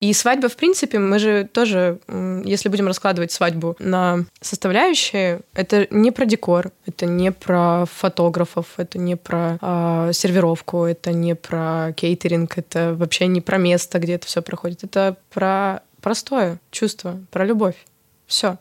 И 0.00 0.14
свадьба, 0.14 0.48
в 0.48 0.56
принципе, 0.56 0.98
мы 0.98 1.18
же 1.18 1.46
тоже, 1.52 1.98
если 2.44 2.70
будем 2.70 2.86
раскладывать 2.86 3.32
свадьбу 3.32 3.76
на 3.78 4.24
составляющие, 4.40 5.40
это 5.52 5.86
не 5.90 6.10
про 6.10 6.24
декор, 6.24 6.72
это 6.86 7.04
не 7.04 7.30
про 7.30 7.84
фотографов, 7.84 8.66
это 8.78 8.98
не 8.98 9.16
про 9.16 9.58
э, 9.60 10.12
сервировку, 10.14 10.84
это 10.84 11.12
не 11.12 11.34
про 11.34 11.92
кейтеринг, 11.94 12.56
это 12.56 12.94
вообще 12.94 13.26
не 13.26 13.42
про 13.42 13.58
место, 13.58 13.98
где 13.98 14.14
это 14.14 14.26
все 14.26 14.40
проходит. 14.40 14.84
Это 14.84 15.16
про 15.28 15.82
простое 16.00 16.60
чувство, 16.70 17.20
про 17.30 17.44
любовь. 17.44 17.76
Все. 18.26 18.56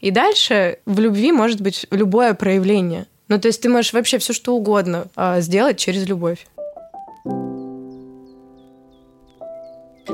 И 0.00 0.10
дальше 0.10 0.78
в 0.84 1.00
любви 1.00 1.32
может 1.32 1.62
быть 1.62 1.86
любое 1.90 2.34
проявление. 2.34 3.06
Ну, 3.28 3.40
то 3.40 3.48
есть 3.48 3.62
ты 3.62 3.70
можешь 3.70 3.94
вообще 3.94 4.18
все 4.18 4.34
что 4.34 4.54
угодно 4.54 5.06
э, 5.16 5.40
сделать 5.40 5.78
через 5.78 6.06
любовь. 6.06 6.46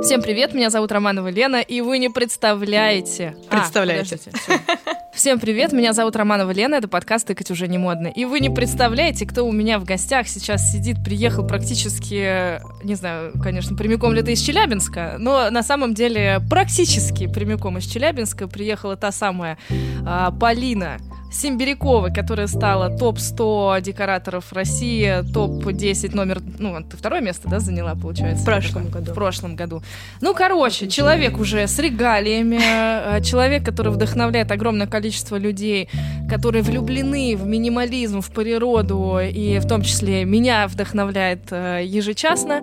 Всем 0.02 0.22
привет, 0.22 0.54
меня 0.54 0.70
зовут 0.70 0.92
Романова 0.92 1.28
Лена, 1.28 1.60
и 1.60 1.80
вы 1.80 1.98
не 1.98 2.08
представляете... 2.08 3.36
А, 3.50 3.58
Представляете. 3.58 4.18
А, 4.48 5.07
Всем 5.18 5.40
привет, 5.40 5.72
меня 5.72 5.94
зовут 5.94 6.14
Романова 6.14 6.52
Лена, 6.52 6.76
это 6.76 6.86
подкаст 6.86 7.26
«Тыкать 7.26 7.50
уже 7.50 7.66
не 7.66 7.76
модно». 7.76 8.06
И 8.06 8.24
вы 8.24 8.38
не 8.38 8.50
представляете, 8.50 9.26
кто 9.26 9.44
у 9.44 9.50
меня 9.50 9.80
в 9.80 9.84
гостях 9.84 10.28
сейчас 10.28 10.70
сидит, 10.70 11.02
приехал 11.04 11.44
практически, 11.44 12.60
не 12.84 12.94
знаю, 12.94 13.32
конечно, 13.42 13.76
прямиком 13.76 14.12
ли 14.12 14.20
это 14.20 14.30
из 14.30 14.40
Челябинска, 14.40 15.16
но 15.18 15.50
на 15.50 15.64
самом 15.64 15.92
деле 15.92 16.40
практически 16.48 17.26
прямиком 17.26 17.78
из 17.78 17.86
Челябинска 17.86 18.46
приехала 18.46 18.94
та 18.94 19.10
самая 19.10 19.58
а, 20.06 20.30
Полина, 20.30 20.98
Симбирякова, 21.30 22.08
которая 22.08 22.46
стала 22.46 22.96
топ-100 22.96 23.82
декораторов 23.82 24.52
России, 24.52 25.22
топ-10 25.32 26.14
номер... 26.14 26.40
Ну, 26.58 26.74
ты 26.82 26.96
второе 26.96 27.20
место, 27.20 27.48
да, 27.48 27.60
заняла, 27.60 27.94
получается? 27.94 28.42
В 28.42 28.46
прошлом 28.46 28.88
году. 28.88 29.12
В 29.12 29.14
прошлом 29.14 29.56
году. 29.56 29.82
Ну, 30.20 30.34
короче, 30.34 30.88
человек 30.88 31.38
уже 31.38 31.66
с 31.66 31.78
регалиями, 31.78 32.58
э, 32.60 33.20
человек, 33.22 33.64
который 33.64 33.92
вдохновляет 33.92 34.50
огромное 34.50 34.86
количество 34.86 35.07
людей, 35.36 35.88
которые 36.28 36.62
влюблены 36.62 37.36
в 37.36 37.46
минимализм, 37.46 38.20
в 38.20 38.30
природу, 38.30 39.18
и 39.20 39.58
в 39.58 39.66
том 39.66 39.82
числе 39.82 40.24
меня 40.24 40.66
вдохновляет 40.68 41.40
э, 41.50 41.82
ежечасно. 41.84 42.62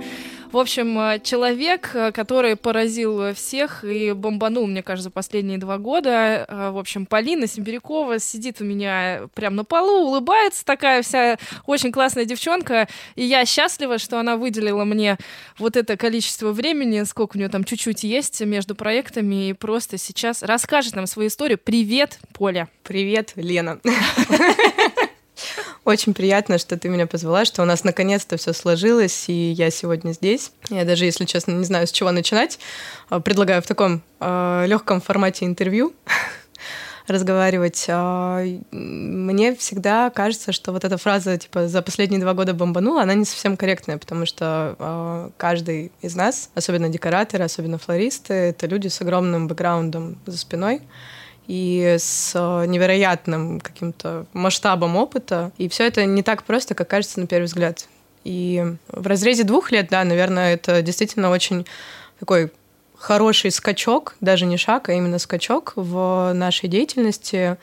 В 0.56 0.58
общем, 0.58 0.98
э, 0.98 1.20
человек, 1.22 1.92
э, 1.94 2.14
который 2.14 2.56
поразил 2.56 3.34
всех 3.34 3.84
и 3.84 4.14
бомбанул, 4.14 4.68
мне 4.68 4.82
кажется, 4.82 5.12
последние 5.12 5.58
два 5.58 5.78
года. 5.78 6.46
Э, 6.48 6.70
в 6.72 6.78
общем, 6.78 7.06
Полина 7.06 7.46
Симбирякова 7.46 8.20
сидит 8.20 8.62
у 8.62 8.64
меня 8.64 9.24
прямо 9.34 9.58
на 9.58 9.64
полу, 9.66 10.08
улыбается 10.08 10.64
такая 10.64 11.02
вся 11.02 11.38
очень 11.66 11.92
классная 11.92 12.24
девчонка. 12.24 12.88
И 13.16 13.26
я 13.26 13.44
счастлива, 13.44 13.98
что 13.98 14.18
она 14.18 14.38
выделила 14.38 14.86
мне 14.86 15.18
вот 15.58 15.76
это 15.76 15.98
количество 15.98 16.54
времени, 16.54 17.04
сколько 17.04 17.36
у 17.36 17.38
нее 17.38 17.50
там 17.50 17.66
чуть-чуть 17.66 18.06
есть 18.06 18.40
между 18.40 18.76
проектами, 18.76 19.50
и 19.50 19.54
просто 19.54 19.98
сейчас 19.98 20.42
расскажет 20.42 20.96
нам 20.96 21.06
свою 21.06 21.28
историю. 21.28 21.60
Привет, 21.62 22.18
Поля. 22.32 22.70
Привет, 22.82 23.34
Лена. 23.36 23.82
Очень 25.86 26.16
приятно, 26.16 26.58
что 26.58 26.80
ты 26.80 26.90
меня 26.90 27.06
позвала, 27.06 27.46
что 27.46 27.62
у 27.62 27.66
нас 27.66 27.84
наконец-то 27.84 28.38
все 28.38 28.54
сложилось, 28.54 29.30
и 29.30 29.52
я 29.52 29.70
сегодня 29.70 30.14
здесь. 30.14 30.52
Я 30.72 30.84
даже, 30.84 31.06
если 31.06 31.26
честно, 31.26 31.52
не 31.52 31.64
знаю, 31.64 31.86
с 31.86 31.92
чего 31.92 32.12
начинать. 32.12 32.58
А, 33.10 33.20
предлагаю 33.20 33.62
в 33.62 33.68
таком 33.68 34.02
э, 34.20 34.66
легком 34.66 35.00
формате 35.00 35.46
интервью 35.46 35.94
разговаривать. 37.08 37.86
А, 37.88 38.44
мне 38.72 39.56
всегда 39.56 40.10
кажется, 40.10 40.52
что 40.54 40.72
вот 40.72 40.84
эта 40.84 40.98
фраза 40.98 41.38
типа 41.38 41.68
за 41.68 41.84
последние 41.84 42.20
два 42.20 42.34
года 42.34 42.56
бомбанула, 42.56 43.04
она 43.04 43.14
не 43.14 43.26
совсем 43.26 43.56
корректная, 43.56 44.00
потому 44.00 44.26
что 44.26 44.76
а, 44.80 45.32
каждый 45.38 45.92
из 46.02 46.16
нас, 46.16 46.50
особенно 46.56 46.90
декораторы, 46.90 47.44
особенно 47.44 47.78
флористы, 47.78 48.34
это 48.34 48.66
люди 48.66 48.88
с 48.88 49.02
огромным 49.02 49.48
бэкграундом 49.48 50.18
за 50.26 50.38
спиной 50.40 50.82
и 51.48 51.96
с 52.00 52.32
э, 52.36 52.66
невероятным 52.66 53.60
каким-то 53.60 54.26
масштабом 54.34 54.96
опыта. 54.96 55.52
И 55.58 55.70
все 55.70 55.86
это 55.88 56.06
не 56.06 56.24
так 56.24 56.44
просто, 56.44 56.76
как 56.76 56.88
кажется 56.88 57.20
на 57.20 57.28
первый 57.28 57.46
взгляд. 57.46 57.88
И 58.24 58.66
в 58.88 59.08
разрезе 59.08 59.44
двух 59.44 59.72
лет, 59.72 59.88
да, 59.90 60.04
наверное, 60.04 60.56
это 60.56 60.82
действительно 60.82 61.30
очень 61.30 61.66
такой 62.20 62.52
хороший 62.98 63.52
скачок, 63.52 64.16
даже 64.20 64.46
не 64.46 64.58
шаг, 64.58 64.90
а 64.90 64.94
именно 64.94 65.20
скачок 65.20 65.74
в 65.76 66.34
нашей 66.34 66.68
деятельности. 66.68 67.58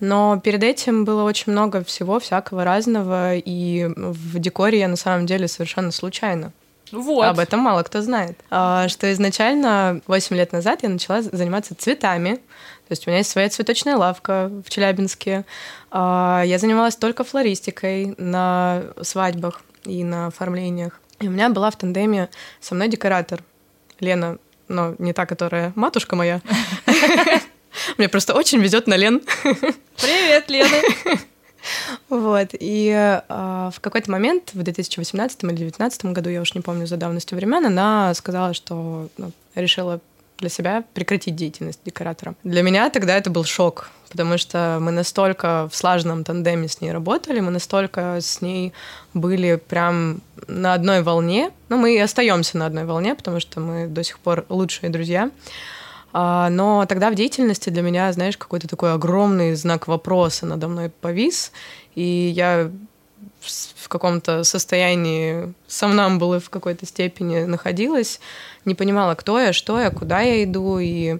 Но 0.00 0.40
перед 0.42 0.62
этим 0.62 1.04
было 1.04 1.22
очень 1.22 1.52
много 1.52 1.82
всего 1.84 2.18
всякого 2.20 2.64
разного, 2.64 3.36
и 3.36 3.88
в 3.94 4.38
декоре 4.38 4.80
я 4.80 4.88
на 4.88 4.96
самом 4.96 5.26
деле 5.26 5.48
совершенно 5.48 5.90
случайно. 5.90 6.52
Вот. 6.92 7.24
Об 7.24 7.38
этом 7.38 7.60
мало 7.60 7.82
кто 7.82 8.00
знает. 8.00 8.38
А, 8.50 8.88
что 8.88 9.10
изначально 9.12 10.00
8 10.06 10.36
лет 10.36 10.52
назад 10.52 10.82
я 10.82 10.88
начала 10.88 11.22
заниматься 11.22 11.74
цветами. 11.74 12.38
То 12.88 12.92
есть 12.92 13.06
у 13.06 13.10
меня 13.10 13.18
есть 13.18 13.30
своя 13.30 13.48
цветочная 13.48 13.96
лавка 13.96 14.50
в 14.64 14.70
Челябинске. 14.70 15.44
А, 15.90 16.42
я 16.46 16.58
занималась 16.58 16.94
только 16.94 17.24
флористикой 17.24 18.14
на 18.16 18.84
свадьбах 19.02 19.62
и 19.84 20.04
на 20.04 20.28
оформлениях. 20.28 21.00
И 21.18 21.26
у 21.26 21.30
меня 21.30 21.48
была 21.48 21.70
в 21.70 21.76
тандеме 21.76 22.28
со 22.60 22.74
мной 22.74 22.88
декоратор 22.88 23.42
Лена, 23.98 24.38
но 24.68 24.94
не 24.98 25.12
та, 25.12 25.26
которая 25.26 25.72
матушка 25.74 26.14
моя. 26.14 26.40
Мне 27.98 28.08
просто 28.08 28.34
очень 28.34 28.60
везет 28.60 28.86
на 28.86 28.96
Лен. 28.96 29.22
Привет, 29.96 30.48
Лена. 30.48 30.76
Вот. 32.08 32.50
И 32.52 32.90
э, 32.90 33.70
в 33.74 33.80
какой-то 33.80 34.10
момент, 34.10 34.50
в 34.54 34.62
2018 34.62 35.42
или 35.42 35.48
2019 35.48 36.04
году, 36.06 36.30
я 36.30 36.40
уж 36.40 36.54
не 36.54 36.60
помню 36.60 36.86
за 36.86 36.96
давностью 36.96 37.36
времен, 37.36 37.66
она 37.66 38.14
сказала, 38.14 38.54
что 38.54 39.08
ну, 39.16 39.32
решила 39.56 40.00
для 40.38 40.48
себя 40.48 40.84
прекратить 40.94 41.34
деятельность 41.34 41.80
декоратора. 41.84 42.34
Для 42.44 42.62
меня 42.62 42.90
тогда 42.90 43.16
это 43.16 43.30
был 43.30 43.44
шок, 43.44 43.90
потому 44.10 44.38
что 44.38 44.78
мы 44.80 44.92
настолько 44.92 45.68
в 45.70 45.76
слаженном 45.76 46.24
тандеме 46.24 46.68
с 46.68 46.80
ней 46.80 46.92
работали, 46.92 47.40
мы 47.40 47.50
настолько 47.50 48.18
с 48.20 48.40
ней 48.40 48.72
были 49.14 49.56
прям 49.56 50.20
на 50.46 50.74
одной 50.74 51.02
волне. 51.02 51.50
Ну, 51.68 51.78
мы 51.78 51.94
и 51.94 51.98
остаемся 51.98 52.58
на 52.58 52.66
одной 52.66 52.84
волне, 52.84 53.14
потому 53.14 53.40
что 53.40 53.60
мы 53.60 53.86
до 53.86 54.02
сих 54.04 54.18
пор 54.18 54.44
лучшие 54.48 54.90
друзья. 54.90 55.30
А, 56.12 56.48
но 56.50 56.86
тогда 56.86 57.10
в 57.10 57.14
деятельности 57.14 57.70
для 57.70 57.82
меня, 57.82 58.10
знаешь, 58.12 58.38
какой-то 58.38 58.68
такой 58.68 58.92
огромный 58.94 59.54
знак 59.54 59.86
вопроса 59.86 60.46
надо 60.46 60.68
мной 60.68 60.88
повис, 60.88 61.52
и 61.94 62.32
я 62.34 62.70
в 63.46 63.88
каком-то 63.88 64.44
состоянии 64.44 65.52
сомнамбулы 65.66 66.40
в 66.40 66.50
какой-то 66.50 66.86
степени 66.86 67.44
находилась, 67.44 68.20
не 68.64 68.74
понимала, 68.74 69.14
кто 69.14 69.40
я, 69.40 69.52
что 69.52 69.80
я, 69.80 69.90
куда 69.90 70.20
я 70.20 70.44
иду, 70.44 70.78
и 70.78 71.18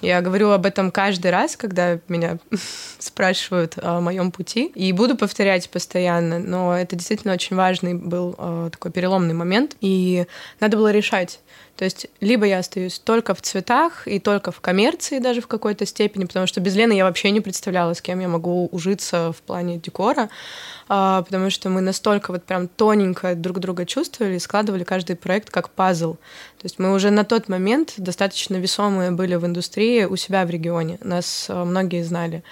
я 0.00 0.20
говорю 0.20 0.50
об 0.50 0.64
этом 0.64 0.90
каждый 0.90 1.30
раз, 1.30 1.56
когда 1.56 1.98
меня 2.08 2.38
спрашивают 2.98 3.74
о 3.80 4.00
моем 4.00 4.30
пути, 4.30 4.66
и 4.74 4.92
буду 4.92 5.16
повторять 5.16 5.68
постоянно, 5.70 6.38
но 6.38 6.76
это 6.76 6.94
действительно 6.94 7.34
очень 7.34 7.56
важный 7.56 7.94
был 7.94 8.34
э, 8.38 8.70
такой 8.72 8.92
переломный 8.92 9.34
момент, 9.34 9.76
и 9.80 10.26
надо 10.60 10.76
было 10.76 10.92
решать, 10.92 11.40
то 11.78 11.84
есть 11.84 12.08
либо 12.20 12.44
я 12.44 12.58
остаюсь 12.58 12.98
только 12.98 13.36
в 13.36 13.40
цветах 13.40 14.08
и 14.08 14.18
только 14.18 14.50
в 14.50 14.60
коммерции 14.60 15.20
даже 15.20 15.40
в 15.40 15.46
какой-то 15.46 15.86
степени, 15.86 16.24
потому 16.24 16.48
что 16.48 16.60
без 16.60 16.74
Лены 16.74 16.92
я 16.92 17.04
вообще 17.04 17.30
не 17.30 17.40
представляла, 17.40 17.94
с 17.94 18.02
кем 18.02 18.18
я 18.18 18.26
могу 18.26 18.68
ужиться 18.72 19.30
в 19.30 19.40
плане 19.42 19.78
декора, 19.78 20.28
а, 20.88 21.22
потому 21.22 21.50
что 21.50 21.68
мы 21.68 21.80
настолько 21.80 22.32
вот 22.32 22.42
прям 22.42 22.66
тоненько 22.66 23.36
друг 23.36 23.60
друга 23.60 23.86
чувствовали, 23.86 24.38
складывали 24.38 24.82
каждый 24.82 25.14
проект 25.14 25.50
как 25.50 25.70
пазл. 25.70 26.14
То 26.14 26.64
есть 26.64 26.80
мы 26.80 26.92
уже 26.92 27.10
на 27.10 27.22
тот 27.22 27.48
момент 27.48 27.94
достаточно 27.96 28.56
весомые 28.56 29.12
были 29.12 29.36
в 29.36 29.46
индустрии 29.46 30.02
у 30.02 30.16
себя 30.16 30.44
в 30.44 30.50
регионе, 30.50 30.98
нас 31.00 31.46
а, 31.48 31.64
многие 31.64 32.02
знали. 32.02 32.42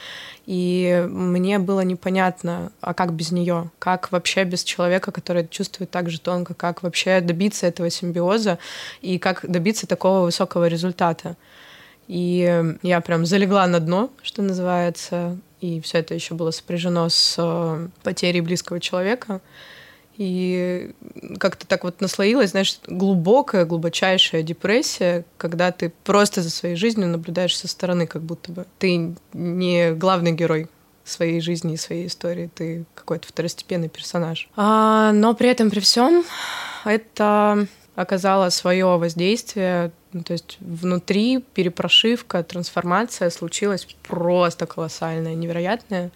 И 0.47 1.05
мне 1.09 1.59
было 1.59 1.81
непонятно, 1.81 2.71
а 2.81 2.95
как 2.95 3.13
без 3.13 3.33
нее, 3.33 3.71
как 3.81 4.13
вообще 4.13 4.45
без 4.45 4.63
человека, 4.63 5.11
который 5.11 5.47
чувствует 5.49 5.91
так 5.91 6.09
же 6.09 6.21
тонко, 6.21 6.55
как 6.55 6.85
вообще 6.85 7.21
добиться 7.21 7.67
этого 7.67 7.91
симбиоза 7.91 8.59
и 9.03 9.19
как 9.19 9.45
добиться 9.51 9.89
такого 9.89 10.25
высокого 10.25 10.69
результата. 10.69 11.37
И 12.07 12.65
я 12.83 13.01
прям 13.01 13.27
залегла 13.27 13.67
на 13.67 13.81
дно, 13.81 14.11
что 14.23 14.43
называется, 14.43 15.37
и 15.61 15.81
все 15.81 15.99
это 15.99 16.15
еще 16.15 16.35
было 16.35 16.53
сопряжено 16.53 17.09
с 17.09 17.35
э, 17.39 17.89
потерей 18.05 18.41
близкого 18.41 18.79
человека. 18.79 19.41
И 20.17 20.93
как-то 21.39 21.67
так 21.67 21.85
вот 21.85 22.01
наслоилась, 22.01 22.51
знаешь, 22.51 22.79
глубокая, 22.87 23.65
глубочайшая 23.65 24.43
депрессия, 24.43 25.25
когда 25.37 25.73
ты 25.73 25.93
просто 26.05 26.43
за 26.43 26.51
своей 26.51 26.77
жизнью 26.77 27.09
наблюдаешь 27.09 27.57
со 27.57 27.69
стороны, 27.69 28.07
как 28.07 28.23
будто 28.23 28.53
бы. 28.53 28.67
Ты 28.79 29.15
не 29.35 29.93
главный 29.93 30.33
герой 30.33 30.69
своей 31.05 31.41
жизни 31.41 31.75
и 31.75 31.77
своей 31.77 32.07
истории, 32.07 32.51
ты 32.53 32.85
какой-то 32.95 33.29
второстепенный 33.29 33.89
персонаж. 33.89 34.49
А, 34.57 35.13
но 35.13 35.35
при 35.35 35.49
этом, 35.49 35.71
при 35.71 35.81
всем, 35.81 36.25
это 36.85 37.67
оказало 37.95 38.51
свое 38.51 38.99
воздействие. 38.99 39.93
Ну, 40.13 40.23
то 40.23 40.33
есть 40.33 40.57
внутри 40.61 41.45
перепрошивка, 41.55 42.43
трансформация 42.43 43.31
случилась 43.31 43.87
просто 44.07 44.67
колоссальная, 44.67 45.35
невероятная. 45.35 46.11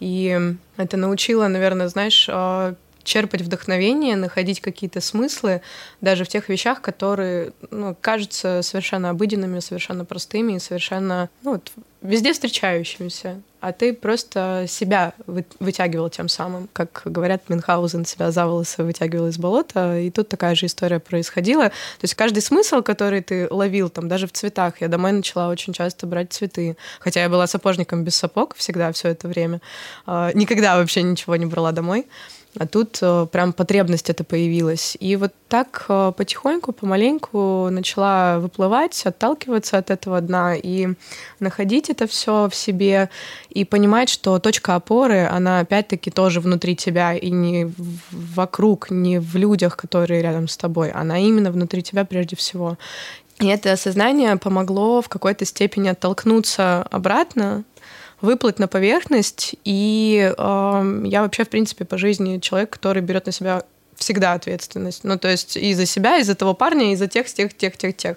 И 0.00 0.38
это 0.76 0.96
научило, 0.96 1.46
наверное, 1.48 1.88
знаешь, 1.88 2.26
а, 2.30 2.74
черпать 3.10 3.42
вдохновение, 3.42 4.14
находить 4.14 4.60
какие-то 4.60 5.00
смыслы 5.00 5.62
даже 6.00 6.24
в 6.24 6.28
тех 6.28 6.48
вещах, 6.48 6.80
которые 6.80 7.52
ну, 7.72 7.96
кажутся 8.00 8.62
совершенно 8.62 9.10
обыденными, 9.10 9.58
совершенно 9.58 10.04
простыми 10.04 10.52
и 10.54 10.58
совершенно 10.60 11.28
ну, 11.42 11.52
вот, 11.52 11.72
везде 12.02 12.32
встречающимися, 12.32 13.42
а 13.60 13.72
ты 13.72 13.92
просто 13.92 14.64
себя 14.68 15.12
вытягивал 15.26 16.08
тем 16.08 16.28
самым. 16.28 16.68
Как 16.72 17.02
говорят, 17.04 17.48
Мюнхгаузен 17.48 18.06
себя 18.06 18.30
за 18.30 18.46
волосы 18.46 18.84
вытягивал 18.84 19.26
из 19.26 19.38
болота, 19.38 19.98
и 19.98 20.10
тут 20.10 20.28
такая 20.28 20.54
же 20.54 20.66
история 20.66 21.00
происходила. 21.00 21.68
То 21.68 22.02
есть 22.02 22.14
каждый 22.14 22.40
смысл, 22.42 22.80
который 22.80 23.22
ты 23.22 23.48
ловил, 23.50 23.90
там 23.90 24.08
даже 24.08 24.28
в 24.28 24.32
цветах, 24.32 24.80
я 24.80 24.86
домой 24.86 25.10
начала 25.12 25.48
очень 25.48 25.72
часто 25.72 26.06
брать 26.06 26.32
цветы, 26.32 26.76
хотя 27.00 27.22
я 27.22 27.28
была 27.28 27.48
сапожником 27.48 28.04
без 28.04 28.14
сапог 28.14 28.54
всегда 28.54 28.92
все 28.92 29.08
это 29.08 29.26
время, 29.26 29.60
а, 30.06 30.30
никогда 30.32 30.76
вообще 30.76 31.02
ничего 31.02 31.34
не 31.34 31.46
брала 31.46 31.72
домой. 31.72 32.06
А 32.58 32.66
тут 32.66 32.98
э, 33.00 33.26
прям 33.30 33.52
потребность 33.52 34.10
это 34.10 34.24
появилась. 34.24 34.96
И 34.98 35.14
вот 35.14 35.32
так 35.48 35.84
э, 35.88 36.12
потихоньку, 36.16 36.72
помаленьку 36.72 37.68
начала 37.70 38.40
выплывать, 38.40 39.00
отталкиваться 39.06 39.78
от 39.78 39.90
этого 39.90 40.20
дна 40.20 40.56
и 40.56 40.88
находить 41.38 41.90
это 41.90 42.08
все 42.08 42.48
в 42.48 42.54
себе 42.54 43.08
и 43.50 43.64
понимать, 43.64 44.08
что 44.08 44.40
точка 44.40 44.74
опоры, 44.74 45.26
она 45.26 45.60
опять-таки 45.60 46.10
тоже 46.10 46.40
внутри 46.40 46.74
тебя 46.74 47.14
и 47.14 47.30
не 47.30 47.72
вокруг, 48.10 48.90
не 48.90 49.20
в 49.20 49.36
людях, 49.36 49.76
которые 49.76 50.20
рядом 50.20 50.48
с 50.48 50.56
тобой, 50.56 50.90
она 50.90 51.18
именно 51.18 51.52
внутри 51.52 51.84
тебя 51.84 52.04
прежде 52.04 52.34
всего. 52.34 52.78
И 53.40 53.46
это 53.46 53.72
осознание 53.72 54.36
помогло 54.36 55.00
в 55.00 55.08
какой-то 55.08 55.46
степени 55.46 55.88
оттолкнуться 55.88 56.82
обратно 56.90 57.64
выплыть 58.20 58.58
на 58.58 58.68
поверхность. 58.68 59.54
И 59.64 60.32
э, 60.36 61.02
я 61.04 61.22
вообще, 61.22 61.44
в 61.44 61.48
принципе, 61.48 61.84
по 61.84 61.98
жизни 61.98 62.38
человек, 62.38 62.70
который 62.70 63.02
берет 63.02 63.26
на 63.26 63.32
себя 63.32 63.62
всегда 63.96 64.32
ответственность. 64.32 65.04
Ну, 65.04 65.18
то 65.18 65.28
есть 65.28 65.56
и 65.56 65.74
за 65.74 65.86
себя, 65.86 66.18
и 66.18 66.22
за 66.22 66.34
того 66.34 66.54
парня, 66.54 66.92
и 66.92 66.96
за 66.96 67.06
тех, 67.06 67.26
тех, 67.32 67.54
тех, 67.56 67.76
тех, 67.76 67.96
тех. 67.96 68.16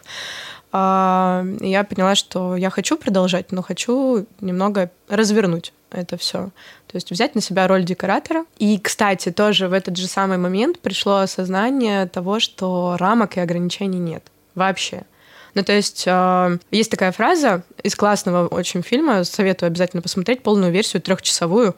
Э, 0.71 1.43
я 1.61 1.83
поняла, 1.83 2.15
что 2.15 2.55
я 2.55 2.69
хочу 2.69 2.97
продолжать, 2.97 3.51
но 3.51 3.61
хочу 3.61 4.25
немного 4.41 4.91
развернуть 5.09 5.73
это 5.93 6.17
все. 6.17 6.49
То 6.87 6.95
есть 6.95 7.11
взять 7.11 7.35
на 7.35 7.41
себя 7.41 7.67
роль 7.67 7.83
декоратора. 7.83 8.45
И, 8.57 8.79
кстати, 8.79 9.31
тоже 9.31 9.67
в 9.67 9.73
этот 9.73 9.95
же 9.95 10.07
самый 10.07 10.37
момент 10.37 10.79
пришло 10.79 11.17
осознание 11.17 12.07
того, 12.07 12.39
что 12.39 12.97
рамок 12.99 13.37
и 13.37 13.39
ограничений 13.39 13.99
нет 13.99 14.23
вообще. 14.55 15.03
Ну, 15.55 15.63
то 15.63 15.73
есть 15.73 16.03
э, 16.05 16.57
есть 16.71 16.89
такая 16.91 17.11
фраза 17.11 17.63
из 17.83 17.95
классного 17.95 18.47
очень 18.47 18.81
фильма, 18.81 19.23
советую 19.23 19.67
обязательно 19.67 20.01
посмотреть 20.01 20.41
полную 20.41 20.71
версию 20.71 21.01
трехчасовую 21.01 21.75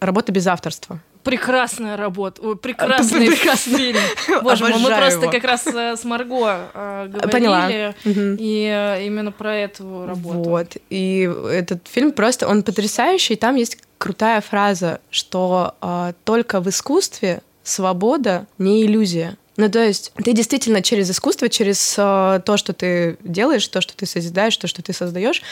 «Работа 0.00 0.32
без 0.32 0.46
авторства». 0.46 1.00
Прекрасная 1.24 1.98
работа, 1.98 2.40
Ой, 2.40 2.56
прекрасный 2.56 3.26
Прекрасно. 3.26 3.76
фильм. 3.76 3.98
Боже 4.42 4.64
мой, 4.64 4.78
мы 4.78 4.88
просто 4.88 5.22
его. 5.22 5.30
как 5.30 5.44
раз 5.44 5.66
э, 5.66 5.96
с 5.96 6.04
Марго 6.04 6.70
э, 6.72 7.08
говорили, 7.08 7.30
Поняла. 7.30 7.68
и 8.04 8.72
э, 8.72 9.04
именно 9.06 9.30
про 9.30 9.54
эту 9.54 10.06
работу. 10.06 10.38
Вот, 10.48 10.76
и 10.88 11.30
этот 11.50 11.86
фильм 11.86 12.12
просто, 12.12 12.48
он 12.48 12.62
потрясающий, 12.62 13.36
там 13.36 13.56
есть 13.56 13.78
крутая 13.98 14.40
фраза, 14.40 15.00
что 15.10 15.74
э, 15.82 16.12
только 16.24 16.60
в 16.60 16.68
искусстве 16.68 17.42
свобода 17.62 18.46
не 18.56 18.86
иллюзия. 18.86 19.36
Ну, 19.58 19.68
то 19.68 19.84
есть 19.84 20.12
ты 20.24 20.32
действительно 20.34 20.82
через 20.82 21.10
искусство, 21.10 21.48
через 21.48 21.96
э, 21.98 22.40
то, 22.46 22.56
что 22.56 22.72
ты 22.72 23.18
делаешь, 23.24 23.66
то, 23.66 23.80
что 23.80 23.94
ты 23.94 24.06
созидаешь, 24.06 24.56
то, 24.56 24.68
что 24.68 24.82
ты 24.82 24.92
создаешь, 24.92 25.42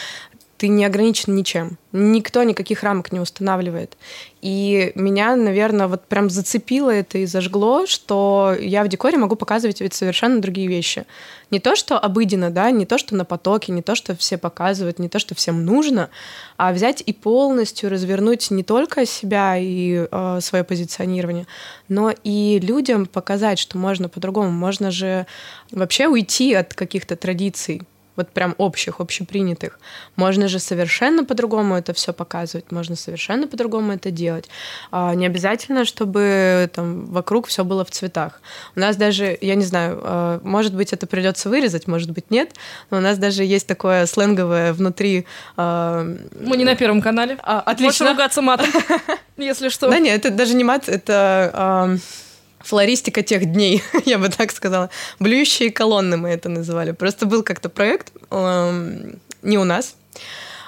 ты 0.57 0.69
не 0.69 0.85
ограничен 0.85 1.35
ничем. 1.35 1.79
Никто 1.93 2.43
никаких 2.43 2.83
рамок 2.83 3.13
не 3.13 3.21
устанавливает. 3.21 3.97
И 4.41 4.93
меня, 4.95 5.37
наверное, 5.37 5.87
вот 5.87 6.07
прям 6.07 6.31
зацепило 6.31 6.91
это 6.91 7.19
и 7.19 7.27
зажгло, 7.27 7.87
что 7.87 8.55
я 8.59 8.85
в 8.85 8.89
декоре 8.89 9.19
могу 9.19 9.37
показывать 9.37 9.81
ведь 9.81 9.95
совершенно 9.95 10.41
другие 10.41 10.69
вещи. 10.69 11.05
Не 11.51 11.61
то, 11.61 11.77
что 11.77 11.99
обыденно, 11.99 12.51
да, 12.51 12.71
не 12.71 12.87
то, 12.87 12.97
что 12.97 13.15
на 13.17 13.25
потоке, 13.25 13.73
не 13.73 13.83
то, 13.83 13.95
что 13.95 14.17
все 14.17 14.39
показывают, 14.39 14.99
не 14.99 15.09
то, 15.09 15.19
что 15.19 15.35
всем 15.35 15.65
нужно, 15.65 16.11
а 16.57 16.73
взять 16.73 17.03
и 17.05 17.13
полностью 17.13 17.91
развернуть 17.91 18.51
не 18.51 18.63
только 18.63 19.05
себя 19.05 19.57
и 19.59 20.07
э, 20.11 20.39
свое 20.41 20.65
позиционирование, 20.65 21.47
но 21.89 22.13
и 22.25 22.61
людям 22.63 23.07
показать, 23.07 23.59
что 23.59 23.79
можно 23.79 24.09
по-другому. 24.09 24.51
Можно 24.51 24.91
же 24.91 25.27
вообще 25.71 26.09
уйти 26.09 26.55
от 26.55 26.75
каких-то 26.75 27.17
традиций, 27.17 27.83
вот 28.17 28.31
прям 28.31 28.55
общих, 28.59 29.01
общепринятых. 29.01 29.79
Можно 30.17 30.49
же 30.49 30.59
совершенно 30.59 31.25
по-другому 31.25 31.77
это 31.77 31.93
все 31.93 32.13
показывать, 32.13 32.73
можно 32.73 32.97
совершенно 32.97 33.47
по-другому 33.47 33.93
это 33.93 34.11
делать. 34.11 34.49
А, 34.91 35.15
не 35.15 35.27
обязательно, 35.27 35.85
чтобы 35.85 36.71
там 36.75 37.07
вокруг 37.07 37.47
все 37.47 37.65
было 37.65 37.85
в 37.85 37.91
цветах. 37.91 38.41
У 38.75 38.81
нас 38.81 38.97
даже, 38.97 39.37
я 39.41 39.55
не 39.55 39.65
знаю, 39.65 40.01
а, 40.03 40.41
может 40.43 40.75
быть, 40.75 40.93
это 40.93 41.07
придется 41.07 41.49
вырезать, 41.49 41.87
может 41.87 42.11
быть, 42.11 42.31
нет, 42.31 42.55
но 42.91 42.99
у 42.99 43.01
нас 43.01 43.19
даже 43.19 43.45
есть 43.45 43.67
такое 43.67 44.07
сленговое 44.07 44.73
внутри. 44.73 45.27
А, 45.57 46.07
Мы 46.41 46.57
не 46.57 46.65
на 46.65 46.77
первом 46.77 47.03
канале. 47.03 47.39
А, 47.43 47.61
отлично. 47.61 48.07
Можешь 48.07 48.17
ругаться 48.17 48.43
матом, 48.43 48.69
если 49.37 49.69
что. 49.69 49.91
Да 49.91 49.99
нет, 49.99 50.25
это 50.25 50.35
даже 50.35 50.55
не 50.55 50.65
мат, 50.65 50.89
это 50.89 51.99
флористика 52.67 53.23
тех 53.23 53.47
дней, 53.47 53.83
я 54.05 54.19
бы 54.19 54.29
так 54.29 54.53
сказала. 54.53 54.91
Блюющие 55.19 55.71
колонны 55.71 56.17
мы 56.17 56.31
это 56.31 56.49
называли. 56.49 56.93
Просто 56.93 57.27
был 57.27 57.43
как-то 57.43 57.69
проект, 57.69 58.13
эм, 58.31 59.21
не 59.43 59.59
у 59.59 59.65
нас, 59.65 59.95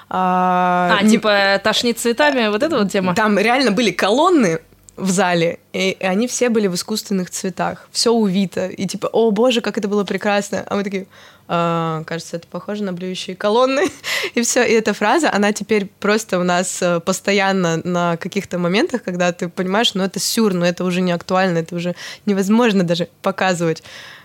а, 0.09 0.97
а 0.99 1.07
типа 1.07 1.61
тошнит 1.63 1.99
цветами, 1.99 2.47
вот 2.47 2.63
эта 2.63 2.77
вот 2.77 2.91
тема? 2.91 3.13
Там 3.13 3.37
реально 3.37 3.71
были 3.71 3.91
колонны 3.91 4.59
в 4.95 5.09
зале, 5.11 5.59
и 5.71 5.97
они 5.99 6.27
все 6.27 6.49
были 6.49 6.67
в 6.67 6.75
искусственных 6.75 7.29
цветах, 7.29 7.87
все 7.91 8.11
увито, 8.11 8.67
и 8.67 8.87
типа, 8.87 9.07
о 9.07 9.31
боже, 9.31 9.61
как 9.61 9.77
это 9.77 9.87
было 9.87 10.03
прекрасно, 10.03 10.63
а 10.67 10.75
мы 10.75 10.83
такие, 10.83 11.05
а, 11.51 12.03
кажется, 12.03 12.37
это 12.37 12.47
похоже 12.47 12.83
на 12.83 12.93
блюющие 12.93 13.35
колонны, 13.35 13.87
и 14.35 14.41
все, 14.43 14.63
и 14.63 14.71
эта 14.73 14.93
фраза, 14.93 15.33
она 15.33 15.51
теперь 15.51 15.87
просто 15.99 16.37
у 16.37 16.43
нас 16.43 16.79
э, 16.83 16.99
постоянно 16.99 17.81
на 17.83 18.17
каких-то 18.17 18.59
моментах, 18.59 19.01
когда 19.01 19.31
ты 19.31 19.49
понимаешь, 19.49 19.95
ну 19.95 20.03
это 20.03 20.19
сюр, 20.19 20.53
ну 20.53 20.63
это 20.63 20.83
уже 20.83 21.01
не 21.01 21.11
актуально, 21.11 21.57
это 21.57 21.75
уже 21.75 21.95
невозможно 22.27 22.83
даже 22.83 23.09
показывать. 23.23 23.81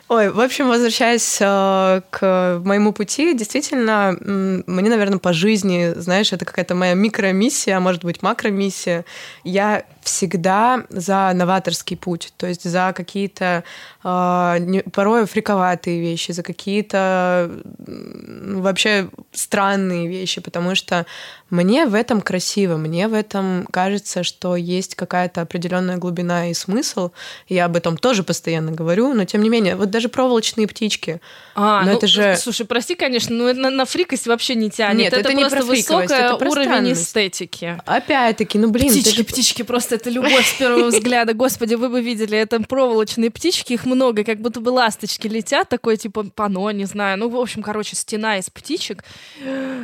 Ой, 0.08 0.28
в 0.28 0.38
общем, 0.38 0.68
возвращаясь 0.68 1.38
э, 1.40 2.02
к 2.10 2.60
моему 2.62 2.92
пути, 2.92 3.32
действительно, 3.32 4.14
мне, 4.20 4.90
наверное, 4.90 5.18
по 5.18 5.32
жизни, 5.32 5.94
знаешь, 5.96 6.30
это 6.34 6.44
какая-то 6.44 6.74
моя 6.74 6.92
микромиссия, 6.92 7.78
а 7.78 7.80
может 7.80 8.04
быть 8.04 8.22
макромиссия. 8.22 9.06
Я 9.44 9.84
всегда 10.02 10.84
за 10.90 11.32
новаторский 11.34 11.96
путь, 11.96 12.34
то 12.36 12.46
есть 12.46 12.68
за 12.68 12.92
какие-то 12.94 13.44
э, 13.44 13.62
порой 14.04 15.26
фриковатые 15.26 15.98
вещи, 15.98 16.32
за 16.32 16.42
какие-то 16.42 17.50
вообще 17.78 19.08
странные 19.32 20.08
вещи, 20.08 20.42
потому 20.42 20.74
что 20.74 21.06
мне 21.48 21.86
в 21.86 21.94
этом 21.94 22.20
красиво, 22.20 22.76
мне 22.76 23.08
в 23.08 23.14
этом 23.14 23.66
кажется, 23.70 24.22
что 24.22 24.56
есть 24.56 24.94
какая-то 24.94 25.40
определенная 25.40 25.96
глубина 25.96 26.50
и 26.50 26.54
смысл. 26.54 27.12
Я 27.48 27.64
об 27.66 27.76
этом 27.76 27.96
тоже 27.96 28.24
постоянно 28.24 28.72
говорю, 28.72 29.14
но 29.14 29.24
тем 29.24 29.42
не 29.42 29.48
менее, 29.48 29.76
вот 29.76 29.88
даже 29.88 30.08
проволочные 30.08 30.66
птички. 30.66 31.20
А, 31.54 31.82
но 31.82 31.92
ну, 31.92 31.96
это 31.96 32.06
же... 32.06 32.36
слушай, 32.36 32.66
прости, 32.66 32.96
конечно, 32.96 33.34
но 33.34 33.52
на, 33.54 33.70
на 33.70 33.84
фрикость 33.86 34.26
вообще 34.26 34.54
не 34.54 34.70
тянет. 34.70 34.98
Нет, 34.98 35.12
это, 35.12 35.20
это 35.20 35.32
не 35.32 35.48
просто 35.48 35.64
высокий 35.64 36.44
уровень 36.44 36.92
эстетики. 36.92 37.80
Опять-таки, 37.86 38.58
ну 38.58 38.70
блин. 38.70 38.90
Птички, 38.90 39.20
это... 39.20 39.24
птички, 39.24 39.62
просто 39.62 39.94
это 39.94 40.10
любовь 40.10 40.46
с 40.46 40.58
первого 40.58 40.88
взгляда. 40.88 41.32
Господи, 41.32 41.74
вы 41.74 41.88
бы 41.88 42.02
видели, 42.02 42.36
это 42.36 42.60
проволочные 42.60 43.30
птички, 43.30 43.72
их 43.72 43.86
много, 43.94 44.24
как 44.24 44.40
будто 44.40 44.60
бы 44.60 44.70
ласточки 44.70 45.28
летят, 45.28 45.68
такое 45.68 45.96
типа 45.96 46.24
пано, 46.34 46.70
не 46.70 46.84
знаю. 46.84 47.18
Ну, 47.18 47.28
в 47.28 47.36
общем, 47.36 47.62
короче, 47.62 47.96
стена 47.96 48.38
из 48.38 48.50
птичек, 48.50 49.04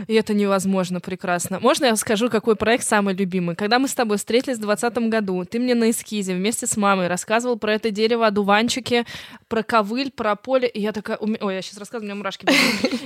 и 0.06 0.14
это 0.14 0.34
невозможно 0.34 1.00
прекрасно. 1.00 1.60
Можно 1.60 1.86
я 1.86 1.96
скажу, 1.96 2.30
какой 2.30 2.56
проект 2.56 2.84
самый 2.84 3.14
любимый? 3.14 3.56
Когда 3.56 3.78
мы 3.78 3.88
с 3.88 3.94
тобой 3.94 4.18
встретились 4.18 4.58
в 4.58 4.62
2020 4.62 5.10
году, 5.10 5.44
ты 5.44 5.58
мне 5.58 5.74
на 5.74 5.90
эскизе 5.90 6.34
вместе 6.34 6.66
с 6.66 6.76
мамой 6.76 7.08
рассказывал 7.08 7.58
про 7.58 7.74
это 7.74 7.90
дерево, 7.90 8.26
одуванчики, 8.26 9.04
про 9.48 9.62
ковыль, 9.62 10.10
про 10.10 10.36
поле, 10.36 10.68
и 10.68 10.80
я 10.80 10.92
такая... 10.92 11.16
Ой, 11.18 11.54
я 11.54 11.62
сейчас 11.62 11.78
рассказываю, 11.78 12.02
у 12.02 12.06
меня 12.06 12.14
мурашки. 12.16 12.46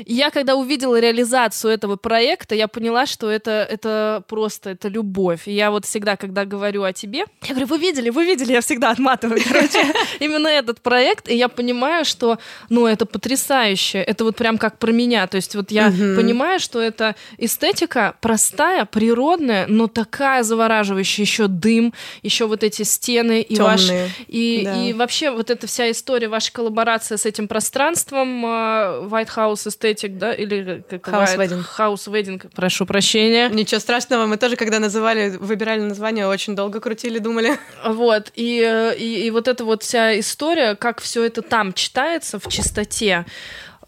я 0.07 0.31
когда 0.31 0.57
увидела 0.57 0.99
реализацию 0.99 1.73
этого 1.73 1.97
проекта, 1.97 2.55
я 2.55 2.69
поняла, 2.69 3.07
что 3.07 3.31
это, 3.31 3.67
это 3.69 4.23
просто, 4.29 4.71
это 4.71 4.89
любовь. 4.89 5.47
И 5.47 5.53
я 5.53 5.71
вот 5.71 5.85
всегда, 5.85 6.17
когда 6.17 6.45
говорю 6.45 6.83
о 6.83 6.93
тебе, 6.93 7.25
я 7.43 7.51
говорю, 7.51 7.67
вы 7.67 7.79
видели, 7.79 8.11
вы 8.11 8.25
видели, 8.25 8.53
я 8.53 8.61
всегда 8.61 8.91
отматываю, 8.91 9.41
короче, 9.47 9.79
именно 10.21 10.49
этот 10.49 10.81
проект, 10.81 10.94
и 11.29 11.37
я 11.37 11.49
понимаю, 11.49 12.05
что, 12.05 12.39
ну, 12.69 12.87
это 12.87 13.07
потрясающе, 13.07 13.99
это 13.99 14.25
вот 14.25 14.37
прям 14.37 14.59
как 14.59 14.79
про 14.79 14.93
меня, 14.93 15.27
то 15.27 15.37
есть 15.37 15.55
вот 15.55 15.71
я 15.71 15.91
понимаю, 15.91 16.35
понимая, 16.35 16.59
что 16.59 16.81
это 16.81 17.15
эстетика 17.39 18.17
простая, 18.21 18.85
природная, 18.85 19.67
но 19.69 19.87
такая 19.87 20.43
завораживающая, 20.43 21.25
еще 21.25 21.47
дым, 21.47 21.95
еще 22.23 22.47
вот 22.47 22.63
эти 22.65 22.83
стены 22.83 23.41
и 23.41 23.59
ваш 23.59 23.91
и, 24.27 24.63
да. 24.65 24.83
и 24.83 24.93
вообще 24.93 25.31
вот 25.31 25.51
эта 25.51 25.67
вся 25.67 25.91
история, 25.91 26.29
ваша 26.29 26.53
коллаборация 26.53 27.17
с 27.17 27.27
этим 27.27 27.49
пространством 27.49 28.45
uh, 28.45 29.09
White 29.09 29.31
House 29.37 29.67
Aesthetic, 29.67 30.19
да, 30.19 30.33
или 30.33 30.85
как 30.89 31.09
House 31.09 31.37
Wedding. 31.37 31.65
House 31.79 32.07
Wedding, 32.09 32.51
прошу 32.55 32.87
прощения. 32.87 33.49
Ничего 33.49 33.81
страшного, 33.81 34.27
мы 34.27 34.37
тоже, 34.37 34.57
когда 34.57 34.79
называли, 34.79 35.37
выбирали 35.37 35.81
название, 35.81 36.27
очень 36.27 36.57
долго 36.57 36.81
крутили, 36.81 37.19
думали. 37.19 37.59
Вот, 37.85 38.33
и, 38.35 38.95
и, 38.99 39.27
и 39.27 39.31
вот 39.31 39.49
эта 39.49 39.65
вот 39.65 39.83
вся 39.83 40.19
история, 40.19 40.75
как 40.85 41.01
все 41.01 41.25
это 41.25 41.41
там 41.41 41.73
читается 41.73 42.39
в 42.39 42.47
чистоте, 42.49 43.25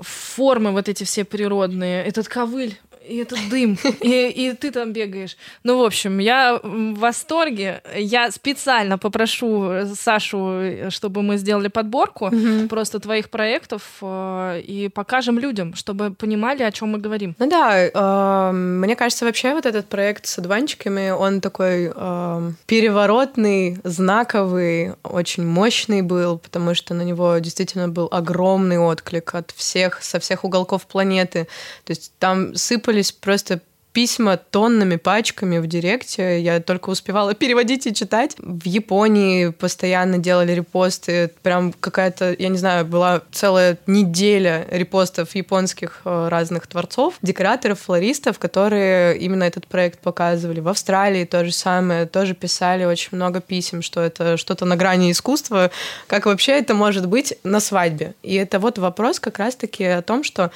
формы 0.00 0.72
вот 0.72 0.88
эти 0.88 1.04
все 1.04 1.26
природные, 1.26 2.02
этот 2.02 2.26
ковыль, 2.26 2.78
и 3.08 3.16
этот 3.18 3.38
дым, 3.48 3.78
и, 4.00 4.28
и 4.28 4.52
ты 4.52 4.70
там 4.70 4.92
бегаешь. 4.92 5.36
Ну, 5.64 5.78
в 5.78 5.84
общем, 5.84 6.18
я 6.18 6.58
в 6.62 6.94
восторге. 6.98 7.82
Я 7.96 8.30
специально 8.30 8.98
попрошу 8.98 9.86
Сашу, 9.94 10.90
чтобы 10.90 11.22
мы 11.22 11.36
сделали 11.36 11.68
подборку 11.68 12.26
mm-hmm. 12.26 12.68
просто 12.68 12.98
твоих 12.98 13.30
проектов 13.30 13.82
э, 14.02 14.60
и 14.60 14.88
покажем 14.88 15.38
людям, 15.38 15.74
чтобы 15.74 16.10
понимали, 16.10 16.62
о 16.62 16.72
чем 16.72 16.92
мы 16.92 16.98
говорим. 16.98 17.34
Ну 17.38 17.48
да, 17.48 17.72
э, 17.76 18.52
мне 18.52 18.96
кажется, 18.96 19.24
вообще 19.24 19.54
вот 19.54 19.66
этот 19.66 19.86
проект 19.86 20.26
с 20.26 20.38
одуванчиками, 20.38 21.10
он 21.10 21.40
такой 21.40 21.92
э, 21.94 22.52
переворотный, 22.66 23.78
знаковый, 23.84 24.94
очень 25.02 25.46
мощный 25.46 26.02
был, 26.02 26.38
потому 26.38 26.74
что 26.74 26.94
на 26.94 27.02
него 27.02 27.38
действительно 27.38 27.88
был 27.88 28.08
огромный 28.10 28.78
отклик 28.78 29.34
от 29.34 29.50
всех, 29.50 30.02
со 30.02 30.18
всех 30.18 30.44
уголков 30.44 30.86
планеты. 30.86 31.46
То 31.84 31.90
есть 31.90 32.12
там 32.18 32.54
сыпали 32.54 32.95
скапливались 33.02 33.12
просто 33.12 33.60
письма 33.92 34.36
тоннами, 34.36 34.96
пачками 34.96 35.56
в 35.56 35.66
директе. 35.66 36.38
Я 36.38 36.60
только 36.60 36.90
успевала 36.90 37.32
переводить 37.42 37.86
и 37.86 37.94
читать. 37.94 38.36
В 38.38 38.66
Японии 38.66 39.48
постоянно 39.48 40.18
делали 40.18 40.52
репосты. 40.52 41.30
Прям 41.42 41.72
какая-то, 41.72 42.36
я 42.38 42.48
не 42.50 42.58
знаю, 42.58 42.84
была 42.84 43.22
целая 43.32 43.78
неделя 43.86 44.66
репостов 44.70 45.34
японских 45.34 46.02
э, 46.04 46.28
разных 46.28 46.66
творцов, 46.66 47.14
декораторов, 47.22 47.80
флористов, 47.80 48.38
которые 48.38 49.16
именно 49.16 49.44
этот 49.44 49.66
проект 49.66 50.00
показывали. 50.00 50.60
В 50.60 50.68
Австралии 50.68 51.24
то 51.24 51.42
же 51.46 51.52
самое. 51.52 52.04
Тоже 52.04 52.34
писали 52.34 52.84
очень 52.84 53.08
много 53.12 53.40
писем, 53.40 53.80
что 53.80 54.02
это 54.02 54.36
что-то 54.36 54.66
на 54.66 54.76
грани 54.76 55.10
искусства. 55.10 55.70
Как 56.06 56.26
вообще 56.26 56.52
это 56.52 56.74
может 56.74 57.08
быть 57.08 57.38
на 57.44 57.60
свадьбе? 57.60 58.12
И 58.22 58.34
это 58.34 58.58
вот 58.58 58.76
вопрос 58.76 59.20
как 59.20 59.38
раз-таки 59.38 59.84
о 59.84 60.02
том, 60.02 60.22
что 60.22 60.50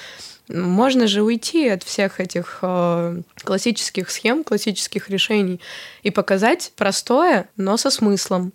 можно 0.53 1.07
же 1.07 1.23
уйти 1.23 1.69
от 1.69 1.83
всех 1.83 2.21
этих 2.21 2.59
э, 2.63 3.23
классических 3.43 4.11
схем, 4.11 4.45
классических 4.45 5.09
решений 5.11 5.61
и 6.03 6.11
показать 6.11 6.73
простое, 6.77 7.49
но 7.57 7.77
со 7.77 7.91
смыслом. 7.91 8.53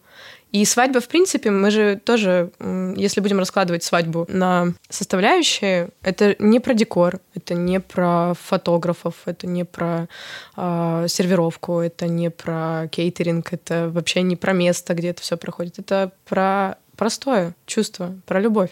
И 0.56 0.64
свадьба, 0.64 1.02
в 1.02 1.10
принципе, 1.10 1.52
мы 1.52 1.70
же 1.70 2.00
тоже, 2.02 2.50
если 2.96 3.20
будем 3.20 3.40
раскладывать 3.40 3.84
свадьбу 3.84 4.26
на 4.30 4.74
составляющие, 4.90 5.90
это 6.02 6.38
не 6.40 6.62
про 6.62 6.74
декор, 6.74 7.20
это 7.34 7.56
не 7.56 7.82
про 7.82 8.36
фотографов, 8.40 9.16
это 9.26 9.48
не 9.48 9.66
про 9.66 10.08
э, 10.56 11.08
сервировку, 11.10 11.80
это 11.80 12.08
не 12.08 12.30
про 12.30 12.88
кейтеринг, 12.90 13.52
это 13.52 13.90
вообще 13.90 14.22
не 14.22 14.38
про 14.38 14.54
место, 14.54 14.94
где 14.94 15.10
это 15.10 15.22
все 15.22 15.36
проходит. 15.36 15.78
Это 15.80 16.14
про 16.24 16.78
простое 16.96 17.54
чувство, 17.66 18.16
про 18.26 18.40
любовь. 18.40 18.72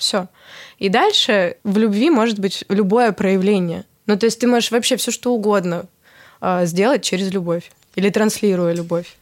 Все. 0.00 0.28
И 0.78 0.88
дальше 0.88 1.58
в 1.62 1.76
любви 1.76 2.08
может 2.08 2.38
быть 2.38 2.64
любое 2.70 3.12
проявление. 3.12 3.84
Ну, 4.06 4.16
то 4.16 4.24
есть 4.24 4.40
ты 4.40 4.46
можешь 4.46 4.70
вообще 4.70 4.96
все 4.96 5.10
что 5.10 5.34
угодно 5.34 5.84
э, 6.40 6.64
сделать 6.64 7.04
через 7.04 7.30
любовь 7.30 7.70
или 7.96 8.08
транслируя 8.08 8.72
любовь. 8.72 9.18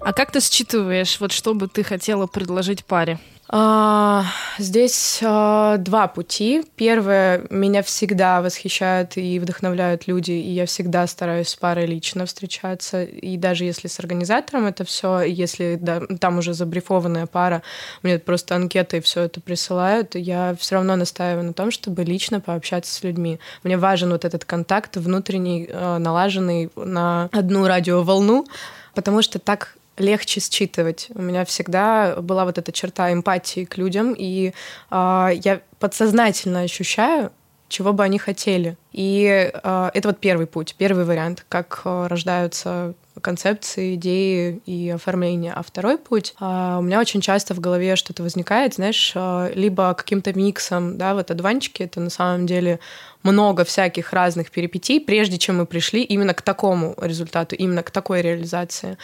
А 0.00 0.12
как 0.12 0.30
ты 0.30 0.40
считываешь, 0.40 1.18
вот 1.18 1.32
что 1.32 1.52
бы 1.54 1.66
ты 1.66 1.82
хотела 1.82 2.28
предложить 2.28 2.84
паре? 2.84 3.18
А, 3.48 4.24
здесь 4.58 5.20
а, 5.22 5.76
два 5.76 6.08
пути. 6.08 6.64
Первое, 6.74 7.46
меня 7.48 7.82
всегда 7.82 8.42
восхищают 8.42 9.16
и 9.16 9.38
вдохновляют 9.38 10.08
люди, 10.08 10.32
и 10.32 10.50
я 10.50 10.66
всегда 10.66 11.06
стараюсь 11.06 11.48
с 11.48 11.56
парой 11.56 11.86
лично 11.86 12.26
встречаться. 12.26 13.04
И 13.04 13.36
даже 13.36 13.64
если 13.64 13.86
с 13.86 14.00
организатором 14.00 14.66
это 14.66 14.84
все, 14.84 15.20
если 15.20 15.78
да, 15.80 16.00
там 16.18 16.38
уже 16.38 16.54
забрифованная 16.54 17.26
пара, 17.26 17.62
мне 18.02 18.18
просто 18.18 18.56
анкеты 18.56 18.96
и 18.96 19.00
все 19.00 19.22
это 19.22 19.40
присылают, 19.40 20.16
я 20.16 20.56
все 20.58 20.76
равно 20.76 20.96
настаиваю 20.96 21.44
на 21.46 21.52
том, 21.52 21.70
чтобы 21.70 22.02
лично 22.02 22.40
пообщаться 22.40 22.92
с 22.92 23.02
людьми. 23.04 23.38
Мне 23.62 23.78
важен 23.78 24.10
вот 24.10 24.24
этот 24.24 24.44
контакт 24.44 24.96
внутренний, 24.96 25.68
а, 25.72 25.98
налаженный 26.00 26.70
на 26.74 27.28
одну 27.30 27.68
радиоволну, 27.68 28.44
потому 28.92 29.22
что 29.22 29.38
так 29.38 29.76
легче 29.96 30.40
считывать. 30.40 31.08
У 31.14 31.22
меня 31.22 31.44
всегда 31.44 32.16
была 32.20 32.44
вот 32.44 32.58
эта 32.58 32.72
черта 32.72 33.12
эмпатии 33.12 33.64
к 33.64 33.76
людям, 33.76 34.14
и 34.16 34.52
э, 34.90 35.30
я 35.44 35.60
подсознательно 35.78 36.60
ощущаю, 36.60 37.32
чего 37.68 37.92
бы 37.92 38.04
они 38.04 38.18
хотели. 38.18 38.76
И 38.96 39.50
э, 39.52 39.90
это 39.92 40.08
вот 40.08 40.18
первый 40.18 40.46
путь, 40.46 40.74
первый 40.78 41.04
вариант, 41.04 41.44
как 41.50 41.82
э, 41.84 42.06
рождаются 42.06 42.94
концепции, 43.20 43.94
идеи 43.94 44.60
и 44.64 44.88
оформления. 44.90 45.52
А 45.54 45.62
второй 45.62 45.98
путь, 45.98 46.34
э, 46.40 46.76
у 46.78 46.82
меня 46.82 46.98
очень 46.98 47.20
часто 47.20 47.54
в 47.54 47.60
голове 47.60 47.96
что-то 47.96 48.22
возникает, 48.22 48.74
знаешь, 48.74 49.12
э, 49.14 49.52
либо 49.54 49.92
каким-то 49.92 50.32
миксом, 50.32 50.96
да, 50.96 51.14
вот 51.14 51.30
одуванчики— 51.30 51.82
это 51.84 52.00
на 52.00 52.10
самом 52.10 52.46
деле 52.46 52.80
много 53.22 53.64
всяких 53.64 54.12
разных 54.12 54.50
перипетий, 54.50 55.00
прежде 55.00 55.36
чем 55.36 55.58
мы 55.58 55.66
пришли 55.66 56.02
именно 56.02 56.32
к 56.32 56.42
такому 56.42 56.94
результату, 57.00 57.56
именно 57.56 57.82
к 57.82 57.90
такой 57.90 58.22
реализации. 58.22 58.98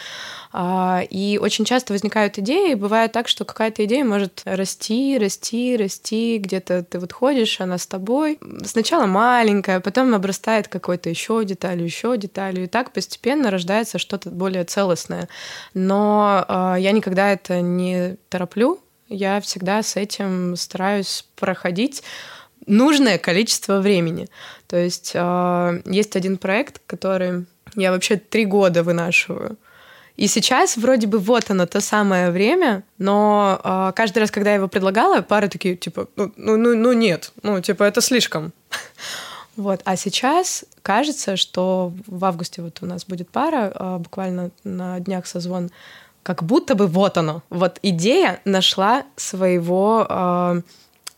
А, 0.53 1.03
и 1.11 1.39
очень 1.43 1.65
часто 1.65 1.93
возникают 1.93 2.39
идеи, 2.39 2.75
бывает 2.75 3.13
так, 3.13 3.27
что 3.27 3.45
какая-то 3.45 3.85
идея 3.85 4.05
может 4.05 4.43
расти, 4.45 5.19
расти, 5.19 5.77
расти, 5.77 6.39
где-то 6.39 6.85
ты 6.85 7.01
вот 7.01 7.13
ходишь, 7.13 7.61
она 7.61 7.79
с 7.79 7.87
тобой. 7.87 8.39
Сначала 8.65 9.07
маленькая, 9.07 9.81
потом 9.83 10.15
обрастает 10.15 10.69
какой-то 10.69 11.11
еще 11.11 11.45
деталью, 11.45 11.85
еще 11.85 12.17
деталью, 12.17 12.65
и 12.65 12.69
так 12.69 12.93
постепенно 12.93 13.51
рождается 13.51 13.99
что-то 13.99 14.31
более 14.31 14.65
целостное. 14.65 15.29
Но 15.75 16.45
а, 16.49 16.77
я 16.77 16.93
никогда 16.93 17.33
это 17.33 17.61
не 17.61 18.17
тороплю, 18.31 18.81
я 19.09 19.41
всегда 19.43 19.83
с 19.83 19.97
этим 19.97 20.57
стараюсь 20.57 21.27
проходить 21.37 22.03
нужное 22.67 23.19
количество 23.19 23.81
времени. 23.81 24.29
То 24.67 24.77
есть 24.77 25.13
э, 25.15 25.83
есть 25.85 26.17
один 26.17 26.39
проект, 26.39 26.81
который 26.87 27.47
я 27.75 27.93
вообще 27.93 28.17
три 28.17 28.45
года 28.45 28.83
вынашиваю. 28.83 29.59
И 30.17 30.27
сейчас 30.27 30.77
вроде 30.77 31.07
бы 31.07 31.19
вот 31.19 31.51
оно, 31.51 31.67
то 31.67 31.81
самое 31.81 32.31
время, 32.31 32.85
но 32.99 33.61
э, 33.63 33.93
каждый 33.97 34.19
раз, 34.19 34.31
когда 34.31 34.51
я 34.51 34.57
его 34.57 34.69
предлагала, 34.69 35.23
пары 35.23 35.49
такие, 35.49 35.77
типа, 35.77 36.09
ну, 36.17 36.33
ну, 36.37 36.57
ну, 36.57 36.75
ну 36.77 36.93
нет, 36.93 37.33
ну, 37.43 37.61
типа, 37.61 37.85
это 37.85 38.01
слишком. 38.01 38.53
Вот. 39.57 39.81
А 39.85 39.97
сейчас 39.97 40.65
кажется, 40.83 41.37
что 41.37 41.93
в 42.07 42.25
августе 42.25 42.63
вот 42.63 42.79
у 42.83 42.87
нас 42.87 43.05
будет 43.05 43.29
пара, 43.31 43.73
э, 43.75 43.99
буквально 43.99 44.51
на 44.65 44.99
днях 45.01 45.27
созвон, 45.27 45.71
как 46.23 46.43
будто 46.43 46.75
бы 46.75 46.87
вот 46.87 47.19
оно. 47.19 47.43
Вот 47.51 47.79
идея 47.83 48.41
нашла 48.45 49.05
своего 49.17 50.07
э, 50.09 50.63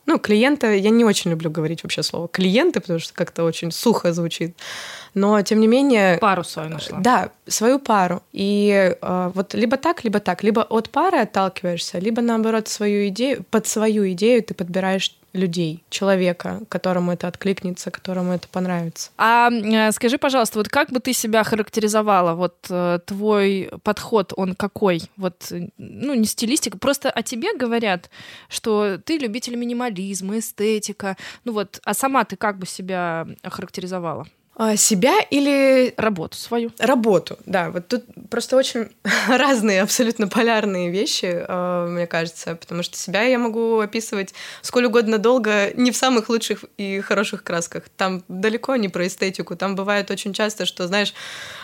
ну, 0.06 0.18
клиента, 0.18 0.72
я 0.72 0.90
не 0.90 1.04
очень 1.04 1.30
люблю 1.30 1.50
говорить 1.50 1.82
вообще 1.82 2.02
слово 2.02 2.28
клиенты, 2.28 2.80
потому 2.80 2.98
что 2.98 3.14
как-то 3.14 3.44
очень 3.44 3.70
сухо 3.70 4.12
звучит. 4.12 4.56
Но, 5.14 5.40
тем 5.42 5.60
не 5.60 5.66
менее... 5.66 6.18
Пару 6.18 6.44
свою 6.44 6.68
нашла. 6.68 6.98
Да, 6.98 7.30
свою 7.46 7.78
пару. 7.78 8.22
И 8.32 8.96
э, 9.00 9.30
вот 9.34 9.54
либо 9.54 9.76
так, 9.76 10.04
либо 10.04 10.20
так. 10.20 10.42
Либо 10.42 10.60
от 10.60 10.90
пары 10.90 11.18
отталкиваешься, 11.18 11.98
либо, 11.98 12.20
наоборот, 12.20 12.68
свою 12.68 13.08
идею, 13.08 13.44
под 13.50 13.66
свою 13.66 14.10
идею 14.12 14.42
ты 14.42 14.54
подбираешь 14.54 15.16
людей, 15.34 15.84
человека, 15.90 16.62
которому 16.68 17.12
это 17.12 17.28
откликнется, 17.28 17.90
которому 17.90 18.32
это 18.32 18.48
понравится. 18.48 19.10
А 19.18 19.50
э, 19.50 19.92
скажи, 19.92 20.16
пожалуйста, 20.16 20.58
вот 20.58 20.68
как 20.68 20.90
бы 20.90 21.00
ты 21.00 21.12
себя 21.12 21.44
характеризовала? 21.44 22.34
Вот 22.34 22.54
э, 22.70 23.00
твой 23.04 23.70
подход, 23.82 24.32
он 24.36 24.54
какой? 24.54 25.02
Вот, 25.16 25.52
ну, 25.76 26.14
не 26.14 26.24
стилистика, 26.24 26.78
просто 26.78 27.10
о 27.10 27.22
тебе 27.22 27.54
говорят, 27.54 28.10
что 28.48 28.98
ты 29.04 29.18
любитель 29.18 29.56
минимализма, 29.56 30.38
эстетика. 30.38 31.16
Ну 31.44 31.52
вот, 31.52 31.80
а 31.84 31.94
сама 31.94 32.24
ты 32.24 32.36
как 32.36 32.58
бы 32.58 32.66
себя 32.66 33.26
характеризовала? 33.42 34.26
А, 34.56 34.76
себя 34.76 35.20
или 35.30 35.92
работу 35.96 36.37
свою? 36.37 36.70
Работу, 36.78 37.38
да. 37.44 37.70
Вот 37.70 37.88
тут 37.88 38.04
просто 38.30 38.56
очень 38.56 38.88
разные, 39.28 39.82
абсолютно 39.82 40.28
полярные 40.28 40.90
вещи, 40.90 41.44
а, 41.49 41.88
мне 41.88 42.06
кажется, 42.06 42.54
потому 42.54 42.82
что 42.82 42.96
себя 42.96 43.23
я 43.23 43.38
могу 43.38 43.80
описывать 43.80 44.32
сколь 44.62 44.84
угодно 44.84 45.18
долго, 45.18 45.73
не 45.75 45.90
в 45.90 45.96
самых 45.96 46.28
лучших 46.28 46.64
и 46.76 47.00
хороших 47.00 47.42
красках. 47.42 47.84
Там 47.96 48.23
далеко 48.28 48.76
не 48.76 48.88
про 48.88 49.06
эстетику. 49.06 49.56
Там 49.56 49.75
бывает 49.75 50.11
очень 50.11 50.32
часто, 50.32 50.66
что, 50.66 50.87
знаешь, 50.87 51.14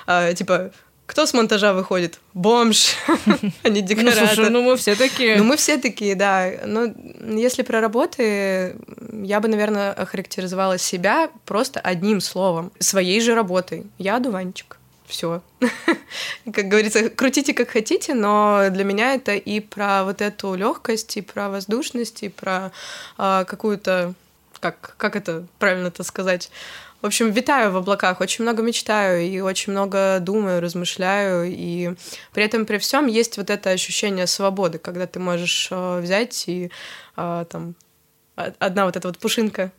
а, 0.06 0.32
типа 0.32 0.72
кто 1.10 1.26
с 1.26 1.34
монтажа 1.34 1.72
выходит? 1.72 2.20
Бомж, 2.34 2.94
а 3.64 3.68
не 3.68 3.82
декоратор. 3.82 4.22
Ну, 4.22 4.26
слушай, 4.28 4.50
ну 4.50 4.62
мы 4.62 4.76
все 4.76 4.94
такие. 4.94 5.36
Ну 5.36 5.42
мы 5.42 5.56
все 5.56 5.76
такие, 5.76 6.14
да. 6.14 6.52
Но 6.64 6.94
если 7.36 7.62
про 7.62 7.80
работы, 7.80 8.76
я 9.24 9.40
бы, 9.40 9.48
наверное, 9.48 9.92
охарактеризовала 9.92 10.78
себя 10.78 11.30
просто 11.46 11.80
одним 11.80 12.20
словом, 12.20 12.70
своей 12.78 13.20
же 13.20 13.34
работой. 13.34 13.86
Я 13.98 14.16
одуванчик. 14.16 14.78
Все. 15.04 15.42
как 16.54 16.68
говорится, 16.68 17.10
крутите 17.10 17.54
как 17.54 17.70
хотите, 17.70 18.14
но 18.14 18.68
для 18.70 18.84
меня 18.84 19.14
это 19.14 19.34
и 19.34 19.58
про 19.58 20.04
вот 20.04 20.22
эту 20.22 20.54
легкость, 20.54 21.16
и 21.16 21.22
про 21.22 21.48
воздушность, 21.48 22.22
и 22.22 22.28
про 22.28 22.70
э, 23.18 23.44
какую-то, 23.48 24.14
как, 24.60 24.94
как 24.96 25.16
это 25.16 25.44
правильно-то 25.58 26.04
сказать, 26.04 26.52
в 27.02 27.06
общем, 27.06 27.30
витаю 27.30 27.72
в 27.72 27.76
облаках, 27.76 28.20
очень 28.20 28.44
много 28.44 28.62
мечтаю 28.62 29.22
и 29.22 29.40
очень 29.40 29.72
много 29.72 30.18
думаю, 30.20 30.60
размышляю. 30.60 31.46
И 31.48 31.94
при 32.32 32.44
этом 32.44 32.66
при 32.66 32.78
всем 32.78 33.06
есть 33.06 33.36
вот 33.38 33.50
это 33.50 33.70
ощущение 33.70 34.26
свободы, 34.26 34.78
когда 34.78 35.06
ты 35.06 35.18
можешь 35.18 35.68
э, 35.70 36.00
взять 36.00 36.44
и 36.46 36.70
э, 37.16 37.44
там 37.48 37.74
одна 38.36 38.86
вот 38.86 38.96
эта 38.96 39.08
вот 39.08 39.18
пушинка 39.18 39.70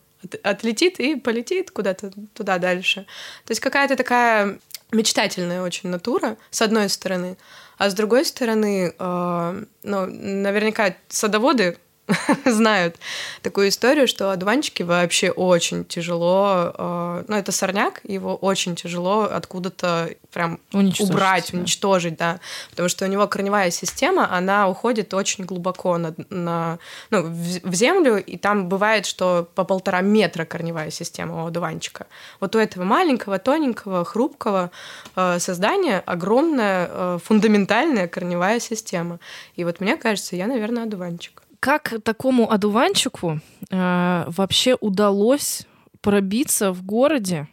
отлетит 0.43 0.99
и 0.99 1.15
полетит 1.15 1.71
куда-то 1.71 2.11
туда 2.33 2.57
дальше. 2.57 3.05
То 3.45 3.51
есть 3.51 3.61
какая-то 3.61 3.95
такая 3.95 4.59
мечтательная 4.91 5.61
очень 5.61 5.89
натура, 5.89 6.37
с 6.49 6.61
одной 6.61 6.89
стороны, 6.89 7.37
а 7.77 7.89
с 7.89 7.93
другой 7.93 8.25
стороны, 8.25 8.93
э, 8.97 9.63
ну, 9.83 10.05
наверняка 10.05 10.95
садоводы 11.07 11.77
знают 12.45 12.95
такую 13.41 13.69
историю, 13.69 14.07
что 14.07 14.31
одуванчики 14.31 14.83
вообще 14.83 15.31
очень 15.31 15.85
тяжело, 15.85 16.73
э, 16.77 17.23
ну 17.27 17.35
это 17.35 17.51
сорняк, 17.51 18.01
его 18.03 18.35
очень 18.35 18.75
тяжело 18.75 19.23
откуда-то 19.23 20.09
прям 20.31 20.59
убрать, 20.71 21.49
да. 21.51 21.59
уничтожить, 21.59 22.17
да, 22.17 22.39
потому 22.71 22.89
что 22.89 23.05
у 23.05 23.07
него 23.07 23.27
корневая 23.27 23.71
система, 23.71 24.31
она 24.31 24.67
уходит 24.67 25.13
очень 25.13 25.45
глубоко 25.45 25.97
на, 25.97 26.13
на 26.29 26.79
ну, 27.09 27.23
в, 27.23 27.69
в 27.69 27.73
землю, 27.73 28.17
и 28.17 28.37
там 28.37 28.69
бывает, 28.69 29.05
что 29.05 29.47
по 29.55 29.63
полтора 29.63 30.01
метра 30.01 30.45
корневая 30.45 30.91
система 30.91 31.43
у 31.43 31.47
одуванчика. 31.47 32.07
Вот 32.39 32.55
у 32.55 32.59
этого 32.59 32.83
маленького, 32.83 33.39
тоненького, 33.39 34.05
хрупкого 34.05 34.71
э, 35.15 35.39
создания 35.39 35.99
огромная 36.05 36.89
э, 36.89 37.19
фундаментальная 37.23 38.07
корневая 38.07 38.59
система. 38.59 39.19
И 39.55 39.63
вот 39.63 39.79
мне 39.79 39.97
кажется, 39.97 40.35
я, 40.35 40.47
наверное, 40.47 40.83
одуванчик 40.83 41.40
как 41.61 42.01
такому 42.03 42.51
одуванчику 42.51 43.39
э, 43.69 44.23
вообще 44.27 44.75
удалось 44.81 45.61
пробиться 46.01 46.73
в 46.73 46.83
городе, 46.83 47.47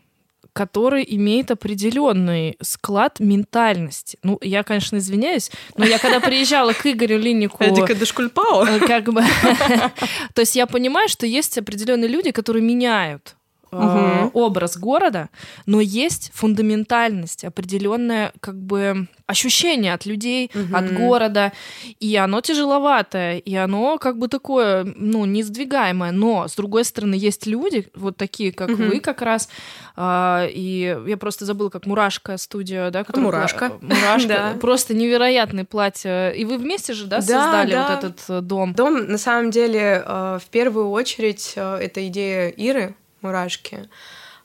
который 0.54 1.04
имеет 1.06 1.50
определенный 1.50 2.56
склад 2.62 3.20
ментальности. 3.20 4.18
Ну, 4.22 4.38
я, 4.40 4.62
конечно, 4.62 4.96
извиняюсь, 4.96 5.52
но 5.76 5.84
я 5.84 5.98
когда 5.98 6.20
приезжала 6.20 6.72
к 6.72 6.86
Игорю 6.86 7.18
Линнику... 7.18 7.62
Эдика 7.62 7.94
Дашкульпау. 7.94 8.64
Э, 8.64 8.80
как 8.80 9.12
бы... 9.12 9.22
То 10.34 10.40
есть 10.40 10.56
я 10.56 10.66
понимаю, 10.66 11.08
что 11.08 11.26
есть 11.26 11.58
определенные 11.58 12.08
люди, 12.08 12.30
которые 12.30 12.62
меняют 12.62 13.36
угу. 13.70 14.30
образ 14.32 14.76
города, 14.76 15.28
но 15.66 15.80
есть 15.80 16.30
фундаментальность, 16.34 17.44
определенное 17.44 18.32
как 18.40 18.56
бы 18.60 19.08
ощущение 19.26 19.92
от 19.92 20.06
людей, 20.06 20.50
угу. 20.54 20.74
от 20.74 20.94
города, 20.94 21.52
и 22.00 22.16
оно 22.16 22.40
тяжеловатое, 22.40 23.38
и 23.38 23.54
оно 23.54 23.98
как 23.98 24.18
бы 24.18 24.28
такое, 24.28 24.84
ну, 24.96 25.26
не 25.26 25.42
сдвигаемое, 25.42 26.12
но, 26.12 26.48
с 26.48 26.54
другой 26.56 26.84
стороны, 26.84 27.14
есть 27.14 27.46
люди, 27.46 27.88
вот 27.94 28.16
такие, 28.16 28.52
как 28.52 28.70
угу. 28.70 28.84
вы 28.84 29.00
как 29.00 29.20
раз, 29.20 29.50
а, 29.96 30.46
и 30.48 30.96
я 31.06 31.16
просто 31.18 31.44
забыла, 31.44 31.68
как 31.68 31.84
Мурашка 31.84 32.38
студия, 32.38 32.90
да? 32.90 33.04
Которая, 33.04 33.26
Мурашка. 33.26 33.72
Мурашка, 33.82 34.56
просто 34.60 34.94
невероятное 34.94 35.64
платье, 35.64 36.34
и 36.34 36.46
вы 36.46 36.56
вместе 36.56 36.94
же, 36.94 37.06
да, 37.06 37.20
создали 37.20 37.72
да, 37.72 37.88
да. 37.88 37.94
вот 37.94 38.04
этот 38.04 38.24
э, 38.28 38.40
дом? 38.40 38.72
Дом, 38.72 39.08
на 39.08 39.18
самом 39.18 39.50
деле, 39.50 40.02
э, 40.06 40.38
в 40.42 40.46
первую 40.50 40.88
очередь, 40.90 41.52
э, 41.56 41.76
это 41.76 42.06
идея 42.08 42.48
Иры, 42.48 42.94
мурашки. 43.20 43.88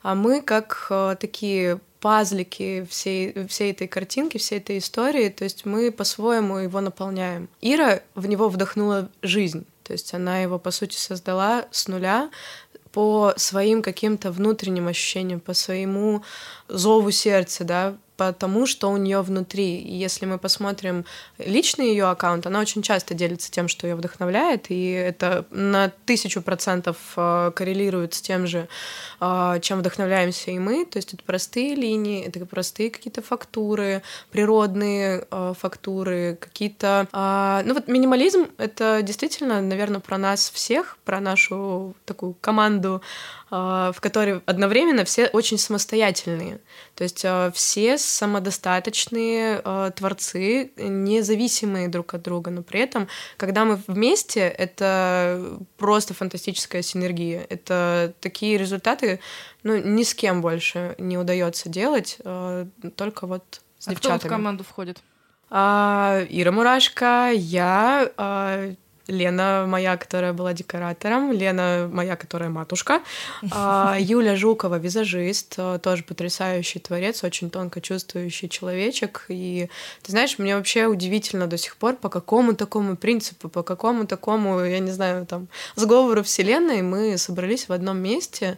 А 0.02 0.16
мы 0.16 0.42
как 0.42 0.88
э, 0.90 1.16
такие 1.20 1.80
пазлики 2.02 2.86
всей, 2.90 3.48
всей 3.48 3.72
этой 3.72 3.88
картинки, 3.88 4.38
всей 4.38 4.60
этой 4.60 4.78
истории, 4.78 5.30
то 5.30 5.46
есть 5.46 5.66
мы 5.66 5.90
по-своему 5.90 6.58
его 6.58 6.82
наполняем. 6.82 7.48
Ира 7.62 8.02
в 8.14 8.28
него 8.28 8.50
вдохнула 8.50 9.10
жизнь, 9.22 9.66
то 9.84 9.94
есть 9.94 10.14
она 10.14 10.40
его, 10.40 10.60
по 10.60 10.72
сути, 10.72 10.98
создала 10.98 11.66
с 11.72 11.88
нуля 11.88 12.30
по 12.92 13.34
своим 13.38 13.82
каким-то 13.82 14.32
внутренним 14.32 14.90
ощущениям, 14.90 15.40
по 15.40 15.54
своему 15.54 16.24
зову 16.68 17.10
сердца, 17.12 17.64
да, 17.64 17.96
потому 18.28 18.66
что 18.66 18.90
у 18.90 18.98
нее 18.98 19.22
внутри. 19.22 19.80
И 19.80 19.96
если 19.96 20.26
мы 20.26 20.38
посмотрим 20.38 21.06
личный 21.38 21.90
ее 21.90 22.06
аккаунт, 22.06 22.46
она 22.46 22.60
очень 22.60 22.82
часто 22.82 23.14
делится 23.14 23.52
тем, 23.52 23.68
что 23.68 23.88
ее 23.88 23.96
вдохновляет, 23.96 24.70
и 24.70 24.92
это 24.92 25.46
на 25.52 25.92
тысячу 26.06 26.42
процентов 26.42 26.98
э, 27.16 27.52
коррелирует 27.56 28.14
с 28.14 28.22
тем 28.22 28.48
же, 28.48 28.68
э, 29.20 29.60
чем 29.62 29.80
вдохновляемся 29.80 30.52
и 30.52 30.60
мы. 30.60 30.86
То 30.86 30.98
есть 30.98 31.14
это 31.14 31.24
простые 31.24 31.76
линии, 31.76 32.26
это 32.26 32.46
простые 32.46 32.90
какие-то 32.90 33.22
фактуры, 33.22 34.02
природные 34.32 35.26
э, 35.30 35.54
фактуры, 35.60 36.38
какие-то... 36.40 37.08
Ну 37.66 37.74
вот 37.74 37.88
минимализм— 37.88 38.48
это 38.58 39.02
действительно, 39.02 39.62
наверное, 39.62 40.00
про 40.00 40.18
нас 40.18 40.50
всех, 40.50 40.98
про 41.06 41.20
нашу 41.20 41.96
такую 42.06 42.36
команду 42.42 43.02
в 43.54 43.96
которой 44.00 44.42
одновременно 44.48 45.06
все 45.06 45.28
очень 45.28 45.60
самостоятельные. 45.60 46.60
То 46.96 47.04
есть 47.04 47.24
а, 47.24 47.52
все 47.52 48.00
самодостаточные 48.00 49.62
а, 49.64 49.92
творцы, 49.92 50.72
независимые 50.76 51.88
друг 51.88 52.16
от 52.16 52.24
друга, 52.24 52.50
но 52.50 52.64
при 52.64 52.80
этом, 52.80 53.08
когда 53.38 53.64
мы 53.64 53.80
вместе, 53.86 54.40
это 54.40 55.60
просто 55.78 56.16
фантастическая 56.16 56.82
синергия. 56.82 57.46
Это 57.48 58.14
такие 58.22 58.58
результаты, 58.58 59.20
ну, 59.62 59.78
ни 59.78 60.02
с 60.02 60.16
кем 60.16 60.42
больше 60.42 60.96
не 60.98 61.20
удается 61.20 61.70
делать, 61.70 62.18
только 62.96 63.28
вот 63.28 63.62
с 63.78 63.88
а 63.88 63.92
девчатами. 63.92 64.18
Кто 64.18 64.28
в 64.28 64.32
команду 64.32 64.64
входит? 64.64 65.00
Ира 65.52 66.52
Мурашка, 66.52 67.30
я, 67.32 68.10
Лена 69.08 69.66
моя, 69.68 69.98
которая 69.98 70.34
была 70.34 70.54
декоратором, 70.54 71.32
Лена 71.32 71.90
моя, 71.92 72.16
которая 72.16 72.50
матушка, 72.50 73.02
а, 73.52 73.98
Юля 74.00 74.36
Жукова, 74.36 74.80
визажист, 74.80 75.56
э, 75.58 75.80
тоже 75.82 76.04
потрясающий 76.04 76.80
творец, 76.80 77.24
очень 77.24 77.50
тонко 77.50 77.82
чувствующий 77.82 78.48
человечек. 78.48 79.26
И 79.28 79.70
ты 80.04 80.12
знаешь, 80.12 80.40
мне 80.40 80.56
вообще 80.56 80.86
удивительно 80.86 81.48
до 81.48 81.58
сих 81.58 81.76
пор, 81.76 81.96
по 81.96 82.10
какому 82.10 82.56
такому 82.56 82.96
принципу, 82.96 83.50
по 83.50 83.64
какому 83.64 84.08
такому, 84.08 84.62
я 84.62 84.80
не 84.80 84.92
знаю, 84.92 85.26
там, 85.26 85.48
сговору 85.76 86.24
Вселенной 86.24 86.82
мы 86.82 87.18
собрались 87.18 87.68
в 87.68 87.74
одном 87.74 87.98
месте. 87.98 88.58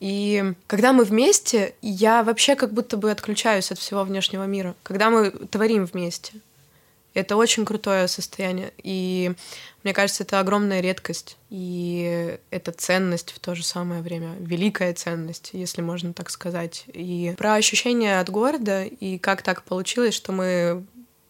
И 0.00 0.54
когда 0.66 0.92
мы 0.92 1.04
вместе, 1.04 1.74
я 1.80 2.24
вообще 2.24 2.56
как 2.56 2.72
будто 2.72 2.96
бы 2.96 3.10
отключаюсь 3.10 3.70
от 3.70 3.78
всего 3.78 4.02
внешнего 4.02 4.44
мира. 4.44 4.74
Когда 4.82 5.08
мы 5.08 5.30
творим 5.30 5.86
вместе. 5.86 6.32
Это 7.14 7.36
очень 7.36 7.64
крутое 7.64 8.08
состояние. 8.08 8.72
И 8.82 9.32
мне 9.84 9.94
кажется, 9.94 10.24
это 10.24 10.40
огромная 10.40 10.80
редкость, 10.80 11.36
и 11.48 12.38
это 12.50 12.72
ценность 12.72 13.32
в 13.32 13.38
то 13.38 13.54
же 13.54 13.64
самое 13.64 14.02
время, 14.02 14.34
великая 14.40 14.92
ценность, 14.94 15.50
если 15.52 15.80
можно 15.80 16.12
так 16.12 16.30
сказать. 16.30 16.84
И 16.92 17.34
про 17.38 17.54
ощущения 17.54 18.18
от 18.18 18.30
города, 18.30 18.84
и 18.84 19.18
как 19.18 19.42
так 19.42 19.62
получилось, 19.62 20.14
что 20.14 20.32
мы 20.32 20.84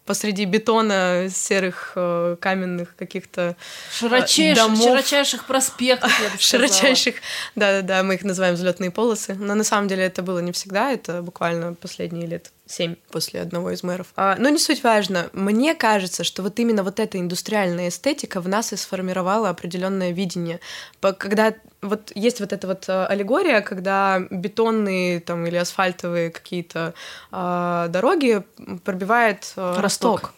посреди 0.05 0.45
бетона 0.45 1.27
серых 1.29 1.93
э, 1.95 2.37
каменных 2.39 2.95
каких-то 2.95 3.55
Широчайш... 3.91 4.55
домов. 4.55 4.83
Широчайших 4.83 5.45
проспектов, 5.45 6.11
я 6.21 6.29
бы 6.29 6.35
Широчайших, 6.39 7.15
да-да-да, 7.55 8.03
мы 8.03 8.15
их 8.15 8.23
называем 8.23 8.55
взлетные 8.55 8.91
полосы. 8.91 9.35
Но 9.35 9.55
на 9.55 9.63
самом 9.63 9.87
деле 9.87 10.03
это 10.03 10.21
было 10.21 10.39
не 10.39 10.51
всегда, 10.51 10.91
это 10.91 11.21
буквально 11.21 11.73
последние 11.73 12.27
лет 12.27 12.51
семь 12.67 12.95
после 13.11 13.41
одного 13.41 13.71
из 13.71 13.83
мэров. 13.83 14.07
А, 14.15 14.35
но 14.39 14.49
не 14.49 14.57
суть 14.57 14.83
важно. 14.83 15.29
Мне 15.33 15.75
кажется, 15.75 16.23
что 16.23 16.41
вот 16.41 16.59
именно 16.59 16.83
вот 16.83 16.99
эта 16.99 17.19
индустриальная 17.19 17.89
эстетика 17.89 18.41
в 18.41 18.47
нас 18.47 18.73
и 18.73 18.75
сформировала 18.75 19.49
определенное 19.49 20.11
видение. 20.11 20.59
Когда 20.99 21.53
вот 21.85 22.11
есть 22.15 22.39
вот 22.39 22.53
эта 22.53 22.67
вот 22.67 22.85
э, 22.87 23.05
аллегория, 23.05 23.61
когда 23.61 24.19
бетонные 24.29 25.19
там 25.19 25.45
или 25.45 25.55
асфальтовые 25.57 26.29
какие-то 26.31 26.93
э, 27.31 27.87
дороги 27.89 28.43
пробивает 28.83 29.53
э, 29.55 29.75
росток. 29.79 30.21
росток. 30.21 30.33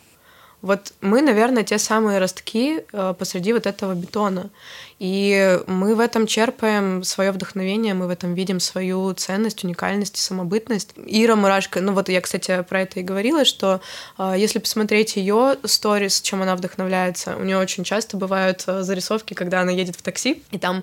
Вот 0.62 0.94
мы, 1.02 1.22
наверное, 1.22 1.64
те 1.64 1.78
самые 1.78 2.20
ростки 2.20 2.84
э, 2.92 3.14
посреди 3.18 3.54
вот 3.54 3.68
этого 3.68 3.94
бетона. 3.94 4.50
И 5.00 5.60
мы 5.68 5.96
в 5.96 6.00
этом 6.00 6.26
черпаем 6.26 7.04
свое 7.04 7.32
вдохновение, 7.32 7.94
мы 7.94 8.08
в 8.08 8.10
этом 8.10 8.34
видим 8.34 8.60
свою 8.60 9.14
ценность, 9.14 9.64
уникальность 9.64 10.18
самобытность. 10.18 10.94
Ира 11.06 11.36
Мурашка, 11.36 11.82
ну 11.82 11.94
вот 11.94 12.10
я, 12.10 12.20
кстати, 12.20 12.66
про 12.68 12.82
это 12.82 13.00
и 13.00 13.04
говорила, 13.04 13.46
что 13.46 13.80
э, 14.18 14.34
если 14.38 14.58
посмотреть 14.58 15.16
ее 15.16 15.58
сторис, 15.64 16.22
чем 16.22 16.42
она 16.42 16.56
вдохновляется, 16.56 17.36
у 17.38 17.44
нее 17.44 17.58
очень 17.58 17.84
часто 17.84 18.18
бывают 18.18 18.64
э, 18.66 18.82
зарисовки, 18.82 19.36
когда 19.36 19.62
она 19.62 19.72
едет 19.72 19.96
в 19.96 20.02
такси, 20.02 20.44
и 20.52 20.58
там 20.58 20.82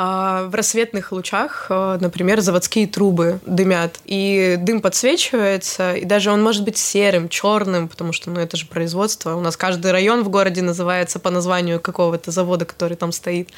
а 0.00 0.44
в 0.44 0.54
рассветных 0.54 1.10
лучах, 1.10 1.66
например, 1.70 2.40
заводские 2.40 2.86
трубы 2.86 3.40
дымят, 3.46 3.98
и 4.04 4.54
дым 4.56 4.80
подсвечивается, 4.80 5.94
и 5.94 6.04
даже 6.04 6.30
он 6.30 6.40
может 6.40 6.62
быть 6.64 6.76
серым, 6.76 7.28
черным, 7.28 7.88
потому 7.88 8.12
что, 8.12 8.30
ну, 8.30 8.38
это 8.38 8.56
же 8.56 8.66
производство. 8.66 9.34
У 9.34 9.40
нас 9.40 9.56
каждый 9.56 9.90
район 9.90 10.22
в 10.22 10.28
городе 10.28 10.62
называется 10.62 11.18
по 11.18 11.30
названию 11.30 11.80
какого-то 11.80 12.30
завода, 12.30 12.64
который 12.64 12.96
там 12.96 13.10
стоит. 13.10 13.47
Говорить. 13.48 13.54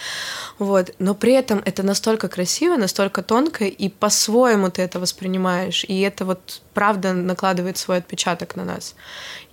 Вот. 0.58 0.94
Но 0.98 1.14
при 1.14 1.32
этом 1.32 1.62
это 1.64 1.82
настолько 1.82 2.28
красиво, 2.28 2.76
настолько 2.76 3.22
тонко, 3.22 3.64
и 3.64 3.88
по-своему 3.88 4.70
ты 4.70 4.82
это 4.82 5.00
воспринимаешь. 5.00 5.84
И 5.88 6.00
это 6.00 6.24
вот 6.24 6.62
правда 6.74 7.12
накладывает 7.12 7.78
свой 7.78 7.98
отпечаток 7.98 8.56
на 8.56 8.64
нас. 8.64 8.94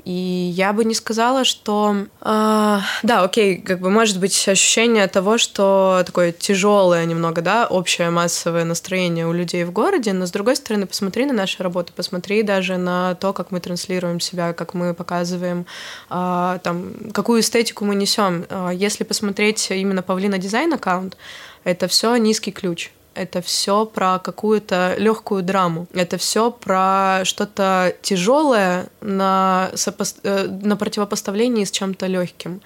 И 0.08 0.54
я 0.56 0.72
бы 0.72 0.86
не 0.86 0.96
сказала, 0.96 1.43
что... 1.43 2.06
Э, 2.22 2.80
да, 3.04 3.24
окей, 3.24 3.58
как 3.58 3.82
бы 3.82 3.89
может 3.89 4.22
быть 4.22 4.48
ощущение 4.48 5.06
того, 5.10 5.38
что 5.38 6.02
такое 6.06 6.32
тяжелое 6.32 7.04
немного, 7.04 7.41
да, 7.41 7.67
общее 7.67 8.10
массовое 8.10 8.63
настроение 8.63 9.28
у 9.28 9.34
людей 9.34 9.65
в 9.65 9.74
городе, 9.74 10.13
но 10.13 10.26
с 10.26 10.32
другой 10.32 10.56
стороны, 10.56 10.86
посмотри 10.88 11.26
на 11.26 11.34
наши 11.34 11.62
работы, 11.62 11.91
посмотри 11.93 12.41
даже 12.41 12.78
на 12.78 13.15
то, 13.15 13.34
как 13.34 13.52
мы 13.52 13.60
транслируем 13.60 14.22
себя, 14.22 14.54
как 14.54 14.74
мы 14.74 14.93
показываем, 14.93 15.65
э, 16.10 16.60
там, 16.63 16.93
какую 17.12 17.41
эстетику 17.41 17.84
мы 17.84 17.93
несем. 17.93 18.46
Э, 18.48 18.72
если 18.74 19.04
посмотреть 19.04 19.70
именно 19.72 20.04
Павлина 20.04 20.38
дизайн 20.38 20.72
аккаунт, 20.72 21.17
это 21.65 21.89
все 21.89 22.15
низкий 22.15 22.54
ключ 22.54 22.91
это 23.17 23.41
все 23.41 23.86
про 23.86 24.19
какую-то 24.19 24.95
легкую 24.97 25.43
драму. 25.43 25.88
Это 25.93 26.17
все 26.17 26.51
про 26.51 27.21
что-то 27.23 27.95
тяжелое 28.01 28.88
на, 29.01 29.71
сопо... 29.75 30.06
Э, 30.23 30.47
на 30.47 30.77
противопоставлении 30.77 31.63
с 31.63 31.71
чем-то 31.71 32.06
легким. 32.06 32.62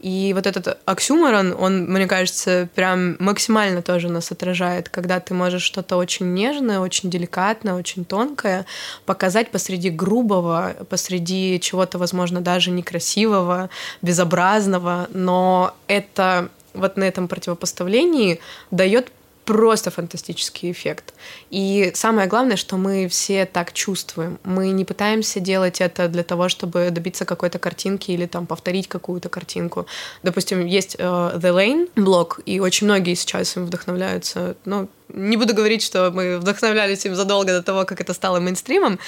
И 0.00 0.32
вот 0.34 0.46
этот 0.46 0.78
оксюморон, 0.84 1.56
он, 1.58 1.86
мне 1.90 2.06
кажется, 2.06 2.68
прям 2.74 3.16
максимально 3.18 3.80
тоже 3.80 4.10
нас 4.10 4.30
отражает, 4.30 4.88
когда 4.90 5.18
ты 5.18 5.32
можешь 5.32 5.62
что-то 5.62 5.96
очень 5.96 6.34
нежное, 6.34 6.80
очень 6.80 7.10
деликатное, 7.10 7.74
очень 7.74 8.04
тонкое 8.04 8.66
показать 9.06 9.50
посреди 9.50 9.88
грубого, 9.88 10.74
посреди 10.90 11.58
чего-то, 11.60 11.98
возможно, 11.98 12.42
даже 12.42 12.70
некрасивого, 12.70 13.70
безобразного, 14.02 15.08
но 15.14 15.74
это 15.86 16.50
вот 16.74 16.96
на 16.96 17.04
этом 17.04 17.28
противопоставлении 17.28 18.40
дает 18.70 19.10
просто 19.44 19.90
фантастический 19.90 20.70
эффект. 20.70 21.14
И 21.50 21.92
самое 21.94 22.28
главное, 22.28 22.56
что 22.56 22.76
мы 22.76 23.08
все 23.08 23.44
так 23.44 23.72
чувствуем. 23.72 24.38
Мы 24.44 24.70
не 24.70 24.84
пытаемся 24.84 25.40
делать 25.40 25.80
это 25.80 26.08
для 26.08 26.22
того, 26.22 26.48
чтобы 26.48 26.90
добиться 26.90 27.24
какой-то 27.24 27.58
картинки 27.58 28.10
или 28.10 28.26
там 28.26 28.46
повторить 28.46 28.88
какую-то 28.88 29.28
картинку. 29.28 29.86
Допустим, 30.22 30.64
есть 30.64 30.96
uh, 30.96 31.38
The 31.38 31.54
Lane 31.54 31.90
блог, 31.96 32.40
и 32.46 32.60
очень 32.60 32.86
многие 32.86 33.14
сейчас 33.14 33.56
им 33.56 33.66
вдохновляются. 33.66 34.56
Ну, 34.64 34.88
не 35.08 35.36
буду 35.36 35.54
говорить, 35.54 35.82
что 35.82 36.10
мы 36.10 36.38
вдохновлялись 36.38 37.04
им 37.04 37.14
задолго 37.14 37.52
до 37.52 37.62
того, 37.62 37.84
как 37.84 38.00
это 38.00 38.14
стало 38.14 38.40
мейнстримом, 38.40 38.98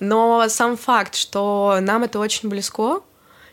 но 0.00 0.48
сам 0.48 0.76
факт, 0.76 1.14
что 1.14 1.78
нам 1.80 2.02
это 2.02 2.18
очень 2.18 2.48
близко, 2.48 3.00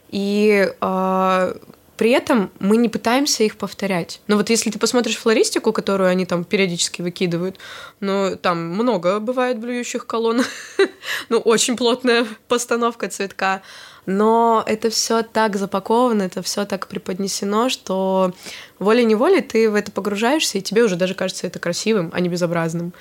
и 0.09 0.69
uh, 0.81 1.61
при 2.01 2.09
этом 2.09 2.49
мы 2.57 2.77
не 2.77 2.89
пытаемся 2.89 3.43
их 3.43 3.57
повторять. 3.57 4.21
Но 4.25 4.35
вот 4.35 4.49
если 4.49 4.71
ты 4.71 4.79
посмотришь 4.79 5.17
флористику, 5.17 5.71
которую 5.71 6.09
они 6.09 6.25
там 6.25 6.43
периодически 6.43 7.03
выкидывают, 7.03 7.59
ну, 7.99 8.35
там 8.41 8.69
много 8.69 9.19
бывает 9.19 9.59
блюющих 9.59 10.07
колонн. 10.07 10.41
ну, 11.29 11.37
очень 11.37 11.77
плотная 11.77 12.25
постановка 12.47 13.07
цветка. 13.07 13.61
Но 14.07 14.63
это 14.65 14.89
все 14.89 15.21
так 15.21 15.57
запаковано, 15.57 16.23
это 16.23 16.41
все 16.41 16.65
так 16.65 16.87
преподнесено, 16.87 17.69
что 17.69 18.33
волей-неволей 18.79 19.41
ты 19.41 19.69
в 19.69 19.75
это 19.75 19.91
погружаешься, 19.91 20.57
и 20.57 20.61
тебе 20.61 20.81
уже 20.83 20.95
даже 20.95 21.13
кажется 21.13 21.45
это 21.45 21.59
красивым, 21.59 22.09
а 22.15 22.19
не 22.19 22.29
безобразным. 22.29 22.93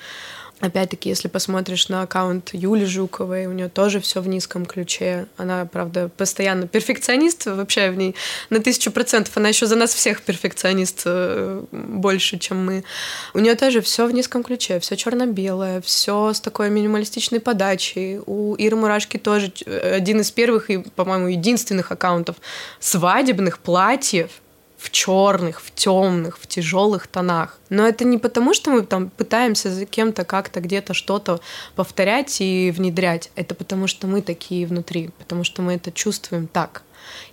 Опять-таки, 0.61 1.09
если 1.09 1.27
посмотришь 1.27 1.89
на 1.89 2.03
аккаунт 2.03 2.51
Юли 2.53 2.85
Жуковой, 2.85 3.47
у 3.47 3.51
нее 3.51 3.67
тоже 3.67 3.99
все 3.99 4.21
в 4.21 4.27
низком 4.27 4.67
ключе. 4.67 5.25
Она, 5.35 5.65
правда, 5.65 6.09
постоянно 6.15 6.67
перфекционист, 6.67 7.47
вообще 7.47 7.89
в 7.89 7.97
ней 7.97 8.15
на 8.51 8.59
тысячу 8.59 8.91
процентов. 8.91 9.35
Она 9.37 9.49
еще 9.49 9.65
за 9.65 9.75
нас 9.75 9.91
всех 9.91 10.21
перфекционист 10.21 11.01
э, 11.05 11.63
больше, 11.71 12.37
чем 12.37 12.63
мы. 12.63 12.83
У 13.33 13.39
нее 13.39 13.55
тоже 13.55 13.81
все 13.81 14.05
в 14.05 14.11
низком 14.11 14.43
ключе, 14.43 14.79
все 14.79 14.95
черно-белое, 14.95 15.81
все 15.81 16.31
с 16.31 16.39
такой 16.39 16.69
минималистичной 16.69 17.39
подачей. 17.39 18.19
У 18.25 18.53
Иры 18.53 18.75
Мурашки 18.75 19.17
тоже 19.17 19.51
э, 19.65 19.95
один 19.95 20.21
из 20.21 20.29
первых 20.29 20.69
и, 20.69 20.77
по-моему, 20.77 21.27
единственных 21.27 21.91
аккаунтов 21.91 22.35
свадебных 22.79 23.57
платьев 23.57 24.29
в 24.81 24.89
черных, 24.89 25.61
в 25.61 25.71
темных, 25.75 26.39
в 26.39 26.47
тяжелых 26.47 27.05
тонах. 27.05 27.59
Но 27.69 27.87
это 27.87 28.03
не 28.03 28.17
потому, 28.17 28.55
что 28.55 28.71
мы 28.71 28.81
там 28.81 29.11
пытаемся 29.11 29.69
за 29.69 29.85
кем-то 29.85 30.25
как-то 30.25 30.59
где-то 30.59 30.95
что-то 30.95 31.39
повторять 31.75 32.41
и 32.41 32.73
внедрять. 32.75 33.29
Это 33.35 33.53
потому, 33.53 33.85
что 33.85 34.07
мы 34.07 34.23
такие 34.23 34.65
внутри, 34.65 35.11
потому 35.19 35.43
что 35.43 35.61
мы 35.61 35.75
это 35.75 35.91
чувствуем 35.91 36.47
так. 36.47 36.81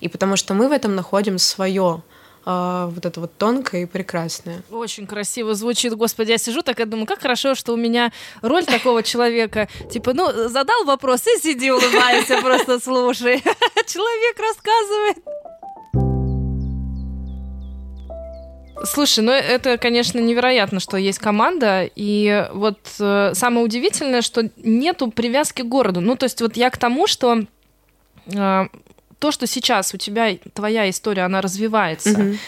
И 0.01 0.09
потому 0.09 0.37
что 0.37 0.53
мы 0.53 0.69
в 0.69 0.73
этом 0.73 0.95
находим 0.95 1.39
свое 1.39 2.03
а, 2.45 2.89
вот 2.89 3.07
это 3.07 3.19
вот 3.19 3.33
тонкое 3.39 3.85
и 3.85 3.87
прекрасное. 3.87 4.63
Очень 4.71 5.07
красиво 5.07 5.55
звучит, 5.55 5.95
господи, 5.95 6.33
я 6.33 6.39
сижу 6.39 6.61
так 6.61 6.79
и 6.81 6.85
думаю, 6.85 7.07
как 7.07 7.23
хорошо, 7.23 7.55
что 7.55 7.73
у 7.73 7.77
меня 7.77 8.13
роль 8.43 8.67
такого 8.67 9.03
человека, 9.03 9.69
типа, 9.91 10.13
ну, 10.13 10.49
задал 10.49 10.85
вопрос 10.85 11.27
и 11.27 11.41
сиди, 11.41 11.71
улыбайся, 11.71 12.43
просто 12.43 12.79
слушай. 12.79 13.43
Человек 13.87 14.39
рассказывает. 14.39 15.58
Слушай, 18.85 19.25
ну 19.25 19.33
это, 19.33 19.79
конечно, 19.79 20.19
невероятно, 20.19 20.81
что 20.81 20.97
есть 20.97 21.19
команда, 21.19 21.89
и 21.95 22.49
вот 22.53 22.79
э, 23.01 23.33
самое 23.35 23.65
удивительное, 23.65 24.23
что 24.23 24.51
нету 24.57 25.11
привязки 25.11 25.63
к 25.63 25.67
городу. 25.67 26.01
Ну, 26.01 26.17
то 26.17 26.25
есть 26.25 26.41
вот 26.41 26.57
я 26.57 26.71
к 26.71 26.79
тому, 26.79 27.07
что 27.07 27.45
э, 28.27 28.67
то, 29.19 29.31
что 29.31 29.47
сейчас 29.47 29.95
у 29.95 29.97
тебя 29.97 30.37
твоя 30.55 30.89
история, 30.89 31.23
она 31.23 31.41
развивается, 31.41 32.11
mm-hmm. 32.11 32.39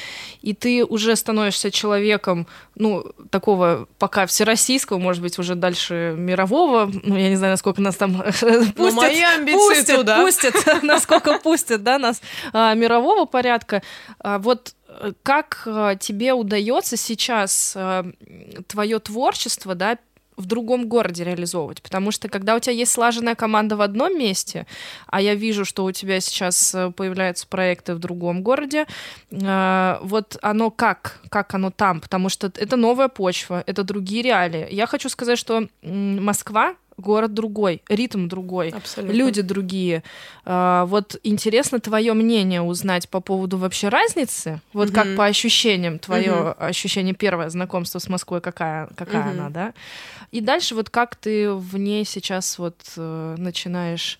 и 0.43 0.55
ты 0.55 0.85
уже 0.85 1.16
становишься 1.16 1.71
человеком, 1.71 2.47
ну, 2.77 3.05
такого 3.31 3.88
пока 3.99 4.27
всероссийского, 4.27 4.99
может 4.99 5.23
быть, 5.23 5.38
уже 5.38 5.57
дальше 5.57 6.14
мирового, 6.16 6.90
ну, 7.03 7.16
я 7.16 7.29
не 7.29 7.37
знаю, 7.37 7.55
насколько 7.55 7.81
нас 7.81 7.97
там 7.97 8.23
пустят, 8.23 8.77
ну, 8.77 8.93
мои 8.93 9.21
амбиции 9.21 9.57
пустят, 9.59 9.97
туда. 9.97 10.23
пустят, 10.23 10.55
насколько 10.83 11.38
пустят, 11.38 11.83
да, 11.83 11.99
нас 11.99 12.21
а, 12.53 12.75
мирового 12.75 13.25
порядка. 13.25 13.83
А, 14.21 14.38
вот 14.38 14.75
как 15.22 15.62
э, 15.66 15.96
тебе 15.98 16.32
удается 16.32 16.96
сейчас 16.96 17.74
э, 17.76 18.04
твое 18.66 18.98
творчество, 18.98 19.74
да, 19.74 19.98
в 20.36 20.46
другом 20.46 20.88
городе 20.88 21.24
реализовывать. 21.24 21.82
Потому 21.82 22.10
что 22.10 22.28
когда 22.28 22.56
у 22.56 22.60
тебя 22.60 22.72
есть 22.72 22.92
слаженная 22.92 23.34
команда 23.34 23.76
в 23.76 23.82
одном 23.82 24.18
месте, 24.18 24.66
а 25.06 25.20
я 25.20 25.34
вижу, 25.34 25.66
что 25.66 25.84
у 25.84 25.92
тебя 25.92 26.20
сейчас 26.20 26.74
э, 26.74 26.90
появляются 26.92 27.46
проекты 27.46 27.94
в 27.94 27.98
другом 27.98 28.42
городе, 28.42 28.86
вот 29.30 30.38
оно 30.40 30.70
как? 30.70 31.20
Как 31.28 31.54
оно 31.54 31.70
там? 31.70 32.00
Потому 32.00 32.28
что 32.28 32.46
это 32.46 32.76
новая 32.76 33.08
почва, 33.08 33.62
это 33.66 33.84
другие 33.84 34.22
реалии. 34.22 34.66
Я 34.70 34.86
хочу 34.86 35.08
сказать, 35.08 35.38
что 35.38 35.68
Москва 35.82 36.74
город 37.00 37.34
другой, 37.34 37.82
ритм 37.88 38.28
другой, 38.28 38.70
Абсолютно. 38.70 39.14
люди 39.14 39.42
другие. 39.42 40.02
А, 40.44 40.84
вот 40.86 41.16
интересно 41.22 41.80
твое 41.80 42.12
мнение 42.12 42.62
узнать 42.62 43.08
по 43.08 43.20
поводу 43.20 43.58
вообще 43.58 43.88
разницы, 43.88 44.60
вот 44.72 44.88
угу. 44.88 44.94
как 44.94 45.16
по 45.16 45.26
ощущениям 45.26 45.98
твое 45.98 46.32
угу. 46.32 46.54
ощущение 46.58 47.14
первое 47.14 47.50
знакомство 47.50 47.98
с 47.98 48.08
Москвой 48.08 48.40
какая 48.40 48.88
какая 48.96 49.22
угу. 49.22 49.30
она, 49.30 49.50
да? 49.50 49.74
И 50.30 50.40
дальше 50.40 50.74
вот 50.74 50.90
как 50.90 51.16
ты 51.16 51.50
в 51.52 51.76
ней 51.76 52.04
сейчас 52.04 52.58
вот 52.58 52.76
э, 52.96 53.34
начинаешь 53.36 54.18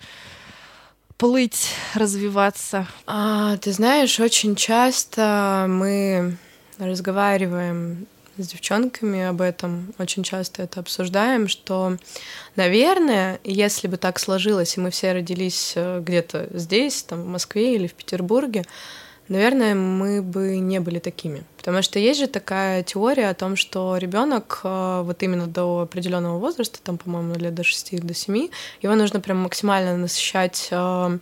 плыть, 1.21 1.69
развиваться? 1.95 2.87
А, 3.07 3.59
ты 3.59 3.73
знаешь, 3.73 4.19
очень 4.19 4.57
часто 4.57 5.67
мы 5.69 6.37
разговариваем 6.79 8.07
с 8.37 8.49
девчонками 8.49 9.23
об 9.23 9.41
этом, 9.41 9.93
очень 9.99 10.23
часто 10.23 10.63
это 10.63 10.81
обсуждаем, 10.81 11.49
что, 11.49 11.97
наверное, 12.57 13.41
если 13.45 13.89
бы 13.89 13.97
так 13.97 14.19
сложилось, 14.19 14.77
и 14.77 14.81
мы 14.81 14.91
все 14.91 15.13
родились 15.13 15.73
э, 15.77 16.01
где-то 16.01 16.49
здесь, 16.53 17.03
там, 17.03 17.23
в 17.23 17.27
Москве 17.27 17.75
или 17.75 17.87
в 17.87 17.95
Петербурге, 17.95 18.65
наверное, 19.29 19.75
мы 19.75 20.23
бы 20.23 20.59
не 20.59 20.81
были 20.81 20.99
такими. 20.99 21.45
Потому 21.57 21.83
что 21.83 21.99
есть 21.99 22.21
же 22.21 22.27
такая 22.27 22.83
теория 22.83 23.29
о 23.29 23.35
том, 23.35 23.57
что 23.57 23.97
ребенок 23.97 24.61
э, 24.65 25.03
вот 25.05 25.23
именно 25.23 25.47
до 25.47 25.83
определенного 25.83 26.39
возраста, 26.39 26.79
там, 26.83 26.99
по-моему, 26.99 27.35
лет 27.37 27.55
до 27.55 27.65
6 27.65 28.01
до 28.01 28.15
7, 28.15 28.49
его 28.83 28.95
нужно 28.95 29.21
прям 29.21 29.39
максимально 29.39 29.97
насыщать 29.97 30.69
э, 30.71 31.19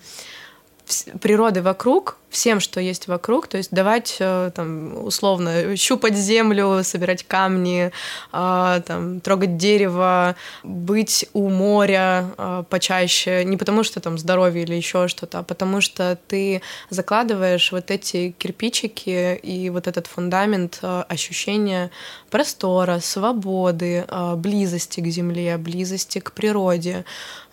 природой 1.21 1.63
вокруг, 1.63 2.19
всем, 2.31 2.61
что 2.61 2.81
есть 2.81 3.09
вокруг, 3.09 3.47
то 3.47 3.57
есть 3.57 3.71
давать 3.71 4.17
э, 4.21 4.51
там 4.55 5.05
условно 5.05 5.77
щупать 5.77 6.15
землю, 6.15 6.81
собирать 6.83 7.27
камни, 7.27 7.91
а, 8.33 8.81
там 8.81 9.21
трогать 9.21 9.57
дерево, 9.57 10.37
быть 10.63 11.27
у 11.33 11.49
моря 11.49 12.31
а, 12.37 12.63
почаще, 12.65 13.45
не 13.45 13.57
потому 13.57 13.83
что 13.83 14.01
там 14.01 14.19
здоровье 14.19 14.65
или 14.65 14.75
еще 14.75 15.09
что-то, 15.09 15.41
а 15.41 15.43
потому 15.43 15.81
что 15.81 16.19
ты 16.29 16.61
закладываешь 16.91 17.73
вот 17.73 17.91
эти 17.91 18.35
кирпичики 18.39 19.37
и 19.37 19.71
вот 19.71 19.87
этот 19.87 20.07
фундамент 20.07 20.81
ощущения 20.83 21.91
простора, 22.31 23.01
свободы, 23.01 24.05
близости 24.37 25.01
к 25.01 25.07
земле, 25.07 25.57
близости 25.57 26.19
к 26.19 26.33
природе. 26.33 27.05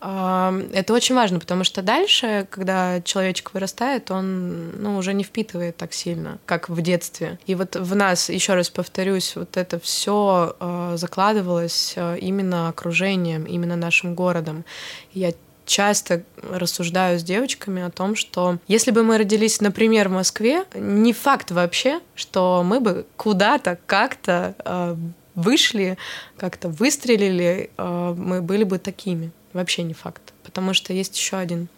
Это 0.02 0.86
очень 0.90 1.16
важно, 1.16 1.40
потому 1.40 1.64
что 1.64 1.82
дальше, 1.82 2.48
когда 2.50 3.02
человечек 3.02 3.54
вырастает, 3.54 4.12
он 4.12 4.65
ну, 4.74 4.98
уже 4.98 5.14
не 5.14 5.24
впитывает 5.24 5.78
так 5.78 5.94
сильно, 5.94 6.40
как 6.46 6.70
в 6.70 6.82
детстве. 6.82 7.40
И 7.46 7.56
вот 7.56 7.76
в 7.76 7.96
нас, 7.96 8.30
еще 8.30 8.54
раз 8.54 8.70
повторюсь, 8.70 9.36
вот 9.36 9.58
это 9.58 9.80
все 9.80 10.56
э, 10.60 10.94
закладывалось 10.98 11.94
э, 11.96 12.18
именно 12.20 12.70
окружением, 12.70 13.44
именно 13.44 13.76
нашим 13.76 14.16
городом. 14.16 14.66
Я 15.14 15.34
часто 15.66 16.24
рассуждаю 16.42 17.20
с 17.20 17.24
девочками 17.24 17.82
о 17.82 17.90
том, 17.90 18.16
что 18.16 18.60
если 18.68 18.92
бы 18.92 19.04
мы 19.04 19.18
родились, 19.18 19.62
например, 19.62 20.10
в 20.10 20.14
Москве, 20.14 20.66
не 20.76 21.14
факт 21.14 21.52
вообще, 21.52 22.00
что 22.14 22.64
мы 22.64 22.80
бы 22.80 23.06
куда-то 23.18 23.78
как-то 23.86 24.56
э, 24.64 24.96
вышли, 25.36 25.98
как-то 26.38 26.70
выстрелили, 26.70 27.70
э, 27.78 28.16
мы 28.18 28.42
были 28.42 28.64
бы 28.64 28.80
такими. 28.80 29.32
Вообще 29.54 29.84
не 29.84 29.94
факт. 29.94 30.34
Потому 30.44 30.74
что 30.74 30.92
есть 30.92 31.18
еще 31.18 31.38
один 31.38 31.70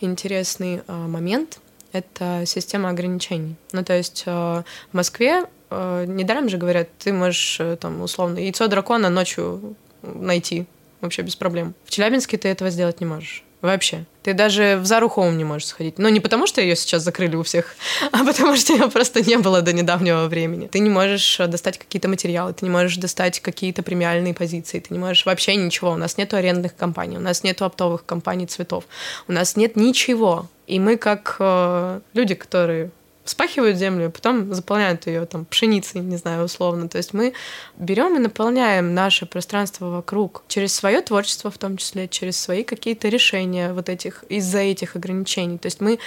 интересный 0.00 0.82
э, 0.86 0.92
момент. 0.92 1.58
Это 1.96 2.42
система 2.44 2.90
ограничений. 2.90 3.56
Ну, 3.72 3.82
то 3.82 3.94
есть 3.94 4.24
э, 4.26 4.30
в 4.30 4.64
Москве 4.92 5.44
э, 5.70 6.04
недаром 6.06 6.50
же 6.50 6.58
говорят, 6.58 6.88
ты 6.98 7.10
можешь 7.10 7.58
э, 7.58 7.76
там 7.76 8.02
условно 8.02 8.38
яйцо 8.38 8.68
дракона 8.68 9.08
ночью 9.08 9.76
найти 10.02 10.66
вообще 11.00 11.22
без 11.22 11.36
проблем. 11.36 11.74
В 11.84 11.90
Челябинске 11.90 12.36
ты 12.36 12.48
этого 12.48 12.68
сделать 12.68 13.00
не 13.00 13.06
можешь. 13.06 13.45
Вообще. 13.62 14.04
Ты 14.22 14.34
даже 14.34 14.76
в 14.76 14.86
Зару 14.86 15.08
Хоум 15.08 15.38
не 15.38 15.44
можешь 15.44 15.68
сходить. 15.68 15.98
Но 15.98 16.08
не 16.08 16.20
потому, 16.20 16.46
что 16.46 16.60
ее 16.60 16.76
сейчас 16.76 17.02
закрыли 17.02 17.36
у 17.36 17.42
всех, 17.42 17.74
а 18.12 18.24
потому 18.24 18.56
что 18.56 18.72
ее 18.72 18.88
просто 18.90 19.22
не 19.22 19.38
было 19.38 19.62
до 19.62 19.72
недавнего 19.72 20.26
времени. 20.26 20.66
Ты 20.66 20.80
не 20.80 20.90
можешь 20.90 21.40
э, 21.40 21.46
достать 21.46 21.78
какие-то 21.78 22.08
материалы, 22.08 22.52
ты 22.52 22.64
не 22.64 22.70
можешь 22.70 22.96
достать 22.96 23.40
какие-то 23.40 23.82
премиальные 23.82 24.34
позиции, 24.34 24.80
ты 24.80 24.92
не 24.92 24.98
можешь 24.98 25.26
вообще 25.26 25.56
ничего. 25.56 25.92
У 25.92 25.96
нас 25.96 26.18
нет 26.18 26.34
арендных 26.34 26.76
компаний, 26.76 27.16
у 27.16 27.20
нас 27.20 27.44
нет 27.44 27.62
оптовых 27.62 28.04
компаний 28.04 28.46
цветов, 28.46 28.84
у 29.28 29.32
нас 29.32 29.56
нет 29.56 29.76
ничего. 29.76 30.46
И 30.66 30.80
мы 30.80 30.96
как 30.96 31.36
э, 31.38 32.00
люди, 32.12 32.34
которые 32.34 32.90
вспахивают 33.26 33.76
землю, 33.76 34.10
потом 34.10 34.54
заполняют 34.54 35.06
ее 35.06 35.26
там 35.26 35.44
пшеницей, 35.44 36.00
не 36.00 36.16
знаю, 36.16 36.44
условно. 36.44 36.88
То 36.88 36.98
есть 36.98 37.12
мы 37.12 37.34
берем 37.76 38.16
и 38.16 38.18
наполняем 38.18 38.94
наше 38.94 39.26
пространство 39.26 39.90
вокруг 39.90 40.42
через 40.48 40.74
свое 40.74 41.02
творчество, 41.02 41.50
в 41.50 41.58
том 41.58 41.76
числе 41.76 42.08
через 42.08 42.40
свои 42.40 42.62
какие-то 42.62 43.08
решения 43.08 43.72
вот 43.72 43.88
этих 43.88 44.24
из-за 44.28 44.58
этих 44.58 44.96
ограничений. 44.96 45.58
То 45.58 45.66
есть 45.66 45.80
мы 45.80 45.98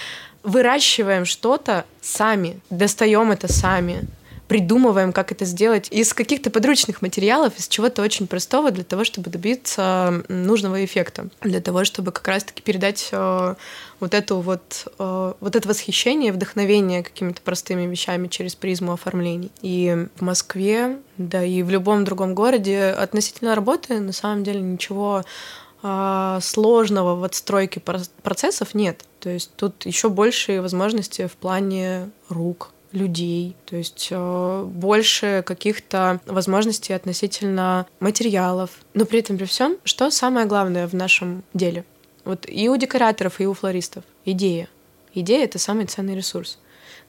выращиваем 0.43 1.25
что-то 1.25 1.85
сами, 2.01 2.59
достаем 2.69 3.31
это 3.31 3.51
сами, 3.51 4.07
придумываем, 4.49 5.13
как 5.13 5.31
это 5.31 5.45
сделать 5.45 5.87
из 5.91 6.11
каких-то 6.11 6.49
подручных 6.49 7.03
материалов, 7.03 7.57
из 7.57 7.67
чего-то 7.67 8.01
очень 8.01 8.25
простого 8.25 8.71
для 8.71 8.83
того, 8.83 9.03
чтобы 9.03 9.29
добиться 9.29 10.23
нужного 10.27 10.83
эффекта, 10.83 11.27
для 11.41 11.61
того, 11.61 11.85
чтобы 11.85 12.11
как 12.11 12.27
раз-таки 12.27 12.63
передать 12.63 13.09
э, 13.11 13.55
вот 13.99 14.13
эту 14.15 14.39
вот, 14.39 14.87
э, 14.97 15.33
вот 15.39 15.55
это 15.55 15.69
восхищение, 15.69 16.33
вдохновение 16.33 17.03
какими-то 17.03 17.43
простыми 17.43 17.85
вещами 17.85 18.27
через 18.27 18.55
призму 18.55 18.93
оформлений. 18.93 19.51
И 19.61 20.07
в 20.15 20.23
Москве, 20.23 20.97
да 21.17 21.43
и 21.45 21.61
в 21.61 21.69
любом 21.69 22.03
другом 22.03 22.33
городе 22.33 22.85
относительно 22.85 23.53
работы 23.53 23.99
на 23.99 24.13
самом 24.13 24.43
деле 24.43 24.61
ничего 24.61 25.23
э, 25.83 26.39
сложного 26.41 27.15
в 27.15 27.23
отстройке 27.23 27.79
процессов 28.23 28.73
нет. 28.73 29.05
То 29.19 29.29
есть 29.29 29.51
тут 29.55 29.85
еще 29.85 30.09
большие 30.09 30.59
возможности 30.59 31.27
в 31.27 31.33
плане 31.33 32.09
рук, 32.29 32.71
людей, 32.91 33.55
то 33.65 33.75
есть 33.75 34.09
э, 34.11 34.63
больше 34.65 35.43
каких-то 35.45 36.19
возможностей 36.25 36.93
относительно 36.93 37.85
материалов. 37.99 38.71
Но 38.93 39.05
при 39.05 39.19
этом 39.19 39.37
при 39.37 39.45
всем, 39.45 39.77
что 39.83 40.09
самое 40.11 40.45
главное 40.45 40.87
в 40.87 40.93
нашем 40.93 41.43
деле? 41.53 41.85
Вот 42.25 42.45
и 42.47 42.69
у 42.69 42.77
декораторов, 42.77 43.39
и 43.39 43.47
у 43.47 43.53
флористов 43.53 44.03
идея. 44.25 44.67
Идея 45.13 45.45
это 45.45 45.59
самый 45.59 45.85
ценный 45.85 46.15
ресурс. 46.15 46.59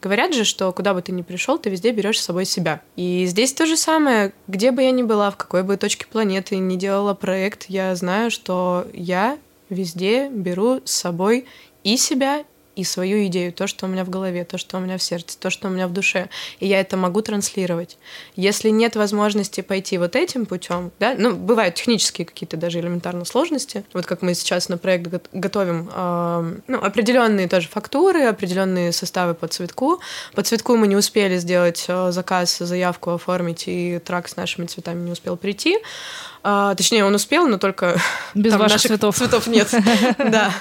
Говорят 0.01 0.35
же, 0.35 0.45
что 0.45 0.73
куда 0.73 0.95
бы 0.95 1.03
ты 1.03 1.13
ни 1.13 1.21
пришел, 1.21 1.59
ты 1.59 1.69
везде 1.69 1.93
берешь 1.93 2.19
с 2.19 2.25
собой 2.25 2.47
себя. 2.47 2.81
И 2.97 3.27
здесь 3.27 3.53
то 3.53 3.67
же 3.67 3.77
самое. 3.77 4.33
Где 4.47 4.71
бы 4.71 4.83
я 4.83 4.93
ни 4.93 5.03
была, 5.03 5.31
в 5.31 5.37
какой 5.37 5.63
бы 5.63 5.77
точке 5.77 6.07
планеты 6.07 6.57
ни 6.57 6.77
делала 6.77 7.13
проект, 7.13 7.67
я 7.69 7.95
знаю, 7.95 8.31
что 8.31 8.87
я 8.95 9.39
везде 9.69 10.29
беру 10.31 10.81
с 10.85 10.93
собой 10.93 11.47
и 11.85 11.97
себя, 11.97 12.45
и 12.81 12.85
свою 12.85 13.27
идею, 13.27 13.53
то, 13.53 13.67
что 13.67 13.87
у 13.87 13.89
меня 13.89 14.05
в 14.05 14.11
голове, 14.11 14.45
то, 14.45 14.57
что 14.59 14.79
у 14.79 14.81
меня 14.81 14.97
в 14.97 15.03
сердце, 15.03 15.39
то, 15.39 15.51
что 15.51 15.69
у 15.69 15.71
меня 15.71 15.87
в 15.87 15.93
душе. 15.93 16.29
И 16.59 16.67
я 16.67 16.81
это 16.81 16.97
могу 16.97 17.21
транслировать. 17.21 17.99
Если 18.37 18.71
нет 18.71 18.97
возможности 18.97 19.61
пойти 19.61 19.99
вот 19.99 20.17
этим 20.17 20.47
путем, 20.47 20.91
да, 20.99 21.15
ну, 21.17 21.35
бывают 21.35 21.75
технические 21.75 22.25
какие-то 22.25 22.57
даже 22.57 22.81
элементарно 22.81 23.25
сложности. 23.25 23.85
Вот 23.93 24.07
как 24.07 24.23
мы 24.23 24.35
сейчас 24.35 24.69
на 24.69 24.79
проект 24.79 25.13
готовим 25.33 25.91
э, 25.95 26.57
ну, 26.67 26.83
определенные 26.83 27.49
тоже 27.49 27.69
фактуры, 27.69 28.25
определенные 28.25 28.93
составы 28.93 29.35
по 29.35 29.47
цветку. 29.47 30.01
По 30.35 30.43
цветку 30.43 30.77
мы 30.77 30.87
не 30.87 30.97
успели 30.97 31.37
сделать 31.39 31.85
э, 31.89 32.13
заказ, 32.13 32.59
заявку 32.59 33.11
оформить, 33.11 33.65
и 33.67 33.99
трак 33.99 34.29
с 34.29 34.37
нашими 34.37 34.67
цветами 34.67 35.05
не 35.05 35.13
успел 35.13 35.37
прийти. 35.37 35.79
А, 36.43 36.75
точнее, 36.75 37.05
он 37.05 37.15
успел, 37.15 37.47
но 37.47 37.59
только 37.59 38.01
без 38.35 38.53
там 38.53 38.61
ваших 38.61 38.77
наших 38.77 38.89
цветов. 38.93 39.17
цветов 39.17 39.47
нет. 39.47 39.69
Да. 40.19 40.53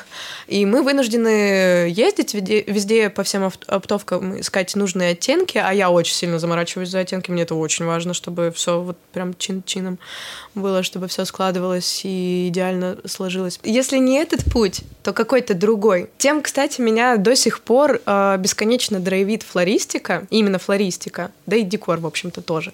И 0.48 0.66
мы 0.66 0.82
вынуждены 0.82 1.90
ездить 1.90 2.34
везде, 2.34 3.10
по 3.10 3.24
всем 3.24 3.52
оптовкам 3.68 4.40
искать 4.40 4.76
нужные 4.76 5.12
оттенки, 5.12 5.60
а 5.60 5.72
я 5.72 5.92
очень 5.92 6.16
сильно 6.16 6.40
заморачиваюсь 6.40 6.90
за 6.90 7.00
оттенки. 7.00 7.30
Мне 7.30 7.44
это 7.44 7.54
очень 7.54 7.86
важно, 7.86 8.16
чтобы 8.16 8.52
все 8.56 8.82
вот 8.82 8.98
прям 9.14 9.36
чин-чином 9.36 10.00
было, 10.56 10.82
чтобы 10.82 11.08
все 11.08 11.24
складывалось 11.26 12.02
и 12.04 12.48
идеально 12.48 12.98
сложилось. 13.06 13.60
Если 13.64 13.98
не 13.98 14.18
этот 14.18 14.44
путь, 14.52 14.82
то 15.04 15.14
какой-то 15.14 15.54
другой. 15.54 16.10
Тем, 16.18 16.42
кстати, 16.42 16.82
меня 16.82 17.18
до 17.18 17.36
сих 17.36 17.62
пор 17.62 18.02
э, 18.04 18.38
бесконечно 18.40 19.00
драйвит 19.00 19.44
флористика, 19.44 20.26
именно 20.32 20.58
флористика, 20.58 21.32
да 21.46 21.58
и 21.58 21.64
декор, 21.64 22.00
в 22.00 22.08
общем-то, 22.08 22.42
тоже. 22.42 22.74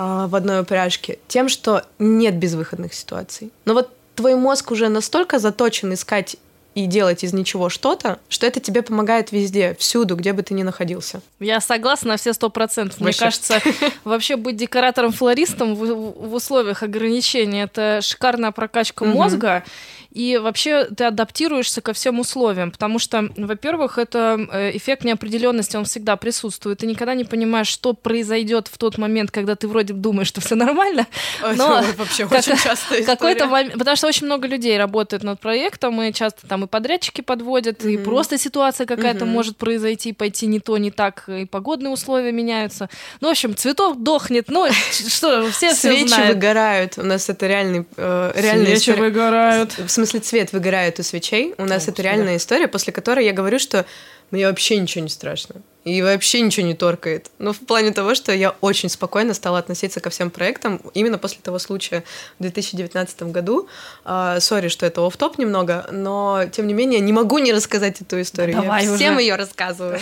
А, 0.00 0.28
в 0.28 0.36
одной 0.36 0.60
упряжке 0.60 1.18
тем, 1.28 1.48
что 1.48 1.84
нет 2.28 2.38
безвыходных 2.38 2.94
ситуаций. 2.94 3.50
Но 3.64 3.74
вот 3.74 3.90
твой 4.14 4.34
мозг 4.34 4.70
уже 4.70 4.88
настолько 4.88 5.38
заточен 5.38 5.94
искать 5.94 6.36
и 6.78 6.86
делать 6.86 7.24
из 7.24 7.32
ничего 7.32 7.68
что-то, 7.68 8.20
что 8.28 8.46
это 8.46 8.60
тебе 8.60 8.82
помогает 8.82 9.32
везде, 9.32 9.74
всюду, 9.80 10.14
где 10.14 10.32
бы 10.32 10.44
ты 10.44 10.54
ни 10.54 10.62
находился. 10.62 11.20
Я 11.40 11.60
согласна 11.60 12.10
на 12.10 12.16
все 12.16 12.32
сто 12.32 12.50
процентов. 12.50 13.00
Мне 13.00 13.12
кажется, 13.12 13.60
вообще 14.04 14.36
быть 14.36 14.56
декоратором-флористом 14.56 15.74
в, 15.74 16.28
в 16.28 16.34
условиях 16.34 16.84
ограничений— 16.84 17.62
это 17.62 17.98
шикарная 18.00 18.52
прокачка 18.52 19.04
мозга. 19.04 19.64
И 20.12 20.38
вообще 20.38 20.86
ты 20.86 21.04
адаптируешься 21.04 21.82
ко 21.82 21.92
всем 21.92 22.18
условиям, 22.18 22.70
потому 22.70 22.98
что, 22.98 23.28
во-первых, 23.36 23.98
это 23.98 24.48
э, 24.50 24.76
эффект 24.76 25.04
неопределенности, 25.04 25.76
он 25.76 25.84
всегда 25.84 26.16
присутствует. 26.16 26.78
Ты 26.78 26.86
никогда 26.86 27.14
не 27.14 27.24
понимаешь, 27.24 27.68
что 27.68 27.92
произойдет 27.92 28.68
в 28.68 28.78
тот 28.78 28.96
момент, 28.96 29.30
когда 29.30 29.54
ты 29.54 29.68
вроде 29.68 29.92
думаешь, 29.92 30.28
что 30.28 30.40
все 30.40 30.54
нормально. 30.54 31.06
Но 31.42 31.82
вообще 31.98 32.24
очень 32.24 32.56
часто 32.56 33.02
какой-то 33.04 33.46
момент, 33.46 33.74
потому 33.74 33.96
что 33.96 34.06
очень 34.06 34.26
много 34.26 34.48
людей 34.48 34.78
работают 34.78 35.22
над 35.24 35.40
проектом, 35.40 36.00
и 36.00 36.12
часто 36.12 36.46
там 36.46 36.64
и 36.64 36.66
подрядчики 36.70 37.20
подводят, 37.20 37.84
и 37.84 37.96
просто 37.96 38.38
ситуация 38.38 38.86
какая-то 38.86 39.24
может 39.24 39.56
произойти, 39.56 40.12
пойти 40.12 40.46
не 40.46 40.60
то, 40.60 40.78
не 40.78 40.90
так, 40.90 41.28
и 41.28 41.44
погодные 41.44 41.90
условия 41.90 42.32
меняются. 42.32 42.88
Ну, 43.20 43.28
в 43.28 43.30
общем, 43.32 43.56
цветов 43.56 43.98
дохнет, 43.98 44.48
ну, 44.48 44.66
что, 44.90 45.50
все 45.50 45.74
Свечи 45.74 46.06
все 46.06 46.28
выгорают, 46.28 46.98
у 46.98 47.02
нас 47.02 47.28
это 47.28 47.46
реальный, 47.46 47.86
э, 47.96 48.32
Свечи 48.34 48.90
выгорают. 48.90 49.72
Смысле, 49.98 50.20
цвет 50.20 50.52
выгорает 50.52 50.98
у 51.00 51.02
свечей. 51.02 51.54
У 51.58 51.64
нас 51.64 51.88
О, 51.88 51.90
это 51.90 52.02
реальная 52.02 52.36
история, 52.36 52.68
после 52.68 52.92
которой 52.92 53.24
я 53.24 53.32
говорю, 53.32 53.58
что 53.58 53.84
мне 54.30 54.46
вообще 54.46 54.78
ничего 54.78 55.02
не 55.02 55.10
страшно. 55.10 55.56
И 55.88 56.02
вообще 56.02 56.42
ничего 56.42 56.66
не 56.66 56.74
торкает. 56.74 57.30
Ну, 57.38 57.54
в 57.54 57.60
плане 57.60 57.92
того, 57.92 58.14
что 58.14 58.30
я 58.30 58.54
очень 58.60 58.90
спокойно 58.90 59.32
стала 59.32 59.58
относиться 59.58 60.00
ко 60.00 60.10
всем 60.10 60.28
проектам 60.28 60.82
именно 60.92 61.16
после 61.16 61.38
того 61.42 61.58
случая 61.58 62.04
в 62.38 62.42
2019 62.42 63.22
году. 63.22 63.68
А, 64.04 64.38
сори, 64.38 64.66
uh, 64.66 64.68
что 64.68 64.84
это 64.84 65.00
оф 65.06 65.16
топ 65.16 65.38
немного, 65.38 65.86
но, 65.90 66.44
тем 66.52 66.66
не 66.66 66.74
менее, 66.74 67.00
не 67.00 67.14
могу 67.14 67.38
не 67.38 67.54
рассказать 67.54 68.02
эту 68.02 68.20
историю. 68.20 68.56
Да 68.56 68.62
давай 68.62 68.84
я 68.84 68.90
уже. 68.90 68.98
всем 68.98 69.16
ее 69.16 69.36
рассказываю. 69.36 69.98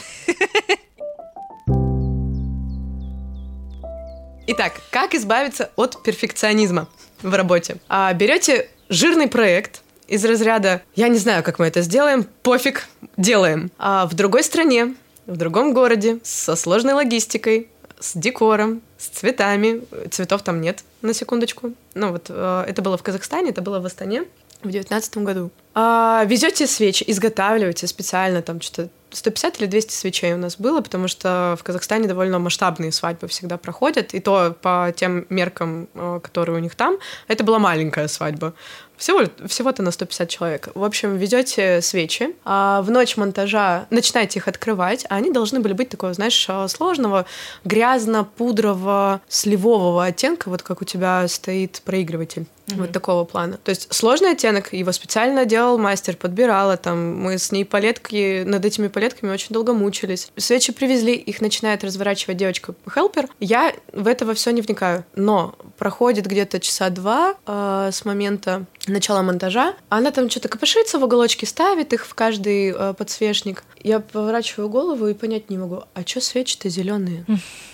Итак, 4.48 4.80
как 4.90 5.14
избавиться 5.14 5.70
от 5.76 6.02
перфекционизма 6.02 6.88
в 7.22 7.32
работе? 7.32 7.76
А, 7.88 8.12
берете 8.12 8.68
жирный 8.88 9.28
проект 9.28 9.82
из 10.08 10.24
разряда 10.24 10.82
«я 10.96 11.06
не 11.06 11.18
знаю, 11.18 11.44
как 11.44 11.60
мы 11.60 11.66
это 11.66 11.82
сделаем, 11.82 12.26
пофиг, 12.42 12.88
делаем». 13.16 13.70
А 13.78 14.06
в 14.06 14.14
другой 14.14 14.42
стране, 14.42 14.96
в 15.26 15.36
другом 15.36 15.74
городе, 15.74 16.18
со 16.22 16.56
сложной 16.56 16.94
логистикой, 16.94 17.68
с 17.98 18.16
декором, 18.16 18.82
с 18.98 19.06
цветами. 19.06 19.82
Цветов 20.10 20.42
там 20.42 20.60
нет, 20.60 20.84
на 21.02 21.14
секундочку. 21.14 21.72
Ну 21.94 22.12
вот, 22.12 22.26
э, 22.28 22.64
это 22.68 22.82
было 22.82 22.96
в 22.96 23.02
Казахстане, 23.02 23.50
это 23.50 23.62
было 23.62 23.80
в 23.80 23.86
Астане 23.86 24.24
в 24.62 24.70
девятнадцатом 24.70 25.24
году. 25.24 25.50
А, 25.74 26.24
везете 26.26 26.66
свечи, 26.66 27.04
изготавливаете 27.06 27.86
специально 27.86 28.42
там 28.42 28.60
что-то 28.60 28.88
150 29.10 29.60
или 29.60 29.66
200 29.66 29.92
свечей 29.92 30.34
у 30.34 30.36
нас 30.36 30.56
было, 30.58 30.80
потому 30.80 31.08
что 31.08 31.56
в 31.58 31.62
Казахстане 31.62 32.08
довольно 32.08 32.38
масштабные 32.38 32.92
свадьбы 32.92 33.28
всегда 33.28 33.56
проходят, 33.56 34.14
и 34.14 34.20
то 34.20 34.56
по 34.60 34.92
тем 34.96 35.26
меркам, 35.28 35.88
э, 35.94 36.20
которые 36.22 36.56
у 36.56 36.60
них 36.60 36.74
там, 36.74 36.98
это 37.28 37.44
была 37.44 37.58
маленькая 37.58 38.08
свадьба. 38.08 38.54
Всего, 38.96 39.24
всего-то 39.46 39.82
на 39.82 39.90
150 39.90 40.28
человек. 40.28 40.68
В 40.74 40.84
общем, 40.84 41.16
везете 41.16 41.80
свечи, 41.80 42.34
а 42.44 42.82
в 42.82 42.90
ночь 42.90 43.16
монтажа 43.16 43.86
начинаете 43.90 44.38
их 44.38 44.48
открывать, 44.48 45.06
а 45.08 45.16
они 45.16 45.30
должны 45.30 45.60
были 45.60 45.72
быть 45.72 45.88
такого, 45.88 46.12
знаешь, 46.14 46.46
а, 46.48 46.66
сложного, 46.68 47.26
грязно-пудрового, 47.64 49.20
сливового 49.28 50.04
оттенка, 50.04 50.48
вот 50.48 50.62
как 50.62 50.82
у 50.82 50.84
тебя 50.84 51.26
стоит 51.28 51.82
проигрыватель. 51.84 52.46
Mm-hmm. 52.66 52.80
Вот 52.80 52.92
такого 52.92 53.24
плана. 53.24 53.58
То 53.62 53.70
есть 53.70 53.92
сложный 53.94 54.32
оттенок, 54.32 54.72
его 54.72 54.90
специально 54.90 55.44
делал 55.44 55.78
мастер, 55.78 56.16
подбирала 56.16 56.76
там. 56.76 57.16
Мы 57.16 57.38
с 57.38 57.52
ней 57.52 57.64
палетки, 57.64 58.42
над 58.42 58.64
этими 58.64 58.88
палетками 58.88 59.30
очень 59.30 59.52
долго 59.54 59.72
мучились. 59.72 60.30
Свечи 60.36 60.72
привезли, 60.72 61.14
их 61.14 61.40
начинает 61.40 61.84
разворачивать 61.84 62.36
девочка-хелпер. 62.38 63.28
Я 63.38 63.72
в 63.92 64.08
это 64.08 64.34
все 64.34 64.50
не 64.50 64.62
вникаю. 64.62 65.04
Но 65.14 65.54
проходит 65.78 66.26
где-то 66.26 66.58
часа 66.58 66.90
два 66.90 67.36
э, 67.46 67.90
с 67.92 68.04
момента 68.04 68.66
начала 68.88 69.22
монтажа. 69.22 69.74
Она 69.88 70.10
там 70.10 70.28
что-то 70.28 70.48
копошится 70.48 70.98
в 70.98 71.04
уголочке, 71.04 71.46
ставит 71.46 71.92
их 71.92 72.04
в 72.04 72.14
каждый 72.14 72.74
э, 72.76 72.94
подсвечник. 72.94 73.62
Я 73.82 74.00
поворачиваю 74.00 74.68
голову 74.68 75.06
и 75.06 75.14
понять 75.14 75.50
не 75.50 75.58
могу, 75.58 75.84
а 75.94 76.02
что 76.04 76.20
свечи-то 76.20 76.68
зеленые? 76.68 77.24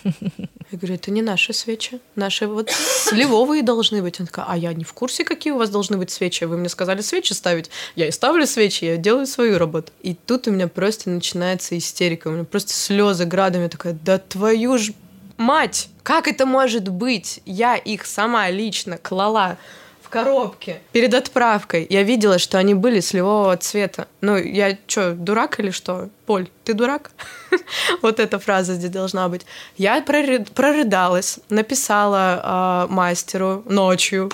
Я 0.72 0.78
говорю, 0.78 0.94
это 0.94 1.10
не 1.10 1.20
наши 1.20 1.52
свечи. 1.52 2.00
Наши 2.16 2.46
вот 2.46 2.70
сливовые 2.70 3.62
должны 3.62 4.00
быть. 4.00 4.18
Она 4.18 4.26
такая, 4.26 4.46
а 4.48 4.56
я 4.56 4.72
не 4.72 4.84
в 4.84 4.94
курсе, 4.94 5.22
какие 5.22 5.52
у 5.52 5.58
вас 5.58 5.68
должны 5.68 5.98
быть 5.98 6.10
свечи. 6.10 6.44
Вы 6.44 6.56
мне 6.56 6.70
сказали 6.70 7.02
свечи 7.02 7.34
ставить. 7.34 7.68
Я 7.94 8.08
и 8.08 8.10
ставлю 8.10 8.46
свечи, 8.46 8.86
я 8.86 8.96
делаю 8.96 9.26
свою 9.26 9.58
работу. 9.58 9.92
И 10.00 10.14
тут 10.14 10.48
у 10.48 10.50
меня 10.50 10.68
просто 10.68 11.10
начинается 11.10 11.76
истерика. 11.76 12.28
У 12.28 12.30
меня 12.30 12.44
просто 12.44 12.72
слезы 12.72 13.26
градами. 13.26 13.64
Я 13.64 13.68
такая, 13.68 13.92
да 13.92 14.16
твою 14.18 14.78
ж 14.78 14.92
мать! 15.36 15.90
Как 16.02 16.26
это 16.26 16.46
может 16.46 16.88
быть? 16.88 17.42
Я 17.44 17.76
их 17.76 18.06
сама 18.06 18.48
лично 18.48 18.96
клала 18.96 19.58
коробке. 20.12 20.80
Перед 20.92 21.14
отправкой 21.14 21.86
я 21.90 22.02
видела, 22.02 22.38
что 22.38 22.58
они 22.58 22.74
были 22.74 23.00
сливового 23.00 23.56
цвета. 23.56 24.06
Ну, 24.20 24.36
я 24.36 24.76
что, 24.86 25.12
дурак 25.12 25.58
или 25.58 25.70
что? 25.70 26.10
Поль, 26.26 26.48
ты 26.64 26.74
дурак? 26.74 27.10
вот 28.02 28.20
эта 28.20 28.38
фраза 28.38 28.74
здесь 28.74 28.90
должна 28.90 29.28
быть. 29.28 29.46
Я 29.78 30.02
прорыдалась, 30.02 31.40
написала 31.48 32.40
а, 32.44 32.86
мастеру 32.88 33.62
ночью. 33.66 34.30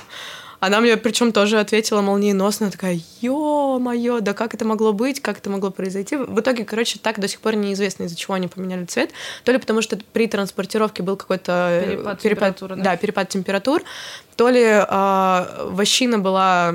Она 0.61 0.81
мне 0.81 0.97
причем 0.97 1.33
тоже 1.33 1.61
ответила 1.61 2.01
молниеносно, 2.01 2.71
такая, 2.71 3.01
ё-моё, 3.21 4.21
да 4.21 4.35
как 4.35 4.55
это 4.55 4.65
могло 4.65 4.93
быть, 4.93 5.21
как 5.21 5.39
это 5.39 5.51
могло 5.51 5.71
произойти. 5.71 6.17
В 6.17 6.41
итоге, 6.41 6.65
короче, 6.65 6.99
так 6.99 7.21
до 7.21 7.29
сих 7.29 7.41
пор 7.41 7.55
неизвестно, 7.55 8.05
из-за 8.05 8.17
чего 8.17 8.35
они 8.35 8.49
поменяли 8.49 8.85
цвет. 8.85 9.11
То 9.45 9.53
ли 9.53 9.59
потому, 9.59 9.83
что 9.83 9.99
при 10.13 10.27
транспортировке 10.27 11.03
был 11.03 11.17
какой-то 11.17 11.69
э, 11.71 11.87
перепад, 11.87 12.21
перепад 12.21 12.57
температур, 12.57 12.77
да. 12.77 12.83
да, 12.83 12.97
перепад 12.97 13.29
температур, 13.29 13.83
то 14.37 14.49
ли 14.49 14.65
э, 14.65 15.67
вощина 15.71 16.19
была, 16.19 16.75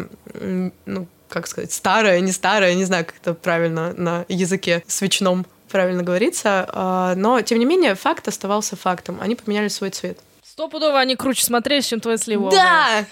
ну, 0.85 1.07
как 1.27 1.47
сказать, 1.47 1.73
старая, 1.73 2.19
не 2.21 2.31
старая, 2.31 2.73
не 2.75 2.85
знаю, 2.85 3.05
как 3.05 3.15
это 3.21 3.33
правильно 3.33 3.93
на 3.97 4.25
языке 4.29 4.83
свечном 4.87 5.45
правильно 5.69 6.03
говорится, 6.03 6.69
э, 6.71 7.13
но, 7.17 7.41
тем 7.41 7.59
не 7.59 7.65
менее, 7.65 7.95
факт 7.95 8.27
оставался 8.27 8.75
фактом. 8.75 9.17
Они 9.19 9.35
поменяли 9.35 9.67
свой 9.67 9.89
цвет. 9.89 10.19
Стопудово 10.53 10.99
они 10.99 11.15
круче 11.15 11.43
смотрелись, 11.43 11.87
чем 11.87 11.99
твои 11.99 12.15
сливовые. 12.15 12.51
Да! 12.51 13.05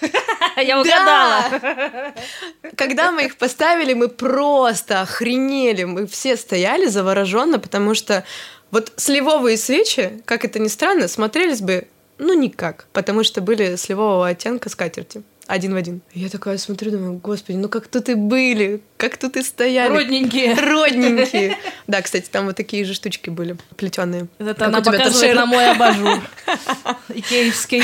Я 0.62 0.80
угадала. 0.80 2.14
Когда 2.76 3.10
мы 3.10 3.24
их 3.24 3.36
поставили, 3.36 3.94
мы 3.94 4.08
просто 4.08 5.00
охренели. 5.00 5.82
Мы 5.82 6.06
все 6.06 6.36
стояли 6.36 6.86
завороженно, 6.86 7.58
потому 7.58 7.96
что 7.96 8.22
вот 8.70 8.92
сливовые 8.94 9.56
свечи, 9.56 10.22
как 10.24 10.44
это 10.44 10.60
ни 10.60 10.68
странно, 10.68 11.08
смотрелись 11.08 11.62
бы 11.62 11.88
ну 12.18 12.32
никак, 12.32 12.86
потому 12.92 13.24
что 13.24 13.40
были 13.40 13.74
сливового 13.74 14.28
оттенка 14.28 14.68
скатерти 14.68 15.24
один 15.46 15.74
в 15.74 15.76
один. 15.76 16.00
Я 16.14 16.28
такая 16.28 16.58
смотрю, 16.58 16.90
думаю, 16.90 17.14
господи, 17.14 17.56
ну 17.56 17.68
как 17.68 17.88
тут 17.88 18.08
и 18.08 18.14
были, 18.14 18.80
как 18.96 19.16
тут 19.16 19.36
и 19.36 19.42
стояли. 19.42 19.92
Родненькие. 19.92 20.54
Родненькие. 20.60 21.56
Да, 21.86 22.02
кстати, 22.02 22.28
там 22.30 22.46
вот 22.46 22.56
такие 22.56 22.84
же 22.84 22.94
штучки 22.94 23.30
были, 23.30 23.56
плетеные. 23.76 24.28
Это 24.38 24.66
она 24.66 24.80
показывает 24.80 25.36
на 25.36 25.46
мой 25.46 25.70
абажур. 25.70 26.20
Икеевский. 27.08 27.82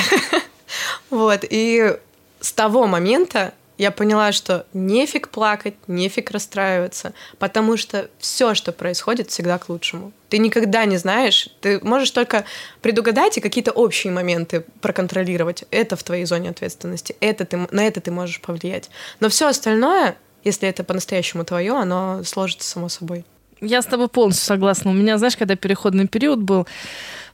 Вот, 1.10 1.44
и 1.48 1.96
с 2.40 2.52
того 2.52 2.86
момента 2.86 3.54
я 3.78 3.92
поняла, 3.92 4.32
что 4.32 4.66
нефиг 4.74 5.28
плакать, 5.28 5.74
нефиг 5.86 6.32
расстраиваться, 6.32 7.14
потому 7.38 7.76
что 7.76 8.10
все, 8.18 8.54
что 8.54 8.72
происходит, 8.72 9.30
всегда 9.30 9.56
к 9.58 9.68
лучшему. 9.68 10.12
Ты 10.28 10.38
никогда 10.38 10.84
не 10.84 10.98
знаешь, 10.98 11.48
ты 11.60 11.78
можешь 11.82 12.10
только 12.10 12.44
предугадать 12.82 13.38
и 13.38 13.40
какие-то 13.40 13.70
общие 13.70 14.12
моменты 14.12 14.64
проконтролировать. 14.80 15.64
Это 15.70 15.96
в 15.96 16.02
твоей 16.02 16.24
зоне 16.24 16.50
ответственности, 16.50 17.16
это 17.20 17.44
ты, 17.44 17.56
на 17.70 17.86
это 17.86 18.00
ты 18.00 18.10
можешь 18.10 18.40
повлиять. 18.40 18.90
Но 19.20 19.28
все 19.28 19.48
остальное, 19.48 20.16
если 20.42 20.68
это 20.68 20.82
по-настоящему 20.82 21.44
твое, 21.44 21.72
оно 21.72 22.22
сложится 22.24 22.68
само 22.68 22.88
собой. 22.88 23.24
Я 23.60 23.82
с 23.82 23.86
тобой 23.86 24.08
полностью 24.08 24.46
согласна. 24.46 24.90
У 24.90 24.94
меня, 24.94 25.18
знаешь, 25.18 25.36
когда 25.36 25.56
переходный 25.56 26.06
период 26.06 26.40
был, 26.40 26.66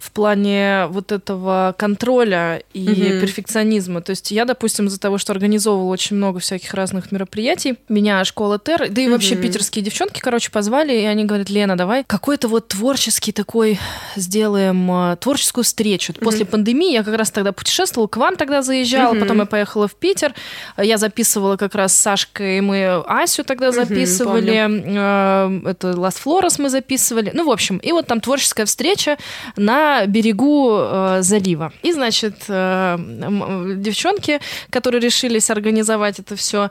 в 0.04 0.10
плане 0.10 0.86
вот 0.90 1.12
этого 1.12 1.74
контроля 1.78 2.62
и 2.74 2.84
mm-hmm. 2.84 3.20
перфекционизма. 3.22 4.02
То 4.02 4.10
есть 4.10 4.30
я, 4.30 4.44
допустим, 4.44 4.88
из-за 4.88 5.00
того, 5.00 5.16
что 5.16 5.32
организовывала 5.32 5.90
очень 5.90 6.16
много 6.16 6.40
всяких 6.40 6.74
разных 6.74 7.10
мероприятий, 7.10 7.76
меня 7.88 8.22
школа 8.26 8.58
Тер, 8.58 8.90
да 8.90 9.00
и 9.00 9.06
mm-hmm. 9.06 9.10
вообще 9.10 9.36
питерские 9.36 9.82
девчонки, 9.82 10.20
короче, 10.20 10.50
позвали, 10.50 10.92
и 10.92 11.04
они 11.06 11.24
говорят, 11.24 11.48
Лена, 11.48 11.74
давай 11.74 12.04
какой-то 12.04 12.48
вот 12.48 12.68
творческий 12.68 13.32
такой 13.32 13.78
сделаем, 14.14 14.90
а, 14.90 15.16
творческую 15.16 15.64
встречу. 15.64 16.12
Mm-hmm. 16.12 16.24
После 16.24 16.44
пандемии 16.44 16.92
я 16.92 17.02
как 17.02 17.16
раз 17.16 17.30
тогда 17.30 17.52
путешествовала, 17.52 18.06
к 18.06 18.18
вам 18.18 18.36
тогда 18.36 18.60
заезжала, 18.60 19.14
mm-hmm. 19.14 19.20
потом 19.20 19.38
я 19.38 19.46
поехала 19.46 19.88
в 19.88 19.94
Питер, 19.94 20.34
я 20.76 20.98
записывала 20.98 21.56
как 21.56 21.74
раз 21.74 21.94
с 21.94 21.98
Сашкой, 21.98 22.60
мы 22.60 23.02
Асю 23.06 23.42
тогда 23.42 23.72
записывали, 23.72 24.52
mm-hmm, 24.52 25.66
это 25.66 25.92
Last 25.92 26.18
Flores 26.22 26.56
мы 26.58 26.68
записывали, 26.68 27.30
ну, 27.32 27.46
в 27.46 27.50
общем, 27.50 27.78
и 27.78 27.90
вот 27.92 28.06
там 28.06 28.20
творческая 28.20 28.66
встреча 28.66 29.16
на 29.56 29.93
берегу 30.06 30.70
э, 30.78 31.22
залива. 31.22 31.72
И, 31.82 31.92
значит, 31.92 32.44
э, 32.48 32.96
девчонки, 33.76 34.40
которые 34.70 35.00
решились 35.00 35.50
организовать 35.50 36.20
это 36.20 36.36
все, 36.36 36.70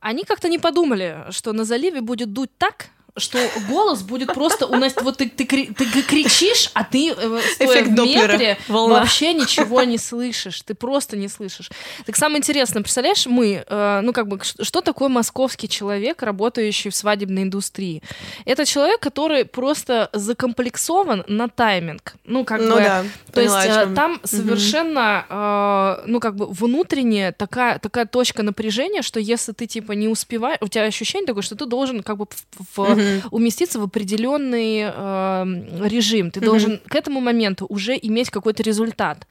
они 0.00 0.24
как-то 0.24 0.48
не 0.48 0.58
подумали, 0.58 1.24
что 1.30 1.52
на 1.52 1.64
заливе 1.64 2.00
будет 2.00 2.32
дуть 2.32 2.50
так, 2.58 2.86
что 3.16 3.38
голос 3.68 4.02
будет 4.02 4.32
просто 4.34 4.66
у 4.66 4.76
нас 4.76 4.94
вот 5.00 5.16
ты, 5.18 5.28
ты, 5.28 5.46
ты 5.46 6.02
кричишь, 6.02 6.70
а 6.74 6.84
ты 6.84 7.12
э, 7.16 7.40
стоя 7.54 7.84
в 7.84 7.90
метре 7.90 8.58
Волна. 8.68 9.00
вообще 9.00 9.32
ничего 9.32 9.82
не 9.84 9.98
слышишь, 9.98 10.60
ты 10.62 10.74
просто 10.74 11.16
не 11.16 11.28
слышишь. 11.28 11.70
Так 12.04 12.16
самое 12.16 12.38
интересное, 12.38 12.82
представляешь, 12.82 13.26
мы, 13.26 13.64
э, 13.66 14.00
ну 14.02 14.12
как 14.12 14.28
бы, 14.28 14.38
что 14.42 14.80
такое 14.80 15.08
московский 15.08 15.68
человек, 15.68 16.22
работающий 16.22 16.90
в 16.90 16.96
свадебной 16.96 17.44
индустрии? 17.44 18.02
Это 18.44 18.66
человек, 18.66 19.00
который 19.00 19.44
просто 19.44 20.10
закомплексован 20.12 21.24
на 21.26 21.48
тайминг, 21.48 22.16
ну 22.24 22.44
как 22.44 22.60
ну, 22.60 22.74
бы, 22.74 22.80
да, 22.82 23.04
то 23.26 23.32
поняла, 23.32 23.64
есть 23.64 23.76
э, 23.78 23.94
там 23.94 24.20
совершенно, 24.24 25.24
э, 25.28 26.04
ну 26.06 26.20
как 26.20 26.36
бы 26.36 26.46
внутренняя 26.46 27.32
такая 27.32 27.78
такая 27.78 28.06
точка 28.06 28.42
напряжения, 28.42 29.02
что 29.02 29.20
если 29.20 29.52
ты 29.52 29.66
типа 29.66 29.92
не 29.92 30.08
успеваешь, 30.08 30.58
у 30.60 30.68
тебя 30.68 30.84
ощущение 30.84 31.26
такое, 31.26 31.42
что 31.42 31.56
ты 31.56 31.66
должен 31.66 32.02
как 32.02 32.18
бы 32.18 32.26
в, 32.74 32.76
в 32.76 33.05
уместиться 33.30 33.78
в 33.78 33.82
определенный 33.82 34.82
э, 34.82 35.88
режим. 35.88 36.30
Ты 36.30 36.40
должен 36.40 36.80
к 36.88 36.94
этому 36.94 37.20
моменту 37.20 37.66
уже 37.68 37.98
иметь 38.00 38.30
какой-то 38.30 38.62
результат. 38.62 39.26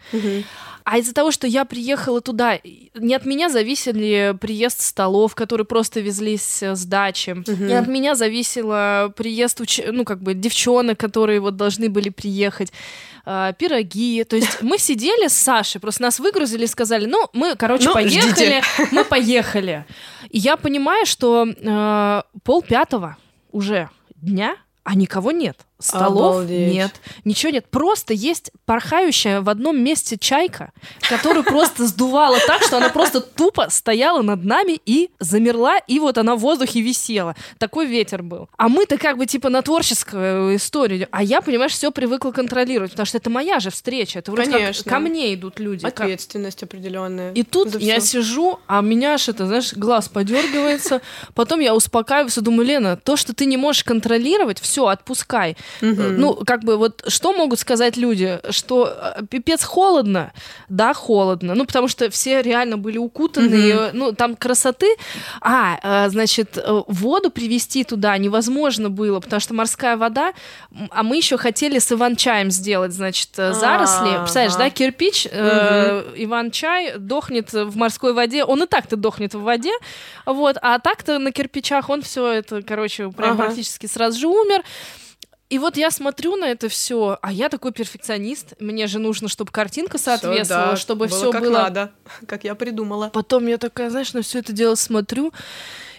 А 0.87 0.99
из-за 0.99 1.15
того, 1.15 1.31
что 1.31 1.47
я 1.47 1.65
приехала 1.65 2.21
туда, 2.21 2.59
не 2.93 3.15
от 3.15 3.25
меня 3.25 3.49
зависели 3.49 4.37
приезд 4.39 4.81
столов, 4.81 5.33
которые 5.33 5.65
просто 5.65 5.99
везлись 5.99 6.61
с 6.61 6.85
дачи, 6.85 7.35
не 7.47 7.73
от 7.73 7.87
меня 7.87 8.13
зависела 8.13 9.11
приезд, 9.17 9.61
уч... 9.61 9.81
ну, 9.91 10.05
как 10.05 10.21
бы, 10.21 10.35
девчонок, 10.35 10.99
которые 10.99 11.39
вот 11.39 11.55
должны 11.55 11.89
были 11.89 12.09
приехать 12.09 12.71
э, 13.25 13.53
пироги. 13.57 14.23
То 14.25 14.35
есть 14.35 14.61
мы 14.61 14.77
сидели 14.77 15.27
с 15.27 15.33
Сашей, 15.33 15.81
просто 15.81 16.03
нас 16.03 16.19
выгрузили 16.19 16.65
и 16.65 16.67
сказали, 16.67 17.07
ну, 17.07 17.29
мы, 17.33 17.55
короче, 17.55 17.87
ну, 17.87 17.93
поехали, 17.93 18.61
ждите. 18.61 18.63
мы 18.91 19.03
поехали. 19.05 19.85
И 20.29 20.37
я 20.37 20.55
понимаю, 20.55 21.07
что 21.07 21.47
э, 21.47 22.21
пол 22.43 22.61
пятого 22.61 23.17
уже 23.55 23.89
дня, 24.15 24.57
а 24.83 24.95
никого 24.95 25.31
нет 25.31 25.65
столов 25.85 26.35
Обалдеть. 26.37 26.73
нет, 26.73 26.91
ничего 27.23 27.51
нет. 27.51 27.65
Просто 27.69 28.13
есть 28.13 28.51
порхающая 28.65 29.41
в 29.41 29.49
одном 29.49 29.81
месте 29.81 30.17
чайка, 30.17 30.71
которую 31.01 31.43
просто 31.43 31.85
сдувала 31.87 32.37
так, 32.47 32.63
что 32.63 32.77
она 32.77 32.89
просто 32.89 33.21
тупо 33.21 33.67
стояла 33.69 34.21
над 34.21 34.43
нами 34.43 34.79
и 34.85 35.09
замерла, 35.19 35.77
и 35.77 35.99
вот 35.99 36.17
она 36.17 36.35
в 36.35 36.39
воздухе 36.39 36.81
висела. 36.81 37.35
Такой 37.57 37.85
ветер 37.85 38.23
был. 38.23 38.49
А 38.57 38.69
мы-то 38.69 38.97
как 38.97 39.17
бы 39.17 39.25
типа 39.25 39.49
на 39.49 39.61
творческую 39.61 40.55
историю. 40.55 41.07
А 41.11 41.23
я, 41.23 41.41
понимаешь, 41.41 41.73
все 41.73 41.91
привыкла 41.91 42.31
контролировать, 42.31 42.91
потому 42.91 43.05
что 43.05 43.17
это 43.17 43.29
моя 43.29 43.59
же 43.59 43.69
встреча. 43.69 44.19
Это 44.19 44.31
вроде 44.31 44.51
Конечно. 44.51 44.83
как 44.83 44.93
ко 44.93 44.99
мне 44.99 45.33
идут 45.33 45.59
люди. 45.59 45.85
Ответственность 45.85 46.63
определенная. 46.63 47.31
И 47.33 47.43
тут 47.43 47.79
я 47.79 47.99
сижу, 47.99 48.59
а 48.67 48.81
меня 48.81 49.13
аж 49.13 49.29
это, 49.29 49.45
знаешь, 49.45 49.73
глаз 49.73 50.09
подергивается. 50.09 51.01
Потом 51.33 51.59
я 51.59 51.75
успокаиваюсь 51.75 52.37
и 52.37 52.41
думаю, 52.41 52.67
Лена, 52.67 52.97
то, 52.97 53.15
что 53.15 53.33
ты 53.33 53.45
не 53.45 53.57
можешь 53.57 53.83
контролировать, 53.83 54.59
все, 54.59 54.87
отпускай. 54.87 55.57
Ну, 55.81 56.35
как 56.45 56.63
бы 56.63 56.77
вот 56.77 57.03
что 57.07 57.33
могут 57.33 57.59
сказать 57.59 57.97
люди? 57.97 58.39
Что 58.49 59.15
э, 59.17 59.25
пипец 59.29 59.63
холодно? 59.63 60.31
Да, 60.69 60.93
холодно. 60.93 61.55
Ну, 61.55 61.65
потому 61.65 61.87
что 61.87 62.09
все 62.09 62.41
реально 62.41 62.77
были 62.77 62.97
укутаны, 62.97 63.91
ну, 63.93 64.13
там 64.13 64.35
красоты. 64.35 64.95
А, 65.41 66.05
э, 66.05 66.09
значит, 66.09 66.57
э, 66.57 66.83
воду 66.87 67.31
привезти 67.31 67.83
туда 67.83 68.17
невозможно 68.17 68.89
было, 68.89 69.19
потому 69.19 69.39
что 69.39 69.53
морская 69.53 69.97
вода, 69.97 70.33
а 70.91 71.03
мы 71.03 71.17
еще 71.17 71.37
хотели 71.37 71.79
с 71.79 71.91
Иван-чаем 71.91 72.51
сделать, 72.51 72.93
значит, 72.93 73.29
заросли. 73.35 74.17
Представляешь, 74.19 74.55
да, 74.55 74.69
кирпич, 74.69 75.25
Иван-чай 75.27 76.97
дохнет 76.97 77.53
в 77.53 77.75
морской 77.77 78.13
воде, 78.13 78.43
он 78.43 78.63
и 78.63 78.67
так-то 78.67 78.95
дохнет 78.95 79.33
в 79.33 79.41
воде, 79.41 79.73
вот, 80.25 80.57
а 80.61 80.79
так-то 80.79 81.19
на 81.19 81.31
кирпичах 81.31 81.89
он 81.89 82.01
все 82.01 82.27
это, 82.27 82.61
короче, 82.61 83.09
прям 83.11 83.31
ага. 83.31 83.43
практически 83.43 83.85
сразу 83.87 84.19
же 84.19 84.27
умер. 84.27 84.63
И 85.49 85.59
вот 85.59 85.77
я 85.77 85.91
смотрю 85.91 86.35
на 86.37 86.45
это 86.45 86.69
все, 86.69 87.19
а 87.21 87.31
я 87.31 87.49
такой 87.49 87.71
перфекционист. 87.71 88.53
Мне 88.59 88.87
же 88.87 88.97
нужно, 88.97 89.27
чтобы 89.27 89.51
картинка 89.51 89.97
соответствовала, 89.97 90.71
да, 90.71 90.75
чтобы 90.75 91.07
все 91.07 91.31
как 91.31 91.41
было. 91.41 91.53
Надо, 91.53 91.91
как 92.27 92.43
я 92.43 92.55
придумала. 92.55 93.09
Потом 93.09 93.45
я 93.45 93.57
такая, 93.57 93.89
знаешь, 93.91 94.13
на 94.13 94.23
все 94.23 94.39
это 94.39 94.53
дело 94.53 94.73
смотрю 94.75 95.31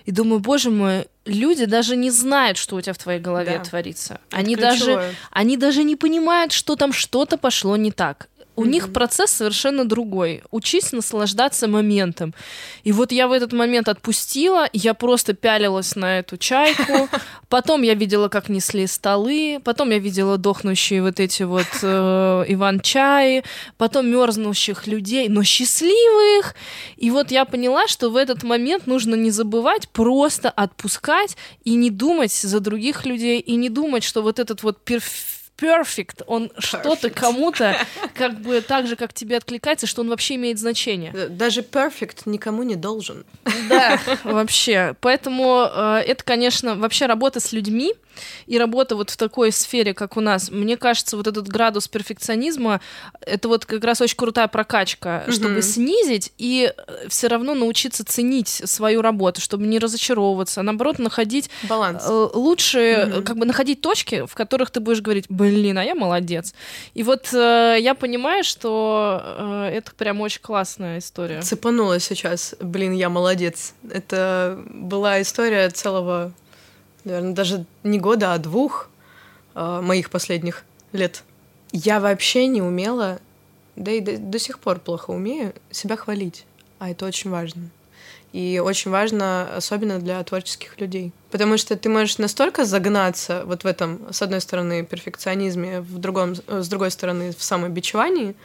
и 0.05 0.11
думаю, 0.11 0.41
боже 0.41 0.71
мой, 0.71 1.09
люди 1.25 1.65
даже 1.65 1.97
не 1.97 2.11
знают, 2.11 2.59
что 2.59 2.77
у 2.77 2.81
тебя 2.81 2.93
в 2.93 2.99
твоей 2.99 3.21
голове 3.21 3.59
да. 3.59 3.65
творится. 3.65 4.21
они 4.31 4.57
даже, 4.57 5.15
они 5.31 5.57
даже 5.57 5.85
не 5.85 5.97
понимают, 5.97 6.53
что 6.53 6.77
там 6.77 6.93
что-то 6.93 7.39
пошло 7.39 7.77
не 7.77 7.93
так. 7.93 8.29
У 8.57 8.65
mm-hmm. 8.65 8.69
них 8.69 8.93
процесс 8.93 9.31
совершенно 9.31 9.85
другой. 9.85 10.43
Учись 10.51 10.93
наслаждаться 10.93 11.69
моментом. 11.69 12.35
И 12.85 12.93
вот 12.93 13.13
я 13.13 13.29
в 13.29 13.33
этот 13.33 13.53
момент 13.53 13.89
отпустила, 13.89 14.69
я 14.73 14.95
просто 14.95 15.35
пялилась 15.35 15.95
на 15.95 16.19
эту 16.21 16.39
чайку. 16.39 17.09
Потом 17.49 17.83
я 17.83 17.95
видела, 17.95 18.29
как 18.29 18.49
несли 18.49 18.87
столы. 18.87 19.61
Потом 19.63 19.91
я 19.91 19.99
видела 19.99 20.39
дохнущие 20.39 21.03
вот 21.03 21.21
эти 21.21 21.43
вот 21.43 21.67
э, 21.83 22.45
иван-чаи. 22.49 23.45
Потом 23.77 24.11
мерзнущих 24.11 24.87
людей, 24.87 25.29
но 25.29 25.45
счастливых. 25.45 26.55
И 26.97 27.11
вот 27.11 27.31
я 27.31 27.45
поняла, 27.45 27.87
что 27.89 28.09
в 28.09 28.17
этот 28.17 28.43
момент 28.43 28.87
нужно 28.87 29.15
не 29.15 29.31
забывать 29.31 29.89
просто 29.91 30.49
отпускать 30.49 31.37
и 31.65 31.75
не 31.75 31.91
думать 31.91 32.33
за 32.33 32.61
других 32.61 33.05
людей, 33.05 33.39
и 33.39 33.57
не 33.57 33.69
думать, 33.69 34.03
что 34.03 34.23
вот 34.23 34.39
этот 34.39 34.63
вот 34.63 34.83
перфект 34.83 35.36
perfect, 35.57 36.23
он 36.27 36.51
что-то 36.59 37.11
кому-то 37.11 37.77
как 38.15 38.41
бы 38.41 38.61
так 38.61 38.87
же, 38.87 38.97
как 38.97 39.13
тебе 39.13 39.37
откликается, 39.37 39.87
что 39.87 40.03
он 40.03 40.09
вообще 40.09 40.35
имеет 40.37 40.59
значение. 40.59 41.13
Даже 41.29 41.61
perfect 41.61 42.23
никому 42.27 42.63
не 42.63 42.77
должен. 42.77 43.25
Да, 43.69 43.99
вообще. 44.25 44.95
Поэтому 45.01 45.69
э, 45.73 46.03
это, 46.07 46.25
конечно, 46.25 46.75
вообще 46.77 47.07
работа 47.07 47.41
с 47.41 47.53
людьми 47.53 47.95
и 48.47 48.59
работа 48.59 48.97
вот 48.97 49.11
в 49.11 49.17
такой 49.17 49.53
сфере, 49.53 49.93
как 49.93 50.17
у 50.17 50.21
нас. 50.21 50.51
Мне 50.51 50.77
кажется, 50.77 51.17
вот 51.17 51.27
этот 51.27 51.49
градус 51.49 51.89
перфекционизма, 51.89 52.81
это 53.21 53.49
вот 53.49 53.67
как 53.67 53.85
раз 53.85 54.01
очень 54.01 54.17
крутая 54.17 54.49
прокачка, 54.49 55.25
mm-hmm. 55.27 55.33
чтобы 55.33 55.63
снизить 55.63 56.33
и 56.39 56.73
э, 56.75 57.09
все 57.09 57.29
равно 57.29 57.55
научиться 57.55 58.05
ценить 58.05 58.49
свою 58.49 59.03
работу, 59.03 59.41
чтобы 59.41 59.67
не 59.67 59.79
разочаровываться, 59.79 60.61
а 60.61 60.63
наоборот 60.63 60.99
находить 60.99 61.51
баланс. 61.69 62.05
Э, 62.07 62.29
лучше, 62.33 62.79
mm-hmm. 62.79 63.23
как 63.23 63.37
бы 63.37 63.45
находить 63.45 63.81
точки, 63.81 64.25
в 64.27 64.35
которых 64.35 64.71
ты 64.71 64.81
будешь 64.81 65.01
говорить, 65.01 65.27
блин, 65.29 65.46
а 65.81 65.85
я 65.85 65.95
молодец. 65.95 66.55
И 66.95 67.03
вот 67.03 67.33
э, 67.33 67.77
я 67.81 67.95
понимаю, 67.95 68.45
что 68.45 69.21
э, 69.23 69.71
это 69.75 69.93
прям 69.95 70.21
очень 70.21 70.41
классная 70.41 70.99
история. 70.99 71.43
Цепанула 71.43 72.01
сейчас, 72.01 72.55
блин, 72.61 72.93
я 72.93 73.09
молодец. 73.09 73.75
Это 73.91 74.59
была 74.69 75.21
история 75.23 75.71
целого, 75.71 76.33
наверное, 77.05 77.33
даже 77.33 77.65
не 77.83 77.99
года, 77.99 78.35
а 78.35 78.39
двух 78.39 78.91
э, 79.55 79.81
моих 79.83 80.11
последних 80.11 80.65
лет. 80.93 81.23
Я 81.73 82.01
вообще 82.01 82.47
не 82.47 82.63
умела, 82.63 83.19
да 83.77 83.93
и 83.93 84.01
до, 84.01 84.19
до 84.19 84.39
сих 84.39 84.59
пор 84.59 84.79
плохо 84.79 85.11
умею 85.11 85.55
себя 85.71 85.97
хвалить. 85.97 86.47
А 86.79 86.91
это 86.91 87.07
очень 87.07 87.31
важно. 87.31 87.71
И 88.37 88.61
очень 88.63 88.91
важно, 88.91 89.49
особенно 89.57 89.99
для 89.99 90.23
творческих 90.23 90.79
людей. 90.79 91.11
Потому 91.31 91.57
что 91.57 91.75
ты 91.75 91.89
можешь 91.89 92.19
настолько 92.19 92.67
загнаться 92.67 93.45
вот 93.47 93.65
в 93.65 93.67
этом, 93.67 94.13
с 94.13 94.21
одной 94.21 94.43
стороны, 94.43 94.85
перфекционизме, 94.85 95.81
в 95.81 95.97
другом, 95.97 96.35
с 96.47 96.69
другой 96.69 96.91
стороны, 96.91 97.33
в 97.33 97.43
самобичевании, 97.43 98.37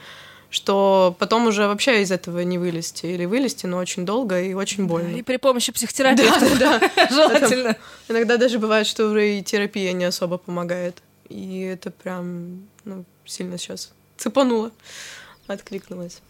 что 0.50 1.14
потом 1.20 1.48
уже 1.48 1.68
вообще 1.68 2.04
из 2.04 2.12
этого 2.14 2.40
не 2.40 2.58
вылезти. 2.58 3.08
Или 3.08 3.26
вылезти, 3.26 3.66
но 3.66 3.80
очень 3.80 4.06
долго 4.06 4.42
и 4.42 4.54
очень 4.54 4.88
больно. 4.88 5.14
И 5.14 5.24
при 5.24 5.36
помощи 5.36 5.74
психотерапии. 5.74 6.24
Да, 6.58 6.80
да. 6.80 7.08
Желательно. 7.10 7.76
Иногда 8.08 8.38
даже 8.38 8.60
бывает, 8.60 8.88
что 8.88 9.08
уже 9.08 9.40
и 9.40 9.44
терапия 9.44 9.92
не 9.92 10.06
особо 10.06 10.38
помогает. 10.38 11.04
И 11.28 11.64
это 11.64 11.92
прям 11.92 12.66
ну, 12.86 13.04
сильно 13.26 13.58
сейчас 13.58 13.92
цепануло, 14.16 14.72
откликнулось. 15.48 16.22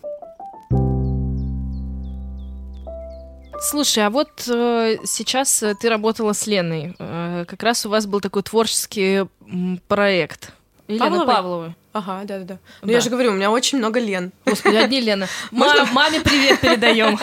Слушай, 3.62 4.08
а 4.08 4.10
вот 4.10 4.48
э, 4.48 4.98
сейчас 5.06 5.62
э, 5.62 5.76
ты 5.80 5.88
работала 5.90 6.34
с 6.34 6.48
Леной. 6.48 6.96
Э, 6.98 7.46
как 7.48 7.62
раз 7.62 7.86
у 7.86 7.90
вас 7.90 8.08
был 8.08 8.20
такой 8.20 8.42
творческий 8.42 9.28
проект. 9.88 10.52
Елена 10.88 11.26
Павлова. 11.26 11.76
Ага, 11.94 12.22
да, 12.24 12.40
да, 12.40 12.46
да. 12.46 12.58
Ну 12.82 12.92
я 12.92 13.02
же 13.02 13.10
говорю, 13.10 13.32
у 13.32 13.34
меня 13.34 13.52
очень 13.52 13.78
много 13.78 14.00
Лен. 14.00 14.32
Господи, 14.46 14.78
одни 14.78 15.00
Лены. 15.00 15.28
Можно 15.52 15.86
маме 15.92 16.22
привет 16.22 16.60
передаем. 16.60 17.20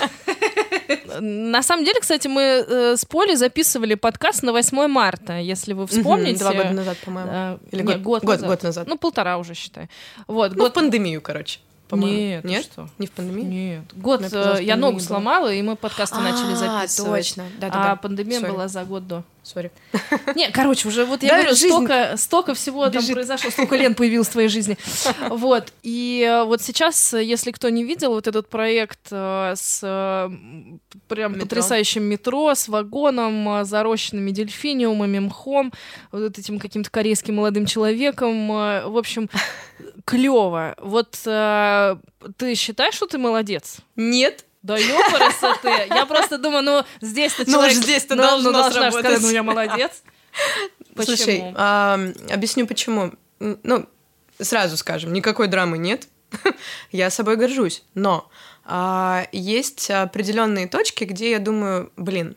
На 1.20 1.62
самом 1.62 1.84
деле, 1.84 2.00
кстати, 2.00 2.28
мы 2.28 2.42
э, 2.42 2.96
с 2.96 3.04
Полей 3.04 3.34
записывали 3.34 3.94
подкаст 3.94 4.42
на 4.42 4.52
8 4.52 4.86
марта, 4.86 5.38
если 5.38 5.72
вы 5.72 5.86
вспомните. 5.86 6.38
Два 6.38 6.52
года 6.52 6.70
назад, 6.70 6.98
по-моему. 6.98 7.30
Э, 7.32 7.58
Или 7.72 7.82
год, 7.82 8.22
год, 8.22 8.22
назад. 8.22 8.46
год 8.46 8.62
назад. 8.62 8.88
Ну, 8.88 8.96
полтора 8.96 9.38
уже, 9.38 9.54
считай. 9.54 9.88
Вот, 10.28 10.52
ну, 10.52 10.58
год... 10.58 10.74
пандемию, 10.74 11.20
короче 11.20 11.58
по-моему. 11.88 12.16
Нет, 12.16 12.44
нет, 12.44 12.64
что? 12.64 12.88
Не 12.98 13.06
в 13.06 13.10
пандемии? 13.12 13.44
Нет. 13.44 13.82
Год 13.94 14.22
э, 14.30 14.58
я 14.60 14.76
ногу 14.76 15.00
сломала, 15.00 15.52
и 15.52 15.60
мы 15.62 15.74
подкасты 15.74 16.18
начали 16.20 16.52
а, 16.52 16.56
записывать. 16.56 17.28
точно. 17.28 17.44
Да, 17.58 17.70
да, 17.70 17.92
а 17.92 17.96
пандемия 17.96 18.40
была 18.40 18.68
за 18.68 18.84
год 18.84 19.06
до. 19.06 19.24
Sorry. 19.48 19.70
Не, 20.34 20.50
короче, 20.50 20.88
уже 20.88 21.04
вот 21.04 21.22
я 21.22 21.30
говорю, 21.40 21.54
столько, 21.54 22.14
столько 22.16 22.54
всего 22.54 22.88
там 22.90 23.04
произошло, 23.06 23.50
столько 23.50 23.76
лент 23.76 23.96
появилось 23.96 24.28
в 24.28 24.32
твоей 24.32 24.48
жизни. 24.48 24.76
Вот. 25.30 25.72
И 25.82 26.26
э, 26.28 26.44
вот 26.44 26.62
сейчас, 26.62 27.14
если 27.14 27.50
кто 27.50 27.68
не 27.68 27.84
видел, 27.84 28.10
вот 28.10 28.26
этот 28.26 28.48
проект 28.48 29.08
э, 29.10 29.54
с 29.56 30.30
прям 31.08 31.34
потрясающим 31.40 32.02
метро, 32.04 32.54
с 32.54 32.68
вагоном, 32.68 33.64
зарощенными 33.64 34.30
дельфиниумами, 34.30 35.18
мхом, 35.18 35.72
вот 36.12 36.38
этим 36.38 36.58
каким-то 36.58 36.90
корейским 36.90 37.36
молодым 37.36 37.66
человеком. 37.66 38.48
В 38.48 38.98
общем, 38.98 39.30
клево. 40.04 40.74
Вот 40.78 41.18
э, 41.26 41.96
ты 42.36 42.54
считаешь, 42.54 42.94
что 42.94 43.06
ты 43.06 43.18
молодец? 43.18 43.78
Нет. 43.96 44.44
Да 44.62 44.76
ёпараса 44.76 45.54
ты. 45.62 45.68
Я 45.88 46.06
просто 46.06 46.38
думаю, 46.38 46.62
ну 46.64 46.84
здесь-то 47.00 47.44
ну, 47.46 47.52
человек... 47.52 47.76
Ну 47.76 47.82
здесь-то 47.82 48.14
ну, 48.16 48.22
должно 48.22 48.50
ну, 48.50 48.58
должна 48.58 48.90
сказать, 48.90 49.20
ну 49.20 49.30
я 49.30 49.42
молодец. 49.42 50.02
Почему? 50.94 51.16
Слушай, 51.16 51.52
а, 51.54 51.98
объясню 52.30 52.66
почему. 52.66 53.12
Ну, 53.38 53.86
сразу 54.40 54.76
скажем, 54.76 55.12
никакой 55.12 55.46
драмы 55.46 55.78
нет. 55.78 56.08
я 56.90 57.10
собой 57.10 57.36
горжусь. 57.36 57.84
Но 57.94 58.28
а, 58.64 59.26
есть 59.32 59.90
определенные 59.90 60.66
точки, 60.66 61.04
где 61.04 61.30
я 61.30 61.38
думаю, 61.38 61.92
блин. 61.96 62.36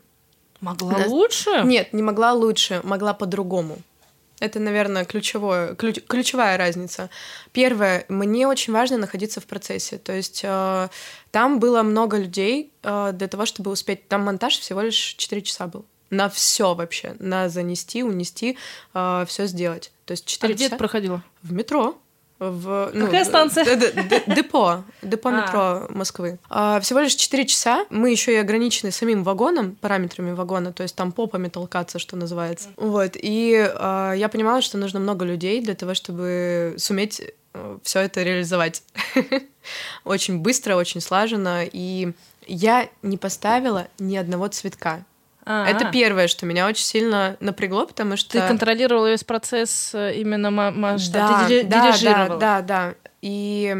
Могла 0.60 0.94
да, 0.94 1.06
лучше? 1.06 1.62
Нет, 1.64 1.92
не 1.92 2.02
могла 2.02 2.32
лучше, 2.32 2.80
могла 2.84 3.14
по-другому. 3.14 3.78
Это, 4.42 4.58
наверное, 4.58 5.04
ключевое, 5.04 5.76
ключ, 5.76 6.00
ключевая 6.08 6.58
разница. 6.58 7.10
Первое, 7.52 8.04
мне 8.08 8.48
очень 8.48 8.72
важно 8.72 8.98
находиться 8.98 9.40
в 9.40 9.46
процессе. 9.46 9.98
То 9.98 10.12
есть 10.12 10.40
э, 10.42 10.88
там 11.30 11.60
было 11.60 11.84
много 11.84 12.18
людей 12.18 12.72
э, 12.82 13.12
для 13.14 13.28
того, 13.28 13.46
чтобы 13.46 13.70
успеть. 13.70 14.08
Там 14.08 14.22
монтаж 14.22 14.58
всего 14.58 14.80
лишь 14.80 14.96
4 14.96 15.42
часа 15.42 15.68
был. 15.68 15.84
На 16.10 16.28
все 16.28 16.74
вообще. 16.74 17.14
На 17.20 17.48
занести, 17.48 18.02
унести, 18.02 18.58
э, 18.94 19.24
все 19.28 19.46
сделать. 19.46 19.92
То 20.06 20.10
есть 20.10 20.26
4 20.26 20.52
а 20.52 20.56
где 20.56 20.66
это 20.66 20.76
проходило? 20.76 21.22
В 21.44 21.52
метро 21.52 22.01
в... 22.50 22.90
Ну, 22.92 23.06
Какая 23.06 23.24
станция? 23.24 23.64
Депо. 24.26 24.84
Депо 25.02 25.28
а. 25.28 25.32
метро 25.32 25.86
Москвы. 25.90 26.38
А, 26.48 26.80
всего 26.80 27.00
лишь 27.00 27.14
4 27.14 27.46
часа. 27.46 27.86
Мы 27.90 28.10
еще 28.10 28.32
и 28.32 28.36
ограничены 28.36 28.90
самим 28.90 29.22
вагоном, 29.22 29.76
параметрами 29.76 30.32
вагона, 30.32 30.72
то 30.72 30.82
есть 30.82 30.96
там 30.96 31.12
попами 31.12 31.48
толкаться, 31.48 31.98
что 31.98 32.16
называется. 32.16 32.68
Вот. 32.76 33.12
И 33.14 33.70
а, 33.74 34.12
я 34.12 34.28
понимала, 34.28 34.62
что 34.62 34.78
нужно 34.78 35.00
много 35.00 35.24
людей 35.24 35.60
для 35.60 35.74
того, 35.74 35.94
чтобы 35.94 36.74
суметь 36.78 37.22
э, 37.54 37.78
все 37.82 38.00
это 38.00 38.22
реализовать. 38.22 38.82
очень 40.04 40.38
быстро, 40.38 40.76
очень 40.76 41.00
слаженно. 41.00 41.64
И 41.64 42.12
я 42.46 42.88
не 43.02 43.16
поставила 43.16 43.88
ни 43.98 44.16
одного 44.16 44.48
цветка. 44.48 45.04
А-а. 45.44 45.68
Это 45.68 45.90
первое, 45.90 46.28
что 46.28 46.46
меня 46.46 46.66
очень 46.66 46.84
сильно 46.84 47.36
напрягло, 47.40 47.86
потому 47.86 48.16
что... 48.16 48.30
Ты 48.32 48.46
контролировала 48.46 49.10
весь 49.10 49.24
процесс 49.24 49.90
э, 49.94 50.14
именно 50.14 50.50
масштаб, 50.50 51.30
да, 51.30 51.48
ты 51.48 51.64
да. 51.64 51.96
Да, 52.00 52.28
да, 52.36 52.62
да. 52.62 52.94
И 53.22 53.76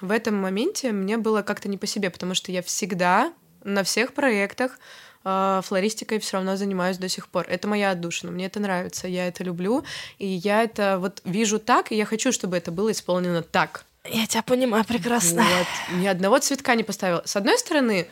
в 0.00 0.10
этом 0.10 0.36
моменте 0.36 0.92
мне 0.92 1.16
было 1.16 1.42
как-то 1.42 1.68
не 1.68 1.78
по 1.78 1.86
себе, 1.86 2.10
потому 2.10 2.34
что 2.34 2.52
я 2.52 2.62
всегда 2.62 3.32
на 3.64 3.82
всех 3.82 4.12
проектах 4.12 4.78
э, 5.24 5.60
флористикой 5.64 6.20
все 6.20 6.36
равно 6.36 6.56
занимаюсь 6.56 6.98
до 6.98 7.08
сих 7.08 7.28
пор. 7.28 7.46
Это 7.48 7.66
моя 7.68 7.90
отдушина, 7.90 8.30
мне 8.30 8.46
это 8.46 8.60
нравится, 8.60 9.08
я 9.08 9.26
это 9.28 9.42
люблю, 9.44 9.84
и 10.18 10.26
я 10.26 10.62
это 10.62 10.98
вот 11.00 11.20
вижу 11.24 11.58
так, 11.58 11.90
и 11.90 11.96
я 11.96 12.04
хочу, 12.04 12.32
чтобы 12.32 12.56
это 12.56 12.70
было 12.70 12.92
исполнено 12.92 13.42
так. 13.42 13.84
Я 14.04 14.26
тебя 14.26 14.42
понимаю 14.42 14.84
прекрасно. 14.84 15.42
Вот. 15.42 15.98
Ни 15.98 16.06
одного 16.06 16.38
цветка 16.38 16.74
не 16.76 16.84
поставила. 16.84 17.22
С 17.24 17.34
одной 17.34 17.58
стороны, 17.58 18.08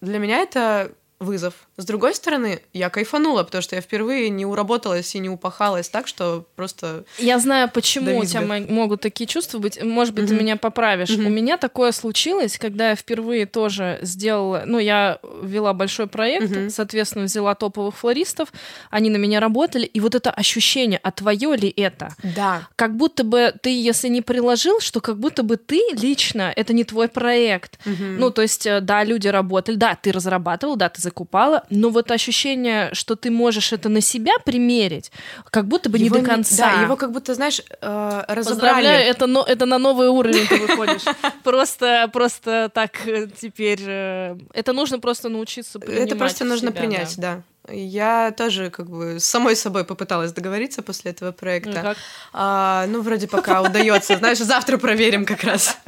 для 0.00 0.18
меня 0.18 0.38
это 0.38 0.92
вызов. 1.20 1.54
С 1.80 1.84
другой 1.86 2.14
стороны, 2.14 2.60
я 2.74 2.90
кайфанула, 2.90 3.42
потому 3.42 3.62
что 3.62 3.74
я 3.74 3.80
впервые 3.80 4.28
не 4.28 4.44
уработалась 4.44 5.14
и 5.14 5.18
не 5.18 5.30
упахалась 5.30 5.88
так, 5.88 6.06
что 6.06 6.44
просто... 6.54 7.04
Я 7.18 7.38
знаю, 7.38 7.70
почему 7.72 8.18
у 8.18 8.24
тебя 8.26 8.42
могут 8.68 9.00
такие 9.00 9.26
чувства 9.26 9.58
быть. 9.58 9.82
Может 9.82 10.14
быть, 10.14 10.24
mm-hmm. 10.24 10.28
ты 10.28 10.34
меня 10.34 10.56
поправишь. 10.56 11.08
Mm-hmm. 11.08 11.26
У 11.26 11.30
меня 11.30 11.56
такое 11.56 11.92
случилось, 11.92 12.58
когда 12.58 12.90
я 12.90 12.96
впервые 12.96 13.46
тоже 13.46 13.98
сделала... 14.02 14.64
Ну, 14.66 14.78
я 14.78 15.20
вела 15.42 15.72
большой 15.72 16.06
проект, 16.06 16.50
mm-hmm. 16.50 16.68
соответственно, 16.68 17.24
взяла 17.24 17.54
топовых 17.54 17.96
флористов, 17.96 18.52
они 18.90 19.08
на 19.08 19.16
меня 19.16 19.40
работали, 19.40 19.86
и 19.86 20.00
вот 20.00 20.14
это 20.14 20.30
ощущение, 20.30 21.00
а 21.02 21.10
твое 21.12 21.56
ли 21.56 21.72
это? 21.74 22.14
Да. 22.22 22.68
Как 22.76 22.94
будто 22.94 23.24
бы 23.24 23.54
ты, 23.62 23.70
если 23.70 24.08
не 24.08 24.20
приложил, 24.20 24.80
что 24.80 25.00
как 25.00 25.18
будто 25.18 25.42
бы 25.42 25.56
ты 25.56 25.80
лично, 25.92 26.52
это 26.54 26.74
не 26.74 26.84
твой 26.84 27.08
проект. 27.08 27.78
Mm-hmm. 27.86 28.16
Ну, 28.18 28.30
то 28.30 28.42
есть, 28.42 28.66
э, 28.66 28.80
да, 28.82 29.02
люди 29.02 29.28
работали, 29.28 29.76
да, 29.76 29.96
ты 30.00 30.12
разрабатывал, 30.12 30.76
да, 30.76 30.90
ты 30.90 31.00
закупала, 31.00 31.64
но 31.70 31.90
вот 31.90 32.10
ощущение, 32.10 32.92
что 32.92 33.14
ты 33.14 33.30
можешь 33.30 33.72
это 33.72 33.88
на 33.88 34.00
себя 34.00 34.32
примерить, 34.44 35.12
как 35.50 35.66
будто 35.66 35.88
бы 35.88 35.98
его 35.98 36.16
не 36.16 36.22
до 36.22 36.28
конца. 36.28 36.72
Да, 36.76 36.82
его 36.82 36.96
как 36.96 37.12
будто, 37.12 37.34
знаешь, 37.34 37.62
э, 37.80 38.22
разобрали. 38.28 38.88
это, 38.88 39.26
но, 39.26 39.44
это 39.44 39.66
на 39.66 39.78
новый 39.78 40.08
уровень 40.08 40.46
ты 40.46 40.58
выходишь. 40.58 41.04
Просто, 41.44 42.10
просто 42.12 42.70
так 42.74 43.06
э, 43.06 43.28
теперь... 43.40 43.80
Э, 43.86 44.36
это 44.52 44.72
нужно 44.72 44.98
просто 44.98 45.28
научиться 45.28 45.78
Это 45.78 46.16
просто 46.16 46.44
нужно 46.44 46.72
принять, 46.72 47.14
да. 47.16 47.42
Я 47.68 48.32
тоже 48.36 48.70
как 48.70 48.88
бы 48.88 49.20
с 49.20 49.24
самой 49.24 49.54
собой 49.54 49.84
попыталась 49.84 50.32
договориться 50.32 50.82
после 50.82 51.12
этого 51.12 51.30
проекта. 51.32 51.70
Ну, 51.70 51.82
как? 51.82 51.96
А, 52.32 52.86
ну 52.88 53.00
вроде 53.02 53.28
пока 53.28 53.62
удается. 53.62 54.16
Знаешь, 54.16 54.38
завтра 54.38 54.76
проверим 54.78 55.24
как 55.24 55.44
раз. 55.44 55.76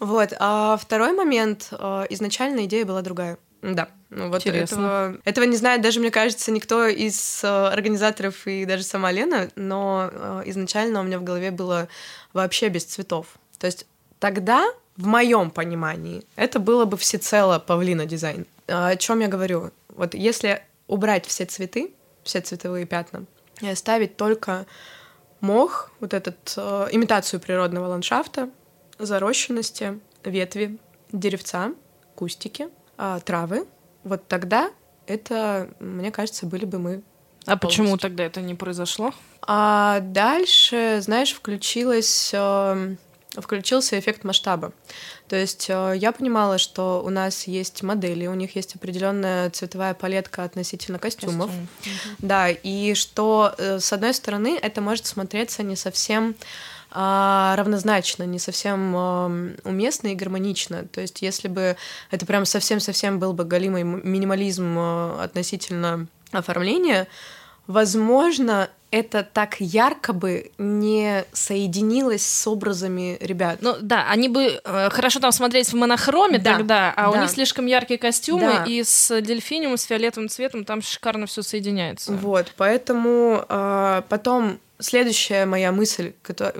Вот. 0.00 0.34
А 0.38 0.76
второй 0.76 1.12
момент. 1.12 1.68
Изначально 2.10 2.64
идея 2.64 2.84
была 2.84 3.00
другая. 3.00 3.38
Да. 3.72 3.88
Ну, 4.10 4.28
вот 4.28 4.46
Интересно. 4.46 4.74
Этого, 4.74 5.18
этого 5.24 5.44
не 5.44 5.56
знает 5.56 5.80
даже, 5.80 5.98
мне 5.98 6.10
кажется, 6.10 6.50
никто 6.50 6.86
из 6.86 7.42
э, 7.42 7.46
организаторов 7.48 8.46
и 8.46 8.66
даже 8.66 8.82
сама 8.82 9.10
Лена, 9.10 9.48
но 9.56 10.10
э, 10.12 10.42
изначально 10.46 11.00
у 11.00 11.02
меня 11.02 11.18
в 11.18 11.24
голове 11.24 11.50
было 11.50 11.88
вообще 12.34 12.68
без 12.68 12.84
цветов. 12.84 13.26
То 13.58 13.66
есть 13.66 13.86
тогда, 14.18 14.66
в 14.96 15.06
моем 15.06 15.50
понимании, 15.50 16.24
это 16.36 16.58
было 16.58 16.84
бы 16.84 16.98
всецело 16.98 17.58
павлина 17.58 18.04
дизайн. 18.04 18.46
А 18.68 18.88
о 18.88 18.96
чем 18.96 19.20
я 19.20 19.28
говорю? 19.28 19.70
Вот 19.88 20.14
если 20.14 20.62
убрать 20.86 21.24
все 21.24 21.46
цветы, 21.46 21.94
все 22.22 22.42
цветовые 22.42 22.84
пятна, 22.84 23.24
и 23.62 23.68
оставить 23.68 24.18
только 24.18 24.66
мох, 25.40 25.90
вот 26.00 26.12
этот 26.12 26.52
э, 26.58 26.88
имитацию 26.92 27.40
природного 27.40 27.86
ландшафта, 27.86 28.50
зарощенности, 28.98 30.00
ветви, 30.22 30.78
деревца, 31.12 31.72
кустики, 32.14 32.68
э, 32.98 33.20
травы, 33.24 33.66
вот 34.04 34.26
тогда 34.28 34.70
это, 35.06 35.70
мне 35.80 36.10
кажется, 36.10 36.46
были 36.46 36.64
бы 36.64 36.78
мы. 36.78 37.02
А 37.46 37.56
полностью. 37.56 37.84
почему 37.84 37.98
тогда 37.98 38.24
это 38.24 38.40
не 38.40 38.54
произошло? 38.54 39.12
А 39.42 40.00
дальше, 40.00 41.00
знаешь, 41.02 41.32
включилась, 41.32 42.30
э, 42.32 42.96
включился 43.36 43.98
эффект 43.98 44.24
масштаба. 44.24 44.72
То 45.28 45.36
есть 45.36 45.66
э, 45.68 45.94
я 45.96 46.12
понимала, 46.12 46.56
что 46.56 47.02
у 47.04 47.10
нас 47.10 47.46
есть 47.46 47.82
модели, 47.82 48.26
у 48.26 48.34
них 48.34 48.56
есть 48.56 48.76
определенная 48.76 49.50
цветовая 49.50 49.92
палетка 49.94 50.44
относительно 50.44 50.98
костюмов. 50.98 51.50
Костюм. 51.50 52.06
Да, 52.18 52.48
и 52.48 52.94
что, 52.94 53.54
э, 53.58 53.78
с 53.78 53.92
одной 53.92 54.14
стороны, 54.14 54.58
это 54.60 54.80
может 54.80 55.06
смотреться 55.06 55.62
не 55.62 55.76
совсем 55.76 56.34
а, 56.94 57.56
равнозначно, 57.56 58.22
не 58.22 58.38
совсем 58.38 58.94
уместно 59.64 60.08
и 60.08 60.14
гармонично. 60.14 60.84
То 60.84 61.00
есть, 61.00 61.22
если 61.22 61.48
бы 61.48 61.76
это 62.10 62.24
прям 62.24 62.44
совсем-совсем 62.44 63.18
был 63.18 63.32
бы 63.32 63.44
галимый 63.44 63.82
минимализм 63.82 64.76
а, 64.78 65.24
относительно 65.24 66.06
оформления, 66.30 67.08
возможно, 67.66 68.70
это 68.94 69.24
так 69.24 69.56
ярко 69.58 70.12
бы 70.12 70.52
не 70.56 71.24
соединилось 71.32 72.24
с 72.24 72.46
образами 72.46 73.16
ребят. 73.20 73.58
Ну 73.60 73.74
да, 73.80 74.06
они 74.08 74.28
бы 74.28 74.60
э, 74.62 74.88
хорошо 74.90 75.18
там 75.18 75.32
смотрелись 75.32 75.72
в 75.72 75.76
монохроме 75.76 76.38
да, 76.38 76.56
тогда, 76.56 76.94
а 76.96 77.10
да. 77.10 77.10
у 77.10 77.20
них 77.20 77.28
слишком 77.28 77.66
яркие 77.66 77.98
костюмы, 77.98 78.52
да. 78.52 78.64
и 78.68 78.84
с 78.84 79.20
дельфиниум, 79.20 79.76
с 79.76 79.82
фиолетовым 79.82 80.28
цветом 80.28 80.64
там 80.64 80.80
шикарно 80.80 81.26
все 81.26 81.42
соединяется. 81.42 82.12
Вот, 82.12 82.52
поэтому 82.56 83.44
э, 83.48 84.02
потом 84.08 84.60
следующая 84.78 85.44
моя 85.44 85.72
мысль, 85.72 86.12
которая, 86.22 86.54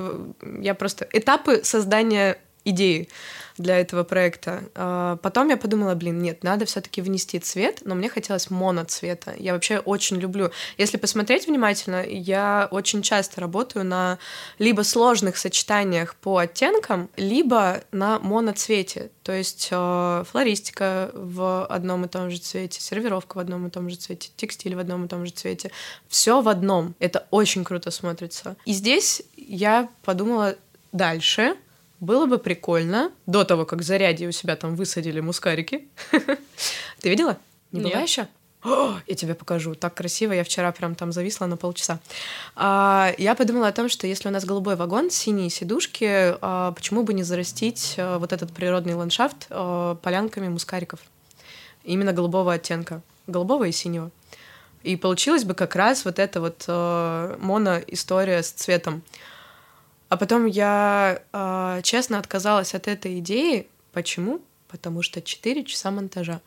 я 0.60 0.74
просто 0.74 1.06
этапы 1.12 1.60
создания 1.62 2.38
идеи 2.64 3.08
для 3.56 3.78
этого 3.78 4.04
проекта. 4.04 4.64
А, 4.74 5.16
потом 5.16 5.48
я 5.48 5.56
подумала, 5.56 5.94
блин, 5.94 6.20
нет, 6.20 6.42
надо 6.42 6.64
все-таки 6.64 7.00
внести 7.00 7.38
цвет, 7.38 7.82
но 7.84 7.94
мне 7.94 8.08
хотелось 8.08 8.50
моноцвета. 8.50 9.34
Я 9.38 9.52
вообще 9.52 9.78
очень 9.78 10.16
люблю. 10.16 10.50
Если 10.76 10.96
посмотреть 10.96 11.46
внимательно, 11.46 12.04
я 12.04 12.68
очень 12.70 13.02
часто 13.02 13.40
работаю 13.40 13.84
на 13.84 14.18
либо 14.58 14.82
сложных 14.82 15.36
сочетаниях 15.36 16.16
по 16.16 16.38
оттенкам, 16.38 17.08
либо 17.16 17.82
на 17.92 18.18
моноцвете. 18.18 19.10
То 19.22 19.32
есть 19.32 19.68
э, 19.70 20.24
флористика 20.28 21.10
в 21.14 21.64
одном 21.66 22.04
и 22.04 22.08
том 22.08 22.30
же 22.30 22.38
цвете, 22.38 22.80
сервировка 22.80 23.36
в 23.36 23.40
одном 23.40 23.66
и 23.66 23.70
том 23.70 23.88
же 23.88 23.96
цвете, 23.96 24.30
текстиль 24.36 24.74
в 24.74 24.78
одном 24.78 25.04
и 25.04 25.08
том 25.08 25.24
же 25.24 25.32
цвете. 25.32 25.70
Все 26.08 26.40
в 26.40 26.48
одном. 26.48 26.94
Это 26.98 27.26
очень 27.30 27.64
круто 27.64 27.90
смотрится. 27.90 28.56
И 28.64 28.72
здесь 28.72 29.22
я 29.36 29.88
подумала 30.02 30.56
дальше, 30.92 31.56
было 32.04 32.26
бы 32.26 32.38
прикольно, 32.38 33.10
до 33.26 33.44
того, 33.44 33.64
как 33.64 33.82
заряди 33.82 34.26
у 34.26 34.32
себя 34.32 34.56
там 34.56 34.76
высадили 34.76 35.20
мускарики. 35.20 35.88
Ты 37.00 37.08
видела? 37.08 37.38
Не 37.72 37.80
была 37.80 38.00
еще? 38.00 38.28
О, 38.64 38.94
я 39.06 39.14
тебе 39.14 39.34
покажу. 39.34 39.74
Так 39.74 39.94
красиво. 39.94 40.32
Я 40.32 40.42
вчера 40.42 40.72
прям 40.72 40.94
там 40.94 41.12
зависла 41.12 41.44
на 41.46 41.58
полчаса. 41.58 42.00
А, 42.56 43.12
я 43.18 43.34
подумала 43.34 43.68
о 43.68 43.72
том, 43.72 43.90
что 43.90 44.06
если 44.06 44.28
у 44.28 44.32
нас 44.32 44.46
голубой 44.46 44.76
вагон, 44.76 45.10
синие 45.10 45.50
сидушки, 45.50 46.34
а, 46.40 46.72
почему 46.72 47.02
бы 47.02 47.12
не 47.12 47.22
зарастить 47.22 47.96
а, 47.98 48.18
вот 48.18 48.32
этот 48.32 48.52
природный 48.52 48.94
ландшафт 48.94 49.48
а, 49.50 49.96
полянками 49.96 50.48
мускариков? 50.48 51.00
Именно 51.84 52.14
голубого 52.14 52.54
оттенка. 52.54 53.02
Голубого 53.26 53.64
и 53.64 53.72
синего. 53.72 54.10
И 54.82 54.96
получилась 54.96 55.44
бы 55.44 55.52
как 55.54 55.76
раз 55.76 56.06
вот 56.06 56.18
эта 56.18 56.40
вот 56.40 56.64
а, 56.66 57.36
моно-история 57.38 58.42
с 58.42 58.50
цветом. 58.50 59.02
А 60.08 60.16
потом 60.16 60.46
я 60.46 61.22
э, 61.32 61.80
честно 61.82 62.18
отказалась 62.18 62.74
от 62.74 62.88
этой 62.88 63.18
идеи. 63.18 63.68
Почему? 63.92 64.40
Потому 64.68 65.02
что 65.02 65.22
4 65.22 65.64
часа 65.64 65.90
монтажа. 65.90 66.40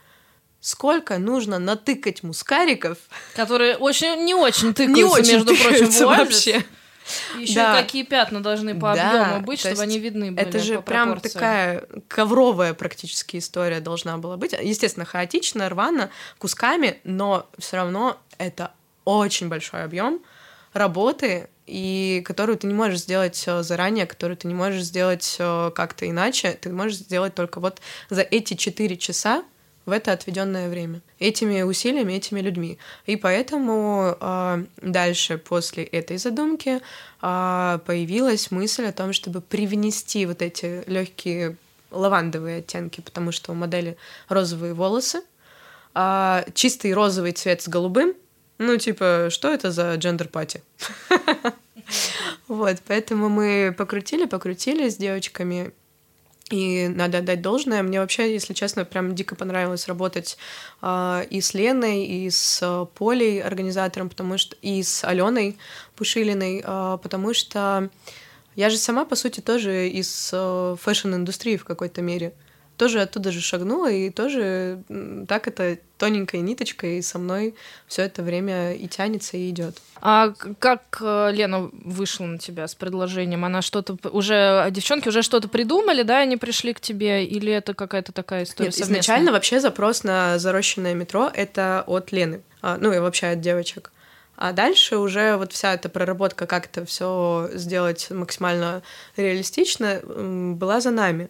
Сколько 0.60 1.18
нужно 1.18 1.60
натыкать 1.60 2.24
мускариков? 2.24 2.98
Которые 3.36 3.78
очень 3.78 4.26
не 4.26 4.34
очень 4.34 4.74
тыкаются, 4.74 4.96
не 4.96 5.04
очень 5.04 5.34
между 5.34 5.56
прочим, 5.56 6.08
вообще. 6.08 6.66
Еще 7.38 7.56
да. 7.56 7.82
какие 7.82 8.04
пятна 8.04 8.44
должны 8.44 8.76
по 8.76 8.94
да, 8.94 9.28
объему 9.28 9.46
быть, 9.46 9.60
чтобы 9.60 9.82
они 9.82 10.00
видны 10.00 10.32
были. 10.32 10.46
Это 10.46 10.60
же 10.60 10.82
прям 10.82 11.20
такая 11.20 11.88
ковровая 12.08 12.74
практически 12.74 13.38
история 13.38 13.80
должна 13.80 14.18
была 14.18 14.38
быть. 14.38 14.54
Естественно, 14.62 15.06
хаотично, 15.06 15.70
рвано, 15.70 16.10
кусками, 16.38 17.00
но 17.04 17.50
все 17.58 17.78
равно 17.78 18.18
это 18.38 18.74
очень 19.06 19.48
большой 19.48 19.84
объем 19.84 20.22
работы, 20.78 21.48
и 21.68 22.24
которую 22.26 22.58
ты 22.58 22.66
не 22.66 22.74
можешь 22.74 23.02
сделать 23.02 23.46
заранее, 23.60 24.06
которую 24.06 24.38
ты 24.38 24.48
не 24.48 24.54
можешь 24.54 24.84
сделать 24.84 25.36
э, 25.38 25.72
как-то 25.76 26.10
иначе, 26.10 26.58
ты 26.60 26.72
можешь 26.72 26.98
сделать 26.98 27.36
только 27.36 27.60
вот 27.60 27.82
за 28.10 28.22
эти 28.22 28.54
четыре 28.54 28.96
часа 28.96 29.44
в 29.86 29.92
это 29.92 30.14
отведенное 30.14 30.70
время, 30.70 31.02
этими 31.20 31.62
усилиями, 31.62 32.14
этими 32.14 32.40
людьми. 32.40 32.78
И 33.06 33.18
поэтому 33.18 34.18
э, 34.20 34.64
дальше, 34.82 35.38
после 35.38 35.84
этой 35.84 36.18
задумки, 36.18 36.80
э, 37.22 37.80
появилась 37.86 38.50
мысль 38.50 38.86
о 38.86 38.94
том, 38.94 39.12
чтобы 39.12 39.42
привнести 39.42 40.26
вот 40.26 40.42
эти 40.42 40.84
легкие 40.88 41.58
лавандовые 41.92 42.60
оттенки, 42.60 43.02
потому 43.02 43.34
что 43.34 43.52
у 43.52 43.56
модели 43.56 43.98
розовые 44.28 44.74
волосы, 44.74 45.22
чистый 46.54 46.94
розовый 46.94 47.32
цвет 47.32 47.62
с 47.62 47.70
голубым, 47.70 48.14
ну, 48.58 48.78
типа, 48.78 49.28
что 49.30 49.52
это 49.52 49.72
за 49.72 49.96
gender 49.96 50.29
party? 50.29 50.62
Вот, 52.50 52.78
поэтому 52.86 53.30
мы 53.30 53.74
покрутили, 53.78 54.26
покрутили 54.26 54.90
с 54.90 54.98
девочками, 54.98 55.72
и 56.50 56.88
надо 56.88 57.18
отдать 57.18 57.42
должное. 57.42 57.84
Мне 57.84 58.00
вообще, 58.00 58.32
если 58.32 58.54
честно, 58.54 58.86
прям 58.86 59.16
дико 59.16 59.36
понравилось 59.36 59.88
работать 59.88 60.38
э, 60.82 61.26
и 61.30 61.42
с 61.42 61.54
Леной, 61.54 62.06
и 62.06 62.30
с 62.30 62.60
э, 62.62 62.86
Полей, 62.98 63.42
организатором, 63.42 64.10
потому 64.10 64.38
что 64.38 64.56
и 64.62 64.82
с 64.82 65.04
Аленой 65.04 65.58
Пушилиной, 65.96 66.64
э, 66.66 66.98
потому 67.04 67.34
что 67.34 67.90
я 68.56 68.70
же 68.70 68.78
сама, 68.78 69.04
по 69.04 69.16
сути, 69.16 69.42
тоже 69.42 69.90
из 69.90 70.30
э, 70.34 70.76
фэшн-индустрии 70.82 71.58
в 71.58 71.66
какой-то 71.66 72.02
мере. 72.02 72.34
Тоже 72.78 73.02
оттуда 73.02 73.32
же 73.32 73.42
шагнула, 73.42 73.92
и 73.92 74.10
тоже 74.10 74.84
так 75.28 75.48
это 75.48 75.78
тоненькой 75.98 76.42
ниточкой 76.42 77.02
со 77.02 77.18
мной 77.18 77.56
все 77.88 78.04
это 78.04 78.22
время 78.22 78.74
и 78.74 78.88
тянется, 78.88 79.36
и 79.36 79.50
идет. 79.50 79.78
А 80.00 80.32
как 80.60 81.00
э, 81.02 81.32
Лена 81.34 81.72
вышла 81.74 82.26
на 82.26 82.38
тебя 82.38 82.68
с 82.68 82.76
предложением? 82.76 83.46
Она 83.46 83.64
что-то 83.64 83.98
уже 84.12 84.68
девчонки 84.70 85.10
уже 85.10 85.24
что-то 85.24 85.48
придумали, 85.48 86.04
да, 86.04 86.20
они 86.20 86.38
пришли 86.38 86.74
к 86.74 86.80
тебе, 86.80 87.26
или 87.26 87.52
это 87.52 87.74
какая-то 87.74 88.12
такая 88.12 88.44
история? 88.44 88.68
Нет, 88.68 88.76
совместная? 88.76 89.00
изначально 89.00 89.32
вообще 89.32 89.60
запрос 89.60 90.04
на 90.04 90.38
зарощенное 90.38 90.94
метро 90.94 91.32
это 91.34 91.84
от 91.88 92.12
Лены, 92.12 92.42
а, 92.62 92.78
ну 92.80 92.94
и 92.94 93.00
вообще 93.00 93.28
от 93.28 93.42
девочек. 93.42 93.92
А 94.38 94.52
дальше 94.52 94.98
уже 94.98 95.36
вот 95.36 95.52
вся 95.52 95.74
эта 95.74 95.90
проработка, 95.90 96.46
как 96.46 96.68
это 96.68 96.86
все 96.86 97.50
сделать 97.54 98.12
максимально 98.12 98.84
реалистично, 99.16 100.00
была 100.04 100.80
за 100.80 100.92
нами. 100.92 101.30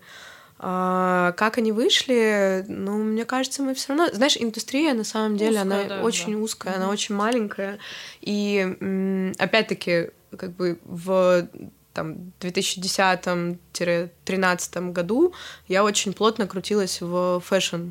А, 0.60 1.34
как 1.34 1.60
они 1.60 1.72
вышли, 1.72 2.66
ну, 2.68 2.97
мне 2.97 3.26
кажется, 3.26 3.62
мы 3.62 3.76
все 3.76 3.89
равно... 3.89 4.08
Знаешь, 4.14 4.38
индустрия, 4.38 4.93
на 4.93 5.03
самом 5.03 5.38
деле, 5.38 5.62
узкая, 5.62 5.62
она 5.62 5.84
да, 5.84 6.01
очень 6.01 6.34
да. 6.34 6.39
узкая, 6.39 6.74
mm-hmm. 6.74 6.78
она 6.78 6.89
очень 6.89 7.14
маленькая. 7.16 7.78
И, 8.22 9.32
опять-таки, 9.38 10.10
как 10.36 10.51
бы 10.51 10.80
в 10.84 11.47
там, 11.93 12.34
2010-2013 12.39 14.91
году 14.91 15.34
я 15.68 15.84
очень 15.84 16.14
плотно 16.14 16.47
крутилась 16.47 17.01
в 17.01 17.39
фэшн 17.39 17.89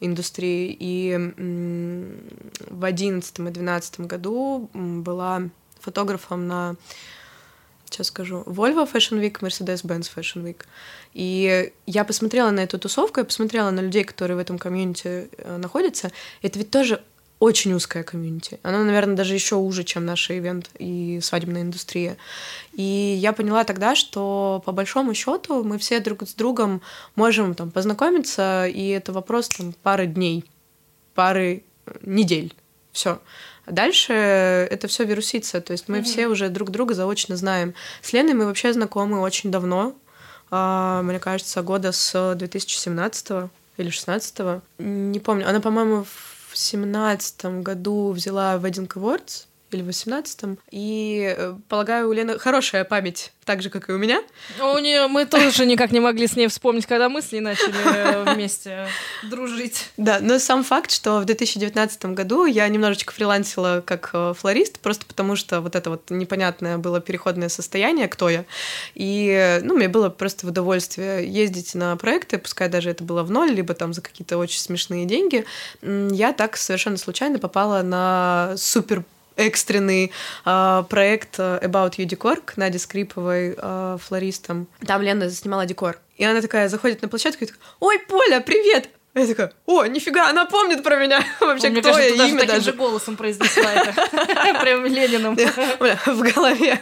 индустрии. 0.00 0.76
И 0.78 1.16
в 1.16 2.80
2011 2.80 3.38
и 3.38 3.42
2012 3.42 4.00
году 4.00 4.68
была 4.74 5.44
фотографом 5.80 6.46
на 6.46 6.76
сейчас 7.92 8.08
скажу, 8.08 8.42
Volvo 8.46 8.90
Fashion 8.90 9.20
Week, 9.20 9.40
Mercedes-Benz 9.40 10.10
Fashion 10.14 10.42
Week. 10.44 10.64
И 11.14 11.72
я 11.86 12.04
посмотрела 12.04 12.50
на 12.50 12.60
эту 12.60 12.78
тусовку, 12.78 13.20
я 13.20 13.24
посмотрела 13.24 13.70
на 13.70 13.80
людей, 13.80 14.04
которые 14.04 14.36
в 14.36 14.40
этом 14.40 14.58
комьюнити 14.58 15.28
э, 15.36 15.56
находятся. 15.56 16.10
Это 16.42 16.58
ведь 16.58 16.70
тоже 16.70 17.02
очень 17.42 17.72
узкая 17.74 18.04
комьюнити. 18.04 18.60
Она, 18.62 18.84
наверное, 18.84 19.16
даже 19.16 19.34
еще 19.34 19.56
уже, 19.56 19.82
чем 19.82 20.06
наш 20.06 20.30
ивент 20.30 20.70
и 20.78 21.18
свадебная 21.20 21.62
индустрия. 21.62 22.16
И 22.72 22.82
я 23.20 23.32
поняла 23.32 23.64
тогда, 23.64 23.96
что 23.96 24.62
по 24.64 24.70
большому 24.70 25.12
счету 25.12 25.64
мы 25.64 25.78
все 25.78 25.98
друг 25.98 26.22
с 26.22 26.34
другом 26.34 26.82
можем 27.16 27.56
там 27.56 27.72
познакомиться, 27.72 28.66
и 28.66 28.86
это 28.90 29.12
вопрос 29.12 29.48
там 29.48 29.74
пары 29.82 30.06
дней, 30.06 30.44
пары 31.14 31.64
недель. 32.02 32.54
Все. 32.92 33.20
Дальше 33.66 34.12
это 34.12 34.88
все 34.88 35.04
вирусится. 35.04 35.60
То 35.60 35.72
есть 35.72 35.88
мы 35.88 35.98
mm-hmm. 35.98 36.02
все 36.02 36.28
уже 36.28 36.48
друг 36.48 36.70
друга 36.70 36.94
заочно 36.94 37.36
знаем. 37.36 37.74
С 38.00 38.12
Леной 38.12 38.34
мы 38.34 38.46
вообще 38.46 38.72
знакомы 38.72 39.20
очень 39.20 39.50
давно. 39.50 39.94
А, 40.50 41.02
мне 41.02 41.18
кажется, 41.18 41.62
года 41.62 41.92
с 41.92 42.34
2017 42.34 43.50
или 43.78 43.90
16 43.90 44.62
Не 44.78 45.20
помню. 45.20 45.48
Она, 45.48 45.60
по-моему, 45.60 46.04
в 46.04 46.56
семнадцатом 46.56 47.62
году 47.62 48.10
взяла 48.10 48.56
Wedding 48.56 48.88
Awards 48.88 49.46
или 49.74 49.82
в 49.82 49.86
восемнадцатом. 49.86 50.58
И, 50.70 51.34
э, 51.36 51.54
полагаю, 51.68 52.08
у 52.08 52.12
Лены 52.12 52.38
хорошая 52.38 52.84
память 52.84 53.32
так 53.44 53.60
же, 53.60 53.70
как 53.70 53.88
и 53.88 53.92
у 53.92 53.98
меня. 53.98 54.22
У 54.60 54.78
нее 54.78 55.08
мы 55.08 55.26
тоже 55.26 55.66
никак 55.66 55.90
не 55.90 56.00
могли 56.00 56.26
с 56.26 56.36
ней 56.36 56.46
вспомнить, 56.46 56.86
когда 56.86 57.08
мы 57.08 57.22
с 57.22 57.32
ней 57.32 57.40
начали 57.40 57.74
э, 57.84 58.34
вместе 58.34 58.86
дружить. 59.24 59.90
Да, 59.96 60.18
но 60.20 60.38
сам 60.38 60.62
факт, 60.62 60.92
что 60.92 61.18
в 61.18 61.24
2019 61.24 62.04
году 62.06 62.44
я 62.44 62.68
немножечко 62.68 63.12
фрилансила 63.12 63.82
как 63.84 64.10
э, 64.12 64.34
флорист, 64.38 64.78
просто 64.78 65.06
потому 65.06 65.34
что 65.34 65.60
вот 65.60 65.74
это 65.74 65.90
вот 65.90 66.10
непонятное 66.10 66.78
было 66.78 67.00
переходное 67.00 67.48
состояние, 67.48 68.06
кто 68.08 68.28
я. 68.28 68.44
И, 68.94 69.60
ну, 69.62 69.76
мне 69.76 69.88
было 69.88 70.08
просто 70.08 70.46
в 70.46 70.50
удовольствие 70.50 71.28
ездить 71.28 71.74
на 71.74 71.96
проекты, 71.96 72.38
пускай 72.38 72.68
даже 72.68 72.90
это 72.90 73.02
было 73.02 73.24
в 73.24 73.30
ноль, 73.30 73.50
либо 73.50 73.74
там 73.74 73.92
за 73.92 74.02
какие-то 74.02 74.38
очень 74.38 74.60
смешные 74.60 75.04
деньги. 75.04 75.44
Я 75.82 76.32
так 76.32 76.56
совершенно 76.56 76.96
случайно 76.96 77.38
попала 77.38 77.82
на 77.82 78.54
супер 78.56 79.04
экстренный 79.36 80.12
э, 80.44 80.84
проект 80.88 81.38
About 81.38 81.96
You 81.96 82.06
Decor 82.06 82.40
к 82.44 82.56
Наде 82.56 82.78
Скриповой, 82.78 83.54
э, 83.56 83.98
флористом. 84.00 84.68
Там 84.86 85.02
Лена 85.02 85.30
снимала 85.30 85.66
декор. 85.66 85.98
И 86.16 86.24
она 86.24 86.40
такая 86.40 86.68
заходит 86.68 87.02
на 87.02 87.08
площадку 87.08 87.44
и 87.44 87.46
такая, 87.46 87.62
ой, 87.80 87.98
Поля, 88.00 88.40
привет! 88.40 88.88
Я 89.14 89.26
такая, 89.26 89.52
о, 89.66 89.84
нифига, 89.84 90.30
она 90.30 90.46
помнит 90.46 90.82
про 90.82 90.96
меня. 90.96 91.22
Вообще, 91.40 91.68
Мне 91.68 91.82
кто 91.82 91.92
кажется, 91.92 92.14
я, 92.14 92.28
имя 92.28 92.38
даже. 92.38 92.46
таким 92.46 92.62
же 92.62 92.72
голосом 92.72 93.16
произнесла 93.16 93.70
это. 93.70 93.92
Прям 94.62 94.86
Лениным. 94.86 95.36
В 96.06 96.34
голове. 96.34 96.80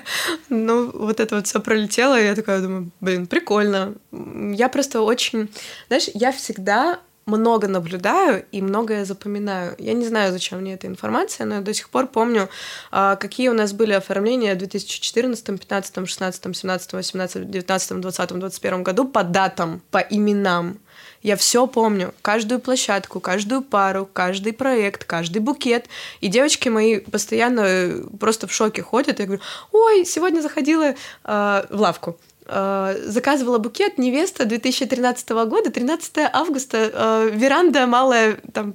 Ну, 0.48 0.90
вот 0.92 1.18
это 1.18 1.36
вот 1.36 1.48
все 1.48 1.58
пролетело, 1.60 2.20
и 2.20 2.24
я 2.24 2.36
такая 2.36 2.60
думаю, 2.60 2.90
блин, 3.00 3.26
прикольно. 3.26 3.94
Я 4.12 4.68
просто 4.68 5.00
очень... 5.00 5.52
Знаешь, 5.88 6.08
я 6.14 6.30
всегда 6.30 7.00
много 7.30 7.68
наблюдаю 7.68 8.44
и 8.52 8.60
многое 8.62 9.04
запоминаю. 9.04 9.74
Я 9.78 9.94
не 9.94 10.06
знаю, 10.06 10.32
зачем 10.32 10.60
мне 10.60 10.74
эта 10.74 10.86
информация, 10.86 11.46
но 11.46 11.56
я 11.56 11.60
до 11.60 11.72
сих 11.72 11.88
пор 11.88 12.06
помню, 12.06 12.48
а, 12.90 13.16
какие 13.16 13.48
у 13.48 13.54
нас 13.54 13.72
были 13.72 13.92
оформления 13.92 14.54
в 14.54 14.58
2014, 14.58 15.44
2015, 15.44 16.08
16, 16.08 16.56
17, 16.56 16.92
18, 16.92 17.50
19, 17.50 18.00
20, 18.00 18.38
21 18.38 18.82
году 18.82 19.08
по 19.08 19.22
датам, 19.22 19.80
по 19.90 19.98
именам. 19.98 20.78
Я 21.22 21.36
все 21.36 21.66
помню, 21.66 22.14
каждую 22.22 22.60
площадку, 22.60 23.20
каждую 23.20 23.62
пару, 23.62 24.08
каждый 24.10 24.52
проект, 24.52 25.04
каждый 25.04 25.38
букет. 25.38 25.86
И 26.20 26.28
девочки 26.28 26.68
мои 26.70 27.00
постоянно 27.00 27.60
э, 27.60 28.02
просто 28.18 28.46
в 28.46 28.52
шоке 28.52 28.82
ходят. 28.82 29.18
Я 29.18 29.26
говорю, 29.26 29.42
ой, 29.70 30.06
сегодня 30.06 30.40
заходила 30.40 30.94
э, 30.94 30.94
в 31.24 31.80
лавку 31.80 32.18
Э, 32.52 32.96
заказывала 33.06 33.58
букет 33.58 33.96
невеста 33.96 34.44
2013 34.44 35.28
года, 35.46 35.70
13 35.70 36.30
августа, 36.32 36.90
э, 36.92 37.30
веранда 37.32 37.86
малая, 37.86 38.40
там 38.52 38.74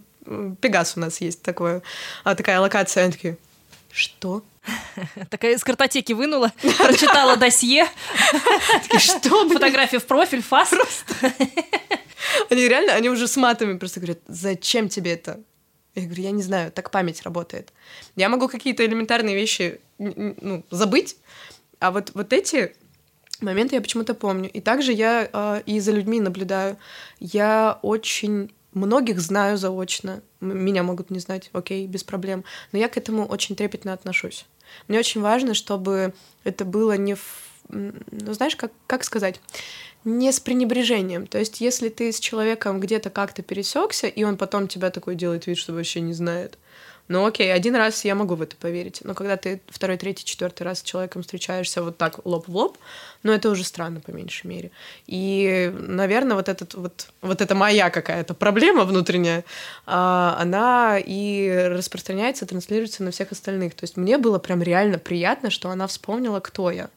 Пегас 0.62 0.96
у 0.96 1.02
нас 1.02 1.20
есть 1.20 1.42
такое, 1.42 1.84
а, 2.24 2.36
такая 2.36 2.62
локация. 2.62 3.04
Они 3.04 3.12
такие, 3.12 3.38
что? 3.92 4.44
Такая 5.30 5.56
из 5.56 5.64
картотеки 5.64 6.14
вынула, 6.14 6.54
прочитала 6.78 7.36
досье. 7.36 7.86
Что? 8.98 9.48
Фотография 9.50 10.00
в 10.00 10.06
профиль, 10.06 10.42
фас. 10.42 10.72
Они 12.50 12.68
реально, 12.68 12.94
они 12.94 13.10
уже 13.10 13.28
с 13.28 13.36
матами 13.36 13.78
просто 13.78 14.00
говорят, 14.00 14.20
зачем 14.28 14.88
тебе 14.88 15.14
это? 15.14 15.42
Я 15.96 16.06
говорю, 16.06 16.24
я 16.24 16.32
не 16.32 16.42
знаю, 16.42 16.72
так 16.72 16.92
память 16.92 17.22
работает. 17.24 17.74
Я 18.16 18.30
могу 18.30 18.48
какие-то 18.48 18.86
элементарные 18.86 19.36
вещи 19.36 19.80
ну, 20.00 20.64
забыть, 20.72 21.18
а 21.80 21.92
вот, 21.92 22.12
вот 22.16 22.34
эти 22.34 22.74
моменты 23.42 23.76
я 23.76 23.82
почему-то 23.82 24.14
помню. 24.14 24.50
И 24.50 24.62
также 24.62 24.92
я 24.94 25.30
э, 25.32 25.62
и 25.66 25.80
за 25.80 25.92
людьми 25.92 26.20
наблюдаю. 26.20 26.78
Я 27.20 27.80
очень 27.82 28.52
многих 28.74 29.20
знаю 29.20 29.58
заочно. 29.58 30.22
Меня 30.42 30.84
могут 30.84 31.10
не 31.10 31.20
знать, 31.20 31.50
окей, 31.54 31.88
без 31.88 32.04
проблем. 32.04 32.44
Но 32.72 32.80
я 32.80 32.90
к 32.90 32.98
этому 32.98 33.26
очень 33.26 33.56
трепетно 33.56 33.94
отношусь. 33.94 34.46
Мне 34.88 35.00
очень 35.00 35.22
важно, 35.22 35.54
чтобы 35.54 36.14
это 36.44 36.66
было 36.66 36.98
не 36.98 37.16
в... 37.16 37.42
Ну, 37.70 38.34
знаешь, 38.34 38.56
как, 38.56 38.72
как 38.86 39.04
сказать? 39.04 39.42
Не 40.04 40.32
с 40.32 40.40
пренебрежением. 40.40 41.26
То 41.26 41.40
есть, 41.40 41.62
если 41.62 41.90
ты 41.90 42.12
с 42.12 42.20
человеком 42.20 42.80
где-то 42.80 43.10
как-то 43.10 43.42
пересекся, 43.42 44.08
и 44.08 44.24
он 44.24 44.38
потом 44.38 44.68
тебя 44.68 44.92
такой 44.92 45.16
делает 45.16 45.48
вид, 45.48 45.58
что 45.58 45.74
вообще 45.74 46.02
не 46.02 46.14
знает, 46.14 46.60
ну 47.08 47.26
окей, 47.26 47.54
один 47.54 47.76
раз 47.76 48.04
я 48.04 48.16
могу 48.16 48.36
в 48.36 48.42
это 48.42 48.56
поверить. 48.56 49.02
Но 49.04 49.14
когда 49.14 49.38
ты 49.38 49.62
второй, 49.68 49.98
третий, 49.98 50.26
четвертый 50.26 50.64
раз 50.64 50.80
с 50.80 50.84
человеком 50.84 51.22
встречаешься 51.22 51.84
вот 51.84 51.98
так 51.98 52.26
лоб 52.26 52.48
в 52.48 52.56
лоб, 52.56 52.78
ну 53.22 53.32
это 53.32 53.50
уже 53.50 53.64
странно 53.64 54.00
по 54.00 54.12
меньшей 54.12 54.48
мере. 54.48 54.72
И, 55.06 55.72
наверное, 55.78 56.36
вот 56.36 56.50
этот 56.50 56.74
вот 56.74 57.10
вот 57.22 57.42
эта 57.42 57.54
моя 57.54 57.90
какая-то 57.90 58.34
проблема 58.34 58.86
внутренняя, 58.86 59.46
а, 59.86 60.36
она 60.40 60.98
и 60.98 61.68
распространяется, 61.70 62.46
транслируется 62.46 63.04
на 63.04 63.12
всех 63.12 63.32
остальных. 63.32 63.76
То 63.76 63.84
есть 63.84 63.98
мне 63.98 64.18
было 64.18 64.40
прям 64.40 64.64
реально 64.64 64.98
приятно, 64.98 65.52
что 65.52 65.70
она 65.70 65.86
вспомнила, 65.88 66.40
кто 66.40 66.72
я. 66.72 66.90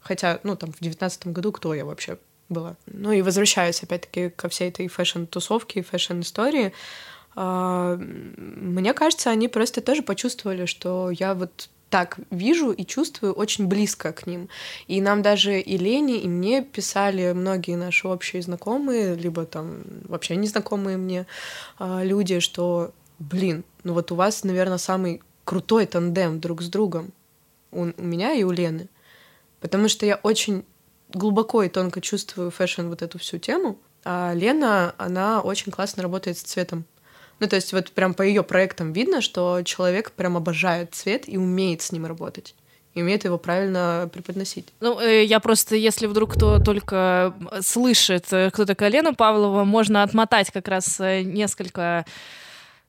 Хотя, 0.00 0.40
ну 0.42 0.56
там 0.56 0.72
в 0.72 0.80
девятнадцатом 0.80 1.32
году 1.34 1.52
кто 1.52 1.74
я 1.74 1.84
вообще 1.84 2.18
была. 2.48 2.76
Ну 2.86 3.12
и 3.12 3.22
возвращаюсь 3.22 3.82
опять-таки 3.82 4.30
ко 4.30 4.48
всей 4.48 4.68
этой 4.68 4.88
фэшн-тусовке 4.88 5.80
и 5.80 5.82
фэшн-истории. 5.82 6.72
А, 7.36 7.96
мне 7.96 8.92
кажется, 8.94 9.30
они 9.30 9.48
просто 9.48 9.80
тоже 9.80 10.02
почувствовали, 10.02 10.66
что 10.66 11.10
я 11.10 11.34
вот 11.34 11.68
так 11.90 12.18
вижу 12.30 12.70
и 12.70 12.86
чувствую 12.86 13.32
очень 13.32 13.66
близко 13.66 14.12
к 14.12 14.26
ним. 14.26 14.48
И 14.86 15.00
нам 15.00 15.22
даже 15.22 15.60
и 15.60 15.76
Лене, 15.76 16.18
и 16.18 16.28
мне 16.28 16.62
писали 16.62 17.32
многие 17.32 17.76
наши 17.76 18.06
общие 18.06 18.42
знакомые, 18.42 19.16
либо 19.16 19.44
там 19.44 19.82
вообще 20.04 20.36
незнакомые 20.36 20.96
мне 20.96 21.26
а, 21.78 22.02
люди, 22.04 22.38
что, 22.38 22.92
блин, 23.18 23.64
ну 23.82 23.94
вот 23.94 24.12
у 24.12 24.14
вас, 24.14 24.44
наверное, 24.44 24.78
самый 24.78 25.20
крутой 25.44 25.86
тандем 25.86 26.40
друг 26.40 26.62
с 26.62 26.68
другом. 26.68 27.12
У, 27.72 27.82
у 27.82 28.02
меня 28.02 28.34
и 28.34 28.44
у 28.44 28.52
Лены. 28.52 28.88
Потому 29.60 29.88
что 29.88 30.06
я 30.06 30.16
очень 30.22 30.64
глубоко 31.12 31.62
и 31.62 31.68
тонко 31.68 32.00
чувствую 32.00 32.50
фэшн 32.50 32.88
вот 32.88 33.02
эту 33.02 33.18
всю 33.18 33.38
тему. 33.38 33.78
А 34.04 34.32
Лена, 34.32 34.94
она 34.96 35.40
очень 35.40 35.72
классно 35.72 36.02
работает 36.02 36.38
с 36.38 36.42
цветом. 36.42 36.84
Ну, 37.40 37.48
то 37.48 37.56
есть 37.56 37.72
вот 37.72 37.90
прям 37.92 38.14
по 38.14 38.22
ее 38.22 38.42
проектам 38.42 38.92
видно, 38.92 39.20
что 39.20 39.62
человек 39.62 40.12
прям 40.12 40.36
обожает 40.36 40.94
цвет 40.94 41.28
и 41.28 41.36
умеет 41.38 41.82
с 41.82 41.90
ним 41.92 42.06
работать. 42.06 42.54
и 42.94 43.02
умеет 43.02 43.24
его 43.24 43.38
правильно 43.38 44.10
преподносить. 44.12 44.66
Ну, 44.80 44.98
э, 44.98 45.24
я 45.24 45.38
просто, 45.38 45.76
если 45.76 46.06
вдруг 46.06 46.34
кто 46.34 46.58
только 46.58 47.34
слышит, 47.60 48.32
э, 48.32 48.50
кто 48.50 48.64
такая 48.64 48.90
Лена 48.90 49.14
Павлова, 49.14 49.64
можно 49.64 50.02
отмотать 50.02 50.50
как 50.50 50.66
раз 50.66 50.98
несколько 50.98 52.04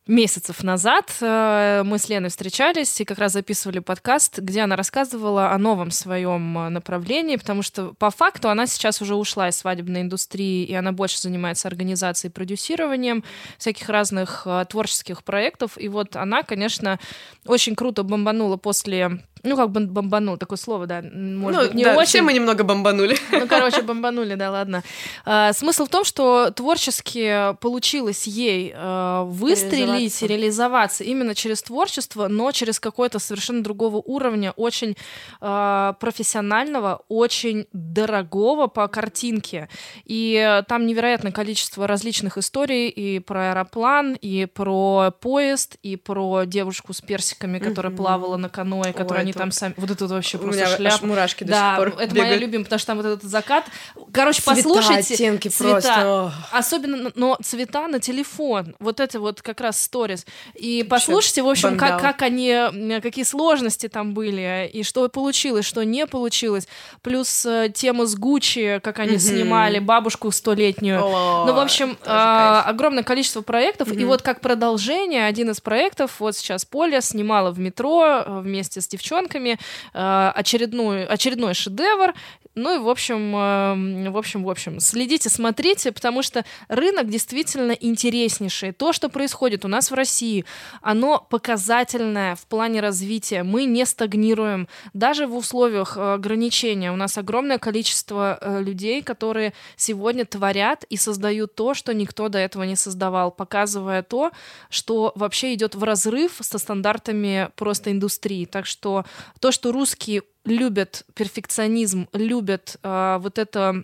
месяцев 0.07 0.63
назад 0.63 1.15
э, 1.21 1.83
мы 1.85 1.97
с 1.99 2.09
Леной 2.09 2.29
встречались 2.29 2.99
и 2.99 3.05
как 3.05 3.19
раз 3.19 3.33
записывали 3.33 3.79
подкаст, 3.79 4.39
где 4.39 4.61
она 4.61 4.75
рассказывала 4.75 5.51
о 5.51 5.57
новом 5.57 5.91
своем 5.91 6.57
э, 6.57 6.69
направлении, 6.69 7.35
потому 7.35 7.61
что 7.61 7.93
по 7.93 8.09
факту 8.09 8.49
она 8.49 8.65
сейчас 8.65 9.01
уже 9.01 9.15
ушла 9.15 9.49
из 9.49 9.57
свадебной 9.57 10.01
индустрии, 10.01 10.65
и 10.65 10.73
она 10.73 10.91
больше 10.91 11.19
занимается 11.21 11.67
организацией, 11.67 12.31
продюсированием 12.31 13.23
всяких 13.57 13.89
разных 13.89 14.43
э, 14.45 14.65
творческих 14.67 15.23
проектов. 15.23 15.77
И 15.77 15.87
вот 15.87 16.15
она, 16.15 16.43
конечно, 16.43 16.99
очень 17.45 17.75
круто 17.75 18.03
бомбанула 18.03 18.57
после 18.57 19.19
ну, 19.43 19.55
как 19.55 19.71
бы 19.71 19.81
бомбанул, 19.81 20.37
такое 20.37 20.57
слово, 20.57 20.85
да, 20.85 21.01
может 21.01 21.59
ну, 21.59 21.67
быть, 21.67 21.73
не 21.73 21.83
да, 21.83 21.95
очень. 21.95 22.05
Все 22.05 22.21
мы 22.21 22.33
немного 22.33 22.63
бомбанули. 22.63 23.17
Ну, 23.31 23.47
короче, 23.47 23.81
бомбанули, 23.81 24.35
да, 24.35 24.51
ладно. 24.51 24.83
А, 25.25 25.51
смысл 25.53 25.85
в 25.85 25.89
том, 25.89 26.03
что 26.03 26.51
творчески 26.51 27.55
получилось 27.59 28.27
ей 28.27 28.71
а, 28.75 29.23
выстрелить, 29.23 30.21
реализоваться. 30.21 30.25
реализоваться 30.27 31.03
именно 31.03 31.33
через 31.33 31.63
творчество, 31.63 32.27
но 32.27 32.51
через 32.51 32.79
какой-то 32.79 33.17
совершенно 33.17 33.63
другого 33.63 33.97
уровня, 33.97 34.51
очень 34.51 34.95
а, 35.39 35.93
профессионального, 35.93 37.01
очень 37.07 37.65
дорогого 37.73 38.67
по 38.67 38.87
картинке. 38.87 39.69
И 40.05 40.61
там 40.67 40.85
невероятное 40.85 41.31
количество 41.31 41.87
различных 41.87 42.37
историй 42.37 42.89
и 42.89 43.19
про 43.19 43.51
аэроплан, 43.51 44.13
и 44.13 44.45
про 44.45 45.11
поезд, 45.19 45.77
и 45.81 45.95
про 45.95 46.43
девушку 46.43 46.93
с 46.93 47.01
персиками, 47.01 47.57
которая 47.57 47.91
mm-hmm. 47.91 47.97
плавала 47.97 48.37
на 48.37 48.49
каноэ, 48.49 48.93
которая 48.93 49.30
они 49.31 49.39
там 49.39 49.51
сами... 49.51 49.73
Вот 49.77 49.89
это 49.89 50.07
вообще 50.07 50.37
просто 50.37 50.63
У 50.63 50.75
шляп. 50.77 51.01
мурашки 51.01 51.43
до 51.43 51.51
да, 51.51 51.69
сих 51.69 51.77
пор 51.77 51.87
это 52.01 52.13
бегают. 52.13 52.29
моя 52.29 52.37
любимая, 52.37 52.63
потому 52.65 52.79
что 52.79 52.87
там 52.87 52.97
вот 52.97 53.05
этот 53.05 53.23
закат. 53.23 53.65
Короче, 54.11 54.41
цвета, 54.41 54.55
послушайте. 54.55 55.13
оттенки 55.13 55.47
цвета. 55.47 55.71
просто. 55.71 56.33
Особенно, 56.51 57.11
но 57.15 57.37
цвета 57.43 57.87
на 57.87 57.99
телефон. 57.99 58.75
Вот 58.79 58.99
это 58.99 59.19
вот 59.19 59.41
как 59.41 59.61
раз 59.61 59.81
сторис. 59.81 60.25
И 60.55 60.85
послушайте, 60.87 61.43
в 61.43 61.49
общем, 61.49 61.77
как, 61.77 62.01
как 62.01 62.21
они, 62.21 62.99
какие 63.01 63.25
сложности 63.25 63.87
там 63.87 64.13
были, 64.13 64.69
и 64.71 64.83
что 64.83 65.07
получилось, 65.09 65.65
что 65.65 65.83
не 65.83 66.05
получилось. 66.05 66.67
Плюс 67.01 67.45
э, 67.45 67.71
тему 67.73 68.05
с 68.05 68.15
Гуччи, 68.15 68.79
как 68.83 68.99
они 68.99 69.17
снимали, 69.17 69.79
бабушку 69.79 70.31
столетнюю. 70.31 70.99
ну, 70.99 71.53
в 71.53 71.59
общем, 71.59 71.97
э, 72.03 72.09
огромное 72.09 73.03
количество 73.03 73.41
проектов. 73.41 73.91
И 73.91 74.05
вот 74.05 74.21
как 74.21 74.41
продолжение, 74.41 75.25
один 75.25 75.51
из 75.51 75.61
проектов, 75.61 76.19
вот 76.19 76.35
сейчас 76.35 76.65
Поля 76.65 77.01
снимала 77.01 77.51
в 77.51 77.59
метро 77.59 78.23
э, 78.25 78.39
вместе 78.41 78.81
с 78.81 78.87
девчонками 79.21 79.57
э, 79.93 80.31
очередной, 80.35 81.05
очередной 81.05 81.53
шедевр. 81.53 82.13
Ну 82.53 82.75
и, 82.75 82.79
в 82.79 82.89
общем, 82.89 83.33
э, 83.35 84.09
в 84.09 84.17
общем, 84.17 84.43
в 84.43 84.49
общем, 84.49 84.81
следите, 84.81 85.29
смотрите, 85.29 85.91
потому 85.93 86.21
что 86.21 86.43
рынок 86.67 87.09
действительно 87.09 87.71
интереснейший. 87.71 88.73
То, 88.73 88.91
что 88.91 89.07
происходит 89.07 89.63
у 89.63 89.69
нас 89.69 89.89
в 89.89 89.93
России, 89.93 90.43
оно 90.81 91.25
показательное 91.29 92.35
в 92.35 92.45
плане 92.47 92.81
развития. 92.81 93.43
Мы 93.43 93.63
не 93.63 93.85
стагнируем. 93.85 94.67
Даже 94.93 95.27
в 95.27 95.35
условиях 95.35 95.97
э, 95.97 96.13
ограничения 96.13 96.91
у 96.91 96.97
нас 96.97 97.17
огромное 97.17 97.57
количество 97.57 98.37
э, 98.41 98.61
людей, 98.61 99.01
которые 99.01 99.53
сегодня 99.77 100.25
творят 100.25 100.83
и 100.89 100.97
создают 100.97 101.55
то, 101.55 101.73
что 101.73 101.93
никто 101.93 102.27
до 102.27 102.37
этого 102.37 102.63
не 102.63 102.75
создавал, 102.75 103.31
показывая 103.31 104.03
то, 104.03 104.31
что 104.69 105.13
вообще 105.15 105.53
идет 105.53 105.75
в 105.75 105.83
разрыв 105.83 106.33
со 106.41 106.57
стандартами 106.57 107.49
просто 107.55 107.91
индустрии. 107.91 108.43
Так 108.43 108.65
что 108.65 109.05
то, 109.39 109.51
что 109.51 109.71
русские 109.71 110.23
любят 110.45 111.05
перфекционизм, 111.13 112.07
любят 112.13 112.77
э, 112.83 113.17
вот 113.21 113.37
это 113.37 113.83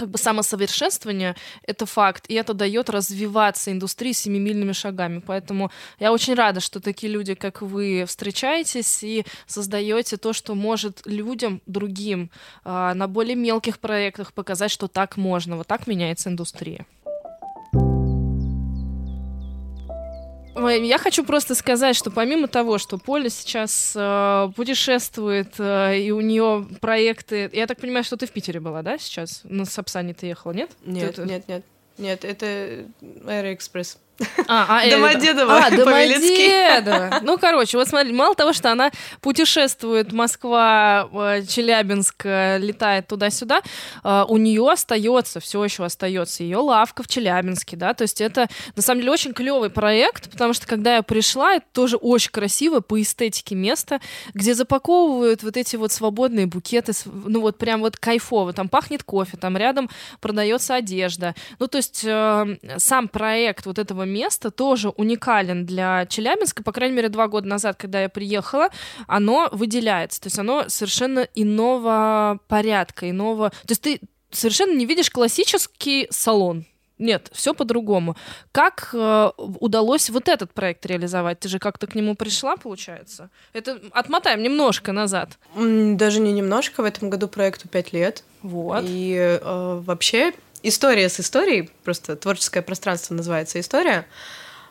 как 0.00 0.08
бы 0.08 0.18
самосовершенствование— 0.18 1.36
это 1.66 1.84
факт, 1.84 2.24
и 2.28 2.34
это 2.34 2.54
дает 2.54 2.88
развиваться 2.88 3.70
индустрии 3.70 4.12
семимильными 4.12 4.72
шагами. 4.72 5.22
Поэтому 5.26 5.70
я 5.98 6.10
очень 6.10 6.34
рада, 6.34 6.60
что 6.60 6.80
такие 6.80 7.12
люди, 7.12 7.34
как 7.34 7.60
вы, 7.60 8.04
встречаетесь 8.06 9.02
и 9.02 9.26
создаете 9.46 10.16
то, 10.16 10.32
что 10.32 10.54
может 10.54 11.02
людям, 11.04 11.60
другим, 11.66 12.30
э, 12.64 12.92
на 12.94 13.08
более 13.08 13.36
мелких 13.36 13.78
проектах 13.78 14.32
показать, 14.32 14.70
что 14.70 14.88
так 14.88 15.18
можно. 15.18 15.56
Вот 15.58 15.66
так 15.66 15.86
меняется 15.86 16.30
индустрия. 16.30 16.86
Я 20.54 20.98
хочу 20.98 21.24
просто 21.24 21.54
сказать, 21.54 21.96
что 21.96 22.10
помимо 22.10 22.48
того, 22.48 22.78
что 22.78 22.98
Поля 22.98 23.30
сейчас 23.30 23.92
э, 23.94 24.48
путешествует, 24.56 25.54
э, 25.58 25.98
и 26.00 26.10
у 26.10 26.20
нее 26.20 26.66
проекты... 26.80 27.48
Я 27.52 27.66
так 27.66 27.80
понимаю, 27.80 28.04
что 28.04 28.16
ты 28.16 28.26
в 28.26 28.30
Питере 28.30 28.60
была, 28.60 28.82
да, 28.82 28.98
сейчас? 28.98 29.42
На 29.44 29.64
Сапсане 29.64 30.12
ты 30.12 30.26
ехала, 30.26 30.52
нет? 30.52 30.70
Нет, 30.84 31.16
ты, 31.16 31.22
нет, 31.22 31.48
нет. 31.48 31.64
Нет, 31.98 32.24
это 32.24 32.86
Аэроэкспресс. 33.26 33.98
А, 34.46 34.80
а, 34.80 34.90
Домодедово, 34.90 35.56
а, 35.56 35.70
Домодедово. 35.76 37.20
Ну, 37.22 37.38
короче, 37.38 37.78
вот 37.78 37.88
смотри, 37.88 38.12
мало 38.12 38.34
того, 38.34 38.52
что 38.52 38.70
она 38.70 38.90
путешествует, 39.20 40.12
Москва, 40.12 41.08
э, 41.12 41.42
Челябинск, 41.46 42.26
э, 42.26 42.58
летает 42.58 43.06
туда-сюда, 43.06 43.62
э, 44.04 44.24
у 44.28 44.36
нее 44.36 44.68
остается, 44.70 45.40
все 45.40 45.64
еще 45.64 45.84
остается 45.84 46.42
ее 46.42 46.58
лавка 46.58 47.02
в 47.02 47.08
Челябинске, 47.08 47.76
да, 47.76 47.94
то 47.94 48.02
есть 48.02 48.20
это, 48.20 48.48
на 48.76 48.82
самом 48.82 49.00
деле, 49.00 49.12
очень 49.12 49.32
клевый 49.32 49.70
проект, 49.70 50.30
потому 50.30 50.52
что, 50.52 50.66
когда 50.66 50.96
я 50.96 51.02
пришла, 51.02 51.54
это 51.54 51.66
тоже 51.72 51.96
очень 51.96 52.30
красиво 52.30 52.80
по 52.80 53.00
эстетике 53.00 53.54
место, 53.54 54.00
где 54.34 54.54
запаковывают 54.54 55.42
вот 55.42 55.56
эти 55.56 55.76
вот 55.76 55.92
свободные 55.92 56.46
букеты, 56.46 56.92
ну, 57.04 57.40
вот 57.40 57.58
прям 57.58 57.80
вот 57.80 57.96
кайфово, 57.96 58.52
там 58.52 58.68
пахнет 58.68 59.02
кофе, 59.02 59.36
там 59.36 59.56
рядом 59.56 59.88
продается 60.20 60.74
одежда, 60.74 61.34
ну, 61.58 61.66
то 61.66 61.78
есть 61.78 62.04
сам 62.78 63.08
проект 63.08 63.66
вот 63.66 63.78
этого 63.78 64.04
место 64.10 64.50
тоже 64.50 64.90
уникален 64.90 65.64
для 65.64 66.06
Челябинска, 66.06 66.62
по 66.62 66.72
крайней 66.72 66.96
мере, 66.96 67.08
два 67.08 67.28
года 67.28 67.48
назад, 67.48 67.76
когда 67.76 68.02
я 68.02 68.08
приехала, 68.08 68.68
оно 69.06 69.48
выделяется, 69.52 70.20
то 70.20 70.26
есть 70.26 70.38
оно 70.38 70.68
совершенно 70.68 71.26
иного 71.34 72.40
порядка, 72.48 73.08
иного... 73.08 73.50
То 73.50 73.70
есть 73.70 73.82
ты 73.82 74.00
совершенно 74.30 74.76
не 74.76 74.86
видишь 74.86 75.10
классический 75.10 76.06
салон, 76.10 76.66
нет, 77.00 77.30
все 77.32 77.54
по-другому. 77.54 78.14
Как 78.52 78.90
э, 78.92 79.30
удалось 79.36 80.10
вот 80.10 80.28
этот 80.28 80.52
проект 80.52 80.84
реализовать? 80.84 81.40
Ты 81.40 81.48
же 81.48 81.58
как-то 81.58 81.86
к 81.86 81.94
нему 81.94 82.14
пришла, 82.14 82.56
получается? 82.56 83.30
Это 83.54 83.80
отмотаем 83.92 84.42
немножко 84.42 84.92
назад. 84.92 85.38
Даже 85.56 86.20
не 86.20 86.30
немножко. 86.32 86.82
В 86.82 86.84
этом 86.84 87.08
году 87.08 87.26
проекту 87.26 87.68
пять 87.68 87.94
лет. 87.94 88.22
Вот. 88.42 88.84
И 88.86 89.16
э, 89.16 89.80
вообще 89.82 90.34
история 90.62 91.08
с 91.08 91.20
историей, 91.20 91.70
просто 91.84 92.16
творческое 92.16 92.62
пространство 92.62 93.14
называется 93.14 93.60
история, 93.60 94.06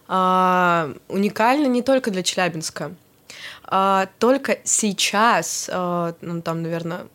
а, 0.07 0.93
уникальна 1.07 1.67
не 1.67 1.81
только 1.81 2.11
для 2.11 2.23
Челябинска. 2.23 2.93
А, 3.63 4.07
только 4.19 4.59
сейчас, 4.63 5.69
а, 5.71 6.15
ну 6.21 6.41
там, 6.41 6.63
наверное, 6.63 7.07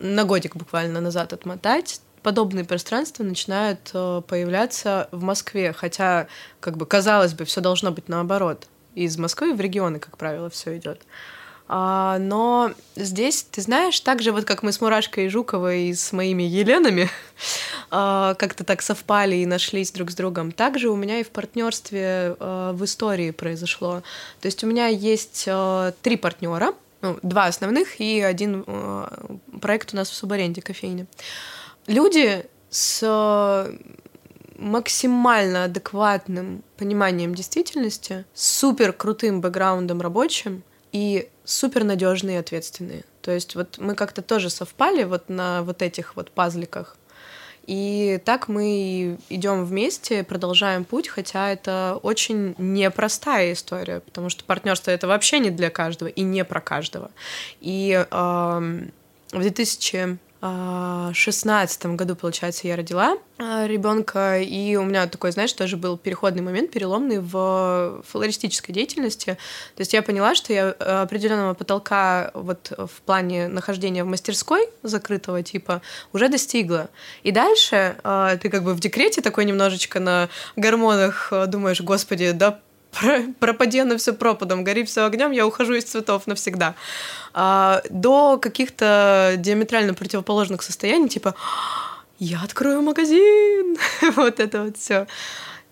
на 0.00 0.24
годик 0.24 0.56
буквально 0.56 1.00
назад 1.00 1.32
отмотать, 1.32 2.00
подобные 2.22 2.64
пространства 2.64 3.22
начинают 3.24 3.80
появляться 3.92 5.08
в 5.12 5.22
Москве, 5.22 5.72
хотя, 5.72 6.26
как 6.60 6.76
бы, 6.76 6.86
казалось 6.86 7.34
бы, 7.34 7.44
все 7.44 7.60
должно 7.60 7.90
быть 7.90 8.08
наоборот. 8.08 8.66
Из 8.94 9.16
Москвы 9.18 9.54
в 9.54 9.60
регионы, 9.60 9.98
как 9.98 10.16
правило, 10.16 10.50
все 10.50 10.76
идет. 10.76 11.02
А, 11.02 11.37
но 11.68 12.72
здесь, 12.96 13.46
ты 13.50 13.60
знаешь, 13.60 14.00
так 14.00 14.22
же 14.22 14.32
вот 14.32 14.44
как 14.44 14.62
мы 14.62 14.72
с 14.72 14.80
Мурашкой 14.80 15.26
и 15.26 15.28
Жуковой 15.28 15.88
и 15.88 15.94
с 15.94 16.12
моими 16.12 16.42
Еленами 16.42 17.10
а, 17.90 18.34
как-то 18.34 18.64
так 18.64 18.80
совпали 18.80 19.36
и 19.36 19.46
нашлись 19.46 19.92
друг 19.92 20.10
с 20.10 20.14
другом, 20.14 20.52
так 20.52 20.78
же 20.78 20.88
у 20.88 20.96
меня 20.96 21.20
и 21.20 21.24
в 21.24 21.30
партнерстве 21.30 22.36
а, 22.40 22.72
в 22.72 22.84
истории 22.84 23.32
произошло. 23.32 24.02
То 24.40 24.46
есть 24.46 24.64
у 24.64 24.66
меня 24.66 24.86
есть 24.86 25.44
а, 25.46 25.92
три 26.02 26.16
партнера, 26.16 26.72
ну, 27.02 27.18
два 27.22 27.46
основных 27.46 28.00
и 28.00 28.20
один 28.20 28.64
а, 28.66 29.36
проект 29.60 29.92
у 29.92 29.96
нас 29.96 30.08
в 30.08 30.14
субаренде 30.14 30.62
кофейни. 30.62 31.06
Люди 31.86 32.46
с 32.70 33.68
максимально 34.56 35.64
адекватным 35.64 36.64
пониманием 36.76 37.34
действительности, 37.34 38.24
супер 38.34 38.92
крутым 38.92 39.40
бэкграундом 39.40 40.00
рабочим 40.00 40.64
и 40.92 41.28
супер 41.44 41.84
надежные 41.84 42.36
и 42.36 42.40
ответственные. 42.40 43.04
То 43.22 43.30
есть 43.32 43.54
вот 43.54 43.78
мы 43.78 43.94
как-то 43.94 44.22
тоже 44.22 44.50
совпали 44.50 45.04
вот 45.04 45.28
на 45.28 45.62
вот 45.62 45.82
этих 45.82 46.16
вот 46.16 46.30
пазликах. 46.30 46.96
И 47.66 48.18
так 48.24 48.48
мы 48.48 49.18
идем 49.28 49.66
вместе, 49.66 50.24
продолжаем 50.24 50.86
путь, 50.86 51.08
хотя 51.08 51.50
это 51.50 52.00
очень 52.02 52.54
непростая 52.56 53.52
история, 53.52 54.00
потому 54.00 54.30
что 54.30 54.42
партнерство 54.44 54.90
это 54.90 55.06
вообще 55.06 55.38
не 55.38 55.50
для 55.50 55.68
каждого 55.68 56.08
и 56.08 56.22
не 56.22 56.46
про 56.46 56.62
каждого. 56.62 57.10
И 57.60 57.92
э, 58.10 58.88
в 59.32 59.38
2000 59.38 59.96
а, 59.96 60.16
шестнадцатом 61.14 61.96
году, 61.96 62.14
получается, 62.14 62.68
я 62.68 62.76
родила 62.76 63.18
а, 63.38 63.66
ребенка, 63.66 64.38
и 64.38 64.76
у 64.76 64.84
меня 64.84 65.08
такой, 65.08 65.32
знаешь, 65.32 65.52
тоже 65.52 65.76
был 65.76 65.98
переходный 65.98 66.42
момент, 66.42 66.70
переломный 66.70 67.18
в 67.18 68.02
флористической 68.06 68.72
деятельности. 68.72 69.36
То 69.74 69.80
есть 69.80 69.92
я 69.92 70.02
поняла, 70.02 70.36
что 70.36 70.52
я 70.52 70.70
определенного 70.70 71.54
потолка 71.54 72.30
вот 72.34 72.72
в 72.76 73.00
плане 73.02 73.48
нахождения 73.48 74.04
в 74.04 74.06
мастерской 74.06 74.68
закрытого 74.84 75.42
типа 75.42 75.82
уже 76.12 76.28
достигла. 76.28 76.88
И 77.24 77.32
дальше 77.32 77.96
а, 78.04 78.36
ты 78.36 78.48
как 78.48 78.62
бы 78.62 78.74
в 78.74 78.80
декрете 78.80 79.22
такой 79.22 79.44
немножечко 79.44 79.98
на 79.98 80.28
гормонах 80.54 81.32
думаешь, 81.48 81.80
господи, 81.80 82.30
да 82.30 82.60
пропади 83.38 83.82
на 83.82 83.96
все 83.96 84.12
пропадом, 84.12 84.64
гори 84.64 84.84
все 84.84 85.04
огнем, 85.04 85.30
я 85.30 85.46
ухожу 85.46 85.74
из 85.74 85.84
цветов 85.84 86.26
навсегда. 86.26 86.74
А, 87.34 87.82
до 87.90 88.38
каких-то 88.38 89.34
диаметрально 89.36 89.94
противоположных 89.94 90.62
состояний, 90.62 91.08
типа 91.08 91.34
я 92.18 92.40
открою 92.42 92.82
магазин, 92.82 93.76
вот 94.16 94.40
это 94.40 94.64
вот 94.64 94.76
все. 94.76 95.06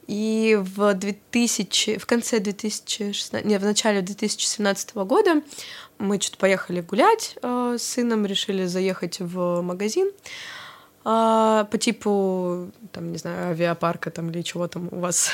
И 0.06 0.56
в 0.60 0.94
2000, 0.94 1.98
в 1.98 2.06
конце 2.06 2.38
2016, 2.38 3.44
не, 3.44 3.58
в 3.58 3.64
начале 3.64 4.02
2017 4.02 4.94
года 4.94 5.42
мы 5.98 6.20
что-то 6.20 6.38
поехали 6.38 6.80
гулять 6.80 7.36
э, 7.42 7.76
с 7.78 7.82
сыном, 7.82 8.24
решили 8.24 8.66
заехать 8.66 9.18
в 9.18 9.62
магазин 9.62 10.12
э, 11.04 11.64
по 11.68 11.78
типу, 11.78 12.70
там, 12.92 13.10
не 13.10 13.18
знаю, 13.18 13.50
авиапарка 13.50 14.12
там 14.12 14.30
или 14.30 14.42
чего 14.42 14.68
там 14.68 14.88
у 14.92 15.00
вас 15.00 15.30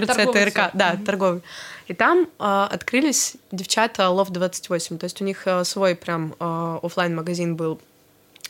ТРЦ, 0.00 0.16
торговый 0.16 0.44
ТРК, 0.44 0.70
да, 0.74 0.94
mm-hmm. 0.94 1.04
торговый. 1.04 1.42
И 1.88 1.94
там 1.94 2.28
э, 2.38 2.66
открылись 2.70 3.34
девчата 3.50 4.04
Love 4.04 4.30
28, 4.30 4.98
то 4.98 5.04
есть 5.04 5.20
у 5.20 5.24
них 5.24 5.46
э, 5.46 5.64
свой 5.64 5.94
прям 5.94 6.34
э, 6.38 6.78
офлайн 6.82 7.14
магазин 7.14 7.56
был 7.56 7.80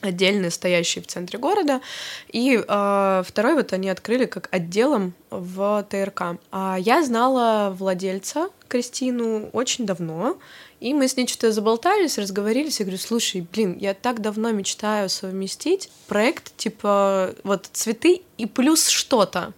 отдельный, 0.03 0.51
стоящий 0.51 1.01
в 1.01 1.07
центре 1.07 1.39
города. 1.39 1.81
И 2.29 2.57
э, 2.57 3.23
второй 3.27 3.55
вот 3.55 3.73
они 3.73 3.89
открыли 3.89 4.27
как 4.27 4.49
отделом 4.51 5.15
в 5.31 5.87
ТРК. 5.89 6.39
А 6.51 6.77
я 6.79 7.03
знала 7.03 7.75
владельца 7.77 8.49
Кристину 8.69 9.49
очень 9.53 9.87
давно, 9.87 10.39
и 10.81 10.95
мы 10.95 11.07
с 11.07 11.17
ней 11.17 11.29
что-то 11.29 11.53
заболтались, 11.53 12.19
разговорились, 12.19 12.81
я 12.81 12.85
говорю, 12.85 12.99
слушай, 12.99 13.47
блин, 13.53 13.77
я 13.79 13.95
так 13.95 14.21
давно 14.21 14.51
мечтаю 14.51 15.09
совместить 15.09 15.91
проект 16.09 16.57
типа 16.57 17.35
вот 17.45 17.69
цветы 17.73 18.23
и 18.37 18.47
плюс 18.47 18.89
что-то. 18.89 19.53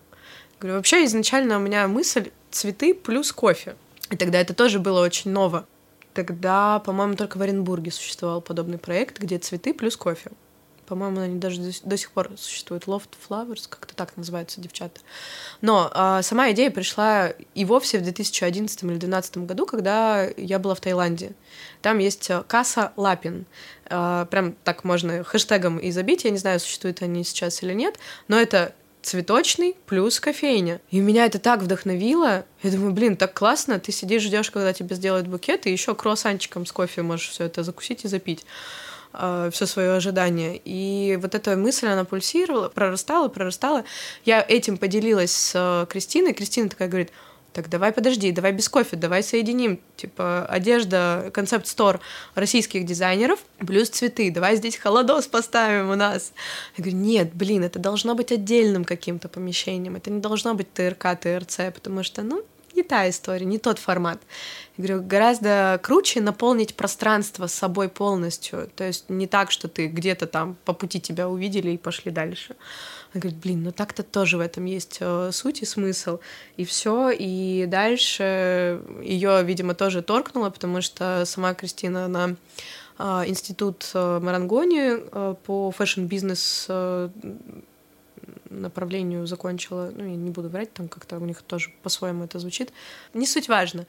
Говорю, 0.64 0.78
вообще 0.78 1.04
изначально 1.04 1.58
у 1.58 1.60
меня 1.60 1.86
мысль 1.88 2.30
цветы 2.50 2.94
плюс 2.94 3.32
кофе. 3.32 3.76
И 4.10 4.16
тогда 4.16 4.40
это 4.40 4.54
тоже 4.54 4.78
было 4.78 5.04
очень 5.04 5.30
ново. 5.30 5.66
Тогда, 6.14 6.78
по-моему, 6.78 7.16
только 7.16 7.36
в 7.36 7.42
Оренбурге 7.42 7.90
существовал 7.90 8.40
подобный 8.40 8.78
проект, 8.78 9.18
где 9.18 9.36
цветы 9.36 9.74
плюс 9.74 9.94
кофе. 9.94 10.30
По-моему, 10.86 11.20
они 11.20 11.38
даже 11.38 11.60
до, 11.60 11.70
до 11.82 11.98
сих 11.98 12.12
пор 12.12 12.30
существуют. 12.38 12.84
Loft 12.84 13.10
Flowers, 13.28 13.68
как-то 13.68 13.94
так 13.94 14.16
называются 14.16 14.58
девчата. 14.58 15.02
Но 15.60 15.90
а, 15.92 16.22
сама 16.22 16.50
идея 16.52 16.70
пришла 16.70 17.34
и 17.54 17.66
вовсе 17.66 17.98
в 17.98 18.02
2011 18.02 18.84
или 18.84 18.88
2012 18.88 19.36
году, 19.38 19.66
когда 19.66 20.26
я 20.38 20.58
была 20.58 20.74
в 20.74 20.80
Таиланде. 20.80 21.32
Там 21.82 21.98
есть 21.98 22.30
э, 22.30 22.42
касса 22.48 22.94
Лапин. 22.96 23.44
А, 23.90 24.24
прям 24.24 24.52
так 24.64 24.82
можно 24.84 25.24
хэштегом 25.24 25.76
и 25.76 25.90
забить. 25.90 26.24
Я 26.24 26.30
не 26.30 26.38
знаю, 26.38 26.58
существуют 26.58 27.02
они 27.02 27.22
сейчас 27.22 27.62
или 27.62 27.74
нет. 27.74 27.98
Но 28.28 28.40
это 28.40 28.74
цветочный 29.04 29.76
плюс 29.86 30.18
кофейня. 30.18 30.80
И 30.90 31.00
меня 31.00 31.26
это 31.26 31.38
так 31.38 31.60
вдохновило. 31.60 32.44
Я 32.62 32.70
думаю, 32.70 32.92
блин, 32.92 33.16
так 33.16 33.34
классно. 33.34 33.78
Ты 33.78 33.92
сидишь, 33.92 34.22
ждешь, 34.22 34.50
когда 34.50 34.72
тебе 34.72 34.96
сделают 34.96 35.26
букет, 35.26 35.66
и 35.66 35.70
еще 35.70 35.94
круассанчиком 35.94 36.66
с 36.66 36.72
кофе 36.72 37.02
можешь 37.02 37.28
все 37.28 37.44
это 37.44 37.62
закусить 37.62 38.04
и 38.04 38.08
запить 38.08 38.44
э, 39.12 39.50
все 39.52 39.66
свое 39.66 39.92
ожидание. 39.92 40.60
И 40.64 41.18
вот 41.20 41.34
эта 41.34 41.56
мысль, 41.56 41.86
она 41.86 42.04
пульсировала, 42.04 42.68
прорастала, 42.68 43.28
прорастала. 43.28 43.84
Я 44.24 44.44
этим 44.46 44.78
поделилась 44.78 45.32
с 45.32 45.52
э, 45.54 45.86
Кристиной. 45.90 46.32
Кристина 46.32 46.68
такая 46.68 46.88
говорит, 46.88 47.12
так 47.54 47.68
давай 47.68 47.92
подожди, 47.92 48.32
давай 48.32 48.52
без 48.52 48.68
кофе, 48.68 48.96
давай 48.96 49.22
соединим, 49.22 49.78
типа, 49.96 50.44
одежда, 50.46 51.30
концепт-стор 51.32 52.00
российских 52.34 52.84
дизайнеров, 52.84 53.38
плюс 53.58 53.88
цветы, 53.90 54.32
давай 54.32 54.56
здесь 54.56 54.76
холодос 54.76 55.28
поставим 55.28 55.90
у 55.90 55.94
нас. 55.94 56.32
Я 56.76 56.82
говорю, 56.82 56.98
нет, 56.98 57.32
блин, 57.32 57.62
это 57.62 57.78
должно 57.78 58.16
быть 58.16 58.32
отдельным 58.32 58.84
каким-то 58.84 59.28
помещением, 59.28 59.94
это 59.94 60.10
не 60.10 60.20
должно 60.20 60.54
быть 60.54 60.72
ТРК, 60.72 61.16
ТРЦ, 61.18 61.72
потому 61.72 62.02
что, 62.02 62.22
ну, 62.22 62.44
не 62.74 62.82
та 62.82 63.08
история, 63.08 63.46
не 63.46 63.58
тот 63.58 63.78
формат. 63.78 64.20
Я 64.76 64.84
говорю, 64.84 65.06
гораздо 65.06 65.78
круче 65.82 66.20
наполнить 66.20 66.74
пространство 66.74 67.46
собой 67.46 67.88
полностью. 67.88 68.68
То 68.74 68.82
есть 68.84 69.08
не 69.08 69.28
так, 69.28 69.52
что 69.52 69.68
ты 69.68 69.86
где-то 69.86 70.26
там 70.26 70.56
по 70.64 70.72
пути 70.72 71.00
тебя 71.00 71.28
увидели 71.28 71.70
и 71.70 71.78
пошли 71.78 72.10
дальше. 72.10 72.56
Она 73.14 73.20
говорит, 73.20 73.40
блин, 73.40 73.62
ну 73.62 73.70
так-то 73.70 74.02
тоже 74.02 74.38
в 74.38 74.40
этом 74.40 74.64
есть 74.64 74.98
э, 74.98 75.30
суть 75.32 75.62
и 75.62 75.64
смысл. 75.64 76.18
И 76.56 76.64
все. 76.64 77.10
И 77.10 77.64
дальше 77.68 78.82
ее, 79.02 79.40
видимо, 79.44 79.74
тоже 79.74 80.02
торкнуло, 80.02 80.50
потому 80.50 80.80
что 80.80 81.22
сама 81.24 81.54
Кристина, 81.54 82.06
она 82.06 82.34
э, 82.98 83.04
институт 83.28 83.88
э, 83.94 84.18
Марангони 84.20 84.96
э, 84.98 85.34
по 85.46 85.70
фэшн-бизнес 85.70 86.68
направлению 88.50 89.26
закончила. 89.26 89.92
Ну, 89.94 90.04
я 90.04 90.16
не 90.16 90.30
буду 90.30 90.48
врать, 90.48 90.72
там 90.72 90.88
как-то 90.88 91.18
у 91.18 91.24
них 91.24 91.42
тоже 91.42 91.70
по-своему 91.82 92.24
это 92.24 92.40
звучит. 92.40 92.72
Не 93.12 93.26
суть 93.26 93.48
важно. 93.48 93.86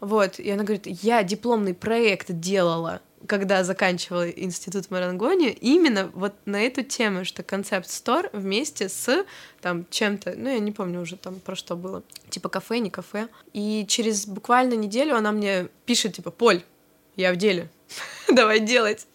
Вот, 0.00 0.40
и 0.40 0.50
она 0.50 0.64
говорит, 0.64 0.86
я 0.86 1.22
дипломный 1.22 1.72
проект 1.72 2.32
делала 2.32 3.00
когда 3.26 3.64
заканчивала 3.64 4.28
институт 4.30 4.90
Марангони, 4.90 5.50
именно 5.50 6.10
вот 6.14 6.34
на 6.44 6.62
эту 6.62 6.82
тему, 6.82 7.24
что 7.24 7.42
concept 7.42 7.90
store 7.90 8.30
вместе 8.32 8.88
с 8.88 9.24
там 9.60 9.86
чем-то, 9.90 10.34
ну 10.36 10.48
я 10.48 10.58
не 10.58 10.72
помню 10.72 11.00
уже 11.00 11.16
там 11.16 11.40
про 11.40 11.56
что 11.56 11.76
было, 11.76 12.02
типа 12.30 12.48
кафе, 12.48 12.78
не 12.78 12.90
кафе. 12.90 13.28
И 13.52 13.84
через 13.88 14.26
буквально 14.26 14.74
неделю 14.74 15.16
она 15.16 15.32
мне 15.32 15.68
пишет 15.86 16.14
типа, 16.14 16.30
Поль, 16.30 16.62
я 17.16 17.32
в 17.32 17.36
деле, 17.36 17.70
давай 18.28 18.60
делать. 18.60 19.06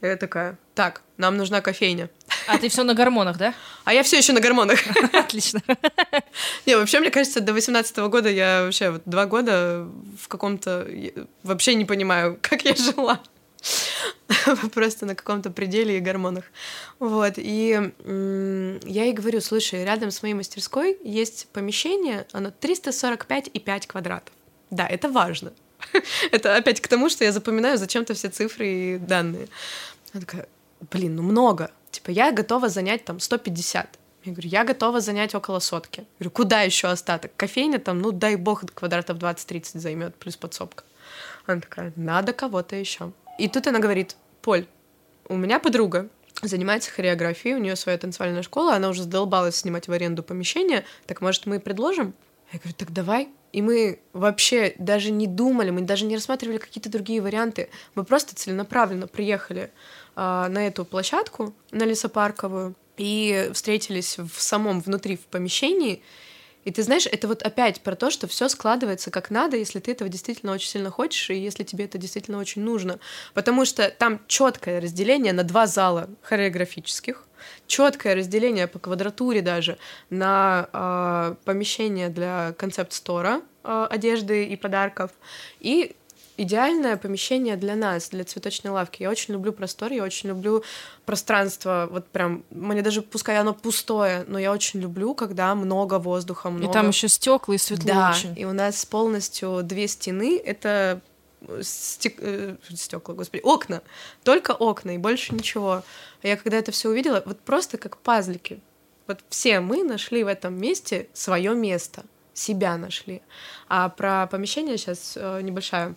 Я 0.00 0.16
такая, 0.16 0.56
так, 0.74 1.02
нам 1.18 1.36
нужна 1.36 1.60
кофейня. 1.60 2.08
А 2.46 2.56
ты 2.56 2.68
все 2.68 2.84
на 2.84 2.94
гормонах, 2.94 3.36
да? 3.36 3.54
А 3.84 3.92
я 3.92 4.02
все 4.02 4.18
еще 4.18 4.32
на 4.32 4.40
гормонах. 4.40 4.78
Отлично. 5.12 5.60
Не, 6.66 6.76
вообще, 6.76 7.00
мне 7.00 7.10
кажется, 7.10 7.40
до 7.40 7.52
18 7.52 7.96
года 7.98 8.30
я 8.30 8.62
вообще 8.64 8.90
вот 8.90 9.02
два 9.04 9.26
года 9.26 9.86
в 10.18 10.28
каком-то... 10.28 10.88
Вообще 11.42 11.74
не 11.74 11.84
понимаю, 11.84 12.38
как 12.40 12.62
я 12.64 12.74
жила. 12.74 13.20
Просто 14.72 15.06
на 15.06 15.14
каком-то 15.14 15.50
пределе 15.50 15.98
и 15.98 16.00
гормонах. 16.00 16.44
Вот. 16.98 17.34
И 17.36 17.92
я 18.84 19.04
ей 19.04 19.12
говорю, 19.12 19.40
слушай, 19.40 19.84
рядом 19.84 20.10
с 20.10 20.22
моей 20.22 20.34
мастерской 20.34 20.96
есть 21.04 21.48
помещение, 21.52 22.26
оно 22.32 22.50
345,5 22.50 23.86
квадратов. 23.86 24.32
Да, 24.70 24.86
это 24.86 25.08
важно. 25.08 25.52
это 26.30 26.56
опять 26.56 26.80
к 26.80 26.88
тому, 26.88 27.08
что 27.08 27.24
я 27.24 27.32
запоминаю 27.32 27.78
зачем-то 27.78 28.14
все 28.14 28.28
цифры 28.28 28.68
и 28.68 28.98
данные. 28.98 29.48
Она 30.12 30.20
такая, 30.20 30.48
блин, 30.90 31.16
ну 31.16 31.22
много. 31.22 31.70
Типа, 31.90 32.10
я 32.10 32.32
готова 32.32 32.68
занять 32.68 33.04
там 33.04 33.20
150. 33.20 33.98
Я 34.24 34.32
говорю, 34.32 34.48
я 34.48 34.64
готова 34.64 35.00
занять 35.00 35.34
около 35.34 35.60
сотки. 35.60 36.00
Я 36.00 36.06
говорю, 36.18 36.30
куда 36.30 36.62
еще 36.62 36.88
остаток? 36.88 37.32
Кофейня 37.36 37.78
там, 37.78 38.00
ну 38.00 38.12
дай 38.12 38.36
бог, 38.36 38.64
квадратов 38.74 39.18
20-30 39.18 39.78
займет, 39.78 40.14
плюс 40.16 40.36
подсобка. 40.36 40.84
Она 41.46 41.60
такая, 41.60 41.92
надо 41.96 42.32
кого-то 42.32 42.76
еще. 42.76 43.12
И 43.38 43.48
тут 43.48 43.66
она 43.66 43.78
говорит, 43.78 44.16
Поль, 44.42 44.66
у 45.28 45.36
меня 45.36 45.58
подруга 45.58 46.08
занимается 46.42 46.90
хореографией, 46.90 47.54
у 47.54 47.58
нее 47.58 47.76
своя 47.76 47.98
танцевальная 47.98 48.42
школа, 48.42 48.74
она 48.74 48.88
уже 48.88 49.02
задолбалась 49.02 49.56
снимать 49.56 49.88
в 49.88 49.92
аренду 49.92 50.22
помещение, 50.22 50.84
так 51.06 51.20
может 51.20 51.46
мы 51.46 51.60
предложим? 51.60 52.14
Я 52.52 52.58
говорю, 52.58 52.74
так 52.76 52.92
давай. 52.92 53.28
И 53.52 53.62
мы 53.62 54.00
вообще 54.12 54.74
даже 54.78 55.10
не 55.10 55.26
думали, 55.26 55.70
мы 55.70 55.80
даже 55.82 56.04
не 56.04 56.14
рассматривали 56.14 56.58
какие-то 56.58 56.88
другие 56.88 57.20
варианты. 57.20 57.68
Мы 57.94 58.04
просто 58.04 58.36
целенаправленно 58.36 59.08
приехали 59.08 59.72
на 60.16 60.66
эту 60.66 60.84
площадку, 60.84 61.54
на 61.70 61.84
лесопарковую, 61.84 62.74
и 62.96 63.50
встретились 63.54 64.18
в 64.18 64.40
самом 64.40 64.80
внутри 64.80 65.16
в 65.16 65.20
помещении. 65.20 66.02
И 66.64 66.70
ты 66.70 66.82
знаешь, 66.82 67.06
это 67.06 67.26
вот 67.26 67.42
опять 67.42 67.80
про 67.80 67.96
то, 67.96 68.10
что 68.10 68.26
все 68.26 68.48
складывается 68.50 69.10
как 69.10 69.30
надо, 69.30 69.56
если 69.56 69.80
ты 69.80 69.92
этого 69.92 70.10
действительно 70.10 70.52
очень 70.52 70.68
сильно 70.68 70.90
хочешь, 70.90 71.30
и 71.30 71.34
если 71.34 71.64
тебе 71.64 71.86
это 71.86 71.96
действительно 71.96 72.38
очень 72.38 72.62
нужно. 72.62 72.98
Потому 73.32 73.64
что 73.64 73.88
там 73.88 74.20
четкое 74.26 74.80
разделение 74.80 75.32
на 75.32 75.42
два 75.42 75.66
зала 75.66 76.10
хореографических, 76.20 77.24
четкое 77.66 78.14
разделение 78.14 78.66
по 78.66 78.78
квадратуре 78.78 79.40
даже 79.40 79.78
на 80.10 80.68
э, 80.70 81.34
помещение 81.46 82.10
для 82.10 82.52
концепт-стора 82.58 83.40
э, 83.64 83.86
одежды 83.88 84.44
и 84.44 84.56
подарков, 84.56 85.12
и 85.60 85.96
идеальное 86.42 86.96
помещение 86.96 87.56
для 87.56 87.76
нас, 87.76 88.08
для 88.08 88.24
цветочной 88.24 88.70
лавки. 88.70 89.02
Я 89.02 89.10
очень 89.10 89.34
люблю 89.34 89.52
простор, 89.52 89.92
я 89.92 90.02
очень 90.02 90.30
люблю 90.30 90.64
пространство, 91.04 91.88
вот 91.90 92.06
прям, 92.08 92.44
мне 92.50 92.82
даже 92.82 93.02
пускай 93.02 93.38
оно 93.38 93.52
пустое, 93.52 94.24
но 94.26 94.38
я 94.38 94.52
очень 94.52 94.80
люблю, 94.80 95.14
когда 95.14 95.54
много 95.54 95.98
воздуха, 95.98 96.50
много. 96.50 96.70
И 96.70 96.72
там 96.72 96.88
еще 96.88 97.08
стекла 97.08 97.54
и 97.54 97.58
светло 97.58 97.86
да, 97.86 98.10
очень. 98.10 98.38
и 98.38 98.44
у 98.44 98.52
нас 98.52 98.86
полностью 98.86 99.60
две 99.62 99.86
стены, 99.86 100.40
это 100.42 101.00
стек... 101.62 102.14
э, 102.18 102.56
стекла, 102.74 103.14
господи, 103.14 103.42
окна, 103.42 103.82
только 104.22 104.52
окна 104.52 104.94
и 104.94 104.98
больше 104.98 105.34
ничего. 105.34 105.82
Я 106.22 106.36
когда 106.36 106.56
это 106.56 106.72
все 106.72 106.88
увидела, 106.88 107.22
вот 107.26 107.40
просто 107.40 107.76
как 107.76 107.98
пазлики. 107.98 108.60
Вот 109.06 109.20
все 109.28 109.60
мы 109.60 109.82
нашли 109.82 110.22
в 110.24 110.28
этом 110.28 110.54
месте 110.54 111.08
свое 111.12 111.54
место, 111.54 112.04
себя 112.32 112.76
нашли. 112.76 113.22
А 113.68 113.88
про 113.88 114.26
помещение 114.26 114.78
сейчас 114.78 115.14
э, 115.16 115.40
небольшая 115.42 115.96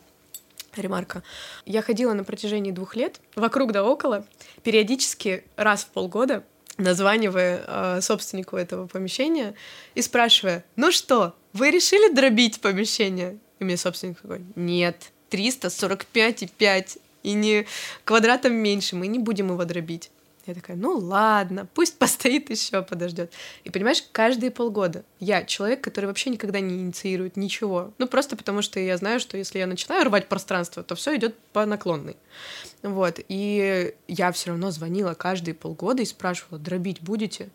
ремарка. 0.81 1.23
Я 1.65 1.81
ходила 1.81 2.13
на 2.13 2.23
протяжении 2.23 2.71
двух 2.71 2.95
лет 2.95 3.19
вокруг 3.35 3.71
да 3.71 3.83
около, 3.83 4.25
периодически 4.63 5.43
раз 5.55 5.83
в 5.83 5.87
полгода 5.87 6.43
названивая 6.77 7.63
э, 7.65 8.01
собственнику 8.01 8.57
этого 8.57 8.87
помещения 8.87 9.53
и 9.95 10.01
спрашивая, 10.01 10.65
ну 10.75 10.91
что, 10.91 11.35
вы 11.53 11.69
решили 11.69 12.13
дробить 12.13 12.61
помещение? 12.61 13.37
И 13.59 13.63
мне 13.63 13.77
собственник 13.77 14.19
такой, 14.19 14.41
нет, 14.55 15.11
345,5 15.29 16.99
и 17.23 17.33
не 17.33 17.65
квадратом 18.03 18.53
меньше, 18.53 18.95
мы 18.95 19.07
не 19.07 19.19
будем 19.19 19.49
его 19.49 19.63
дробить. 19.65 20.09
Я 20.45 20.53
такая, 20.53 20.75
ну 20.75 20.97
ладно, 20.97 21.67
пусть 21.73 21.97
постоит 21.99 22.49
еще, 22.49 22.81
подождет. 22.81 23.31
И 23.63 23.69
понимаешь, 23.69 24.03
каждые 24.11 24.51
полгода 24.51 25.03
я 25.19 25.43
человек, 25.43 25.81
который 25.81 26.05
вообще 26.05 26.29
никогда 26.29 26.59
не 26.59 26.75
инициирует 26.75 27.37
ничего. 27.37 27.93
Ну 27.97 28.07
просто 28.07 28.35
потому 28.35 28.61
что 28.61 28.79
я 28.79 28.97
знаю, 28.97 29.19
что 29.19 29.37
если 29.37 29.59
я 29.59 29.67
начинаю 29.67 30.05
рвать 30.05 30.27
пространство, 30.27 30.83
то 30.83 30.95
все 30.95 31.15
идет 31.15 31.37
по 31.53 31.65
наклонной. 31.65 32.17
Вот. 32.81 33.19
И 33.29 33.95
я 34.07 34.31
все 34.31 34.49
равно 34.49 34.71
звонила 34.71 35.13
каждые 35.13 35.55
полгода 35.55 36.01
и 36.01 36.05
спрашивала, 36.05 36.59
дробить 36.59 37.01
будете? 37.01 37.49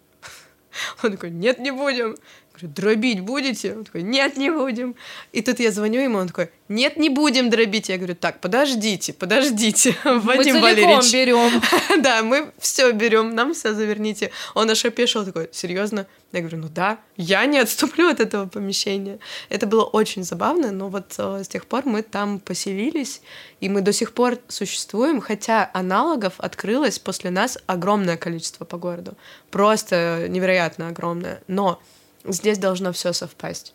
Он 1.02 1.12
такой, 1.12 1.30
нет, 1.30 1.58
не 1.58 1.70
будем 1.70 2.16
говорю, 2.58 2.74
дробить 2.74 3.20
будете? 3.20 3.74
Он 3.74 3.84
такой, 3.84 4.02
нет, 4.02 4.36
не 4.36 4.50
будем. 4.50 4.94
И 5.32 5.42
тут 5.42 5.60
я 5.60 5.70
звоню 5.70 6.00
ему, 6.00 6.18
он 6.18 6.28
такой, 6.28 6.50
нет, 6.68 6.96
не 6.96 7.08
будем 7.08 7.50
дробить. 7.50 7.88
Я 7.88 7.96
говорю, 7.96 8.14
так, 8.14 8.40
подождите, 8.40 9.12
подождите, 9.12 9.96
Вадим 10.04 10.56
мы 10.56 10.60
Валерьевич. 10.62 11.12
берем. 11.12 11.62
да, 12.02 12.22
мы 12.22 12.52
все 12.58 12.92
берем, 12.92 13.34
нам 13.34 13.54
все 13.54 13.74
заверните. 13.74 14.30
Он 14.54 14.70
аж 14.70 14.84
опешил, 14.84 15.24
такой, 15.24 15.48
серьезно? 15.52 16.06
Я 16.32 16.40
говорю, 16.40 16.58
ну 16.58 16.68
да, 16.68 16.98
я 17.16 17.46
не 17.46 17.58
отступлю 17.58 18.08
от 18.08 18.20
этого 18.20 18.46
помещения. 18.46 19.18
Это 19.48 19.66
было 19.66 19.84
очень 19.84 20.24
забавно, 20.24 20.72
но 20.72 20.88
вот 20.90 21.14
э, 21.16 21.42
с 21.42 21.48
тех 21.48 21.64
пор 21.64 21.86
мы 21.86 22.02
там 22.02 22.38
поселились, 22.38 23.22
и 23.60 23.70
мы 23.70 23.80
до 23.80 23.92
сих 23.92 24.12
пор 24.12 24.38
существуем, 24.48 25.22
хотя 25.22 25.70
аналогов 25.72 26.34
открылось 26.36 26.98
после 26.98 27.30
нас 27.30 27.56
огромное 27.66 28.18
количество 28.18 28.66
по 28.66 28.76
городу. 28.76 29.16
Просто 29.50 30.26
невероятно 30.28 30.88
огромное. 30.88 31.40
Но 31.48 31.80
Здесь 32.24 32.58
должно 32.58 32.92
все 32.92 33.12
совпасть. 33.12 33.74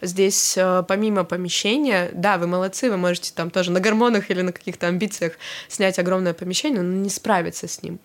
Здесь 0.00 0.56
э, 0.56 0.82
помимо 0.88 1.24
помещения, 1.24 2.10
да, 2.12 2.38
вы 2.38 2.46
молодцы, 2.46 2.90
вы 2.90 2.96
можете 2.96 3.32
там 3.34 3.50
тоже 3.50 3.70
на 3.70 3.80
гормонах 3.80 4.30
или 4.30 4.42
на 4.42 4.52
каких-то 4.52 4.88
амбициях 4.88 5.34
снять 5.68 5.98
огромное 5.98 6.34
помещение, 6.34 6.82
но 6.82 6.92
не 6.94 7.10
справиться 7.10 7.68
с 7.68 7.82
ним. 7.82 8.00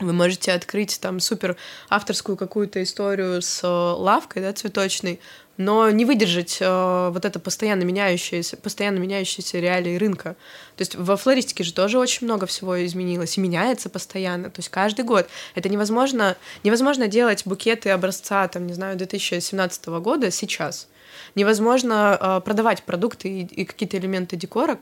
Вы 0.00 0.12
можете 0.12 0.52
открыть 0.52 0.98
там 1.00 1.20
супер 1.20 1.56
авторскую 1.88 2.36
какую-то 2.36 2.82
историю 2.82 3.40
с 3.40 3.62
э, 3.62 3.66
лавкой, 3.66 4.42
да, 4.42 4.52
цветочной, 4.52 5.20
но 5.56 5.90
не 5.90 6.04
выдержать 6.04 6.58
э, 6.60 7.10
вот 7.12 7.24
это 7.24 7.38
постоянно 7.38 7.82
меняющееся, 7.82 8.56
постоянно 8.56 8.98
меняющиеся 8.98 9.60
реалии 9.60 9.96
рынка. 9.96 10.36
То 10.76 10.82
есть 10.82 10.94
во 10.96 11.16
флористике 11.16 11.64
же 11.64 11.72
тоже 11.72 11.98
очень 11.98 12.26
много 12.26 12.46
всего 12.46 12.84
изменилось 12.84 13.38
и 13.38 13.40
меняется 13.40 13.88
постоянно. 13.88 14.50
То 14.50 14.60
есть 14.60 14.68
каждый 14.68 15.04
год 15.04 15.28
это 15.54 15.68
невозможно, 15.68 16.36
невозможно 16.64 17.06
делать 17.06 17.42
букеты 17.44 17.90
образца, 17.90 18.48
там, 18.48 18.66
не 18.66 18.74
знаю, 18.74 18.96
2017 18.96 19.86
года 19.86 20.30
сейчас 20.30 20.88
невозможно 21.34 22.18
э, 22.20 22.40
продавать 22.44 22.82
продукты 22.82 23.28
и, 23.28 23.40
и 23.42 23.64
какие-то 23.64 23.98
элементы 23.98 24.36
декора 24.36 24.78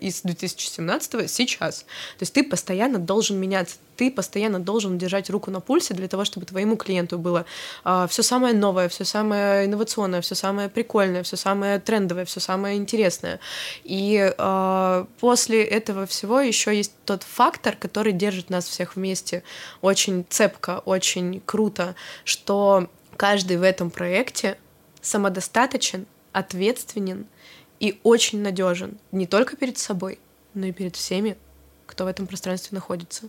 из 0.00 0.22
2017 0.22 1.30
сейчас. 1.30 1.80
То 2.18 2.22
есть 2.22 2.32
ты 2.32 2.44
постоянно 2.44 2.98
должен 2.98 3.38
меняться, 3.38 3.76
ты 3.98 4.10
постоянно 4.12 4.60
должен 4.60 4.96
держать 4.96 5.28
руку 5.28 5.50
на 5.50 5.60
пульсе 5.60 5.92
для 5.92 6.08
того, 6.08 6.24
чтобы 6.24 6.46
твоему 6.46 6.76
клиенту 6.76 7.18
было 7.18 7.44
э, 7.84 8.06
все 8.08 8.22
самое 8.22 8.54
новое, 8.54 8.88
все 8.88 9.04
самое 9.04 9.66
инновационное, 9.66 10.20
все 10.20 10.34
самое 10.34 10.68
прикольное, 10.68 11.24
все 11.24 11.36
самое 11.36 11.80
трендовое, 11.80 12.24
все 12.24 12.40
самое 12.40 12.76
интересное. 12.76 13.40
И 13.84 14.32
э, 14.38 15.04
после 15.20 15.64
этого 15.64 16.06
всего 16.06 16.40
еще 16.40 16.74
есть 16.74 16.92
тот 17.04 17.24
фактор, 17.24 17.74
который 17.76 18.12
держит 18.12 18.50
нас 18.50 18.66
всех 18.66 18.94
вместе 18.94 19.42
очень 19.82 20.24
цепко, 20.28 20.80
очень 20.84 21.42
круто, 21.44 21.96
что 22.24 22.88
каждый 23.16 23.56
в 23.56 23.62
этом 23.62 23.90
проекте 23.90 24.58
самодостаточен, 25.08 26.06
ответственен 26.32 27.26
и 27.80 28.00
очень 28.02 28.42
надежен 28.42 28.98
не 29.12 29.26
только 29.26 29.56
перед 29.56 29.78
собой, 29.78 30.18
но 30.54 30.66
и 30.66 30.72
перед 30.72 30.96
всеми, 30.96 31.36
кто 31.86 32.04
в 32.04 32.08
этом 32.08 32.26
пространстве 32.26 32.76
находится. 32.76 33.28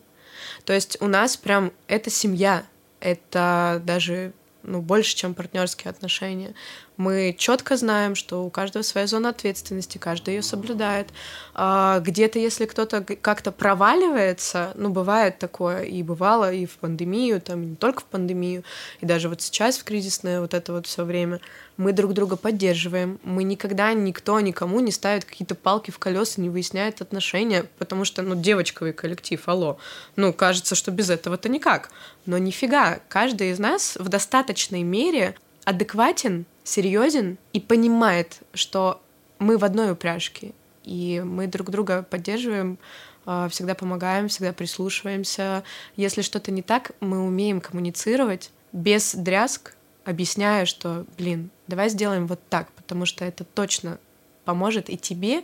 То 0.65 0.73
есть 0.73 1.01
у 1.01 1.07
нас 1.07 1.37
прям 1.37 1.71
это 1.87 2.09
семья, 2.09 2.65
это 2.99 3.81
даже 3.85 4.33
ну, 4.63 4.81
больше, 4.81 5.15
чем 5.15 5.33
партнерские 5.33 5.89
отношения. 5.89 6.53
Мы 6.99 7.33
четко 7.37 7.77
знаем, 7.77 8.13
что 8.13 8.43
у 8.43 8.49
каждого 8.49 8.83
своя 8.83 9.07
зона 9.07 9.29
ответственности, 9.29 9.97
каждый 9.97 10.35
ее 10.35 10.41
соблюдает. 10.41 11.07
А 11.53 12.01
где-то, 12.01 12.39
если 12.39 12.65
кто-то 12.65 13.01
как-то 13.01 13.53
проваливается, 13.53 14.73
ну, 14.75 14.89
бывает 14.89 15.39
такое, 15.39 15.83
и 15.83 16.03
бывало 16.03 16.51
и 16.51 16.65
в 16.65 16.71
пандемию, 16.71 17.39
там, 17.39 17.63
и 17.63 17.65
не 17.67 17.75
только 17.77 18.01
в 18.01 18.03
пандемию, 18.03 18.65
и 18.99 19.05
даже 19.05 19.29
вот 19.29 19.41
сейчас 19.41 19.77
в 19.77 19.85
кризисное 19.85 20.41
вот 20.41 20.53
это 20.53 20.73
вот 20.73 20.87
все 20.87 21.05
время, 21.05 21.39
мы 21.77 21.93
друг 21.93 22.11
друга 22.11 22.35
поддерживаем. 22.35 23.17
Мы 23.23 23.45
никогда 23.45 23.93
никто 23.93 24.37
никому 24.41 24.81
не 24.81 24.91
ставит 24.91 25.23
какие-то 25.23 25.55
палки 25.55 25.91
в 25.91 25.99
колеса, 25.99 26.41
не 26.41 26.49
выясняет 26.49 26.99
отношения, 26.99 27.63
потому 27.77 28.03
что, 28.03 28.23
ну, 28.23 28.35
девочковый 28.35 28.91
коллектив, 28.91 29.41
алло. 29.47 29.77
Ну, 30.17 30.33
кажется, 30.33 30.75
что 30.75 30.91
без 30.91 31.09
этого-то 31.09 31.47
никак. 31.47 31.91
Но 32.25 32.37
нифига, 32.37 32.99
каждый 33.07 33.51
из 33.51 33.59
нас 33.59 33.95
в 33.95 34.09
достаточной 34.09 34.83
мере 34.83 35.35
адекватен 35.69 36.47
серьезен 36.63 37.37
и 37.53 37.59
понимает, 37.59 38.39
что 38.53 39.01
мы 39.37 39.59
в 39.59 39.63
одной 39.63 39.91
упряжке, 39.91 40.53
и 40.83 41.21
мы 41.23 41.45
друг 41.45 41.69
друга 41.69 42.01
поддерживаем, 42.01 42.79
а, 43.25 43.47
всегда 43.49 43.75
помогаем, 43.75 44.29
всегда 44.29 44.51
прислушиваемся. 44.51 45.63
Если 45.95 46.23
что-то 46.23 46.49
не 46.49 46.63
так, 46.63 46.93
мы 47.01 47.23
умеем 47.23 47.61
коммуницировать 47.61 48.49
без 48.71 49.13
дрязг, 49.13 49.75
объясняя, 50.05 50.65
что, 50.65 51.05
блин, 51.19 51.51
давай 51.67 51.89
сделаем 51.89 52.25
вот 52.25 52.39
так, 52.49 52.71
потому 52.71 53.05
что 53.05 53.23
это 53.23 53.43
точно 53.43 53.99
поможет 54.45 54.89
и 54.89 54.97
тебе, 54.97 55.43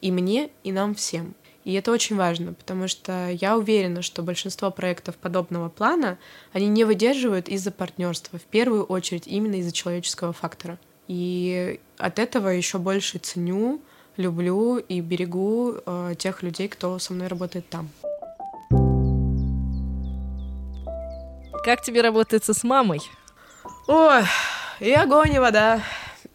и 0.00 0.12
мне, 0.12 0.50
и 0.62 0.70
нам 0.70 0.94
всем. 0.94 1.34
И 1.64 1.72
это 1.72 1.92
очень 1.92 2.16
важно, 2.16 2.52
потому 2.52 2.88
что 2.88 3.30
я 3.30 3.56
уверена, 3.56 4.02
что 4.02 4.22
большинство 4.22 4.70
проектов 4.70 5.16
подобного 5.16 5.70
плана, 5.70 6.18
они 6.52 6.68
не 6.68 6.84
выдерживают 6.84 7.48
из-за 7.48 7.70
партнерства, 7.70 8.38
в 8.38 8.42
первую 8.42 8.84
очередь 8.84 9.26
именно 9.26 9.54
из-за 9.56 9.72
человеческого 9.72 10.34
фактора. 10.34 10.78
И 11.08 11.80
от 11.96 12.18
этого 12.18 12.48
еще 12.48 12.78
больше 12.78 13.18
ценю, 13.18 13.80
люблю 14.16 14.76
и 14.76 15.00
берегу 15.00 15.76
э, 15.84 16.14
тех 16.18 16.42
людей, 16.42 16.68
кто 16.68 16.98
со 16.98 17.12
мной 17.12 17.28
работает 17.28 17.68
там. 17.68 17.88
Как 21.64 21.82
тебе 21.82 22.02
работается 22.02 22.52
с 22.52 22.62
мамой? 22.62 23.00
Ой, 23.88 24.22
и 24.80 24.92
огонь, 24.92 25.32
и 25.32 25.38
вода. 25.38 25.82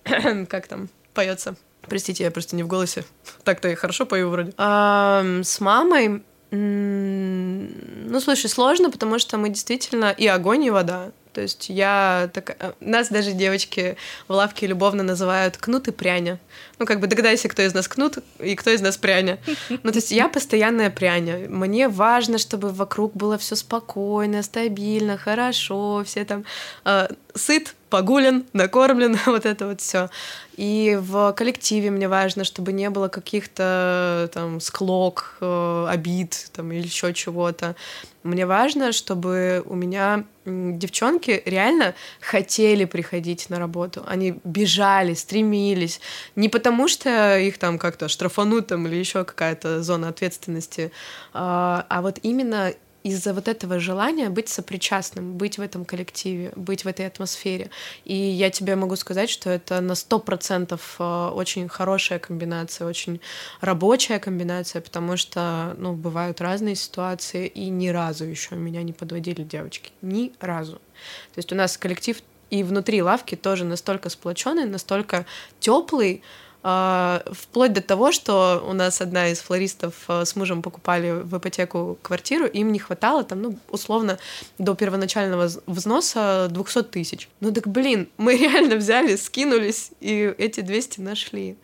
как 0.50 0.68
там 0.68 0.90
поется? 1.14 1.56
Простите, 1.90 2.24
я 2.24 2.32
просто 2.32 2.56
не 2.56 2.64
в 2.64 2.68
голосе. 2.68 3.04
Так-то 3.44 3.68
я 3.68 3.76
хорошо 3.76 4.06
пою 4.06 4.30
вроде. 4.30 4.54
А, 4.58 5.24
с 5.44 5.60
мамой 5.60 6.24
ну, 6.52 8.20
слушай, 8.20 8.50
сложно, 8.50 8.90
потому 8.90 9.20
что 9.20 9.38
мы 9.38 9.50
действительно 9.50 10.10
и 10.10 10.26
огонь, 10.26 10.64
и 10.64 10.72
вода. 10.72 11.12
То 11.34 11.42
есть 11.42 11.70
я 11.70 12.30
так... 12.34 12.58
Э, 12.60 12.74
нас 12.80 13.10
даже 13.10 13.34
девочки 13.34 13.98
в 14.28 14.34
лавке 14.34 14.66
любовно 14.66 15.04
называют 15.04 15.58
кнут 15.58 15.88
и 15.88 15.92
пряня. 15.92 16.40
Ну, 16.80 16.88
как 16.88 17.00
бы 17.00 17.08
догадайся, 17.08 17.48
кто 17.50 17.62
из 17.62 17.74
нас 17.76 17.88
кнут 17.88 18.18
и 18.40 18.56
кто 18.56 18.72
из 18.72 18.82
нас 18.82 18.98
пряня. 18.98 19.38
Ну, 19.70 19.92
то 19.92 19.98
есть 19.98 20.12
я 20.12 20.28
постоянная 20.28 20.90
пряня. 20.90 21.48
Мне 21.48 21.88
важно, 21.88 22.40
чтобы 22.40 22.70
вокруг 22.70 23.16
было 23.16 23.38
все 23.38 23.56
спокойно, 23.56 24.42
стабильно, 24.42 25.18
хорошо, 25.18 26.04
все 26.04 26.26
там 26.26 26.46
э, 26.84 27.10
сыт, 27.36 27.76
погулен, 27.90 28.46
накормлен, 28.54 29.18
вот 29.26 29.46
это 29.46 29.68
вот 29.68 29.82
все. 29.82 30.10
И 30.56 30.98
в 31.02 31.32
коллективе 31.34 31.90
мне 31.90 32.08
важно, 32.10 32.44
чтобы 32.44 32.74
не 32.74 32.90
было 32.90 33.08
каких-то 33.08 34.30
там 34.34 34.60
склок, 34.60 35.38
э, 35.40 35.86
обид 35.90 36.50
там, 36.54 36.72
или 36.72 36.84
еще 36.84 37.14
чего-то. 37.14 37.76
Мне 38.24 38.46
важно, 38.46 38.92
чтобы 38.92 39.64
у 39.66 39.76
меня 39.76 40.26
девчонки 40.46 41.42
реально 41.46 41.96
хотели 42.20 42.84
приходить 42.86 43.50
на 43.50 43.60
работу. 43.60 44.04
Они 44.06 44.40
бежали, 44.44 45.14
стремились. 45.14 46.02
Не 46.36 46.50
потому, 46.50 46.90
что 46.90 47.38
их 47.38 47.58
там 47.58 47.80
как-то 47.80 48.10
штрафанут 48.10 48.68
там, 48.68 48.86
или 48.88 48.96
еще 48.96 49.24
какая-то 49.24 49.82
зона 49.82 50.10
ответственности, 50.10 50.92
а, 51.34 51.86
а 51.88 52.02
вот 52.02 52.20
именно 52.22 52.74
из-за 53.04 53.34
вот 53.34 53.48
этого 53.48 53.80
желания 53.80 54.30
быть 54.30 54.50
сопричастным, 54.50 55.38
быть 55.38 55.58
в 55.58 55.62
этом 55.62 55.86
коллективе, 55.86 56.52
быть 56.56 56.84
в 56.84 56.88
этой 56.88 57.08
атмосфере. 57.08 57.70
И 58.04 58.14
я 58.16 58.50
тебе 58.50 58.76
могу 58.76 58.96
сказать, 58.96 59.30
что 59.30 59.50
это 59.50 59.80
на 59.82 59.96
сто 59.96 60.20
процентов 60.20 60.96
э, 61.00 61.30
очень 61.34 61.70
хорошая 61.70 62.20
комбинация, 62.20 62.88
очень 62.88 63.22
рабочая 63.62 64.20
комбинация, 64.20 64.82
потому 64.82 65.18
что, 65.18 65.76
ну, 65.78 65.94
бывают 65.94 66.42
разные 66.42 66.76
ситуации, 66.76 67.48
и 67.48 67.70
ни 67.70 67.88
разу 67.88 68.26
еще 68.26 68.56
меня 68.56 68.84
не 68.84 68.94
подводили 68.94 69.44
девочки. 69.44 69.92
Ни 70.02 70.34
разу. 70.40 70.76
То 70.76 71.38
есть 71.38 71.52
у 71.52 71.56
нас 71.56 71.78
коллектив 71.78 72.22
и 72.50 72.64
внутри 72.64 73.02
лавки 73.02 73.36
тоже 73.36 73.64
настолько 73.64 74.10
сплоченный, 74.10 74.66
настолько 74.66 75.26
теплый, 75.60 76.24
вплоть 76.62 77.72
до 77.72 77.82
того, 77.82 78.12
что 78.12 78.64
у 78.68 78.74
нас 78.74 79.00
одна 79.00 79.30
из 79.30 79.40
флористов 79.40 79.94
а, 80.10 80.26
с 80.26 80.36
мужем 80.36 80.62
покупали 80.62 81.12
в 81.12 81.38
ипотеку 81.38 81.98
квартиру, 82.02 82.46
им 82.46 82.74
не 82.74 82.80
хватало 82.80 83.24
там, 83.24 83.42
ну, 83.42 83.60
условно, 83.70 84.20
до 84.58 84.76
первоначального 84.76 85.50
взноса 85.68 86.48
200 86.52 86.84
тысяч. 86.84 87.30
Ну 87.40 87.54
так, 87.54 87.68
блин, 87.68 88.10
мы 88.18 88.36
реально 88.36 88.76
взяли, 88.76 89.16
скинулись, 89.16 89.92
и 90.02 90.34
эти 90.38 90.60
200 90.60 91.00
нашли. 91.00 91.56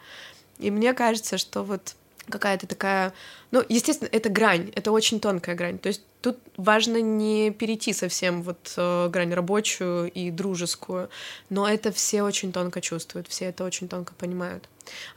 И 0.59 0.71
мне 0.71 0.93
кажется, 0.93 1.37
что 1.37 1.63
вот 1.63 1.95
какая-то 2.29 2.65
такая... 2.65 3.13
Ну, 3.51 3.63
естественно, 3.67 4.09
это 4.11 4.29
грань, 4.29 4.71
это 4.75 4.91
очень 4.91 5.19
тонкая 5.19 5.55
грань. 5.55 5.77
То 5.77 5.87
есть 5.87 6.01
тут 6.25 6.39
важно 6.57 7.01
не 7.01 7.51
перейти 7.51 7.93
совсем 7.93 8.41
вот 8.41 8.73
э, 8.77 9.09
грань 9.09 9.31
рабочую 9.31 10.11
и 10.11 10.31
дружескую, 10.31 11.09
но 11.51 11.69
это 11.69 11.91
все 11.91 12.23
очень 12.23 12.51
тонко 12.51 12.81
чувствуют, 12.81 13.27
все 13.27 13.45
это 13.45 13.63
очень 13.63 13.87
тонко 13.87 14.15
понимают. 14.15 14.67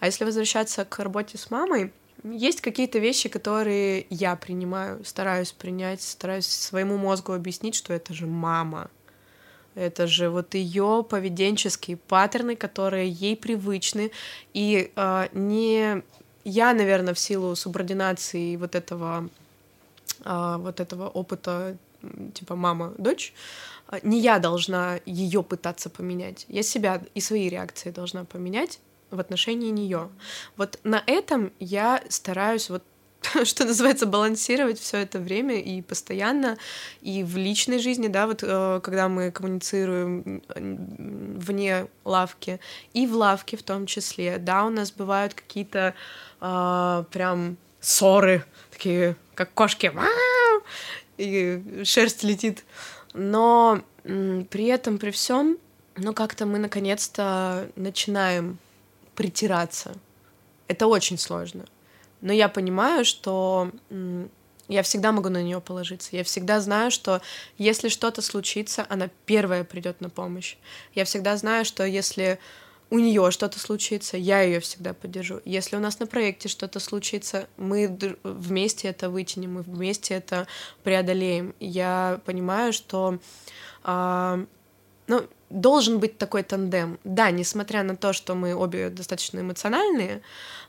А 0.01 0.07
если 0.07 0.27
возвращаться 0.27 0.85
к 0.85 0.99
работе 0.99 1.39
с 1.39 1.51
мамой, 1.51 1.93
есть 2.25 2.61
какие-то 2.61 2.99
вещи, 2.99 3.31
которые 3.31 4.07
я 4.11 4.37
принимаю, 4.37 5.03
стараюсь 5.03 5.53
принять, 5.53 6.03
стараюсь 6.03 6.47
своему 6.47 6.99
мозгу 6.99 7.33
объяснить, 7.33 7.75
что 7.75 7.95
это 7.95 8.13
же 8.13 8.27
мама. 8.27 8.91
Это 9.75 10.07
же 10.07 10.29
вот 10.29 10.55
ее 10.55 11.07
поведенческие 11.09 11.97
паттерны, 11.97 12.55
которые 12.55 13.09
ей 13.09 13.35
привычны. 13.35 14.11
И 14.53 14.93
э, 14.95 15.29
не 15.33 16.03
я, 16.45 16.75
наверное, 16.75 17.15
в 17.15 17.19
силу 17.19 17.57
субординации 17.57 18.57
вот 18.57 18.75
этого, 18.75 19.31
вот 20.25 20.81
этого 20.81 21.09
опыта, 21.09 21.77
типа 22.35 22.57
мама-дочь, 22.57 23.33
а, 23.89 23.99
не 24.03 24.21
я 24.21 24.39
должна 24.39 25.01
ее 25.07 25.43
пытаться 25.43 25.91
поменять. 25.91 26.45
Я 26.49 26.63
себя 26.63 27.03
и 27.15 27.21
свои 27.21 27.49
реакции 27.49 27.91
должна 27.91 28.25
поменять 28.25 28.81
в 29.11 29.19
отношении 29.21 29.71
нее. 29.71 30.11
Вот 30.57 30.79
на 30.85 31.03
этом 31.07 31.53
я 31.59 32.03
стараюсь 32.09 32.69
вот 32.71 32.83
что 33.45 33.65
называется, 33.65 34.07
балансировать 34.07 34.79
все 34.79 34.99
это 34.99 35.19
время 35.19 35.61
и 35.61 35.83
постоянно, 35.83 36.57
и 37.01 37.25
в 37.25 37.37
личной 37.37 37.79
жизни, 37.79 38.09
да, 38.09 38.27
вот 38.27 38.43
э, 38.43 38.81
когда 38.83 39.09
мы 39.09 39.31
коммуницируем 39.31 40.43
вне 40.55 41.89
лавки, 42.05 42.61
и 42.93 43.07
в 43.07 43.15
лавке 43.15 43.57
в 43.57 43.63
том 43.63 43.87
числе, 43.87 44.39
да, 44.39 44.65
у 44.65 44.71
нас 44.71 44.93
бывают 44.93 45.35
какие-то 45.35 45.95
э, 46.41 47.05
прям 47.11 47.57
ссоры, 47.81 48.45
такие, 48.79 49.17
как 49.35 49.53
кошки, 49.55 49.93
и 51.17 51.83
шерсть 51.85 52.23
летит, 52.23 52.65
но 53.13 53.83
при 54.05 54.67
этом, 54.67 54.99
при 54.99 55.11
всем, 55.11 55.59
ну 55.97 56.15
как-то 56.15 56.47
мы 56.47 56.59
наконец-то 56.59 57.69
начинаем 57.75 58.59
притираться. 59.17 59.95
Это 60.69 60.87
очень 60.87 61.19
сложно. 61.19 61.65
Но 62.21 62.33
я 62.33 62.49
понимаю, 62.49 63.05
что 63.05 63.73
я 64.69 64.83
всегда 64.85 65.11
могу 65.11 65.29
на 65.29 65.43
нее 65.43 65.61
положиться. 65.61 66.11
Я 66.13 66.23
всегда 66.23 66.61
знаю, 66.61 66.93
что 66.93 67.21
если 67.57 67.89
что-то 67.89 68.23
случится, 68.23 68.87
она 68.89 69.09
первая 69.27 69.65
придет 69.65 70.01
на 70.01 70.09
помощь. 70.09 70.57
Я 70.95 71.05
всегда 71.05 71.37
знаю, 71.37 71.65
что 71.65 71.85
если 71.85 72.39
у 72.91 72.99
нее 72.99 73.31
что-то 73.31 73.59
случится, 73.59 74.17
я 74.17 74.41
ее 74.41 74.61
всегда 74.61 74.95
поддержу. 74.95 75.41
Если 75.45 75.77
у 75.77 75.81
нас 75.81 75.99
на 75.99 76.07
проекте 76.07 76.49
что-то 76.49 76.81
случится, 76.81 77.49
мы 77.57 77.99
вместе 78.23 78.89
это 78.89 79.11
вытянем, 79.11 79.55
мы 79.55 79.63
вместе 79.63 80.15
это 80.15 80.47
преодолеем. 80.83 81.55
Я 81.61 82.21
понимаю, 82.25 82.73
что 82.73 83.19
а, 83.83 84.45
ну, 85.09 85.27
должен 85.51 85.99
быть 85.99 86.19
такой 86.19 86.43
тандем. 86.43 86.99
Да, 87.03 87.31
несмотря 87.31 87.83
на 87.83 87.97
то, 87.97 88.13
что 88.13 88.35
мы 88.35 88.55
обе 88.55 88.91
достаточно 88.91 89.41
эмоциональные, 89.41 90.21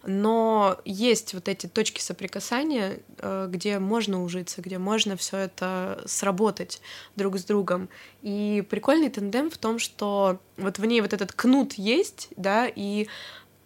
но 0.03 0.79
есть 0.85 1.33
вот 1.33 1.49
эти 1.49 1.67
точки 1.67 2.01
соприкасания, 2.01 2.99
э, 3.17 3.47
где 3.49 3.79
можно 3.79 4.23
ужиться, 4.23 4.61
где 4.61 4.77
можно 4.77 5.17
все 5.17 5.37
это 5.37 6.01
сработать 6.05 6.81
друг 7.17 7.37
с 7.37 7.43
другом. 7.43 7.89
И 8.21 8.63
прикольный 8.69 9.09
тандем 9.09 9.51
в 9.51 9.57
том, 9.57 9.77
что 9.77 10.39
вот 10.57 10.79
в 10.79 10.85
ней 10.85 11.01
вот 11.01 11.13
этот 11.13 11.33
кнут 11.33 11.73
есть, 11.73 12.29
да, 12.37 12.65
и 12.73 13.07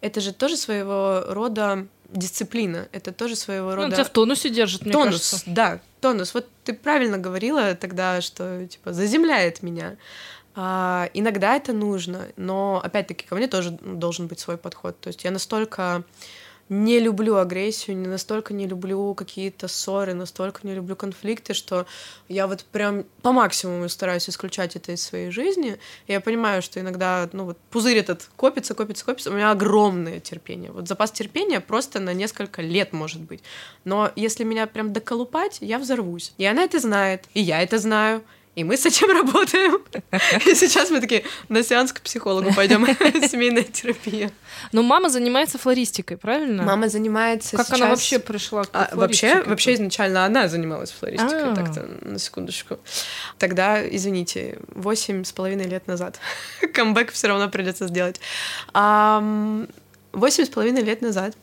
это 0.00 0.20
же 0.20 0.32
тоже 0.32 0.56
своего 0.56 1.22
рода 1.28 1.86
дисциплина, 2.10 2.88
это 2.92 3.12
тоже 3.12 3.36
своего 3.36 3.74
рода... 3.74 3.88
Ну, 3.88 3.94
тебя 3.94 4.04
в 4.04 4.10
тонусе 4.10 4.50
держит, 4.50 4.82
мне 4.82 4.92
тонус, 4.92 5.30
кажется. 5.30 5.42
да, 5.46 5.80
тонус. 6.00 6.34
Вот 6.34 6.48
ты 6.64 6.74
правильно 6.74 7.18
говорила 7.18 7.74
тогда, 7.74 8.20
что, 8.20 8.66
типа, 8.66 8.92
заземляет 8.92 9.62
меня. 9.62 9.96
А, 10.54 11.10
иногда 11.14 11.56
это 11.56 11.72
нужно, 11.72 12.28
но 12.36 12.80
опять-таки 12.82 13.26
ко 13.26 13.34
мне 13.34 13.48
тоже 13.48 13.70
должен 13.70 14.28
быть 14.28 14.38
свой 14.38 14.56
подход. 14.56 14.98
То 15.00 15.08
есть 15.08 15.24
я 15.24 15.30
настолько 15.30 16.04
не 16.68 16.98
люблю 16.98 17.36
агрессию, 17.36 17.96
не 17.96 18.06
настолько 18.06 18.54
не 18.54 18.66
люблю 18.66 19.14
какие-то 19.14 19.68
ссоры, 19.68 20.14
настолько 20.14 20.66
не 20.66 20.74
люблю 20.74 20.96
конфликты, 20.96 21.52
что 21.52 21.86
я 22.28 22.46
вот 22.46 22.64
прям 22.64 23.04
по 23.22 23.32
максимуму 23.32 23.88
стараюсь 23.88 24.28
исключать 24.28 24.74
это 24.76 24.92
из 24.92 25.02
своей 25.02 25.30
жизни. 25.30 25.78
Я 26.08 26.20
понимаю, 26.20 26.62
что 26.62 26.80
иногда, 26.80 27.28
ну 27.32 27.44
вот 27.44 27.58
пузырь 27.70 27.98
этот 27.98 28.30
копится, 28.36 28.74
копится, 28.74 29.04
копится. 29.04 29.30
У 29.30 29.34
меня 29.34 29.50
огромное 29.50 30.20
терпение. 30.20 30.70
Вот 30.70 30.88
запас 30.88 31.10
терпения 31.12 31.60
просто 31.60 32.00
на 32.00 32.14
несколько 32.14 32.62
лет 32.62 32.92
может 32.92 33.20
быть. 33.20 33.42
Но 33.84 34.10
если 34.16 34.44
меня 34.44 34.66
прям 34.66 34.92
доколупать, 34.92 35.58
я 35.60 35.78
взорвусь. 35.78 36.32
И 36.38 36.46
она 36.46 36.64
это 36.64 36.78
знает, 36.78 37.24
и 37.34 37.40
я 37.40 37.62
это 37.62 37.78
знаю. 37.78 38.22
И 38.54 38.62
мы 38.62 38.76
с 38.76 38.86
этим 38.86 39.10
работаем. 39.12 39.82
И 40.46 40.54
сейчас 40.54 40.90
мы 40.90 41.00
такие 41.00 41.24
на 41.48 41.62
сеанс 41.62 41.92
к 41.92 42.00
психологу 42.00 42.52
пойдем. 42.54 42.86
Семейная 43.28 43.64
терапия. 43.64 44.30
Но 44.72 44.82
мама 44.82 45.08
занимается 45.08 45.58
флористикой, 45.58 46.16
правильно? 46.16 46.62
Мама 46.62 46.88
занимается 46.88 47.56
Как 47.56 47.66
сейчас... 47.66 47.80
она 47.80 47.90
вообще 47.90 48.18
пришла 48.18 48.64
к 48.64 48.70
а, 48.72 48.90
вообще, 48.92 49.42
вообще 49.42 49.74
изначально 49.74 50.24
она 50.24 50.48
занималась 50.48 50.92
флористикой, 50.92 51.44
А-а-а. 51.44 51.56
так-то, 51.56 51.88
на 52.02 52.18
секундочку. 52.18 52.78
Тогда, 53.38 53.86
извините, 53.86 54.58
восемь 54.68 55.24
с 55.24 55.32
половиной 55.32 55.66
лет 55.66 55.86
назад. 55.86 56.20
Камбэк 56.74 57.12
все 57.12 57.28
равно 57.28 57.48
придется 57.48 57.88
сделать. 57.88 58.20
Восемь 58.72 60.44
с 60.44 60.48
половиной 60.48 60.82
лет 60.82 61.02
назад 61.02 61.36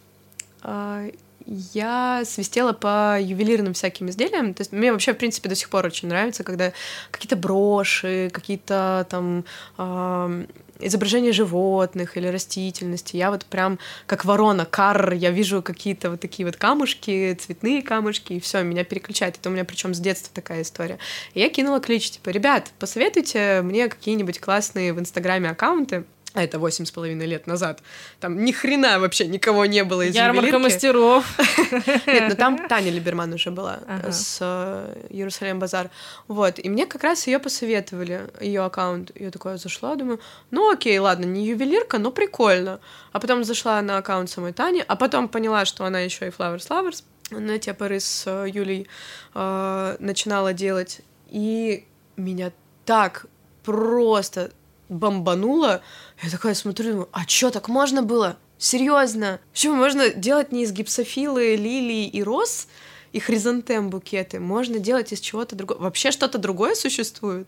а, 0.61 1.07
я 1.45 2.23
свистела 2.25 2.73
по 2.73 3.17
ювелирным 3.19 3.73
всяким 3.73 4.09
изделиям. 4.09 4.53
То 4.53 4.61
есть 4.61 4.71
мне 4.71 4.91
вообще, 4.91 5.13
в 5.13 5.17
принципе, 5.17 5.49
до 5.49 5.55
сих 5.55 5.69
пор 5.69 5.85
очень 5.85 6.07
нравится, 6.07 6.43
когда 6.43 6.73
какие-то 7.11 7.35
броши, 7.35 8.29
какие-то 8.33 9.05
там 9.09 9.45
э, 9.77 10.45
изображения 10.79 11.31
животных 11.31 12.17
или 12.17 12.27
растительности. 12.27 13.17
Я 13.17 13.31
вот 13.31 13.45
прям 13.45 13.79
как 14.05 14.25
ворона, 14.25 14.65
кар, 14.65 15.13
я 15.13 15.31
вижу 15.31 15.61
какие-то 15.61 16.11
вот 16.11 16.19
такие 16.19 16.45
вот 16.45 16.57
камушки, 16.57 17.37
цветные 17.39 17.81
камушки, 17.81 18.33
и 18.33 18.39
все, 18.39 18.63
меня 18.63 18.83
переключает. 18.83 19.37
Это 19.37 19.49
у 19.49 19.51
меня 19.51 19.65
причем 19.65 19.93
с 19.93 19.99
детства 19.99 20.31
такая 20.33 20.61
история. 20.61 20.97
И 21.33 21.39
я 21.39 21.49
кинула 21.49 21.79
клич, 21.79 22.11
типа, 22.11 22.29
ребят, 22.29 22.71
посоветуйте 22.79 23.61
мне 23.61 23.87
какие-нибудь 23.87 24.39
классные 24.39 24.93
в 24.93 24.99
Инстаграме 24.99 25.49
аккаунты, 25.49 26.05
а 26.33 26.43
это 26.43 26.59
восемь 26.59 26.85
с 26.85 26.91
половиной 26.91 27.25
лет 27.25 27.45
назад. 27.45 27.81
Там 28.19 28.45
ни 28.45 28.53
хрена 28.53 28.99
вообще 28.99 29.27
никого 29.27 29.65
не 29.65 29.83
было 29.83 30.03
из 30.03 30.15
Ярмарка 30.15 30.47
ювелирки. 30.47 30.63
мастеров. 30.63 31.25
Нет, 32.07 32.29
ну 32.29 32.35
там 32.35 32.67
Таня 32.69 32.89
Либерман 32.89 33.33
уже 33.33 33.51
была 33.51 33.79
ага. 33.85 34.11
с 34.11 34.37
э, 34.39 35.07
Иерусалим 35.09 35.59
Базар. 35.59 35.89
Вот, 36.27 36.57
и 36.57 36.69
мне 36.69 36.85
как 36.85 37.03
раз 37.03 37.27
ее 37.27 37.39
посоветовали, 37.39 38.29
ее 38.39 38.63
аккаунт. 38.63 39.11
Я 39.15 39.29
такая 39.29 39.57
зашла, 39.57 39.95
думаю, 39.95 40.21
ну 40.51 40.71
окей, 40.71 40.97
ладно, 40.99 41.25
не 41.25 41.45
ювелирка, 41.47 41.97
но 41.97 42.11
прикольно. 42.11 42.79
А 43.11 43.19
потом 43.19 43.43
зашла 43.43 43.81
на 43.81 43.97
аккаунт 43.97 44.29
самой 44.29 44.53
Тани, 44.53 44.83
а 44.87 44.95
потом 44.95 45.27
поняла, 45.27 45.65
что 45.65 45.83
она 45.83 45.99
еще 45.99 46.27
и 46.27 46.29
Flowers 46.29 46.69
Lovers 46.69 47.03
на 47.31 47.59
те 47.59 47.73
поры 47.73 47.99
с 47.99 48.23
э, 48.25 48.47
Юлей 48.49 48.87
э, 49.33 49.95
начинала 49.99 50.53
делать. 50.53 51.01
И 51.29 51.85
меня 52.15 52.51
так 52.85 53.25
просто 53.63 54.51
бомбануло. 54.91 55.81
Я 56.21 56.29
такая 56.29 56.53
смотрю, 56.53 56.91
думаю, 56.91 57.09
а 57.11 57.25
чё, 57.25 57.49
так 57.49 57.67
можно 57.69 58.03
было? 58.03 58.37
Серьезно? 58.57 59.39
Почему 59.51 59.75
можно 59.75 60.09
делать 60.09 60.51
не 60.51 60.63
из 60.63 60.71
гипсофилы, 60.71 61.55
лилии 61.55 62.07
и 62.07 62.21
роз 62.21 62.67
и 63.13 63.19
хризантем 63.19 63.89
букеты? 63.89 64.39
Можно 64.39 64.79
делать 64.79 65.11
из 65.13 65.19
чего-то 65.19 65.55
другого. 65.55 65.83
Вообще 65.83 66.11
что-то 66.11 66.37
другое 66.37 66.75
существует? 66.75 67.47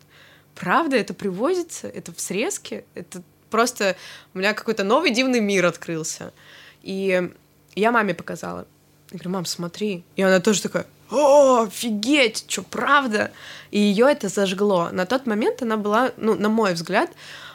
Правда, 0.56 0.96
это 0.96 1.14
привозится? 1.14 1.88
Это 1.88 2.14
в 2.14 2.20
срезке? 2.20 2.86
Это 2.96 3.22
просто 3.50 3.96
у 4.34 4.40
меня 4.40 4.54
какой-то 4.54 4.84
новый 4.84 5.12
дивный 5.12 5.42
мир 5.42 5.66
открылся. 5.66 6.34
И 6.82 7.30
я 7.76 7.92
маме 7.92 8.14
показала. 8.14 8.66
Я 9.12 9.18
говорю, 9.20 9.30
мам, 9.32 9.46
смотри. 9.46 10.04
И 10.16 10.22
она 10.22 10.40
тоже 10.40 10.62
такая, 10.62 10.88
о, 11.14 11.64
офигеть, 11.64 12.46
что, 12.48 12.64
правда? 12.64 13.32
И 13.72 13.80
ее 13.80 14.12
это 14.12 14.30
зажгло. 14.30 14.90
На 14.92 15.06
тот 15.06 15.26
момент 15.26 15.62
она 15.62 15.78
была, 15.78 16.12
ну, 16.18 16.36
на 16.36 16.50
мой 16.50 16.74
взгляд, 16.74 17.12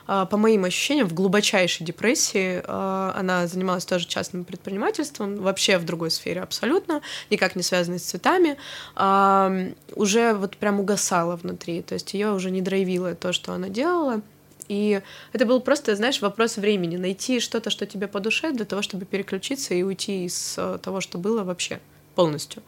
а, 0.07 0.25
по 0.25 0.39
моим 0.39 0.65
ощущениям, 0.65 1.07
в 1.07 1.13
глубочайшей 1.13 1.85
депрессии. 1.85 2.63
А, 2.65 3.13
она 3.15 3.47
занималась 3.47 3.85
тоже 3.85 4.07
частным 4.07 4.45
предпринимательством, 4.45 5.37
вообще 5.37 5.77
в 5.77 5.85
другой 5.85 6.11
сфере 6.11 6.41
абсолютно, 6.41 7.03
никак 7.31 7.57
не 7.57 7.63
связанной 7.63 7.99
с 7.99 8.05
цветами. 8.05 8.57
А, 8.97 9.53
уже 9.95 10.33
вот 10.33 10.57
прям 10.57 10.81
угасала 10.81 11.37
внутри, 11.37 11.83
то 11.83 11.95
есть 11.95 12.15
ее 12.15 12.33
уже 12.33 12.51
не 12.51 12.63
драйвило 12.63 13.15
то, 13.15 13.33
что 13.33 13.53
она 13.53 13.69
делала. 13.69 14.23
И 14.69 15.01
это 15.33 15.47
был 15.47 15.61
просто, 15.61 15.97
знаешь, 15.97 16.21
вопрос 16.21 16.57
времени. 16.57 16.97
Найти 16.97 17.41
что-то, 17.41 17.71
что 17.71 17.87
тебе 17.87 18.07
по 18.07 18.21
душе, 18.21 18.53
для 18.53 18.65
того, 18.65 18.83
чтобы 18.83 19.05
переключиться 19.07 19.75
и 19.75 19.83
уйти 19.83 20.27
из 20.27 20.55
э, 20.59 20.79
того, 20.83 21.01
что 21.01 21.17
было 21.19 21.43
вообще 21.43 21.81
полностью. 22.15 22.63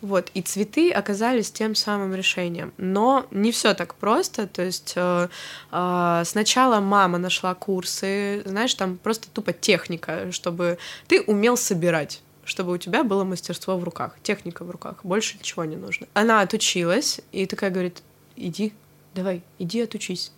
Вот, 0.00 0.30
и 0.32 0.40
цветы 0.40 0.90
оказались 0.90 1.50
тем 1.50 1.74
самым 1.74 2.14
решением. 2.14 2.72
Но 2.78 3.26
не 3.30 3.52
все 3.52 3.74
так 3.74 3.94
просто. 3.94 4.46
То 4.46 4.62
есть 4.62 4.94
э, 4.96 5.28
э, 5.70 6.22
сначала 6.24 6.80
мама 6.80 7.18
нашла 7.18 7.54
курсы, 7.54 8.42
знаешь, 8.46 8.74
там 8.74 8.96
просто 8.96 9.28
тупо 9.30 9.52
техника, 9.52 10.32
чтобы 10.32 10.78
ты 11.06 11.20
умел 11.22 11.56
собирать 11.56 12.22
чтобы 12.42 12.72
у 12.72 12.78
тебя 12.78 13.04
было 13.04 13.22
мастерство 13.22 13.76
в 13.76 13.84
руках, 13.84 14.16
техника 14.24 14.64
в 14.64 14.70
руках, 14.70 15.04
больше 15.04 15.38
ничего 15.38 15.64
не 15.64 15.76
нужно. 15.76 16.08
Она 16.14 16.40
отучилась 16.40 17.20
и 17.30 17.46
такая 17.46 17.70
говорит, 17.70 18.02
иди, 18.34 18.72
давай, 19.14 19.42
иди 19.60 19.82
отучись. 19.82 20.32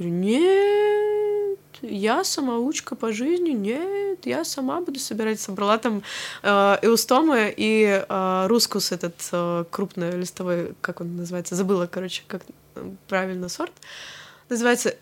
Говорю, 0.00 0.14
нет, 0.14 1.58
я 1.82 2.24
самоучка 2.24 2.96
по 2.96 3.12
жизни, 3.12 3.50
нет, 3.50 4.24
я 4.24 4.44
сама 4.44 4.80
буду 4.80 4.98
собирать. 4.98 5.40
Собрала 5.40 5.76
там 5.76 6.02
э, 6.42 6.48
эустомы 6.80 7.52
и 7.54 8.02
э, 8.08 8.46
рускус 8.46 8.92
этот 8.92 9.16
э, 9.30 9.64
крупный 9.70 10.12
листовой, 10.12 10.72
как 10.80 11.02
он 11.02 11.16
называется, 11.16 11.54
забыла, 11.54 11.86
короче, 11.86 12.22
как 12.26 12.40
правильно 13.08 13.50
сорт. 13.50 13.72
Называется 14.48 14.94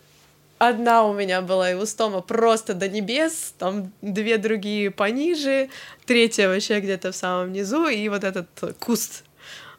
Одна 0.57 1.05
у 1.05 1.13
меня 1.13 1.41
была 1.41 1.71
эустома 1.71 2.19
просто 2.19 2.73
до 2.73 2.89
небес, 2.89 3.53
там 3.57 3.93
две 4.01 4.37
другие 4.37 4.91
пониже, 4.91 5.69
третья 6.05 6.49
вообще 6.49 6.81
где-то 6.81 7.13
в 7.13 7.15
самом 7.15 7.53
низу, 7.53 7.87
и 7.87 8.09
вот 8.09 8.25
этот 8.25 8.75
куст 8.79 9.23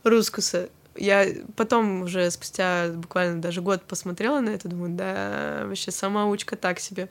рускуса 0.02 0.70
я 0.96 1.26
потом 1.56 2.02
уже 2.02 2.30
спустя 2.30 2.88
буквально 2.94 3.40
даже 3.40 3.60
год 3.62 3.82
посмотрела 3.82 4.40
на 4.40 4.50
это, 4.50 4.68
думаю, 4.68 4.94
да, 4.94 5.62
вообще 5.66 5.90
самоучка 5.90 6.56
так 6.56 6.80
себе. 6.80 7.08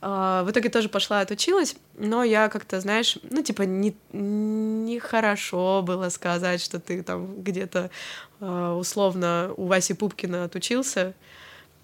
А, 0.00 0.44
в 0.44 0.50
итоге 0.50 0.68
тоже 0.68 0.88
пошла 0.88 1.20
отучилась, 1.20 1.76
но 1.96 2.24
я 2.24 2.48
как-то, 2.48 2.80
знаешь, 2.80 3.18
ну, 3.30 3.42
типа, 3.42 3.62
не, 3.62 3.96
не 4.12 4.98
хорошо 4.98 5.82
было 5.82 6.08
сказать, 6.08 6.60
что 6.60 6.80
ты 6.80 7.02
там 7.02 7.42
где-то 7.42 7.90
а, 8.40 8.74
условно 8.74 9.52
у 9.56 9.66
Васи 9.66 9.94
Пупкина 9.94 10.44
отучился, 10.44 11.14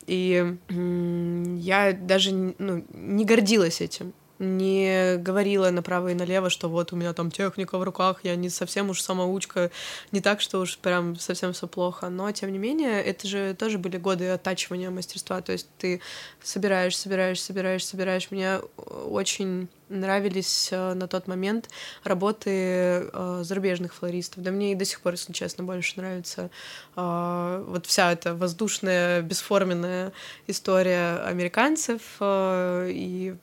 и 0.07 0.57
я 0.69 1.93
даже 1.93 2.33
ну, 2.33 2.85
не 2.95 3.25
гордилась 3.27 3.81
этим 3.83 4.15
не 4.39 5.17
говорила 5.17 5.71
направо 5.71 6.09
и 6.09 6.15
налево, 6.15 6.51
что 6.51 6.69
вот 6.69 6.93
у 6.93 6.97
меня 6.97 7.13
там 7.13 7.31
техника 7.31 7.79
в 7.79 7.83
руках, 7.83 8.21
я 8.23 8.37
не 8.37 8.49
совсем 8.49 8.91
уж 8.91 9.01
самоучка, 9.01 9.71
не 10.13 10.21
так, 10.21 10.41
что 10.41 10.61
уж 10.61 10.79
прям 10.79 11.17
совсем 11.17 11.53
все 11.53 11.67
плохо. 11.67 12.09
Но, 12.09 12.31
тем 12.33 12.53
не 12.53 12.59
менее, 12.59 13.03
это 13.03 13.27
же 13.27 13.55
тоже 13.55 13.79
были 13.79 13.97
годы 13.97 14.29
оттачивания 14.29 14.91
мастерства. 14.91 15.41
То 15.41 15.53
есть 15.53 15.69
ты 15.79 16.01
собираешь, 16.43 16.97
собираешь, 16.97 17.43
собираешь, 17.43 17.85
собираешь. 17.85 18.31
Мне 18.31 18.59
очень 18.77 19.69
нравились 19.89 20.69
э, 20.73 20.95
на 20.95 21.09
тот 21.09 21.27
момент 21.27 21.69
работы 22.05 22.51
э, 22.51 23.41
зарубежных 23.43 23.95
флористов. 23.95 24.43
Да 24.43 24.51
мне 24.51 24.73
и 24.73 24.75
до 24.75 24.85
сих 24.85 25.01
пор, 25.01 25.13
если 25.13 25.33
честно, 25.33 25.65
больше 25.65 25.95
нравится 25.97 26.51
э, 26.97 27.65
вот 27.67 27.87
вся 27.87 28.13
эта 28.13 28.35
воздушная, 28.35 29.23
бесформенная 29.23 30.13
история 30.47 31.19
американцев. 31.25 32.01
И 32.21 33.35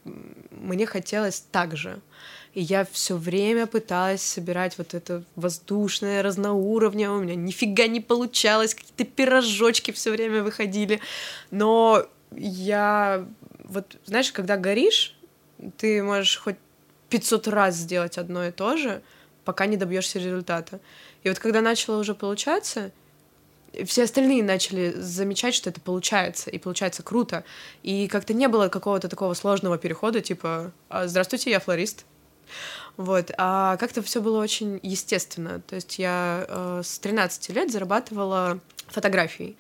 мне 0.52 0.86
хотелось 0.86 1.44
так 1.52 1.76
же. 1.76 2.00
И 2.54 2.62
я 2.62 2.86
все 2.86 3.18
время 3.18 3.68
пыталась 3.68 4.22
собирать 4.22 4.78
вот 4.78 4.94
это 4.94 5.24
воздушное, 5.36 6.24
разноуровневое. 6.24 7.18
У 7.18 7.22
меня 7.22 7.36
нифига 7.36 7.88
не 7.88 8.00
получалось, 8.00 8.74
какие-то 8.74 9.04
пирожочки 9.04 9.92
все 9.92 10.12
время 10.12 10.42
выходили. 10.42 11.02
Но 11.52 12.06
я 12.32 13.26
вот, 13.68 13.98
знаешь, 14.06 14.32
когда 14.32 14.58
горишь, 14.58 15.15
ты 15.78 16.04
можешь 16.04 16.38
хоть 16.38 16.58
500 17.10 17.48
раз 17.48 17.76
сделать 17.76 18.18
одно 18.18 18.46
и 18.46 18.52
то 18.52 18.78
же, 18.78 19.02
пока 19.44 19.66
не 19.66 19.78
добьешься 19.78 20.20
результата. 20.20 20.80
И 21.24 21.30
вот 21.30 21.40
когда 21.40 21.62
начало 21.62 22.00
уже 22.00 22.16
получаться, 22.16 22.92
все 23.86 24.04
остальные 24.04 24.44
начали 24.44 24.94
замечать, 24.96 25.54
что 25.54 25.70
это 25.70 25.82
получается, 25.82 26.50
и 26.50 26.58
получается 26.58 27.04
круто. 27.04 27.44
И 27.84 28.08
как-то 28.08 28.34
не 28.34 28.48
было 28.48 28.70
какого-то 28.70 29.10
такого 29.10 29.34
сложного 29.34 29.78
перехода, 29.78 30.22
типа 30.22 30.72
«А, 30.90 31.08
«Здравствуйте, 31.08 31.52
я 31.52 31.60
флорист». 31.60 32.06
Вот, 32.98 33.32
а 33.38 33.76
как-то 33.78 34.02
все 34.02 34.22
было 34.22 34.42
очень 34.42 34.80
естественно. 34.82 35.62
То 35.62 35.76
есть 35.76 36.00
я 36.00 36.46
э, 36.48 36.82
с 36.84 37.00
13 37.00 37.50
лет 37.50 37.72
зарабатывала 37.72 38.60
фотографией. 38.88 39.58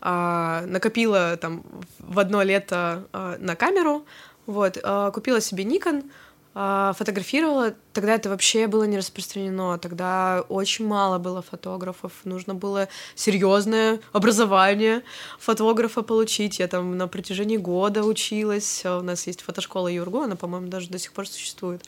Э, 0.00 0.64
накопила 0.66 1.36
там 1.36 1.64
в 1.98 2.18
одно 2.18 2.42
лето 2.42 3.04
э, 3.12 3.36
на 3.40 3.56
камеру, 3.56 4.04
вот, 4.46 4.78
э, 4.82 5.10
купила 5.12 5.40
себе 5.40 5.64
Nikon, 5.64 6.08
э, 6.54 6.92
фотографировала. 6.96 7.74
Тогда 7.92 8.14
это 8.14 8.28
вообще 8.28 8.66
было 8.66 8.84
не 8.84 8.96
распространено. 8.96 9.78
Тогда 9.78 10.44
очень 10.48 10.86
мало 10.86 11.18
было 11.18 11.42
фотографов. 11.42 12.12
Нужно 12.24 12.54
было 12.54 12.88
серьезное 13.14 14.00
образование 14.12 15.02
фотографа 15.38 16.02
получить. 16.02 16.58
Я 16.58 16.68
там 16.68 16.96
на 16.96 17.08
протяжении 17.08 17.56
года 17.56 18.04
училась. 18.04 18.84
У 18.84 19.02
нас 19.02 19.26
есть 19.26 19.42
фотошкола 19.42 19.88
Юргу, 19.88 20.22
она, 20.22 20.36
по-моему, 20.36 20.68
даже 20.68 20.88
до 20.88 20.98
сих 20.98 21.12
пор 21.12 21.26
существует. 21.26 21.82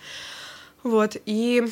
Вот, 0.82 1.16
и 1.26 1.64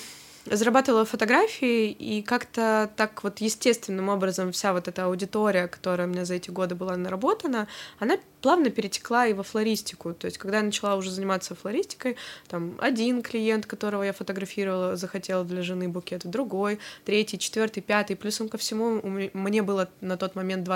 зарабатывала 0.51 1.05
фотографии, 1.05 1.90
и 1.90 2.23
как-то 2.23 2.90
так 2.97 3.23
вот 3.24 3.39
естественным 3.40 4.09
образом 4.09 4.52
вся 4.52 4.73
вот 4.73 4.89
эта 4.89 5.05
аудитория, 5.05 5.66
которая 5.68 6.06
у 6.06 6.10
меня 6.10 6.24
за 6.24 6.35
эти 6.35 6.51
годы 6.51 6.74
была 6.74 6.97
наработана, 6.97 7.68
она 7.98 8.18
плавно 8.40 8.70
перетекла 8.70 9.27
и 9.27 9.32
во 9.32 9.43
флористику. 9.43 10.14
То 10.14 10.27
есть, 10.27 10.39
когда 10.39 10.59
я 10.59 10.62
начала 10.62 10.97
уже 10.97 11.10
заниматься 11.10 11.55
флористикой, 11.55 12.16
там 12.48 12.77
один 12.78 13.23
клиент, 13.23 13.66
которого 13.66 14.02
я 14.02 14.12
фотографировала, 14.12 14.97
захотел 14.97 15.44
для 15.44 15.62
жены 15.62 15.89
букет, 15.89 16.24
другой, 16.24 16.78
третий, 17.05 17.39
четвертый, 17.39 17.81
пятый. 17.81 18.16
Плюсом 18.16 18.48
ко 18.48 18.59
всему, 18.59 19.01
мне 19.02 19.62
было 19.62 19.89
на 20.01 20.16
тот 20.16 20.35
момент 20.35 20.68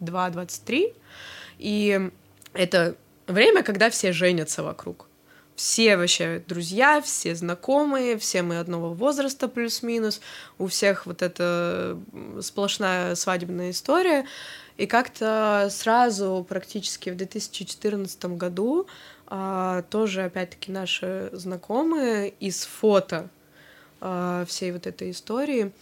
22-23, 0.00 0.94
и 1.58 2.10
это 2.52 2.96
время, 3.26 3.62
когда 3.62 3.88
все 3.90 4.12
женятся 4.12 4.62
вокруг 4.62 5.08
все 5.56 5.96
вообще 5.96 6.42
друзья, 6.46 7.00
все 7.00 7.34
знакомые, 7.34 8.18
все 8.18 8.42
мы 8.42 8.58
одного 8.58 8.92
возраста 8.92 9.48
плюс-минус, 9.48 10.20
у 10.58 10.66
всех 10.66 11.06
вот 11.06 11.22
эта 11.22 11.98
сплошная 12.40 13.14
свадебная 13.14 13.70
история. 13.70 14.26
И 14.76 14.86
как-то 14.86 15.68
сразу, 15.70 16.44
практически 16.48 17.10
в 17.10 17.16
2014 17.16 18.24
году, 18.36 18.88
а, 19.26 19.82
тоже, 19.82 20.24
опять-таки, 20.24 20.72
наши 20.72 21.30
знакомые 21.32 22.30
из 22.40 22.64
фото 22.64 23.28
а, 24.00 24.44
всей 24.46 24.72
вот 24.72 24.86
этой 24.86 25.12
истории 25.12 25.72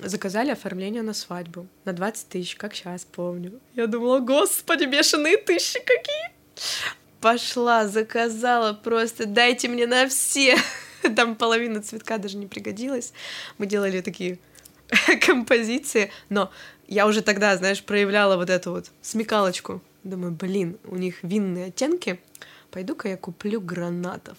заказали 0.00 0.50
оформление 0.50 1.00
на 1.00 1.14
свадьбу 1.14 1.66
на 1.86 1.94
20 1.94 2.28
тысяч, 2.28 2.56
как 2.56 2.74
сейчас 2.74 3.06
помню. 3.06 3.58
Я 3.74 3.86
думала, 3.86 4.18
господи, 4.18 4.84
бешеные 4.84 5.38
тысячи 5.38 5.78
какие! 5.78 6.30
Пошла, 7.20 7.86
заказала 7.86 8.72
просто, 8.72 9.26
дайте 9.26 9.68
мне 9.68 9.86
на 9.86 10.08
все. 10.08 10.56
Там 11.16 11.36
половина 11.36 11.82
цветка 11.82 12.18
даже 12.18 12.36
не 12.36 12.46
пригодилась. 12.46 13.12
Мы 13.58 13.66
делали 13.66 14.00
такие 14.00 14.38
композиции, 15.26 16.10
но 16.28 16.50
я 16.86 17.06
уже 17.06 17.22
тогда, 17.22 17.56
знаешь, 17.56 17.82
проявляла 17.82 18.36
вот 18.36 18.50
эту 18.50 18.72
вот 18.72 18.90
смекалочку. 19.02 19.82
Думаю, 20.04 20.32
блин, 20.32 20.78
у 20.84 20.96
них 20.96 21.22
винные 21.22 21.66
оттенки, 21.66 22.20
пойду-ка 22.70 23.08
я 23.08 23.16
куплю 23.16 23.60
гранатов. 23.60 24.38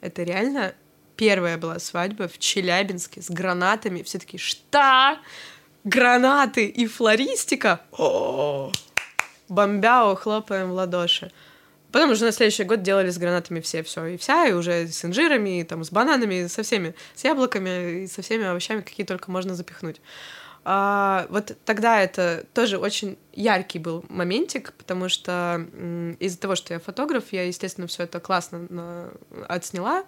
Это 0.00 0.22
реально 0.22 0.74
первая 1.16 1.56
была 1.56 1.78
свадьба 1.78 2.28
в 2.28 2.38
Челябинске 2.38 3.22
с 3.22 3.30
гранатами. 3.30 4.02
Все 4.02 4.18
таки 4.18 4.36
что? 4.36 5.18
Гранаты 5.84 6.66
и 6.66 6.86
флористика? 6.86 7.80
О, 7.92 8.72
бомбяо, 9.48 10.14
хлопаем 10.16 10.70
в 10.70 10.72
ладоши. 10.72 11.32
Потом 11.94 12.10
уже 12.10 12.24
на 12.24 12.32
следующий 12.32 12.64
год 12.64 12.82
делали 12.82 13.08
с 13.08 13.18
гранатами 13.18 13.60
все, 13.60 13.84
все 13.84 14.04
и 14.06 14.16
вся, 14.16 14.48
и 14.48 14.52
уже 14.52 14.88
с 14.88 15.04
инжирами, 15.04 15.60
и, 15.60 15.62
там, 15.62 15.84
с 15.84 15.92
бананами, 15.92 16.48
со 16.48 16.64
всеми, 16.64 16.96
с 17.14 17.22
яблоками, 17.22 18.02
и 18.02 18.06
со 18.08 18.20
всеми 18.20 18.46
овощами, 18.46 18.80
какие 18.80 19.06
только 19.06 19.30
можно 19.30 19.54
запихнуть. 19.54 20.00
А, 20.64 21.28
вот 21.30 21.56
тогда 21.64 22.00
это 22.00 22.46
тоже 22.52 22.78
очень 22.78 23.16
яркий 23.32 23.78
был 23.78 24.04
моментик, 24.08 24.72
потому 24.72 25.08
что 25.08 25.64
из-за 26.18 26.40
того, 26.40 26.56
что 26.56 26.74
я 26.74 26.80
фотограф, 26.80 27.26
я, 27.30 27.46
естественно, 27.46 27.86
все 27.86 28.02
это 28.02 28.18
классно 28.18 29.12
отсняла, 29.46 30.02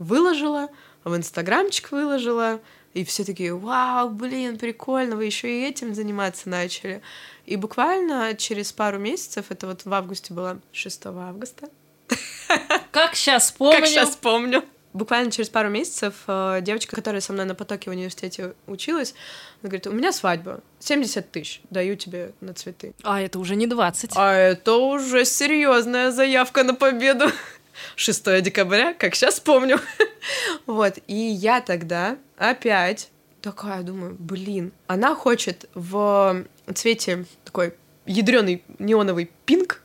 выложила, 0.00 0.70
в 1.04 1.16
инстаграмчик 1.16 1.92
выложила, 1.92 2.58
И 2.94 3.04
все 3.04 3.24
такие, 3.24 3.54
вау, 3.54 4.10
блин, 4.10 4.58
прикольно, 4.58 5.16
вы 5.16 5.26
еще 5.26 5.48
и 5.48 5.64
этим 5.64 5.94
заниматься 5.94 6.48
начали. 6.48 7.02
И 7.46 7.56
буквально 7.56 8.34
через 8.34 8.72
пару 8.72 8.98
месяцев, 8.98 9.46
это 9.50 9.66
вот 9.66 9.84
в 9.84 9.92
августе 9.92 10.34
было 10.34 10.60
6 10.72 11.06
августа. 11.06 11.68
Как 12.90 13.14
сейчас 13.14 13.52
помню. 13.58 13.78
Как 13.78 13.86
сейчас 13.86 14.16
помню. 14.16 14.64
Буквально 14.94 15.30
через 15.30 15.50
пару 15.50 15.68
месяцев 15.68 16.14
э, 16.26 16.60
девочка, 16.62 16.96
которая 16.96 17.20
со 17.20 17.32
мной 17.32 17.44
на 17.44 17.54
потоке 17.54 17.90
в 17.90 17.92
университете 17.92 18.54
училась, 18.66 19.14
она 19.62 19.68
говорит, 19.68 19.86
у 19.86 19.92
меня 19.92 20.12
свадьба, 20.12 20.60
70 20.80 21.30
тысяч 21.30 21.60
даю 21.68 21.94
тебе 21.94 22.32
на 22.40 22.54
цветы. 22.54 22.94
А 23.02 23.20
это 23.20 23.38
уже 23.38 23.54
не 23.54 23.66
20. 23.66 24.12
А 24.16 24.32
это 24.32 24.76
уже 24.76 25.26
серьезная 25.26 26.10
заявка 26.10 26.64
на 26.64 26.74
победу. 26.74 27.26
6 27.96 28.42
декабря, 28.42 28.94
как 28.94 29.14
сейчас 29.14 29.40
помню. 29.40 29.80
вот, 30.66 30.98
и 31.06 31.14
я 31.14 31.60
тогда 31.60 32.16
опять 32.36 33.10
такая 33.42 33.82
думаю, 33.82 34.16
блин, 34.18 34.72
она 34.86 35.14
хочет 35.14 35.68
в 35.74 36.44
цвете 36.74 37.24
такой 37.44 37.74
ядреный 38.06 38.62
неоновый 38.78 39.30
пинк, 39.44 39.82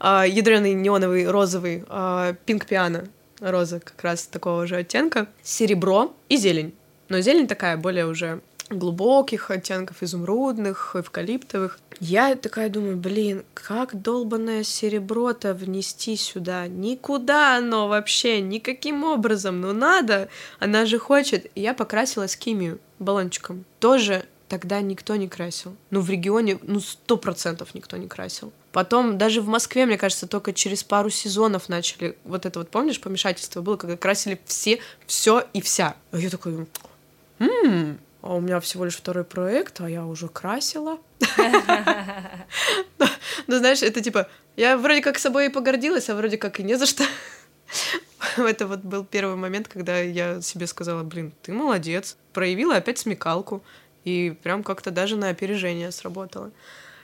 э, 0.00 0.24
ядреный 0.28 0.74
неоновый 0.74 1.28
розовый 1.28 1.84
э, 1.88 2.34
пинк 2.44 2.66
пиано, 2.66 3.08
роза 3.40 3.80
как 3.80 4.02
раз 4.02 4.26
такого 4.26 4.66
же 4.66 4.76
оттенка, 4.76 5.28
серебро 5.42 6.14
и 6.28 6.36
зелень. 6.36 6.74
Но 7.08 7.20
зелень 7.20 7.46
такая 7.46 7.76
более 7.76 8.06
уже 8.06 8.40
глубоких 8.70 9.50
оттенков, 9.50 10.02
изумрудных, 10.02 10.94
эвкалиптовых. 10.94 11.78
Я 11.98 12.34
такая 12.36 12.70
думаю, 12.70 12.96
блин, 12.96 13.44
как 13.52 14.00
долбанное 14.00 14.62
серебро-то 14.62 15.52
внести 15.52 16.16
сюда? 16.16 16.66
Никуда 16.68 17.56
оно 17.56 17.88
вообще, 17.88 18.40
никаким 18.40 19.04
образом, 19.04 19.60
ну 19.60 19.72
надо, 19.72 20.28
она 20.58 20.86
же 20.86 20.98
хочет. 20.98 21.50
Я 21.54 21.74
покрасила 21.74 22.26
скимию 22.26 22.78
баллончиком. 22.98 23.64
Тоже 23.80 24.24
тогда 24.48 24.80
никто 24.80 25.14
не 25.16 25.28
красил. 25.28 25.76
Ну, 25.90 26.00
в 26.00 26.10
регионе, 26.10 26.58
ну, 26.62 26.80
сто 26.80 27.16
процентов 27.16 27.74
никто 27.74 27.96
не 27.96 28.08
красил. 28.08 28.52
Потом 28.72 29.16
даже 29.16 29.40
в 29.40 29.46
Москве, 29.46 29.86
мне 29.86 29.96
кажется, 29.96 30.26
только 30.26 30.52
через 30.52 30.82
пару 30.82 31.10
сезонов 31.10 31.68
начали 31.68 32.16
вот 32.24 32.46
это 32.46 32.58
вот, 32.60 32.68
помнишь, 32.68 33.00
помешательство 33.00 33.62
было, 33.62 33.76
когда 33.76 33.96
красили 33.96 34.40
все, 34.46 34.80
все 35.06 35.44
и 35.52 35.60
вся. 35.60 35.94
А 36.10 36.18
я 36.18 36.30
такой, 36.30 36.66
м 37.38 37.98
а 38.22 38.34
у 38.34 38.40
меня 38.40 38.60
всего 38.60 38.84
лишь 38.84 38.96
второй 38.96 39.24
проект, 39.24 39.80
а 39.80 39.88
я 39.88 40.04
уже 40.04 40.28
красила. 40.28 40.98
Ну, 43.46 43.58
знаешь, 43.58 43.82
это 43.82 44.00
типа, 44.00 44.28
я 44.56 44.76
вроде 44.76 45.00
как 45.00 45.18
собой 45.18 45.46
и 45.46 45.48
погордилась, 45.48 46.08
а 46.08 46.14
вроде 46.14 46.36
как 46.36 46.60
и 46.60 46.62
не 46.62 46.76
за 46.76 46.86
что. 46.86 47.02
Это 48.36 48.66
вот 48.66 48.80
был 48.80 49.04
первый 49.04 49.34
момент, 49.34 49.66
когда 49.66 49.98
я 49.98 50.40
себе 50.40 50.66
сказала, 50.68 51.02
блин, 51.02 51.32
ты 51.42 51.52
молодец, 51.52 52.16
проявила 52.32 52.76
опять 52.76 52.98
смекалку, 52.98 53.64
и 54.04 54.36
прям 54.42 54.62
как-то 54.62 54.90
даже 54.90 55.16
на 55.16 55.30
опережение 55.30 55.90
сработала 55.90 56.52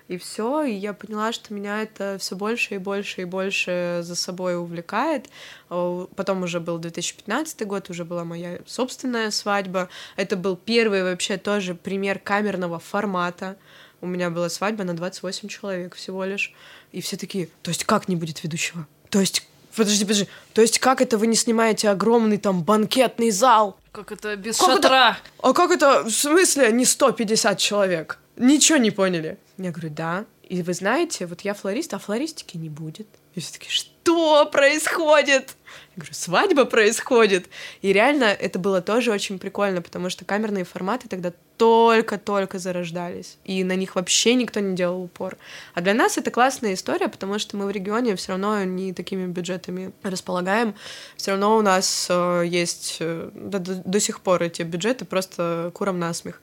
и 0.08 0.18
все, 0.18 0.62
и 0.62 0.72
я 0.72 0.92
поняла, 0.92 1.32
что 1.32 1.52
меня 1.52 1.82
это 1.82 2.16
все 2.20 2.36
больше 2.36 2.76
и 2.76 2.78
больше 2.78 3.22
и 3.22 3.24
больше 3.24 4.00
за 4.02 4.14
собой 4.14 4.56
увлекает. 4.56 5.28
Потом 5.68 6.42
уже 6.44 6.60
был 6.60 6.78
2015 6.78 7.66
год, 7.66 7.90
уже 7.90 8.04
была 8.04 8.24
моя 8.24 8.60
собственная 8.66 9.30
свадьба. 9.30 9.88
Это 10.14 10.36
был 10.36 10.56
первый 10.56 11.02
вообще 11.02 11.38
тоже 11.38 11.74
пример 11.74 12.18
камерного 12.20 12.78
формата. 12.78 13.56
У 14.00 14.06
меня 14.06 14.30
была 14.30 14.48
свадьба 14.48 14.84
на 14.84 14.94
28 14.94 15.48
человек 15.48 15.96
всего 15.96 16.24
лишь. 16.24 16.54
И 16.92 17.00
все 17.00 17.16
такие, 17.16 17.48
то 17.62 17.70
есть 17.70 17.84
как 17.84 18.08
не 18.08 18.14
будет 18.14 18.42
ведущего? 18.42 18.86
То 19.10 19.20
есть 19.20 19.46
Подожди, 19.74 20.04
подожди. 20.04 20.28
То 20.54 20.62
есть 20.62 20.78
как 20.78 21.02
это 21.02 21.18
вы 21.18 21.26
не 21.26 21.36
снимаете 21.36 21.90
огромный 21.90 22.38
там 22.38 22.62
банкетный 22.62 23.30
зал? 23.30 23.78
Как 23.92 24.10
это 24.10 24.34
без 24.34 24.56
как 24.56 24.70
шатра? 24.70 25.18
Это? 25.18 25.18
А 25.42 25.52
как 25.52 25.70
это, 25.70 26.04
в 26.04 26.10
смысле, 26.10 26.72
не 26.72 26.86
150 26.86 27.58
человек? 27.58 28.18
Ничего 28.36 28.78
не 28.78 28.90
поняли. 28.90 29.38
Я 29.58 29.70
говорю, 29.70 29.90
да. 29.90 30.26
И 30.42 30.62
вы 30.62 30.74
знаете, 30.74 31.26
вот 31.26 31.40
я 31.42 31.54
флорист, 31.54 31.94
а 31.94 31.98
флористики 31.98 32.56
не 32.56 32.68
будет. 32.68 33.08
И 33.34 33.40
все 33.40 33.52
таки 33.52 33.68
что 33.68 34.46
происходит? 34.46 35.56
Я 35.96 36.00
говорю, 36.00 36.14
свадьба 36.14 36.64
происходит. 36.64 37.48
И 37.82 37.92
реально 37.92 38.24
это 38.24 38.58
было 38.58 38.80
тоже 38.80 39.12
очень 39.12 39.38
прикольно, 39.38 39.82
потому 39.82 40.10
что 40.10 40.24
камерные 40.24 40.64
форматы 40.64 41.08
тогда 41.08 41.32
только-только 41.56 42.58
зарождались, 42.58 43.38
и 43.44 43.64
на 43.64 43.76
них 43.76 43.94
вообще 43.94 44.34
никто 44.34 44.60
не 44.60 44.76
делал 44.76 45.02
упор. 45.04 45.38
А 45.74 45.80
для 45.80 45.94
нас 45.94 46.18
это 46.18 46.30
классная 46.30 46.74
история, 46.74 47.08
потому 47.08 47.38
что 47.38 47.56
мы 47.56 47.66
в 47.66 47.70
регионе 47.70 48.14
все 48.16 48.32
равно 48.32 48.62
не 48.64 48.92
такими 48.92 49.26
бюджетами 49.26 49.92
располагаем. 50.02 50.74
Все 51.16 51.32
равно 51.32 51.56
у 51.56 51.62
нас 51.62 52.08
э, 52.10 52.42
есть 52.46 52.98
э, 53.00 53.30
до, 53.32 53.58
до 53.58 54.00
сих 54.00 54.20
пор 54.20 54.42
эти 54.42 54.62
бюджеты 54.62 55.04
просто 55.04 55.70
куром 55.72 55.98
насмех. 55.98 56.42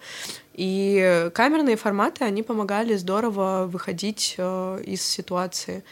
И 0.54 1.30
камерные 1.34 1.78
форматы, 1.78 2.24
они 2.24 2.44
помогали 2.44 2.96
здорово 2.96 3.68
выходить 3.72 4.36
э, 4.38 4.82
из 4.84 5.04
ситуации. 5.04 5.84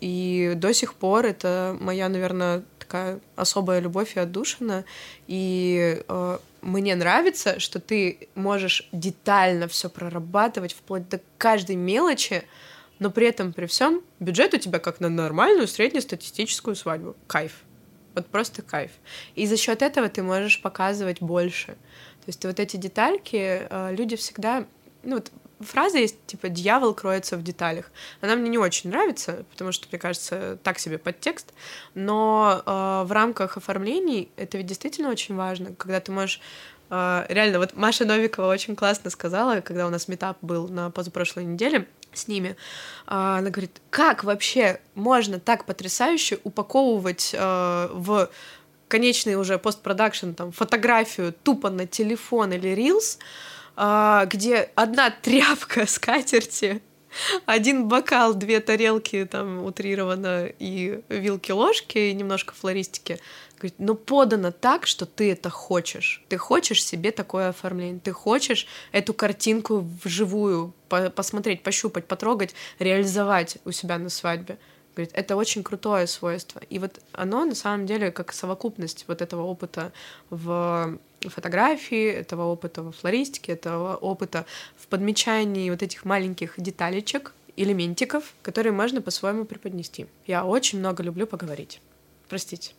И 0.00 0.52
до 0.56 0.74
сих 0.74 0.94
пор 0.94 1.24
это 1.24 1.76
моя, 1.80 2.08
наверное, 2.08 2.64
такая 2.94 3.20
особая 3.34 3.80
любовь 3.80 4.16
и 4.16 4.20
отдушина. 4.20 4.84
И 5.26 6.00
э, 6.06 6.38
мне 6.62 6.94
нравится, 6.94 7.58
что 7.58 7.80
ты 7.80 8.28
можешь 8.36 8.88
детально 8.92 9.66
все 9.66 9.90
прорабатывать 9.90 10.72
вплоть 10.72 11.08
до 11.08 11.20
каждой 11.36 11.74
мелочи, 11.74 12.44
но 13.00 13.10
при 13.10 13.26
этом, 13.26 13.52
при 13.52 13.66
всем, 13.66 14.00
бюджет 14.20 14.54
у 14.54 14.58
тебя 14.58 14.78
как 14.78 15.00
на 15.00 15.08
нормальную 15.08 15.66
среднестатистическую 15.66 16.76
свадьбу. 16.76 17.16
Кайф. 17.26 17.64
Вот 18.14 18.26
просто 18.26 18.62
кайф. 18.62 18.92
И 19.34 19.46
за 19.48 19.56
счет 19.56 19.82
этого 19.82 20.08
ты 20.08 20.22
можешь 20.22 20.62
показывать 20.62 21.20
больше. 21.20 21.72
То 21.72 22.28
есть 22.28 22.44
вот 22.44 22.60
эти 22.60 22.76
детальки 22.76 23.66
э, 23.68 23.92
люди 23.92 24.14
всегда... 24.14 24.66
Ну 25.02 25.16
вот 25.16 25.32
фраза 25.64 25.98
есть, 25.98 26.16
типа, 26.26 26.48
«дьявол 26.48 26.94
кроется 26.94 27.36
в 27.36 27.42
деталях». 27.42 27.90
Она 28.20 28.36
мне 28.36 28.48
не 28.48 28.58
очень 28.58 28.90
нравится, 28.90 29.44
потому 29.50 29.72
что, 29.72 29.86
мне 29.90 29.98
кажется, 29.98 30.58
так 30.62 30.78
себе 30.78 30.98
подтекст, 30.98 31.52
но 31.94 32.62
э, 32.64 33.06
в 33.06 33.12
рамках 33.12 33.56
оформлений 33.56 34.30
это 34.36 34.58
ведь 34.58 34.66
действительно 34.66 35.10
очень 35.10 35.34
важно, 35.34 35.74
когда 35.74 36.00
ты 36.00 36.12
можешь 36.12 36.40
э, 36.90 37.26
реально, 37.28 37.58
вот 37.58 37.74
Маша 37.74 38.04
Новикова 38.04 38.46
очень 38.46 38.76
классно 38.76 39.10
сказала, 39.10 39.60
когда 39.60 39.86
у 39.86 39.90
нас 39.90 40.08
метап 40.08 40.38
был 40.42 40.68
на 40.68 40.90
позапрошлой 40.90 41.44
неделе 41.44 41.86
с 42.12 42.28
ними, 42.28 42.50
э, 42.50 42.54
она 43.06 43.50
говорит, 43.50 43.80
как 43.90 44.24
вообще 44.24 44.80
можно 44.94 45.40
так 45.40 45.64
потрясающе 45.64 46.38
упаковывать 46.44 47.34
э, 47.34 47.88
в 47.92 48.30
конечный 48.88 49.34
уже 49.34 49.58
постпродакшн 49.58 50.32
там 50.32 50.52
фотографию 50.52 51.34
тупо 51.42 51.70
на 51.70 51.86
телефон 51.86 52.52
или 52.52 52.68
рилс, 52.68 53.18
а, 53.18 53.24
где 53.76 54.70
одна 54.74 55.10
тряпка 55.22 55.86
скатерти, 55.86 56.82
один 57.46 57.88
бокал, 57.88 58.34
две 58.34 58.60
тарелки, 58.60 59.24
там, 59.24 59.64
утрированно, 59.64 60.46
и 60.58 61.00
вилки-ложки, 61.08 61.98
и 61.98 62.12
немножко 62.12 62.54
флористики. 62.54 63.20
Говорит, 63.56 63.74
но 63.78 63.94
подано 63.94 64.50
так, 64.50 64.86
что 64.86 65.06
ты 65.06 65.30
это 65.32 65.48
хочешь. 65.48 66.24
Ты 66.28 66.36
хочешь 66.36 66.84
себе 66.84 67.12
такое 67.12 67.50
оформление. 67.50 68.00
Ты 68.02 68.12
хочешь 68.12 68.66
эту 68.92 69.14
картинку 69.14 69.86
вживую 70.02 70.74
по 70.88 71.08
посмотреть, 71.08 71.62
пощупать, 71.62 72.06
потрогать, 72.06 72.54
реализовать 72.78 73.58
у 73.64 73.70
себя 73.70 73.98
на 73.98 74.10
свадьбе. 74.10 74.58
Говорит, 74.94 75.12
это 75.14 75.36
очень 75.36 75.62
крутое 75.62 76.06
свойство. 76.06 76.60
И 76.70 76.78
вот 76.78 77.00
оно 77.12 77.44
на 77.44 77.54
самом 77.54 77.86
деле 77.86 78.10
как 78.10 78.32
совокупность 78.32 79.04
вот 79.08 79.22
этого 79.22 79.42
опыта 79.42 79.92
в 80.30 80.98
фотографии, 81.20 82.10
этого 82.10 82.44
опыта 82.44 82.82
во 82.82 82.92
флористике, 82.92 83.52
этого 83.52 83.96
опыта 83.96 84.46
в 84.76 84.86
подмечании 84.86 85.70
вот 85.70 85.82
этих 85.82 86.04
маленьких 86.04 86.54
деталечек, 86.58 87.32
элементиков, 87.56 88.34
которые 88.42 88.72
можно 88.72 89.00
по-своему 89.00 89.44
преподнести. 89.44 90.06
Я 90.26 90.44
очень 90.44 90.78
много 90.78 91.02
люблю 91.02 91.26
поговорить. 91.26 91.80
Простите. 92.28 92.74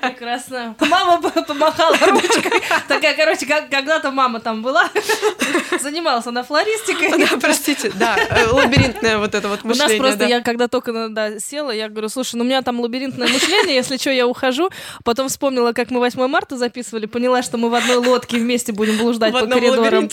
Прекрасно. 0.00 0.76
Мама 0.80 1.20
помахала 1.20 1.96
ручкой. 2.00 2.62
Такая, 2.88 3.14
короче, 3.16 3.46
как 3.46 3.70
когда-то 3.70 4.10
мама 4.10 4.40
там 4.40 4.62
была, 4.62 4.88
занималась 5.80 6.26
она 6.26 6.42
флористикой. 6.42 7.18
Да, 7.18 7.36
простите, 7.40 7.90
да, 7.94 8.16
э, 8.16 8.46
лабиринтное 8.46 9.18
вот 9.18 9.34
это 9.34 9.48
вот 9.48 9.64
мышление. 9.64 9.98
У 9.98 10.02
нас 10.02 10.16
просто, 10.16 10.26
я 10.28 10.40
когда 10.40 10.68
только 10.68 11.08
да, 11.08 11.38
села, 11.38 11.70
я 11.70 11.88
говорю, 11.88 12.08
слушай, 12.08 12.36
ну 12.36 12.44
у 12.44 12.46
меня 12.46 12.62
там 12.62 12.80
лабиринтное 12.80 13.28
мышление, 13.28 13.74
если 13.76 13.96
что, 13.96 14.10
я 14.10 14.26
ухожу. 14.26 14.70
Потом 15.04 15.28
вспомнила, 15.28 15.72
как 15.72 15.90
мы 15.90 16.00
8 16.00 16.26
марта 16.26 16.56
записывали, 16.56 17.06
поняла, 17.06 17.42
что 17.42 17.58
мы 17.58 17.70
в 17.70 17.74
одной 17.74 17.96
лодке 17.96 18.38
вместе 18.38 18.72
будем 18.72 18.98
блуждать 18.98 19.32
по 19.32 19.46
коридорам 19.46 20.08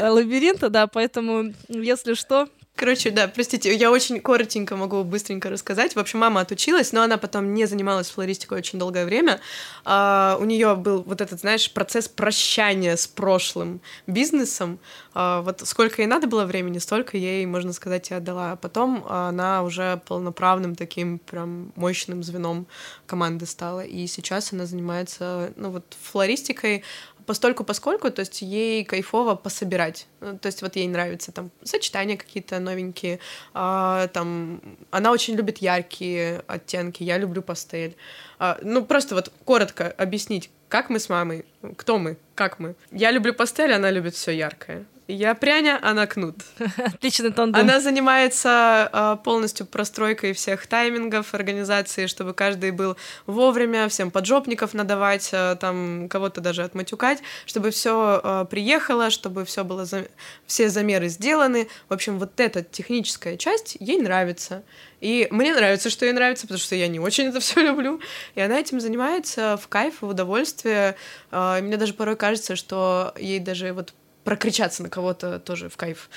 лабиринта, 0.00 0.68
да, 0.68 0.86
поэтому, 0.86 1.52
если 1.68 2.14
что, 2.14 2.48
Короче, 2.76 3.10
да, 3.10 3.26
простите, 3.26 3.74
я 3.74 3.90
очень 3.90 4.20
коротенько 4.20 4.76
могу 4.76 5.02
быстренько 5.02 5.48
рассказать. 5.48 5.96
В 5.96 5.98
общем, 5.98 6.18
мама 6.18 6.42
отучилась, 6.42 6.92
но 6.92 7.02
она 7.02 7.16
потом 7.16 7.54
не 7.54 7.64
занималась 7.64 8.10
флористикой 8.10 8.58
очень 8.58 8.78
долгое 8.78 9.06
время. 9.06 9.40
А, 9.86 10.36
у 10.38 10.44
нее 10.44 10.76
был 10.76 11.02
вот 11.02 11.22
этот, 11.22 11.40
знаешь, 11.40 11.72
процесс 11.72 12.06
прощания 12.06 12.96
с 12.96 13.06
прошлым 13.06 13.80
бизнесом. 14.06 14.78
А, 15.14 15.40
вот 15.40 15.62
сколько 15.64 16.02
ей 16.02 16.06
надо 16.06 16.26
было 16.26 16.44
времени, 16.44 16.76
столько 16.76 17.16
ей, 17.16 17.46
можно 17.46 17.72
сказать, 17.72 18.10
и 18.10 18.14
отдала. 18.14 18.52
А 18.52 18.56
потом 18.56 19.06
она 19.08 19.62
уже 19.62 20.02
полноправным 20.04 20.74
таким 20.74 21.18
прям 21.18 21.72
мощным 21.76 22.22
звеном 22.22 22.66
команды 23.06 23.46
стала. 23.46 23.86
И 23.86 24.06
сейчас 24.06 24.52
она 24.52 24.66
занимается, 24.66 25.50
ну 25.56 25.70
вот, 25.70 25.96
флористикой, 26.02 26.84
постольку 27.26 27.64
поскольку, 27.64 28.10
то 28.10 28.20
есть 28.20 28.42
ей 28.42 28.84
кайфово 28.84 29.34
пособирать. 29.34 30.06
Ну, 30.20 30.38
то 30.38 30.46
есть 30.46 30.62
вот 30.62 30.76
ей 30.76 30.88
нравятся 30.88 31.32
там 31.32 31.50
сочетания 31.62 32.16
какие-то 32.16 32.58
новенькие, 32.60 33.18
а, 33.54 34.08
там 34.08 34.60
она 34.90 35.12
очень 35.12 35.34
любит 35.34 35.58
яркие 35.58 36.42
оттенки, 36.46 37.02
я 37.02 37.18
люблю 37.18 37.42
пастель. 37.42 37.96
А, 38.38 38.58
ну 38.62 38.84
просто 38.84 39.14
вот 39.14 39.32
коротко 39.44 39.90
объяснить, 39.98 40.50
как 40.68 40.90
мы 40.90 40.98
с 40.98 41.08
мамой, 41.08 41.44
кто 41.76 41.98
мы, 41.98 42.16
как 42.34 42.58
мы. 42.58 42.74
Я 42.90 43.10
люблю 43.10 43.34
пастель, 43.34 43.72
она 43.72 43.90
любит 43.90 44.14
все 44.14 44.32
яркое. 44.32 44.86
Я 45.08 45.36
пряня, 45.36 45.78
она 45.82 46.06
кнут. 46.08 46.34
Отличный 46.78 47.32
тандем. 47.32 47.60
Она 47.60 47.80
занимается 47.80 48.90
э, 48.92 49.16
полностью 49.22 49.64
простройкой 49.64 50.32
всех 50.32 50.66
таймингов 50.66 51.32
организации, 51.32 52.06
чтобы 52.06 52.34
каждый 52.34 52.72
был 52.72 52.96
вовремя, 53.26 53.88
всем 53.88 54.10
поджопников 54.10 54.74
надавать, 54.74 55.28
э, 55.30 55.56
там 55.60 56.08
кого-то 56.08 56.40
даже 56.40 56.64
отматюкать, 56.64 57.22
чтобы 57.46 57.70
все 57.70 58.20
э, 58.22 58.46
приехало, 58.50 59.10
чтобы 59.10 59.44
все 59.44 59.62
было 59.62 59.84
за... 59.84 60.08
все 60.44 60.68
замеры 60.68 61.08
сделаны. 61.08 61.68
В 61.88 61.94
общем, 61.94 62.18
вот 62.18 62.40
эта 62.40 62.64
техническая 62.64 63.36
часть 63.36 63.76
ей 63.78 64.00
нравится. 64.00 64.64
И 65.00 65.28
мне 65.30 65.54
нравится, 65.54 65.88
что 65.88 66.04
ей 66.04 66.14
нравится, 66.14 66.46
потому 66.46 66.58
что 66.58 66.74
я 66.74 66.88
не 66.88 66.98
очень 66.98 67.26
это 67.26 67.38
все 67.46 67.60
люблю. 67.60 68.00
И 68.34 68.40
она 68.40 68.58
этим 68.58 68.80
занимается 68.80 69.56
в 69.56 69.68
кайф, 69.68 70.02
в 70.02 70.08
удовольствие. 70.08 70.96
Мне 71.30 71.76
даже 71.76 71.94
порой 71.94 72.16
кажется, 72.16 72.56
что 72.56 73.14
ей 73.16 73.38
даже 73.38 73.72
вот 73.72 73.92
прокричаться 74.26 74.82
на 74.82 74.90
кого-то 74.90 75.38
тоже 75.38 75.68
в 75.68 75.76
кайф. 75.76 76.10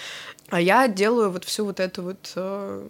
А 0.50 0.60
я 0.60 0.88
делаю 0.88 1.30
вот 1.30 1.46
всю 1.46 1.64
вот 1.64 1.80
эту 1.80 2.02
вот 2.02 2.34
э, 2.36 2.88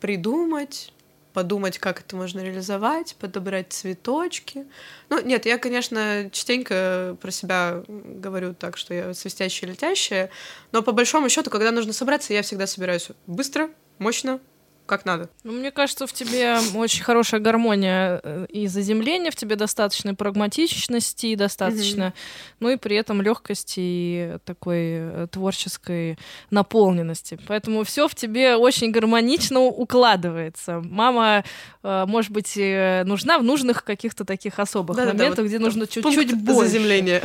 придумать, 0.00 0.94
подумать, 1.34 1.78
как 1.78 2.00
это 2.00 2.16
можно 2.16 2.40
реализовать, 2.40 3.14
подобрать 3.20 3.74
цветочки. 3.74 4.64
Ну, 5.10 5.20
нет, 5.20 5.44
я, 5.44 5.58
конечно, 5.58 6.30
частенько 6.32 7.14
про 7.20 7.30
себя 7.30 7.82
говорю 7.88 8.54
так, 8.54 8.78
что 8.78 8.94
я 8.94 9.12
свистящая, 9.12 9.70
летящая, 9.70 10.30
но 10.72 10.80
по 10.80 10.92
большому 10.92 11.28
счету, 11.28 11.50
когда 11.50 11.70
нужно 11.70 11.92
собраться, 11.92 12.32
я 12.32 12.40
всегда 12.40 12.66
собираюсь 12.66 13.08
быстро, 13.26 13.68
мощно, 13.98 14.40
как 14.86 15.06
надо. 15.06 15.30
Ну, 15.44 15.52
мне 15.52 15.70
кажется, 15.70 16.06
в 16.06 16.12
тебе 16.12 16.58
очень 16.74 17.02
хорошая 17.02 17.40
гармония 17.40 18.20
э, 18.22 18.46
и 18.50 18.66
заземления, 18.66 19.30
в 19.30 19.36
тебе 19.36 19.56
достаточно 19.56 20.14
прагматичности, 20.14 21.34
достаточно, 21.34 22.02
mm-hmm. 22.02 22.56
ну 22.60 22.68
и 22.70 22.76
при 22.76 22.96
этом 22.96 23.22
легкости 23.22 23.80
и 23.80 24.38
такой 24.44 24.78
э, 24.82 25.26
творческой 25.30 26.18
наполненности. 26.50 27.38
Поэтому 27.46 27.84
все 27.84 28.08
в 28.08 28.14
тебе 28.14 28.56
очень 28.56 28.90
гармонично 28.90 29.60
укладывается. 29.60 30.80
Мама, 30.84 31.44
э, 31.82 32.04
может 32.06 32.30
быть, 32.30 32.54
нужна 32.56 33.38
в 33.38 33.42
нужных 33.42 33.84
каких-то 33.84 34.24
таких 34.24 34.58
особых 34.58 34.96
да, 34.96 35.06
моментах, 35.06 35.36
да, 35.36 35.42
вот 35.42 35.48
где 35.48 35.58
нужно 35.58 35.86
чуть-чуть 35.86 36.34
больше. 36.34 36.68
Заземления. 36.68 37.22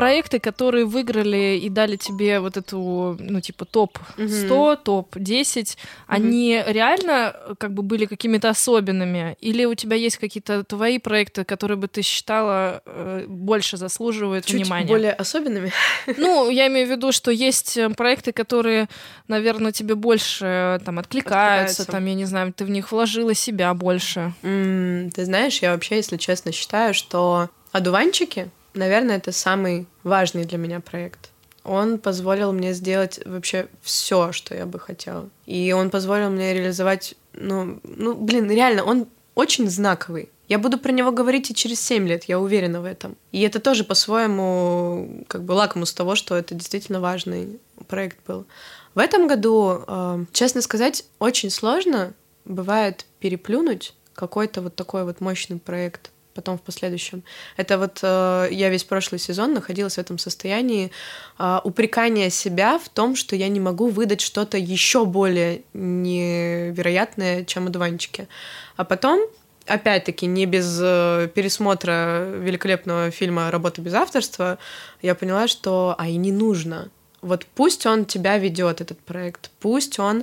Проекты, 0.00 0.40
которые 0.40 0.86
выиграли 0.86 1.60
и 1.62 1.68
дали 1.68 1.96
тебе 1.96 2.40
вот 2.40 2.56
эту, 2.56 3.18
ну, 3.20 3.40
типа, 3.42 3.66
топ-100, 3.66 4.48
mm-hmm. 4.48 4.78
топ-10, 4.82 5.18
mm-hmm. 5.20 5.76
они 6.06 6.62
реально 6.66 7.36
как 7.58 7.74
бы 7.74 7.82
были 7.82 8.06
какими-то 8.06 8.48
особенными? 8.48 9.36
Или 9.42 9.66
у 9.66 9.74
тебя 9.74 9.96
есть 9.96 10.16
какие-то 10.16 10.64
твои 10.64 10.98
проекты, 10.98 11.44
которые 11.44 11.76
бы 11.76 11.86
ты 11.86 12.00
считала 12.00 12.80
э, 12.86 13.26
больше 13.28 13.76
заслуживают 13.76 14.46
Чуть 14.46 14.62
внимания? 14.62 14.88
более 14.88 15.12
особенными? 15.12 15.70
Ну, 16.16 16.48
я 16.48 16.68
имею 16.68 16.86
в 16.86 16.90
виду, 16.90 17.12
что 17.12 17.30
есть 17.30 17.76
э, 17.76 17.90
проекты, 17.90 18.32
которые, 18.32 18.88
наверное, 19.28 19.72
тебе 19.72 19.96
больше 19.96 20.46
э, 20.46 20.78
там 20.82 20.98
откликаются, 20.98 21.82
откликаются. 21.82 21.92
там, 21.92 22.06
я 22.06 22.14
не 22.14 22.24
знаю, 22.24 22.54
ты 22.54 22.64
в 22.64 22.70
них 22.70 22.90
вложила 22.90 23.34
себя 23.34 23.74
больше. 23.74 24.32
Mm, 24.42 25.10
ты 25.10 25.26
знаешь, 25.26 25.58
я 25.60 25.72
вообще, 25.72 25.96
если 25.96 26.16
честно, 26.16 26.52
считаю, 26.52 26.94
что 26.94 27.50
одуванчики 27.72 28.48
Наверное, 28.74 29.16
это 29.16 29.32
самый 29.32 29.86
важный 30.02 30.44
для 30.44 30.58
меня 30.58 30.80
проект. 30.80 31.30
Он 31.64 31.98
позволил 31.98 32.52
мне 32.52 32.72
сделать 32.72 33.20
вообще 33.24 33.68
все, 33.82 34.32
что 34.32 34.54
я 34.54 34.66
бы 34.66 34.78
хотела. 34.78 35.28
И 35.46 35.72
он 35.72 35.90
позволил 35.90 36.30
мне 36.30 36.54
реализовать, 36.54 37.14
ну, 37.34 37.80
ну, 37.84 38.14
блин, 38.14 38.50
реально, 38.50 38.84
он 38.84 39.06
очень 39.34 39.68
знаковый. 39.68 40.30
Я 40.48 40.58
буду 40.58 40.78
про 40.78 40.90
него 40.90 41.12
говорить 41.12 41.50
и 41.50 41.54
через 41.54 41.80
7 41.80 42.08
лет, 42.08 42.24
я 42.24 42.40
уверена 42.40 42.80
в 42.80 42.84
этом. 42.84 43.16
И 43.30 43.40
это 43.42 43.60
тоже 43.60 43.84
по-своему 43.84 45.24
как 45.28 45.44
бы 45.44 45.52
лакмус 45.52 45.92
того, 45.92 46.16
что 46.16 46.34
это 46.34 46.54
действительно 46.54 47.00
важный 47.00 47.60
проект 47.86 48.18
был. 48.26 48.46
В 48.94 48.98
этом 48.98 49.28
году, 49.28 49.84
э, 49.86 50.24
честно 50.32 50.60
сказать, 50.62 51.04
очень 51.20 51.50
сложно 51.50 52.14
бывает 52.44 53.06
переплюнуть 53.20 53.94
какой-то 54.14 54.60
вот 54.60 54.74
такой 54.74 55.04
вот 55.04 55.20
мощный 55.20 55.58
проект 55.58 56.10
потом 56.34 56.58
в 56.58 56.62
последующем. 56.62 57.22
Это 57.56 57.78
вот 57.78 58.00
э, 58.02 58.48
я 58.50 58.68
весь 58.68 58.84
прошлый 58.84 59.18
сезон 59.18 59.54
находилась 59.54 59.94
в 59.94 59.98
этом 59.98 60.18
состоянии 60.18 60.90
э, 61.38 61.60
упрекания 61.64 62.30
себя 62.30 62.78
в 62.78 62.88
том, 62.88 63.16
что 63.16 63.36
я 63.36 63.48
не 63.48 63.60
могу 63.60 63.88
выдать 63.88 64.20
что-то 64.20 64.58
еще 64.58 65.04
более 65.04 65.62
невероятное, 65.72 67.44
чем 67.44 67.66
одуванчики. 67.66 68.28
А 68.76 68.84
потом 68.84 69.20
опять-таки, 69.66 70.26
не 70.26 70.46
без 70.46 70.78
э, 70.82 71.28
пересмотра 71.34 72.24
великолепного 72.38 73.10
фильма 73.10 73.50
«Работа 73.50 73.80
без 73.80 73.94
авторства», 73.94 74.58
я 75.02 75.14
поняла, 75.14 75.48
что 75.48 75.94
а 75.98 76.08
и 76.08 76.16
не 76.16 76.32
нужно. 76.32 76.90
Вот 77.22 77.44
пусть 77.54 77.86
он 77.86 78.06
тебя 78.06 78.38
ведет, 78.38 78.80
этот 78.80 78.98
проект, 79.00 79.50
пусть 79.60 79.98
он 79.98 80.20
э, 80.20 80.22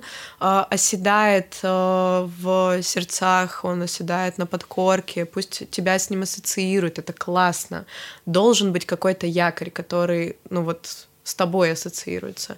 оседает 0.69 1.59
э, 1.61 1.67
в 1.67 2.81
сердцах, 2.81 3.63
он 3.63 3.83
оседает 3.83 4.37
на 4.37 4.45
подкорке, 4.47 5.25
пусть 5.25 5.69
тебя 5.69 5.99
с 5.99 6.09
ним 6.09 6.23
ассоциируют, 6.23 6.97
это 6.97 7.13
классно. 7.13 7.85
Должен 8.25 8.73
быть 8.73 8.85
какой-то 8.85 9.27
якорь, 9.27 9.69
который, 9.69 10.37
ну 10.49 10.63
вот, 10.63 11.07
с 11.23 11.35
тобой 11.35 11.73
ассоциируется. 11.73 12.57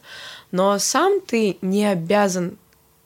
Но 0.51 0.79
сам 0.79 1.19
ты 1.21 1.57
не 1.61 1.85
обязан 1.85 2.57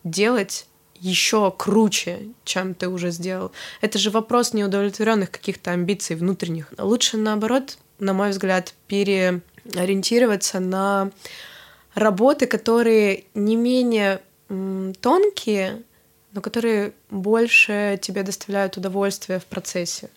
делать 0.03 0.67
еще 0.99 1.51
круче, 1.51 2.27
чем 2.45 2.73
ты 2.73 2.87
уже 2.87 3.11
сделал. 3.11 3.51
Это 3.81 3.97
же 3.97 4.09
вопрос 4.09 4.53
неудовлетворенных 4.53 5.31
каких-то 5.31 5.71
амбиций 5.71 6.15
внутренних. 6.15 6.71
Лучше, 6.77 7.17
наоборот, 7.17 7.77
на 7.99 8.13
мой 8.13 8.29
взгляд, 8.29 8.73
пере 8.87 9.41
ориентироваться 9.75 10.59
на 10.59 11.11
работы, 11.95 12.47
которые 12.47 13.25
не 13.33 13.55
менее 13.55 14.21
тонкие, 15.01 15.83
но 16.31 16.41
которые 16.41 16.93
больше 17.09 17.99
тебе 18.01 18.23
доставляют 18.23 18.77
удовольствие 18.77 19.39
в 19.39 19.45
процессе. 19.45 20.09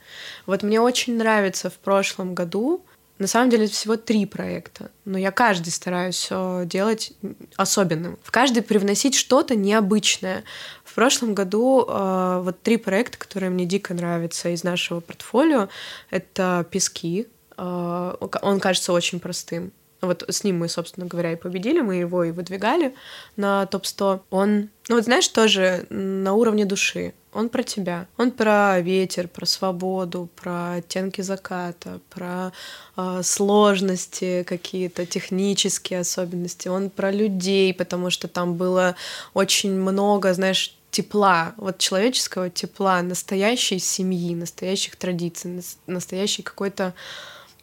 Вот 0.46 0.62
мне 0.62 0.80
очень 0.80 1.16
нравится 1.16 1.70
в 1.70 1.74
прошлом 1.74 2.34
году, 2.34 2.82
на 3.18 3.26
самом 3.26 3.48
деле 3.48 3.66
всего 3.66 3.96
три 3.96 4.26
проекта, 4.26 4.90
но 5.06 5.16
я 5.16 5.30
каждый 5.30 5.70
стараюсь 5.70 6.28
делать 6.66 7.12
особенным. 7.56 8.18
В 8.22 8.30
каждый 8.30 8.62
привносить 8.62 9.14
что-то 9.14 9.54
необычное. 9.54 10.44
В 10.84 10.94
прошлом 10.94 11.34
году 11.34 11.86
э, 11.88 12.40
вот 12.42 12.60
три 12.60 12.76
проекта, 12.76 13.16
которые 13.16 13.48
мне 13.50 13.64
дико 13.64 13.94
нравятся 13.94 14.50
из 14.50 14.64
нашего 14.64 15.00
портфолио, 15.00 15.68
это 16.10 16.66
«Пески», 16.70 17.26
он 17.56 18.60
кажется 18.60 18.92
очень 18.92 19.20
простым. 19.20 19.72
Вот 20.02 20.24
с 20.28 20.44
ним 20.44 20.58
мы, 20.58 20.68
собственно 20.68 21.06
говоря, 21.06 21.32
и 21.32 21.36
победили, 21.36 21.80
мы 21.80 21.96
его 21.96 22.24
и 22.24 22.30
выдвигали 22.30 22.94
на 23.36 23.66
топ-100. 23.66 24.20
Он, 24.30 24.68
ну 24.88 24.94
вот 24.94 25.04
знаешь, 25.04 25.28
тоже 25.28 25.86
на 25.90 26.34
уровне 26.34 26.64
души. 26.64 27.14
Он 27.32 27.50
про 27.50 27.62
тебя. 27.62 28.06
Он 28.16 28.30
про 28.30 28.80
ветер, 28.80 29.28
про 29.28 29.44
свободу, 29.44 30.30
про 30.36 30.74
оттенки 30.74 31.20
заката, 31.20 32.00
про 32.08 32.52
э, 32.96 33.20
сложности 33.22 34.42
какие-то, 34.44 35.04
технические 35.04 36.00
особенности. 36.00 36.68
Он 36.68 36.88
про 36.88 37.10
людей, 37.10 37.74
потому 37.74 38.08
что 38.08 38.26
там 38.28 38.54
было 38.54 38.96
очень 39.34 39.78
много, 39.78 40.32
знаешь, 40.32 40.76
тепла, 40.90 41.52
вот 41.58 41.76
человеческого 41.76 42.48
тепла, 42.48 43.02
настоящей 43.02 43.78
семьи, 43.78 44.34
настоящих 44.34 44.96
традиций, 44.96 45.62
настоящей 45.86 46.42
какой-то 46.42 46.94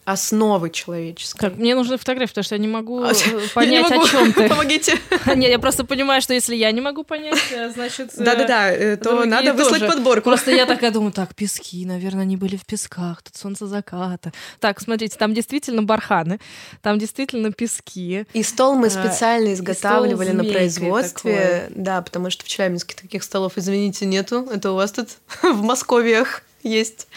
основы 0.04 0.70
человеческой. 0.70 1.38
Так, 1.38 1.56
мне 1.56 1.74
нужны 1.74 1.96
фотографии, 1.96 2.32
потому 2.32 2.44
что 2.44 2.54
я 2.54 2.60
не 2.60 2.68
могу 2.68 3.02
а, 3.02 3.12
понять, 3.54 3.88
не 3.88 3.96
могу. 3.96 4.04
о 4.04 4.08
чем 4.08 4.32
ты. 4.32 4.48
Помогите. 4.48 4.98
Нет, 5.34 5.50
я 5.50 5.58
просто 5.58 5.84
понимаю, 5.84 6.20
что 6.20 6.34
если 6.34 6.54
я 6.54 6.70
не 6.72 6.80
могу 6.80 7.04
понять, 7.04 7.38
э, 7.52 7.70
значит... 7.70 8.10
Э, 8.18 8.24
Да-да-да, 8.24 8.70
э, 8.70 8.96
то 8.96 9.24
надо 9.24 9.54
выслать 9.54 9.80
тоже. 9.80 9.92
подборку. 9.92 10.24
Просто 10.24 10.50
я 10.50 10.66
такая 10.66 10.90
думаю, 10.92 11.12
так, 11.12 11.34
пески, 11.34 11.86
наверное, 11.86 12.22
они 12.22 12.36
были 12.36 12.56
в 12.56 12.66
песках, 12.66 13.22
тут 13.22 13.36
солнце 13.36 13.66
заката. 13.66 14.32
Так, 14.60 14.80
смотрите, 14.80 15.16
там 15.18 15.32
действительно 15.32 15.82
барханы, 15.82 16.38
там 16.82 16.98
действительно 16.98 17.52
пески. 17.52 18.26
И 18.34 18.42
стол 18.42 18.74
мы 18.74 18.90
специально 18.90 19.52
изготавливали 19.54 20.30
на 20.30 20.44
производстве. 20.44 21.68
Да, 21.70 22.02
потому 22.02 22.30
что 22.30 22.44
в 22.44 22.48
Челябинске 22.48 22.94
таких 23.00 23.22
столов, 23.22 23.52
извините, 23.56 24.06
нету. 24.06 24.46
Это 24.52 24.72
у 24.72 24.74
вас 24.74 24.92
тут 24.92 25.08
в 25.42 25.62
Московиях 25.62 26.42
есть. 26.64 27.08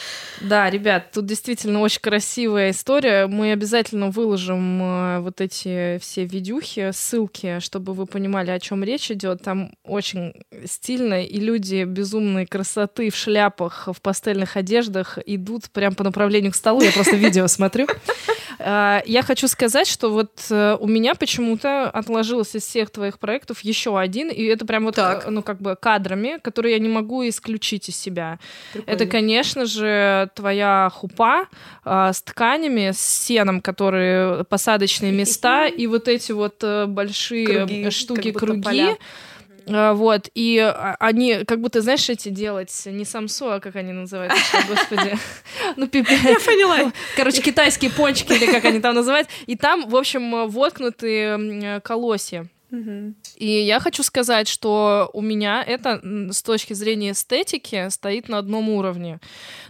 Да, 0.41 0.69
ребят, 0.69 1.11
тут 1.14 1.26
действительно 1.26 1.80
очень 1.82 2.02
красивая 2.02 2.72
история. 2.72 3.28
Мы 3.28 3.53
обязательно 3.53 4.10
выложим 4.10 4.82
э, 4.82 5.19
вот 5.22 5.41
эти 5.41 5.98
все 5.99 6.26
видюхи, 6.26 6.91
ссылки, 6.94 7.60
чтобы 7.60 7.94
вы 7.94 8.06
понимали, 8.06 8.52
о 8.52 8.60
чем 8.60 8.84
речь 8.84 9.10
идет. 9.10 9.41
Там 9.41 9.72
очень 9.84 10.34
стильно, 10.65 11.24
и 11.24 11.40
люди 11.40 11.84
безумной 11.86 12.45
красоты 12.45 13.10
в 13.10 13.15
шляпах, 13.15 13.88
в 13.91 14.02
пастельных 14.02 14.57
одеждах 14.57 15.18
идут 15.26 15.69
прямо 15.72 15.95
по 15.95 16.03
направлению 16.03 16.52
к 16.52 16.56
столу. 16.56 16.82
Я 16.82 16.91
просто 16.91 17.15
видео 17.15 17.48
смотрю. 17.48 17.88
Э, 18.60 18.99
я 19.06 19.24
хочу 19.24 19.48
сказать, 19.48 19.88
что 19.88 20.10
вот 20.10 20.45
э, 20.49 20.78
у 20.80 20.88
меня 20.88 21.15
почему-то 21.15 21.90
отложилось 21.90 22.53
из 22.53 22.64
всех 22.64 22.90
твоих 22.90 23.18
проектов 23.18 23.61
еще 23.61 23.98
один, 23.98 24.30
и 24.30 24.44
это 24.44 24.65
прям 24.65 24.84
вот, 24.84 24.95
Так. 24.95 25.28
ну, 25.30 25.41
как 25.41 25.61
бы 25.61 25.78
кадрами, 25.80 26.40
которые 26.44 26.74
я 26.74 26.80
не 26.80 26.90
могу 26.90 27.28
исключить 27.28 27.90
из 27.90 27.95
себя. 27.95 28.40
Это, 28.86 29.06
конечно 29.06 29.36
же, 29.65 30.30
твоя 30.35 30.89
хупа 30.93 31.47
а, 31.84 32.14
с 32.14 32.22
тканями, 32.22 32.91
с 32.91 32.99
сеном, 32.99 33.61
которые 33.61 34.43
посадочные 34.45 35.11
места, 35.11 35.68
и 35.68 35.88
вот 35.88 36.07
эти 36.07 36.31
вот 36.31 36.55
э, 36.64 36.85
большие 36.85 37.45
Круги, 37.65 37.89
штуки, 37.89 38.31
круги. 38.31 38.61
поля. 38.61 38.97
А, 39.69 39.93
Вот, 39.93 40.30
и 40.34 40.57
а, 40.59 40.95
они, 40.99 41.43
как 41.45 41.59
будто, 41.59 41.81
знаешь, 41.81 42.09
эти 42.09 42.30
делать, 42.30 42.72
не 42.85 43.03
самсо, 43.05 43.55
а 43.55 43.59
как 43.59 43.76
они 43.76 43.91
называются, 43.91 44.39
господи, 44.68 45.18
ну, 45.76 45.88
пипец. 45.88 46.22
Я 46.23 46.35
поняла. 46.35 46.91
Короче, 47.15 47.41
китайские 47.41 47.91
пончики, 47.91 48.31
или 48.34 48.45
как 48.51 48.64
они 48.65 48.80
там 48.80 48.95
называют, 48.95 49.27
и 49.45 49.55
там, 49.57 49.89
в 49.89 49.95
общем, 49.95 50.47
воткнуты 50.49 51.22
м, 51.22 51.81
колосья. 51.81 52.47
И 53.35 53.45
я 53.49 53.80
хочу 53.80 54.03
сказать, 54.03 54.48
что 54.48 55.10
у 55.14 55.22
меня 55.22 55.64
это 55.64 56.02
с 56.31 56.41
точки 56.41 56.73
зрения 56.73 57.11
эстетики 57.11 57.88
стоит 57.89 58.30
на 58.30 58.39
одном 58.39 58.69
уровне. 58.69 59.19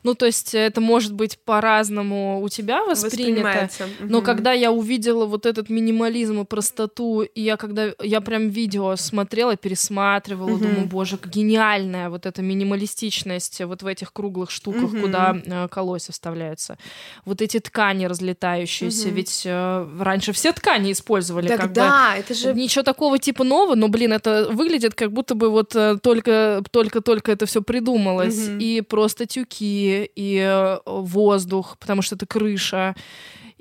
Ну, 0.04 0.16
то 0.16 0.26
есть 0.26 0.56
это 0.56 0.80
может 0.82 1.14
быть 1.14 1.38
по-разному 1.44 2.42
у 2.42 2.50
тебя 2.50 2.84
воспринято. 2.86 3.68
Воспринимается. 3.78 3.90
Но 4.10 4.22
когда 4.22 4.54
я 4.54 4.72
увидела 4.72 5.26
вот 5.26 5.46
этот 5.46 5.70
минимализм 5.70 6.42
и 6.42 6.46
простоту, 6.46 7.22
и 7.24 7.42
я 7.42 7.58
когда 7.58 7.92
я 8.02 8.22
прям 8.22 8.50
видео 8.50 8.96
смотрела, 8.96 9.56
пересматривала, 9.58 10.52
Мгм. 10.52 10.62
думаю, 10.62 10.88
боже, 10.88 11.20
гениальная 11.26 12.10
вот 12.10 12.26
эта 12.26 12.42
минималистичность 12.42 13.62
вот 13.62 13.84
в 13.84 13.88
этих 13.88 14.14
круглых 14.14 14.50
штуках, 14.50 14.94
Мгм. 14.94 15.02
куда 15.02 15.36
э, 15.46 15.68
колосья 15.70 16.14
вставляются. 16.14 16.78
Вот 17.26 17.42
эти 17.42 17.60
ткани 17.60 18.06
разлетающиеся, 18.06 19.08
Мгм. 19.08 19.16
ведь 19.16 19.42
э, 19.46 19.88
раньше 20.00 20.32
все 20.32 20.52
ткани 20.54 20.92
использовали 20.92 21.48
Так 21.48 21.58
как 21.58 21.70
бы. 21.70 21.76
да, 21.76 22.16
это 22.18 22.34
же 22.34 22.54
Ничего 22.54 22.84
такого 22.88 23.20
типа 23.20 23.44
нового, 23.44 23.76
но, 23.76 23.90
блин, 23.90 24.14
это 24.14 24.48
выглядит 24.50 24.96
как 24.96 25.12
будто 25.12 25.36
бы 25.36 25.50
вот 25.50 25.76
э, 25.76 25.98
только, 26.02 26.64
только, 26.72 27.02
только 27.02 27.34
это 27.34 27.46
все 27.46 27.62
придумалось. 27.62 28.48
Мгм. 28.48 28.60
И 28.60 28.80
просто 28.80 29.26
тюки, 29.26 30.10
и 30.16 30.38
э, 30.40 30.78
воздух, 30.86 31.76
потому 31.80 32.02
что 32.02 32.16
это 32.16 32.26
крыша, 32.26 32.96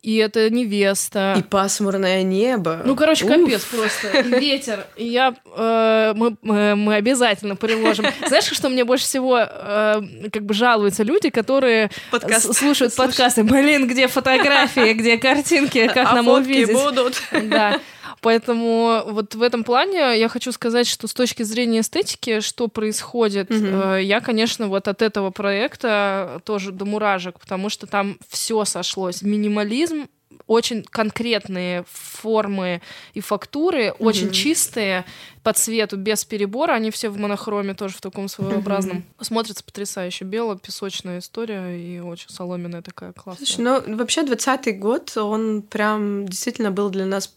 и 0.00 0.14
это 0.18 0.48
невеста. 0.48 1.34
и 1.36 1.42
пасмурное 1.42 2.22
небо. 2.22 2.82
Ну, 2.84 2.94
короче, 2.94 3.24
Уф. 3.24 3.32
капец 3.32 3.64
просто. 3.64 4.20
И 4.20 4.40
ветер. 4.40 4.86
И 4.96 5.08
я... 5.08 5.34
э, 5.56 6.12
мы, 6.14 6.36
мы, 6.42 6.94
обязательно 6.94 7.56
приложим. 7.56 8.06
Знаешь, 8.28 8.44
что 8.44 8.68
мне 8.68 8.84
больше 8.84 9.06
всего 9.06 9.40
э, 9.40 10.02
как 10.32 10.44
бы 10.44 10.54
жалуются 10.54 11.02
люди, 11.02 11.30
которые 11.30 11.90
Подкаст. 12.12 12.54
слушают 12.54 12.94
подкасты. 12.94 13.42
Блин, 13.42 13.88
где 13.88 14.06
фотографии, 14.06 14.92
где 14.92 15.18
картинки, 15.18 15.88
как 15.88 16.12
а 16.12 16.14
нам 16.14 16.26
фотки 16.26 16.46
увидеть? 16.46 16.72
будут. 16.72 17.20
Да. 17.50 17.80
Поэтому 18.26 19.02
вот 19.06 19.36
в 19.36 19.42
этом 19.42 19.62
плане 19.62 20.18
я 20.18 20.28
хочу 20.28 20.50
сказать, 20.50 20.88
что 20.88 21.06
с 21.06 21.14
точки 21.14 21.44
зрения 21.44 21.78
эстетики, 21.78 22.40
что 22.40 22.66
происходит, 22.66 23.50
Мгм. 23.50 23.92
э, 23.92 24.02
я, 24.02 24.20
конечно, 24.20 24.66
вот 24.66 24.88
от 24.88 25.00
этого 25.00 25.30
проекта 25.30 26.40
тоже 26.44 26.72
до 26.72 26.84
муражек, 26.86 27.38
потому 27.38 27.68
что 27.68 27.86
там 27.86 28.18
все 28.28 28.64
сошлось. 28.64 29.22
Минимализм, 29.22 30.08
очень 30.48 30.82
конкретные 30.82 31.84
формы 31.88 32.82
и 33.14 33.20
фактуры, 33.20 33.92
очень 34.00 34.32
чистые 34.32 35.04
по 35.44 35.52
цвету, 35.52 35.96
без 35.96 36.24
перебора. 36.24 36.72
Они 36.72 36.90
все 36.90 37.10
в 37.10 37.18
монохроме 37.18 37.74
тоже 37.74 37.94
в 37.94 38.00
таком 38.00 38.26
своеобразном. 38.26 39.04
Смотрится 39.20 39.62
потрясающе. 39.62 40.24
Бело-песочная 40.24 41.20
история 41.20 41.76
и 41.76 42.00
очень 42.00 42.28
соломенная 42.30 42.82
такая 42.82 43.12
классная. 43.12 43.46
Слушай, 43.46 43.60
ну 43.60 43.96
вообще 43.96 44.24
двадцатый 44.24 44.72
год, 44.72 45.16
он 45.16 45.62
прям 45.62 46.26
действительно 46.26 46.72
был 46.72 46.90
для 46.90 47.06
нас 47.06 47.32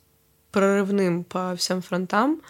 прорывным 0.51 1.23
по 1.23 1.55
всем 1.55 1.81
фронтам. 1.81 2.41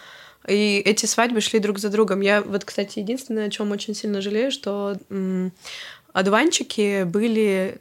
И 0.47 0.81
эти 0.85 1.05
свадьбы 1.05 1.41
шли 1.41 1.59
друг 1.59 1.79
за 1.79 1.89
другом. 1.89 2.21
Я 2.21 2.41
вот, 2.41 2.65
кстати, 2.65 2.99
единственное, 2.99 3.47
о 3.47 3.49
чем 3.49 3.71
очень 3.71 3.93
сильно 3.93 4.21
жалею, 4.21 4.51
что 4.51 4.97
м, 5.09 5.51
одуванчики 6.13 7.03
были... 7.03 7.79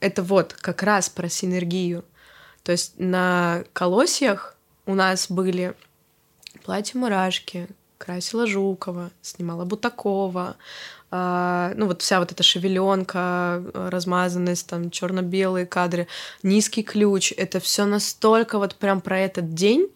Это 0.00 0.22
вот 0.22 0.54
как 0.54 0.82
раз 0.82 1.10
про 1.10 1.28
синергию. 1.28 2.04
То 2.62 2.72
есть 2.72 2.94
на 2.98 3.64
колосьях 3.74 4.56
у 4.86 4.94
нас 4.94 5.30
были 5.30 5.74
платье-мурашки, 6.64 7.68
красила 7.98 8.46
Жукова, 8.46 9.10
снимала 9.20 9.66
Бутакова, 9.66 10.56
ну 11.10 11.86
вот 11.86 12.02
вся 12.02 12.20
вот 12.20 12.30
эта 12.30 12.42
шевеленка, 12.42 13.62
размазанность, 13.74 14.66
там 14.68 14.90
черно-белые 14.90 15.66
кадры, 15.66 16.06
низкий 16.42 16.82
ключ, 16.82 17.32
это 17.36 17.58
все 17.58 17.84
настолько 17.84 18.58
вот 18.58 18.76
прям 18.76 19.00
про 19.00 19.18
этот 19.18 19.54
день, 19.54 19.88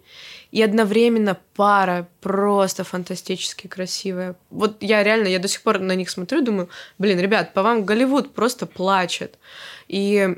и 0.50 0.62
одновременно 0.62 1.36
пара 1.56 2.08
просто 2.20 2.84
фантастически 2.84 3.66
красивая. 3.66 4.36
Вот 4.50 4.82
я 4.82 5.02
реально, 5.02 5.26
я 5.26 5.40
до 5.40 5.48
сих 5.48 5.62
пор 5.62 5.80
на 5.80 5.96
них 5.96 6.08
смотрю, 6.10 6.42
думаю, 6.42 6.68
блин, 6.96 7.18
ребят, 7.18 7.54
по 7.54 7.62
вам 7.62 7.84
Голливуд 7.84 8.32
просто 8.34 8.66
плачет. 8.66 9.36
И 9.88 10.36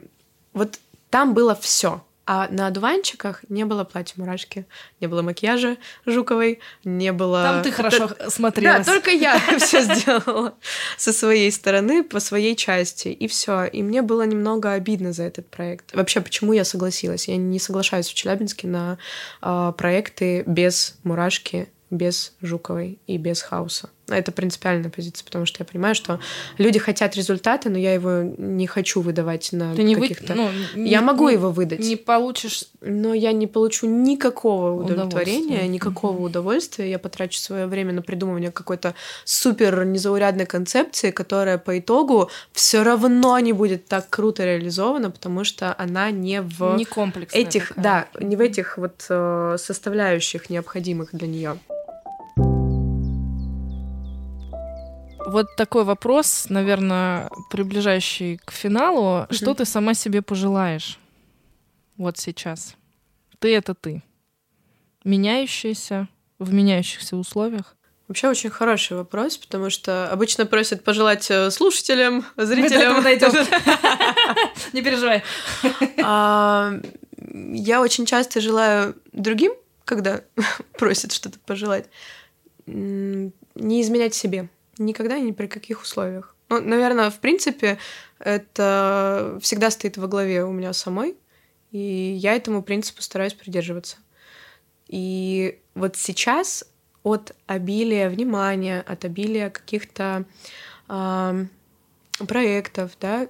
вот 0.54 0.78
там 1.10 1.34
было 1.34 1.54
все. 1.54 2.02
А 2.26 2.48
на 2.50 2.66
одуванчиках 2.66 3.44
не 3.48 3.64
было 3.64 3.84
платья 3.84 4.14
мурашки, 4.16 4.66
не 5.00 5.06
было 5.06 5.22
макияжа 5.22 5.76
Жуковой, 6.06 6.58
не 6.84 7.12
было... 7.12 7.42
Там 7.42 7.62
ты 7.62 7.70
хорошо 7.70 8.10
смотрелась. 8.28 8.84
Да, 8.84 8.92
только 8.92 9.10
я 9.10 9.38
все 9.58 9.82
сделала 9.82 10.54
со 10.96 11.12
своей 11.12 11.52
стороны, 11.52 12.02
по 12.02 12.18
своей 12.18 12.56
части, 12.56 13.08
и 13.08 13.28
все. 13.28 13.64
И 13.66 13.82
мне 13.82 14.02
было 14.02 14.26
немного 14.26 14.72
обидно 14.72 15.12
за 15.12 15.22
этот 15.22 15.48
проект. 15.48 15.94
Вообще, 15.94 16.20
почему 16.20 16.52
я 16.52 16.64
согласилась? 16.64 17.28
Я 17.28 17.36
не 17.36 17.60
соглашаюсь 17.60 18.08
в 18.08 18.14
Челябинске 18.14 18.66
на 18.66 18.98
а, 19.40 19.70
проекты 19.72 20.42
без 20.46 20.98
мурашки, 21.04 21.68
без 21.90 22.34
Жуковой 22.42 22.98
и 23.06 23.18
без 23.18 23.40
хаоса. 23.40 23.90
Это 24.08 24.30
принципиальная 24.32 24.90
позиция, 24.90 25.24
потому 25.24 25.46
что 25.46 25.56
я 25.60 25.64
понимаю, 25.64 25.94
что 25.94 26.20
люди 26.58 26.78
хотят 26.78 27.16
результата, 27.16 27.68
но 27.70 27.78
я 27.78 27.94
его 27.94 28.22
не 28.38 28.66
хочу 28.66 29.00
выдавать 29.00 29.52
на 29.52 29.74
Ты 29.74 29.82
не 29.82 29.96
вы- 29.96 30.08
каких-то... 30.08 30.34
ну, 30.34 30.50
я 30.74 31.00
не- 31.00 31.04
могу 31.04 31.28
не- 31.28 31.34
его 31.34 31.50
выдать, 31.50 31.80
Не 31.80 31.96
получишь 31.96 32.64
но 32.86 33.14
я 33.14 33.32
не 33.32 33.46
получу 33.46 33.86
никакого 33.88 34.80
удовлетворения, 34.82 35.66
никакого 35.66 36.20
удовольствия. 36.22 36.88
Я 36.90 36.98
потрачу 36.98 37.38
свое 37.38 37.66
время 37.66 37.92
на 37.92 38.02
придумывание 38.02 38.52
какой-то 38.52 38.94
супер 39.24 39.84
незаурядной 39.84 40.46
концепции, 40.46 41.10
которая 41.10 41.58
по 41.58 41.78
итогу 41.78 42.30
все 42.52 42.82
равно 42.82 43.38
не 43.40 43.52
будет 43.52 43.86
так 43.86 44.08
круто 44.08 44.44
реализована, 44.44 45.10
потому 45.10 45.44
что 45.44 45.74
она 45.78 46.10
не 46.10 46.42
в 46.42 46.76
не 46.76 46.86
этих, 47.32 47.68
такая. 47.68 47.82
да, 47.84 48.08
не 48.20 48.36
в 48.36 48.40
этих 48.40 48.78
вот 48.78 49.04
э, 49.08 49.56
составляющих 49.58 50.48
необходимых 50.48 51.10
для 51.12 51.26
нее. 51.26 51.58
Вот 55.26 55.56
такой 55.56 55.84
вопрос, 55.84 56.46
наверное, 56.48 57.28
приближающий 57.50 58.38
к 58.44 58.52
финалу. 58.52 59.26
Что 59.30 59.54
ты 59.54 59.64
сама 59.64 59.94
себе 59.94 60.22
пожелаешь 60.22 60.98
вот 61.96 62.16
сейчас? 62.16 62.76
Ты— 63.40 63.54
это 63.56 63.74
ты. 63.74 64.02
Меняющаяся 65.04 66.08
в 66.38 66.52
меняющихся 66.52 67.16
условиях. 67.16 67.76
Вообще 68.08 68.28
очень 68.28 68.50
хороший 68.50 68.96
вопрос, 68.96 69.36
потому 69.36 69.68
что 69.68 70.08
обычно 70.08 70.46
просят 70.46 70.84
пожелать 70.84 71.28
э, 71.28 71.50
слушателям, 71.50 72.24
зрителям. 72.36 73.02
дойдем. 73.02 73.32
Не 74.72 74.82
переживай. 74.82 75.24
А, 76.04 76.72
Я 77.52 77.80
очень 77.80 78.06
часто 78.06 78.40
желаю 78.40 78.94
другим, 79.12 79.54
когда 79.84 80.20
просят 80.78 81.12
что-то 81.12 81.40
пожелать, 81.40 81.86
не 82.66 83.32
изменять 83.82 84.14
себе. 84.14 84.48
Никогда 84.78 85.18
ни 85.18 85.32
при 85.32 85.46
каких 85.46 85.82
условиях. 85.82 86.34
Ну, 86.48 86.60
наверное, 86.60 87.10
в 87.10 87.18
принципе, 87.18 87.78
это 88.18 89.38
всегда 89.42 89.70
стоит 89.70 89.96
во 89.96 90.06
главе 90.06 90.44
у 90.44 90.52
меня 90.52 90.72
самой, 90.72 91.16
и 91.72 91.78
я 91.78 92.34
этому 92.34 92.62
принципу 92.62 93.02
стараюсь 93.02 93.34
придерживаться. 93.34 93.96
И 94.88 95.58
вот 95.74 95.96
сейчас 95.96 96.64
от 97.02 97.34
обилия 97.46 98.08
внимания, 98.08 98.80
от 98.80 99.04
обилия 99.04 99.50
каких-то 99.50 100.24
ам, 100.88 101.48
проектов, 102.28 102.92
да, 103.00 103.28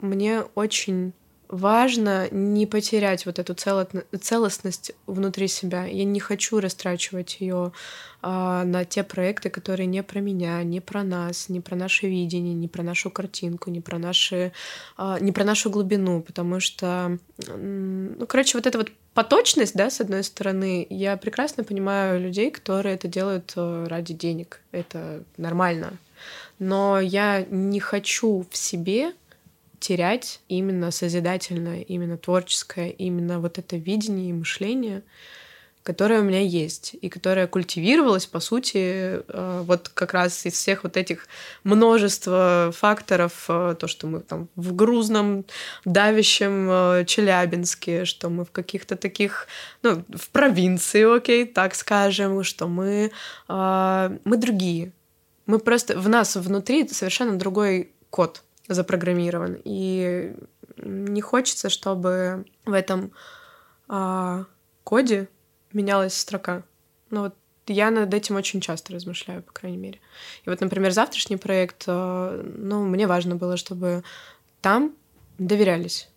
мне 0.00 0.42
очень 0.54 1.12
важно 1.48 2.28
не 2.30 2.66
потерять 2.66 3.26
вот 3.26 3.38
эту 3.38 3.54
целостность 3.54 4.92
внутри 5.06 5.48
себя. 5.48 5.86
Я 5.86 6.04
не 6.04 6.20
хочу 6.20 6.60
растрачивать 6.60 7.38
ее 7.40 7.72
а, 8.20 8.64
на 8.64 8.84
те 8.84 9.02
проекты, 9.02 9.48
которые 9.48 9.86
не 9.86 10.02
про 10.02 10.20
меня, 10.20 10.62
не 10.62 10.80
про 10.80 11.02
нас, 11.02 11.48
не 11.48 11.60
про 11.60 11.76
наше 11.76 12.06
видение, 12.06 12.54
не 12.54 12.68
про 12.68 12.82
нашу 12.82 13.10
картинку, 13.10 13.70
не 13.70 13.80
про 13.80 13.98
наши, 13.98 14.52
а, 14.96 15.18
не 15.20 15.32
про 15.32 15.44
нашу 15.44 15.70
глубину, 15.70 16.20
потому 16.20 16.60
что, 16.60 17.18
ну, 17.46 18.26
короче, 18.26 18.58
вот 18.58 18.66
эта 18.66 18.78
вот 18.78 18.90
поточность, 19.14 19.74
да, 19.74 19.90
с 19.90 20.00
одной 20.00 20.24
стороны, 20.24 20.86
я 20.90 21.16
прекрасно 21.16 21.64
понимаю 21.64 22.20
людей, 22.20 22.50
которые 22.50 22.94
это 22.94 23.08
делают 23.08 23.52
э, 23.56 23.86
ради 23.88 24.14
денег. 24.14 24.60
Это 24.70 25.24
нормально. 25.36 25.94
Но 26.60 27.00
я 27.00 27.44
не 27.50 27.80
хочу 27.80 28.46
в 28.48 28.56
себе 28.56 29.12
терять 29.80 30.40
именно 30.48 30.90
созидательное, 30.90 31.82
именно 31.82 32.16
творческое, 32.16 32.90
именно 32.90 33.40
вот 33.40 33.58
это 33.58 33.76
видение 33.76 34.30
и 34.30 34.32
мышление, 34.32 35.02
которое 35.88 36.20
у 36.20 36.22
меня 36.22 36.40
есть, 36.40 36.94
и 37.00 37.08
которое 37.08 37.46
культивировалось, 37.46 38.26
по 38.26 38.40
сути, 38.40 39.22
э, 39.26 39.62
вот 39.64 39.88
как 39.88 40.12
раз 40.12 40.44
из 40.44 40.52
всех 40.52 40.84
вот 40.84 40.98
этих 40.98 41.26
множества 41.64 42.74
факторов, 42.76 43.46
э, 43.48 43.74
то, 43.78 43.88
что 43.88 44.06
мы 44.06 44.20
там 44.20 44.48
в 44.54 44.74
грузном, 44.74 45.46
давящем 45.86 46.68
э, 46.70 47.04
Челябинске, 47.06 48.04
что 48.04 48.28
мы 48.28 48.44
в 48.44 48.50
каких-то 48.50 48.96
таких, 48.96 49.46
ну, 49.82 50.04
в 50.14 50.28
провинции, 50.28 51.16
окей, 51.16 51.46
так 51.46 51.74
скажем, 51.74 52.44
что 52.44 52.68
мы, 52.68 53.10
мы 53.48 54.36
другие. 54.36 54.92
Мы 55.46 55.58
просто, 55.58 55.98
в 55.98 56.06
нас 56.06 56.36
внутри 56.36 56.86
совершенно 56.88 57.38
другой 57.38 57.92
код— 58.10 58.42
запрограммирован. 58.68 59.60
И 59.64 60.34
не 60.76 61.20
хочется, 61.20 61.68
чтобы 61.70 62.44
в 62.64 62.72
этом 62.72 63.12
а, 63.88 64.44
коде 64.84 65.28
менялась 65.72 66.16
строка. 66.16 66.62
Ну 67.10 67.22
вот 67.22 67.34
я 67.66 67.90
над 67.90 68.12
этим 68.14 68.36
очень 68.36 68.60
часто 68.60 68.92
размышляю, 68.92 69.42
по 69.42 69.52
крайней 69.52 69.78
мере. 69.78 70.00
И 70.44 70.50
вот, 70.50 70.60
например, 70.60 70.92
завтрашний 70.92 71.36
проект, 71.36 71.84
а, 71.86 72.42
ну, 72.42 72.84
мне 72.84 73.06
важно 73.06 73.36
было, 73.36 73.56
чтобы 73.56 74.04
там 74.60 74.94
доверялись 75.38 76.08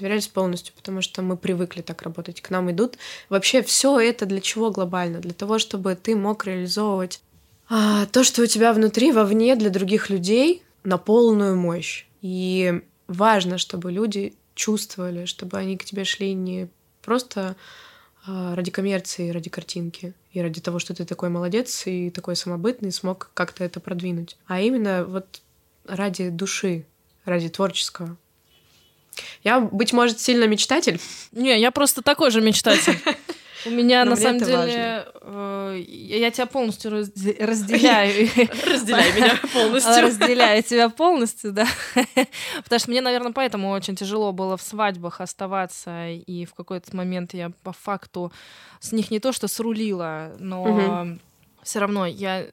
доверялись 0.00 0.28
полностью, 0.28 0.74
потому 0.74 1.02
что 1.02 1.20
мы 1.20 1.36
привыкли 1.36 1.82
так 1.82 2.00
работать. 2.02 2.40
К 2.40 2.48
нам 2.48 2.70
идут. 2.70 2.96
Вообще 3.28 3.62
все 3.62 4.00
это 4.00 4.24
для 4.24 4.40
чего 4.40 4.70
глобально? 4.70 5.20
Для 5.20 5.34
того, 5.34 5.58
чтобы 5.58 5.94
ты 5.94 6.16
мог 6.16 6.46
реализовывать 6.46 7.20
а, 7.68 8.06
то, 8.06 8.24
что 8.24 8.42
у 8.42 8.46
тебя 8.46 8.72
внутри, 8.72 9.12
вовне 9.12 9.56
для 9.56 9.70
других 9.70 10.10
людей, 10.10 10.62
на 10.84 10.98
полную 10.98 11.56
мощь. 11.56 12.06
И 12.22 12.82
важно, 13.06 13.58
чтобы 13.58 13.92
люди 13.92 14.34
чувствовали, 14.54 15.24
чтобы 15.24 15.58
они 15.58 15.76
к 15.76 15.84
тебе 15.84 16.04
шли 16.04 16.34
не 16.34 16.68
просто 17.02 17.56
а, 18.26 18.54
ради 18.54 18.70
коммерции, 18.70 19.30
ради 19.30 19.48
картинки 19.48 20.14
и 20.32 20.40
ради 20.40 20.60
того, 20.60 20.78
что 20.78 20.94
ты 20.94 21.04
такой 21.04 21.30
молодец 21.30 21.86
и 21.86 22.10
такой 22.10 22.36
самобытный, 22.36 22.92
смог 22.92 23.30
как-то 23.34 23.64
это 23.64 23.80
продвинуть, 23.80 24.36
а 24.46 24.60
именно 24.60 25.04
вот 25.04 25.40
ради 25.86 26.28
души, 26.28 26.84
ради 27.24 27.48
творческого. 27.48 28.16
Я, 29.42 29.60
быть 29.60 29.92
может, 29.92 30.20
сильно 30.20 30.44
мечтатель. 30.44 31.00
Не, 31.32 31.58
я 31.58 31.70
просто 31.70 32.02
такой 32.02 32.30
же 32.30 32.40
мечтатель. 32.40 32.98
У 33.66 33.70
меня 33.70 34.04
на 34.04 34.16
самом 34.16 34.38
деле 34.38 35.06
э, 35.20 35.82
я 35.86 36.30
тебя 36.30 36.46
полностью 36.46 36.90
разделяю. 36.90 38.28
Разделяй 38.66 39.12
меня 39.12 39.38
полностью. 39.52 40.02
Разделяю 40.02 40.62
тебя 40.62 40.88
полностью, 40.88 41.52
да. 41.52 41.66
Потому 42.62 42.78
что 42.78 42.90
мне, 42.90 43.00
наверное, 43.00 43.32
поэтому 43.32 43.70
очень 43.70 43.96
тяжело 43.96 44.32
было 44.32 44.56
в 44.56 44.62
свадьбах 44.62 45.20
оставаться, 45.20 46.08
и 46.08 46.44
в 46.44 46.54
какой-то 46.54 46.94
момент 46.96 47.34
я 47.34 47.50
по 47.62 47.72
факту 47.72 48.32
с 48.80 48.92
них 48.92 49.10
не 49.10 49.20
то 49.20 49.32
что 49.32 49.48
срулила, 49.48 50.32
но 50.38 51.16
все 51.70 51.78
равно 51.78 52.04
я 52.04 52.40
э, 52.40 52.48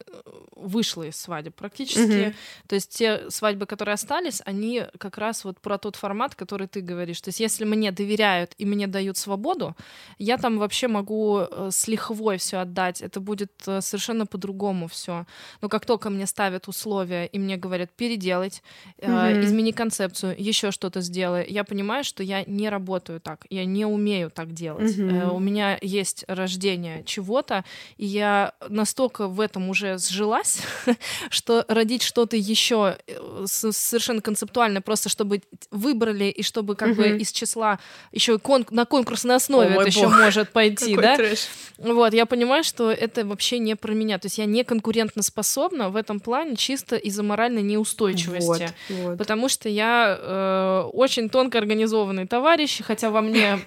вышла 0.56 1.03
из 1.03 1.15
свадеб 1.15 1.56
практически. 1.56 1.99
Mm-hmm. 1.99 2.35
То 2.68 2.76
есть 2.76 2.95
те 2.95 3.30
свадьбы, 3.31 3.65
которые 3.65 3.94
остались, 3.94 4.44
они 4.45 4.84
как 4.99 5.18
раз 5.18 5.44
вот 5.44 5.60
про 5.60 5.80
тот 5.80 5.95
формат, 5.95 6.35
который 6.35 6.68
ты 6.68 6.81
говоришь. 6.81 7.19
То 7.22 7.30
есть 7.30 7.39
если 7.39 7.65
мне 7.65 7.91
доверяют 7.91 8.53
и 8.60 8.65
мне 8.65 8.85
дают 8.85 9.18
свободу, 9.18 9.76
я 10.19 10.38
там 10.38 10.60
вообще 10.60 10.88
могу 10.88 11.39
э, 11.39 11.69
с 11.72 11.88
лихвой 11.88 12.38
все 12.38 12.57
отдать. 12.57 13.02
Это 13.02 13.19
будет 13.19 13.52
э, 13.65 13.81
совершенно 13.81 14.27
по-другому 14.27 14.88
все. 14.88 15.26
Но 15.61 15.69
как 15.69 15.88
только 15.88 16.11
мне 16.11 16.27
ставят 16.27 16.68
условия 16.68 17.26
и 17.26 17.39
мне 17.39 17.57
говорят 17.57 17.89
переделать, 17.89 18.61
mm-hmm. 18.99 19.45
измени 19.45 19.72
концепцию, 19.72 20.35
еще 20.38 20.69
что-то 20.69 21.02
сделай, 21.02 21.48
я 21.49 21.64
понимаю, 21.64 22.03
что 22.03 22.22
я 22.22 22.44
не 22.45 22.69
работаю 22.69 23.19
так, 23.19 23.48
я 23.49 23.65
не 23.65 23.85
умею 23.85 24.30
так 24.30 24.53
делать. 24.53 24.95
Mm-hmm. 24.95 25.31
У 25.31 25.39
меня 25.39 25.80
есть 25.81 26.23
рождение 26.27 27.03
чего-то, 27.03 27.65
и 27.98 28.06
я 28.06 28.53
настолько 28.69 29.06
настолько 29.07 29.27
в 29.27 29.39
этом 29.39 29.69
уже 29.69 29.97
сжилась, 29.97 30.59
что 31.29 31.65
родить 31.67 32.03
что-то 32.03 32.35
еще 32.35 32.97
э, 33.07 33.45
совершенно 33.47 34.21
концептуально, 34.21 34.81
просто 34.81 35.09
чтобы 35.09 35.41
выбрали 35.71 36.25
и 36.25 36.43
чтобы 36.43 36.75
как 36.75 36.89
угу. 36.89 37.01
бы 37.01 37.17
из 37.17 37.31
числа 37.31 37.79
еще 38.11 38.38
кон 38.38 38.65
на 38.69 38.85
конкурсной 38.85 39.35
основе 39.35 39.75
О, 39.75 39.81
это 39.81 39.88
еще 39.88 40.07
может 40.07 40.51
пойти, 40.51 40.95
да? 40.95 41.15
Трэш. 41.15 41.47
Вот, 41.77 42.13
я 42.13 42.25
понимаю, 42.25 42.63
что 42.63 42.91
это 42.91 43.25
вообще 43.25 43.59
не 43.59 43.75
про 43.75 43.93
меня. 43.93 44.19
То 44.19 44.25
есть 44.25 44.38
я 44.38 44.45
не 44.45 44.63
конкурентно 44.63 45.23
способна 45.23 45.89
в 45.89 45.95
этом 45.95 46.19
плане 46.19 46.55
чисто 46.55 46.95
из-за 46.95 47.23
моральной 47.23 47.61
неустойчивости. 47.61 48.73
Вот, 48.89 48.99
вот. 48.99 49.17
Потому 49.17 49.49
что 49.49 49.69
я 49.69 50.17
э, 50.19 50.89
очень 50.93 51.29
тонко 51.29 51.57
организованный 51.57 52.27
товарищ, 52.27 52.81
хотя 52.84 53.09
во 53.09 53.21
мне 53.21 53.59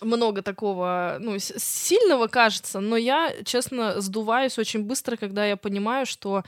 много 0.00 0.42
такого, 0.42 1.16
ну, 1.20 1.38
сильного 1.38 2.26
кажется, 2.26 2.80
но 2.80 2.96
я, 2.96 3.32
честно, 3.44 4.00
сдуваюсь 4.00 4.58
очень 4.58 4.82
быстро, 4.82 5.16
когда 5.16 5.46
я 5.46 5.56
понимаю, 5.56 6.06
что 6.06 6.44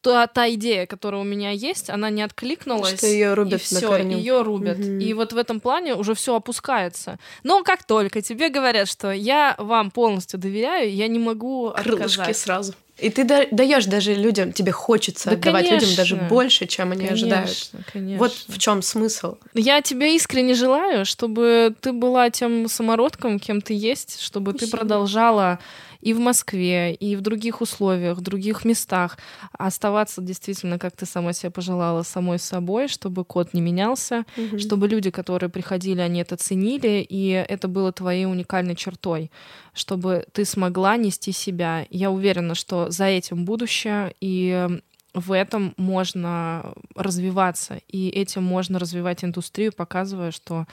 та, 0.00 0.26
та 0.26 0.48
идея, 0.54 0.86
которая 0.86 1.20
у 1.20 1.24
меня 1.24 1.50
есть, 1.50 1.90
она 1.90 2.10
не 2.10 2.22
откликнулась. 2.22 2.98
Что 2.98 3.06
ее 3.06 3.34
рубят 3.34 3.54
и 3.54 3.64
все, 3.64 3.96
ее 3.98 4.42
рубят. 4.42 4.78
Угу. 4.78 4.86
И 4.86 5.12
вот 5.14 5.32
в 5.32 5.36
этом 5.36 5.60
плане 5.60 5.94
уже 5.94 6.14
все 6.14 6.36
опускается. 6.36 7.18
Но 7.42 7.64
как 7.64 7.84
только 7.84 8.22
тебе 8.22 8.48
говорят, 8.48 8.88
что 8.88 9.10
я 9.10 9.56
вам 9.58 9.90
полностью 9.90 10.38
доверяю, 10.38 10.92
я 10.92 11.08
не 11.08 11.18
могу 11.18 11.72
Крылышки 11.76 12.20
отказать. 12.20 12.36
сразу. 12.36 12.74
И 12.98 13.10
ты 13.10 13.24
даешь 13.24 13.84
даже 13.86 14.14
людям, 14.14 14.52
тебе 14.52 14.72
хочется 14.72 15.30
да, 15.30 15.36
отдавать 15.36 15.68
конечно. 15.68 15.86
людям 15.86 15.96
даже 15.96 16.16
больше, 16.16 16.66
чем 16.66 16.92
они 16.92 17.06
конечно, 17.06 17.26
ожидают. 17.26 17.70
Конечно. 17.92 18.18
Вот 18.18 18.32
в 18.48 18.58
чем 18.58 18.80
смысл. 18.80 19.36
Я 19.52 19.82
тебе 19.82 20.16
искренне 20.16 20.54
желаю, 20.54 21.04
чтобы 21.04 21.74
ты 21.80 21.92
была 21.92 22.30
тем 22.30 22.68
самородком, 22.68 23.38
кем 23.38 23.60
ты 23.60 23.74
есть, 23.74 24.20
чтобы 24.20 24.52
Спасибо. 24.52 24.70
ты 24.70 24.78
продолжала 24.78 25.58
и 26.00 26.14
в 26.14 26.18
Москве, 26.18 26.94
и 26.94 27.16
в 27.16 27.20
других 27.20 27.60
условиях, 27.60 28.18
в 28.18 28.20
других 28.20 28.64
местах 28.64 29.18
оставаться 29.52 30.20
действительно, 30.22 30.78
как 30.78 30.96
ты 30.96 31.06
сама 31.06 31.32
себе 31.32 31.50
пожелала, 31.50 32.02
самой 32.02 32.38
собой, 32.38 32.88
чтобы 32.88 33.24
код 33.24 33.54
не 33.54 33.60
менялся, 33.60 34.24
угу. 34.36 34.58
чтобы 34.58 34.88
люди, 34.88 35.10
которые 35.10 35.50
приходили, 35.50 36.00
они 36.00 36.20
это 36.20 36.36
ценили, 36.36 37.06
и 37.08 37.30
это 37.30 37.68
было 37.68 37.92
твоей 37.92 38.26
уникальной 38.26 38.76
чертой, 38.76 39.30
чтобы 39.72 40.26
ты 40.32 40.44
смогла 40.44 40.96
нести 40.96 41.32
себя. 41.32 41.86
Я 41.90 42.10
уверена, 42.10 42.54
что 42.54 42.90
за 42.90 43.04
этим 43.04 43.44
будущее, 43.44 44.14
и 44.20 44.80
в 45.16 45.32
этом 45.32 45.72
можно 45.78 46.74
развиваться, 46.94 47.80
и 47.88 48.10
этим 48.10 48.44
можно 48.44 48.78
развивать 48.78 49.24
индустрию, 49.24 49.72
показывая, 49.72 50.30
что 50.30 50.66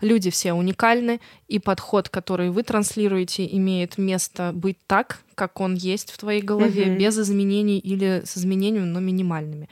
люди 0.00 0.30
все 0.30 0.52
уникальны, 0.52 1.20
и 1.48 1.58
подход, 1.58 2.08
который 2.08 2.50
вы 2.50 2.62
транслируете, 2.62 3.44
имеет 3.46 3.98
место 3.98 4.52
быть 4.54 4.78
так, 4.86 5.18
как 5.34 5.60
он 5.60 5.74
есть 5.74 6.12
в 6.12 6.18
твоей 6.18 6.42
голове, 6.42 6.84
mm-hmm. 6.84 6.96
без 6.96 7.18
изменений 7.18 7.78
или 7.78 8.22
с 8.24 8.36
изменениями, 8.36 8.86
но 8.86 9.00
минимальными. 9.00 9.68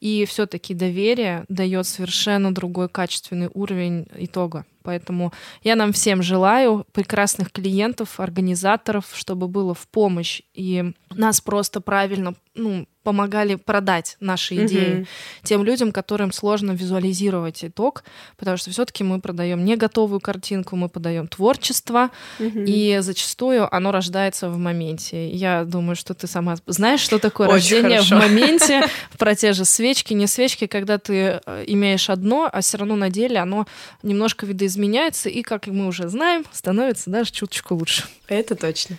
И 0.00 0.24
все-таки 0.26 0.74
доверие 0.74 1.44
дает 1.48 1.86
совершенно 1.86 2.54
другой 2.54 2.88
качественный 2.88 3.50
уровень 3.52 4.06
итога. 4.14 4.64
Поэтому 4.82 5.32
я 5.62 5.76
нам 5.76 5.92
всем 5.92 6.22
желаю 6.22 6.86
прекрасных 6.92 7.52
клиентов, 7.52 8.18
организаторов, 8.18 9.10
чтобы 9.12 9.46
было 9.46 9.74
в 9.74 9.86
помощь 9.88 10.40
и 10.54 10.92
нас 11.10 11.40
просто 11.40 11.80
правильно 11.82 12.34
ну, 12.54 12.86
помогали 13.10 13.56
продать 13.56 14.16
наши 14.20 14.54
идеи 14.54 15.00
mm-hmm. 15.00 15.06
тем 15.42 15.64
людям, 15.64 15.90
которым 15.90 16.32
сложно 16.32 16.70
визуализировать 16.70 17.64
итог, 17.64 18.04
потому 18.36 18.56
что 18.56 18.70
все-таки 18.70 19.02
мы 19.02 19.20
продаем 19.20 19.64
не 19.64 19.74
готовую 19.74 20.20
картинку, 20.20 20.76
мы 20.76 20.88
подаем 20.88 21.26
творчество, 21.26 22.10
mm-hmm. 22.38 22.64
и 22.66 22.98
зачастую 23.00 23.74
оно 23.74 23.90
рождается 23.90 24.48
в 24.48 24.58
моменте. 24.58 25.28
Я 25.28 25.64
думаю, 25.64 25.96
что 25.96 26.14
ты 26.14 26.28
сама 26.28 26.54
знаешь, 26.66 27.00
что 27.00 27.18
такое 27.18 27.48
Очень 27.48 27.78
рождение 27.82 27.98
хорошо. 27.98 28.16
в 28.16 28.18
моменте, 28.20 28.88
про 29.18 29.34
те 29.34 29.54
же 29.54 29.64
свечки, 29.64 30.14
не 30.14 30.28
свечки, 30.28 30.68
когда 30.68 30.98
ты 30.98 31.40
э, 31.44 31.64
имеешь 31.66 32.10
одно, 32.10 32.48
а 32.52 32.60
все 32.60 32.78
равно 32.78 32.94
на 32.94 33.10
деле 33.10 33.38
оно 33.38 33.66
немножко 34.04 34.46
видоизменяется, 34.46 35.28
и, 35.28 35.42
как 35.42 35.66
мы 35.66 35.88
уже 35.88 36.08
знаем, 36.08 36.44
становится 36.52 37.10
даже 37.10 37.32
чуточку 37.32 37.74
лучше. 37.74 38.04
Это 38.28 38.54
точно. 38.54 38.98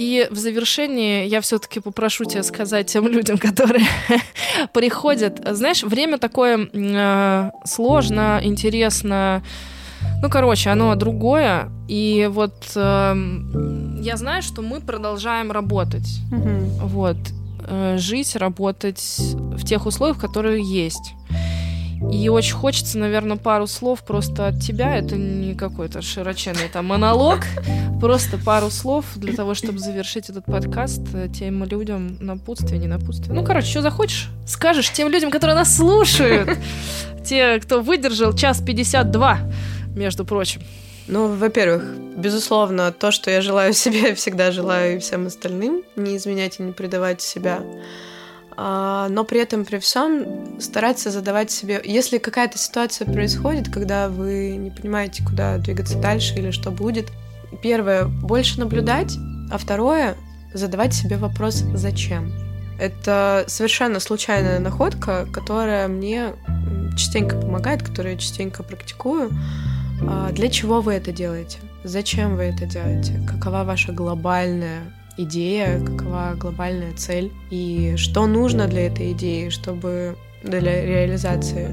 И 0.00 0.28
в 0.30 0.38
завершении 0.38 1.26
я 1.26 1.42
все-таки 1.42 1.78
попрошу 1.78 2.24
тебя 2.24 2.42
сказать 2.42 2.86
тем 2.86 3.06
людям, 3.06 3.36
которые 3.36 3.84
приходят. 4.72 5.46
Знаешь, 5.50 5.82
время 5.82 6.16
такое 6.16 6.70
э, 6.72 7.50
сложно, 7.66 8.40
интересно. 8.42 9.42
Ну, 10.22 10.30
короче, 10.30 10.70
оно 10.70 10.94
другое. 10.94 11.70
И 11.86 12.30
вот 12.32 12.54
э, 12.74 13.14
я 14.00 14.16
знаю, 14.16 14.40
что 14.42 14.62
мы 14.62 14.80
продолжаем 14.80 15.52
работать. 15.52 16.08
Мгм. 16.30 16.70
Вот. 16.86 17.18
Э, 17.68 17.96
жить, 17.98 18.36
работать 18.36 19.04
в 19.34 19.66
тех 19.66 19.84
условиях, 19.84 20.18
которые 20.18 20.62
есть. 20.64 21.12
И 22.10 22.28
очень 22.28 22.54
хочется, 22.54 22.98
наверное, 22.98 23.36
пару 23.36 23.66
слов 23.66 24.02
просто 24.02 24.46
от 24.46 24.60
тебя. 24.60 24.96
Это 24.96 25.16
не 25.16 25.54
какой-то 25.54 26.00
широченный 26.00 26.68
там 26.72 26.86
монолог. 26.86 27.40
Просто 28.00 28.38
пару 28.38 28.70
слов 28.70 29.04
для 29.16 29.34
того, 29.34 29.54
чтобы 29.54 29.78
завершить 29.78 30.30
этот 30.30 30.46
подкаст 30.46 31.02
тем 31.36 31.62
людям 31.64 32.16
напутствие, 32.20 32.78
не 32.78 32.86
напутствие. 32.86 33.34
Ну, 33.34 33.44
короче, 33.44 33.68
что 33.68 33.82
захочешь, 33.82 34.28
скажешь 34.46 34.90
тем 34.90 35.08
людям, 35.08 35.30
которые 35.30 35.56
нас 35.56 35.76
слушают. 35.76 36.58
Те, 37.24 37.60
кто 37.60 37.82
выдержал 37.82 38.32
час 38.32 38.62
52, 38.62 39.38
между 39.94 40.24
прочим. 40.24 40.62
Ну, 41.06 41.26
во-первых, 41.26 41.82
безусловно, 42.16 42.92
то, 42.92 43.10
что 43.10 43.30
я 43.30 43.42
желаю 43.42 43.72
себе, 43.72 44.14
всегда 44.16 44.52
желаю 44.52 44.96
и 44.96 44.98
всем 45.00 45.26
остальным. 45.26 45.82
Не 45.96 46.16
изменять 46.16 46.60
и 46.60 46.62
не 46.62 46.72
предавать 46.72 47.20
себя. 47.20 47.60
А, 48.62 49.08
Но 49.08 49.24
при 49.24 49.40
этом, 49.40 49.64
при 49.64 49.78
всем, 49.78 50.60
стараться 50.60 51.10
задавать 51.10 51.50
себе... 51.50 51.80
Если 51.82 52.18
какая-то 52.18 52.58
ситуация 52.58 53.10
происходит, 53.10 53.70
когда 53.72 54.10
вы 54.10 54.56
не 54.56 54.70
понимаете, 54.70 55.24
куда 55.24 55.56
двигаться 55.56 55.96
дальше 55.96 56.34
или 56.34 56.50
что 56.50 56.70
будет, 56.70 57.10
первое, 57.62 58.04
больше 58.04 58.60
наблюдать, 58.60 59.16
а 59.50 59.56
второе, 59.56 60.14
задавать 60.52 60.92
себе 60.92 61.16
вопрос 61.16 61.64
«зачем?». 61.72 62.30
Это 62.78 63.44
совершенно 63.46 63.98
случайная 63.98 64.58
находка, 64.58 65.26
которая 65.32 65.88
мне 65.88 66.34
частенько 66.98 67.40
помогает, 67.40 67.82
которую 67.82 68.12
я 68.12 68.18
частенько 68.18 68.62
практикую. 68.62 69.30
А, 70.06 70.32
Для 70.32 70.50
чего 70.50 70.82
вы 70.82 70.92
это 70.92 71.12
делаете? 71.12 71.60
Зачем 71.82 72.36
вы 72.36 72.42
это 72.42 72.66
делаете? 72.66 73.26
Какова 73.26 73.64
ваша 73.64 73.92
глобальная 73.92 74.82
идея, 75.24 75.84
какова 75.84 76.34
глобальная 76.36 76.92
цель? 76.94 77.32
И 77.50 77.94
что 77.96 78.26
нужно 78.26 78.66
для 78.66 78.86
этой 78.86 79.12
идеи, 79.12 79.48
чтобы 79.48 80.16
для 80.42 80.60
реализации, 80.60 81.68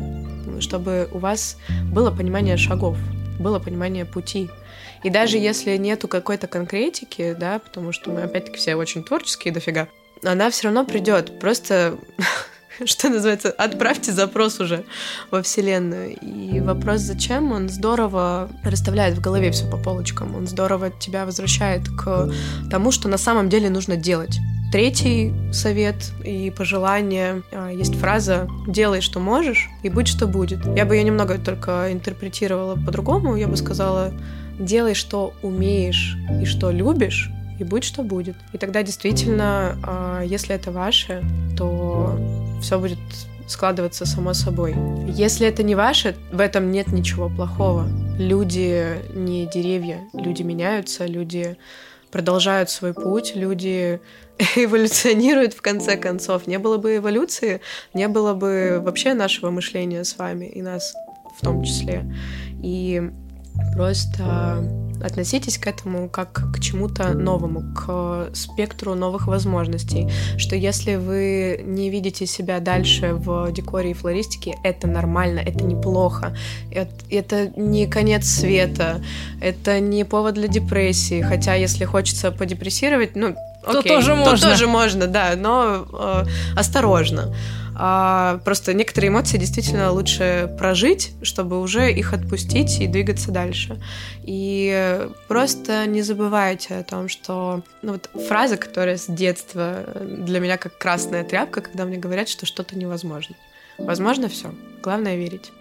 чтобы 0.59 1.07
у 1.11 1.19
вас 1.19 1.57
было 1.91 2.11
понимание 2.11 2.57
шагов, 2.57 2.97
было 3.39 3.59
понимание 3.59 4.05
пути. 4.05 4.49
И 5.03 5.09
даже 5.09 5.37
если 5.37 5.77
нету 5.77 6.07
какой-то 6.07 6.47
конкретики, 6.47 7.35
да, 7.39 7.59
потому 7.59 7.91
что 7.91 8.11
мы 8.11 8.23
опять-таки 8.23 8.57
все 8.57 8.75
очень 8.75 9.03
творческие 9.03 9.53
дофига, 9.53 9.87
она 10.23 10.49
все 10.49 10.65
равно 10.65 10.85
придет. 10.85 11.39
Просто 11.39 11.97
что 12.85 13.09
называется, 13.09 13.49
отправьте 13.49 14.11
запрос 14.11 14.59
уже 14.59 14.83
во 15.31 15.41
Вселенную. 15.41 16.15
И 16.19 16.59
вопрос 16.59 17.01
«зачем?» 17.01 17.51
он 17.51 17.69
здорово 17.69 18.49
расставляет 18.63 19.17
в 19.17 19.21
голове 19.21 19.51
все 19.51 19.69
по 19.69 19.77
полочкам. 19.77 20.35
Он 20.35 20.47
здорово 20.47 20.91
тебя 20.91 21.25
возвращает 21.25 21.87
к 21.89 22.29
тому, 22.69 22.91
что 22.91 23.07
на 23.07 23.17
самом 23.17 23.49
деле 23.49 23.69
нужно 23.69 23.95
делать. 23.95 24.37
Третий 24.71 25.33
совет 25.53 25.95
и 26.25 26.51
пожелание. 26.51 27.41
а, 27.53 27.69
Есть 27.69 27.95
фраза 27.95 28.49
«делай, 28.67 29.01
что 29.01 29.19
можешь, 29.19 29.69
и 29.81 29.89
будь, 29.89 30.07
что 30.07 30.27
будет». 30.27 30.65
Я 30.75 30.85
бы 30.85 30.95
ее 30.95 31.03
немного 31.03 31.37
только 31.37 31.91
интерпретировала 31.91 32.75
по-другому. 32.75 33.37
Я 33.37 33.47
бы 33.47 33.55
сказала 33.55 34.13
«делай, 34.59 34.93
что 34.93 35.33
умеешь 35.41 36.17
и 36.41 36.45
что 36.45 36.71
любишь, 36.71 37.31
и 37.59 37.63
будь, 37.63 37.83
что 37.83 38.03
будет». 38.03 38.35
И 38.53 38.57
тогда 38.57 38.83
действительно, 38.83 39.77
а, 39.83 40.21
если 40.21 40.55
это 40.55 40.71
ваше, 40.71 41.23
то 41.57 42.19
все 42.61 42.79
будет 42.79 42.99
складываться 43.47 44.05
само 44.05 44.33
собой. 44.33 44.75
Если 45.07 45.47
это 45.47 45.63
не 45.63 45.75
ваше, 45.75 46.15
в 46.31 46.39
этом 46.39 46.71
нет 46.71 46.87
ничего 46.87 47.29
плохого. 47.29 47.87
Люди 48.19 48.99
не 49.13 49.47
деревья, 49.47 50.01
люди 50.13 50.43
меняются, 50.43 51.05
люди 51.05 51.57
продолжают 52.11 52.69
свой 52.69 52.93
путь, 52.93 53.35
люди 53.35 54.01
эволюционируют 54.55 55.53
в 55.53 55.61
конце 55.61 55.97
концов. 55.97 56.47
Не 56.47 56.59
было 56.59 56.77
бы 56.77 56.97
эволюции, 56.97 57.61
не 57.93 58.07
было 58.07 58.33
бы 58.33 58.81
вообще 58.83 59.13
нашего 59.13 59.49
мышления 59.49 60.03
с 60.03 60.17
вами 60.17 60.45
и 60.45 60.61
нас 60.61 60.93
в 61.37 61.43
том 61.43 61.63
числе. 61.63 62.05
И 62.61 63.01
просто 63.75 64.86
относитесь 65.03 65.57
к 65.57 65.67
этому 65.67 66.09
как 66.09 66.51
к 66.53 66.59
чему-то 66.59 67.13
новому, 67.13 67.63
к 67.73 68.29
спектру 68.33 68.95
новых 68.95 69.27
возможностей. 69.27 70.09
Что 70.37 70.55
если 70.55 70.95
вы 70.95 71.61
не 71.63 71.89
видите 71.89 72.25
себя 72.25 72.59
дальше 72.59 73.13
в 73.13 73.51
декоре 73.51 73.91
и 73.91 73.93
флористике, 73.93 74.55
это 74.63 74.87
нормально, 74.87 75.39
это 75.39 75.63
неплохо. 75.63 76.35
Это, 76.71 76.91
это 77.09 77.47
не 77.55 77.87
конец 77.87 78.25
света, 78.27 79.01
это 79.41 79.79
не 79.79 80.03
повод 80.03 80.35
для 80.35 80.47
депрессии. 80.47 81.21
Хотя, 81.21 81.55
если 81.55 81.85
хочется 81.85 82.31
подепрессировать, 82.31 83.15
ну, 83.15 83.35
То 83.63 83.79
окей, 83.79 83.91
тоже 83.91 84.15
можно. 84.15 84.49
тоже 84.49 84.67
можно, 84.67 85.07
да, 85.07 85.33
но 85.35 85.85
э, 85.91 86.25
осторожно. 86.55 87.33
А, 87.79 88.39
просто 88.43 88.73
некоторые 88.73 89.09
эмоции 89.09 89.37
действительно 89.37 89.91
лучше 89.91 90.51
прожить, 90.57 91.11
чтобы 91.21 91.61
уже 91.61 91.91
их 91.91 92.11
отпустить 92.11 92.79
и 92.79 92.87
двигаться 92.87 93.31
дальше. 93.31 93.79
И 94.23 95.07
просто 95.27 95.85
не 95.85 96.01
забывайте 96.01 96.75
о 96.75 96.83
том, 96.83 97.07
что 97.07 97.61
ну, 97.83 97.93
вот 97.93 98.09
фраза, 98.27 98.57
которая 98.57 98.97
с 98.97 99.05
детства 99.05 99.83
для 100.01 100.39
меня 100.39 100.57
как 100.57 100.75
красная 100.79 101.23
тряпка, 101.23 101.61
когда 101.61 101.85
мне 101.85 101.97
говорят, 101.97 102.29
что 102.29 102.47
что-то 102.47 102.75
невозможно. 102.75 103.35
Возможно 103.77 104.27
все. 104.27 104.55
Главное 104.81 105.15
верить. 105.15 105.51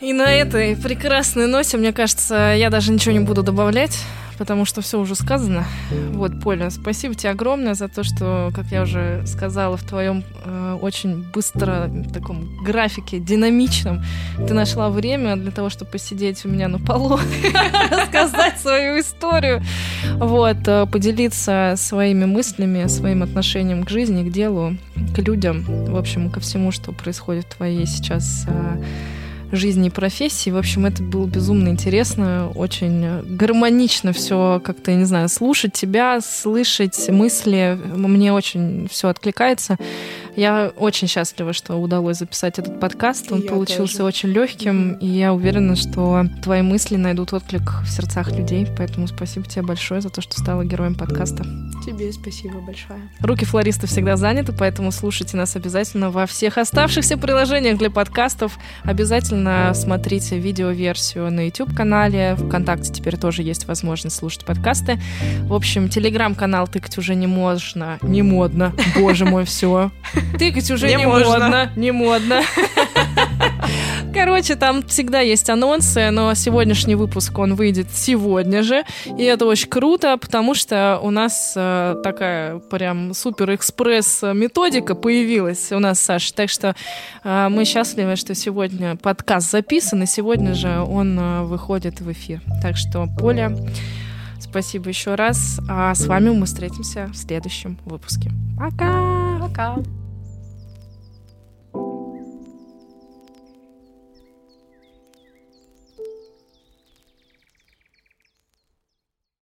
И 0.00 0.12
на 0.12 0.32
этой 0.32 0.76
прекрасной 0.76 1.48
ноте, 1.48 1.76
мне 1.76 1.92
кажется, 1.92 2.54
я 2.56 2.70
даже 2.70 2.92
ничего 2.92 3.12
не 3.12 3.20
буду 3.20 3.42
добавлять, 3.42 3.98
потому 4.38 4.64
что 4.64 4.80
все 4.80 4.98
уже 4.98 5.14
сказано. 5.14 5.64
Вот, 6.12 6.40
Поля, 6.40 6.70
спасибо 6.70 7.14
тебе 7.14 7.30
огромное 7.30 7.74
за 7.74 7.88
то, 7.88 8.04
что, 8.04 8.50
как 8.54 8.66
я 8.66 8.82
уже 8.82 9.24
сказала, 9.26 9.76
в 9.76 9.84
твоем 9.84 10.24
э, 10.44 10.78
очень 10.80 11.22
быстро 11.22 11.90
таком 12.12 12.56
графике, 12.62 13.18
динамичном, 13.18 14.02
ты 14.36 14.54
нашла 14.54 14.90
время 14.90 15.36
для 15.36 15.50
того, 15.50 15.70
чтобы 15.70 15.90
посидеть 15.90 16.44
у 16.44 16.48
меня 16.48 16.68
на 16.68 16.78
полу, 16.78 17.18
рассказать 17.90 18.58
свою 18.58 19.00
историю, 19.00 19.62
вот, 20.14 20.66
э, 20.66 20.86
поделиться 20.86 21.74
своими 21.76 22.24
мыслями, 22.24 22.86
своим 22.88 23.22
отношением 23.22 23.84
к 23.84 23.90
жизни, 23.90 24.28
к 24.28 24.32
делу, 24.32 24.76
к 25.14 25.18
людям, 25.18 25.64
в 25.66 25.96
общем, 25.96 26.30
ко 26.30 26.40
всему, 26.40 26.72
что 26.72 26.92
происходит 26.92 27.46
в 27.46 27.56
твоей 27.56 27.86
сейчас 27.86 28.46
э, 28.48 28.82
жизни 29.52 29.88
и 29.88 29.90
профессии. 29.90 30.50
В 30.50 30.56
общем, 30.56 30.86
это 30.86 31.02
было 31.02 31.26
безумно 31.26 31.68
интересно, 31.68 32.50
очень 32.54 33.22
гармонично 33.36 34.12
все 34.12 34.60
как-то, 34.64 34.90
я 34.90 34.96
не 34.96 35.04
знаю, 35.04 35.28
слушать 35.28 35.72
тебя, 35.72 36.20
слышать 36.20 37.08
мысли. 37.08 37.78
Мне 37.94 38.32
очень 38.32 38.88
все 38.90 39.08
откликается. 39.08 39.76
Я 40.36 40.72
очень 40.76 41.08
счастлива, 41.08 41.52
что 41.52 41.76
удалось 41.76 42.18
записать 42.18 42.58
этот 42.58 42.80
подкаст. 42.80 43.30
Он 43.30 43.42
я 43.42 43.50
получился 43.50 43.98
тоже. 43.98 44.08
очень 44.08 44.28
легким, 44.30 44.94
и 44.94 45.06
я 45.06 45.34
уверена, 45.34 45.76
что 45.76 46.24
твои 46.42 46.62
мысли 46.62 46.96
найдут 46.96 47.32
отклик 47.32 47.82
в 47.82 47.88
сердцах 47.88 48.32
людей. 48.32 48.66
Поэтому 48.76 49.06
спасибо 49.06 49.46
тебе 49.46 49.62
большое 49.62 50.00
за 50.00 50.08
то, 50.08 50.20
что 50.22 50.40
стала 50.40 50.64
героем 50.64 50.94
подкаста. 50.94 51.44
Тебе 51.84 52.12
спасибо 52.12 52.60
большое. 52.60 53.00
Руки 53.20 53.44
флориста 53.44 53.86
всегда 53.86 54.16
заняты, 54.16 54.52
поэтому 54.52 54.92
слушайте 54.92 55.36
нас 55.36 55.56
обязательно 55.56 56.10
во 56.10 56.26
всех 56.26 56.56
оставшихся 56.56 57.18
приложениях 57.18 57.76
для 57.76 57.90
подкастов. 57.90 58.58
Обязательно 58.84 59.72
смотрите 59.74 60.38
видеоверсию 60.38 61.30
на 61.30 61.46
YouTube-канале. 61.46 62.36
Вконтакте 62.36 62.92
теперь 62.92 63.16
тоже 63.18 63.42
есть 63.42 63.66
возможность 63.66 64.16
слушать 64.16 64.44
подкасты. 64.44 65.00
В 65.42 65.54
общем, 65.54 65.88
телеграм-канал 65.88 66.68
тыкать 66.68 66.96
уже 66.98 67.14
не 67.14 67.26
можно. 67.26 67.98
Не 68.00 68.22
модно. 68.22 68.72
Боже 68.96 69.24
мой, 69.24 69.44
все. 69.44 69.90
Тыкать 70.38 70.70
уже 70.70 70.88
Не 70.88 70.96
не, 70.96 71.06
можно. 71.06 71.38
модно. 71.38 71.72
Не 71.76 71.90
модно. 71.92 72.40
Короче, 74.12 74.56
там 74.56 74.82
всегда 74.86 75.20
есть 75.20 75.48
анонсы, 75.48 76.10
но 76.10 76.34
сегодняшний 76.34 76.94
выпуск, 76.94 77.38
он 77.38 77.54
выйдет 77.54 77.86
сегодня 77.92 78.62
же. 78.62 78.84
И 79.18 79.22
это 79.22 79.46
очень 79.46 79.68
круто, 79.68 80.16
потому 80.18 80.54
что 80.54 81.00
у 81.02 81.10
нас 81.10 81.54
э, 81.56 81.96
такая 82.02 82.58
прям 82.58 83.14
супер-экспресс 83.14 84.22
методика 84.34 84.94
появилась 84.94 85.72
у 85.72 85.78
нас, 85.78 85.98
Саша. 86.00 86.34
Так 86.34 86.50
что 86.50 86.74
э, 87.24 87.48
мы 87.50 87.64
счастливы, 87.64 88.16
что 88.16 88.34
сегодня 88.34 88.96
подкаст 88.96 89.50
записан, 89.50 90.02
и 90.02 90.06
сегодня 90.06 90.54
же 90.54 90.80
он 90.80 91.18
э, 91.18 91.42
выходит 91.44 92.00
в 92.00 92.12
эфир. 92.12 92.42
Так 92.60 92.76
что, 92.76 93.06
Поля, 93.18 93.56
спасибо 94.40 94.88
еще 94.90 95.14
раз. 95.14 95.58
А 95.68 95.94
с 95.94 96.06
вами 96.06 96.30
мы 96.30 96.44
встретимся 96.46 97.06
в 97.06 97.16
следующем 97.16 97.78
выпуске. 97.86 98.30
Пока! 98.58 99.38
Пока. 99.40 100.01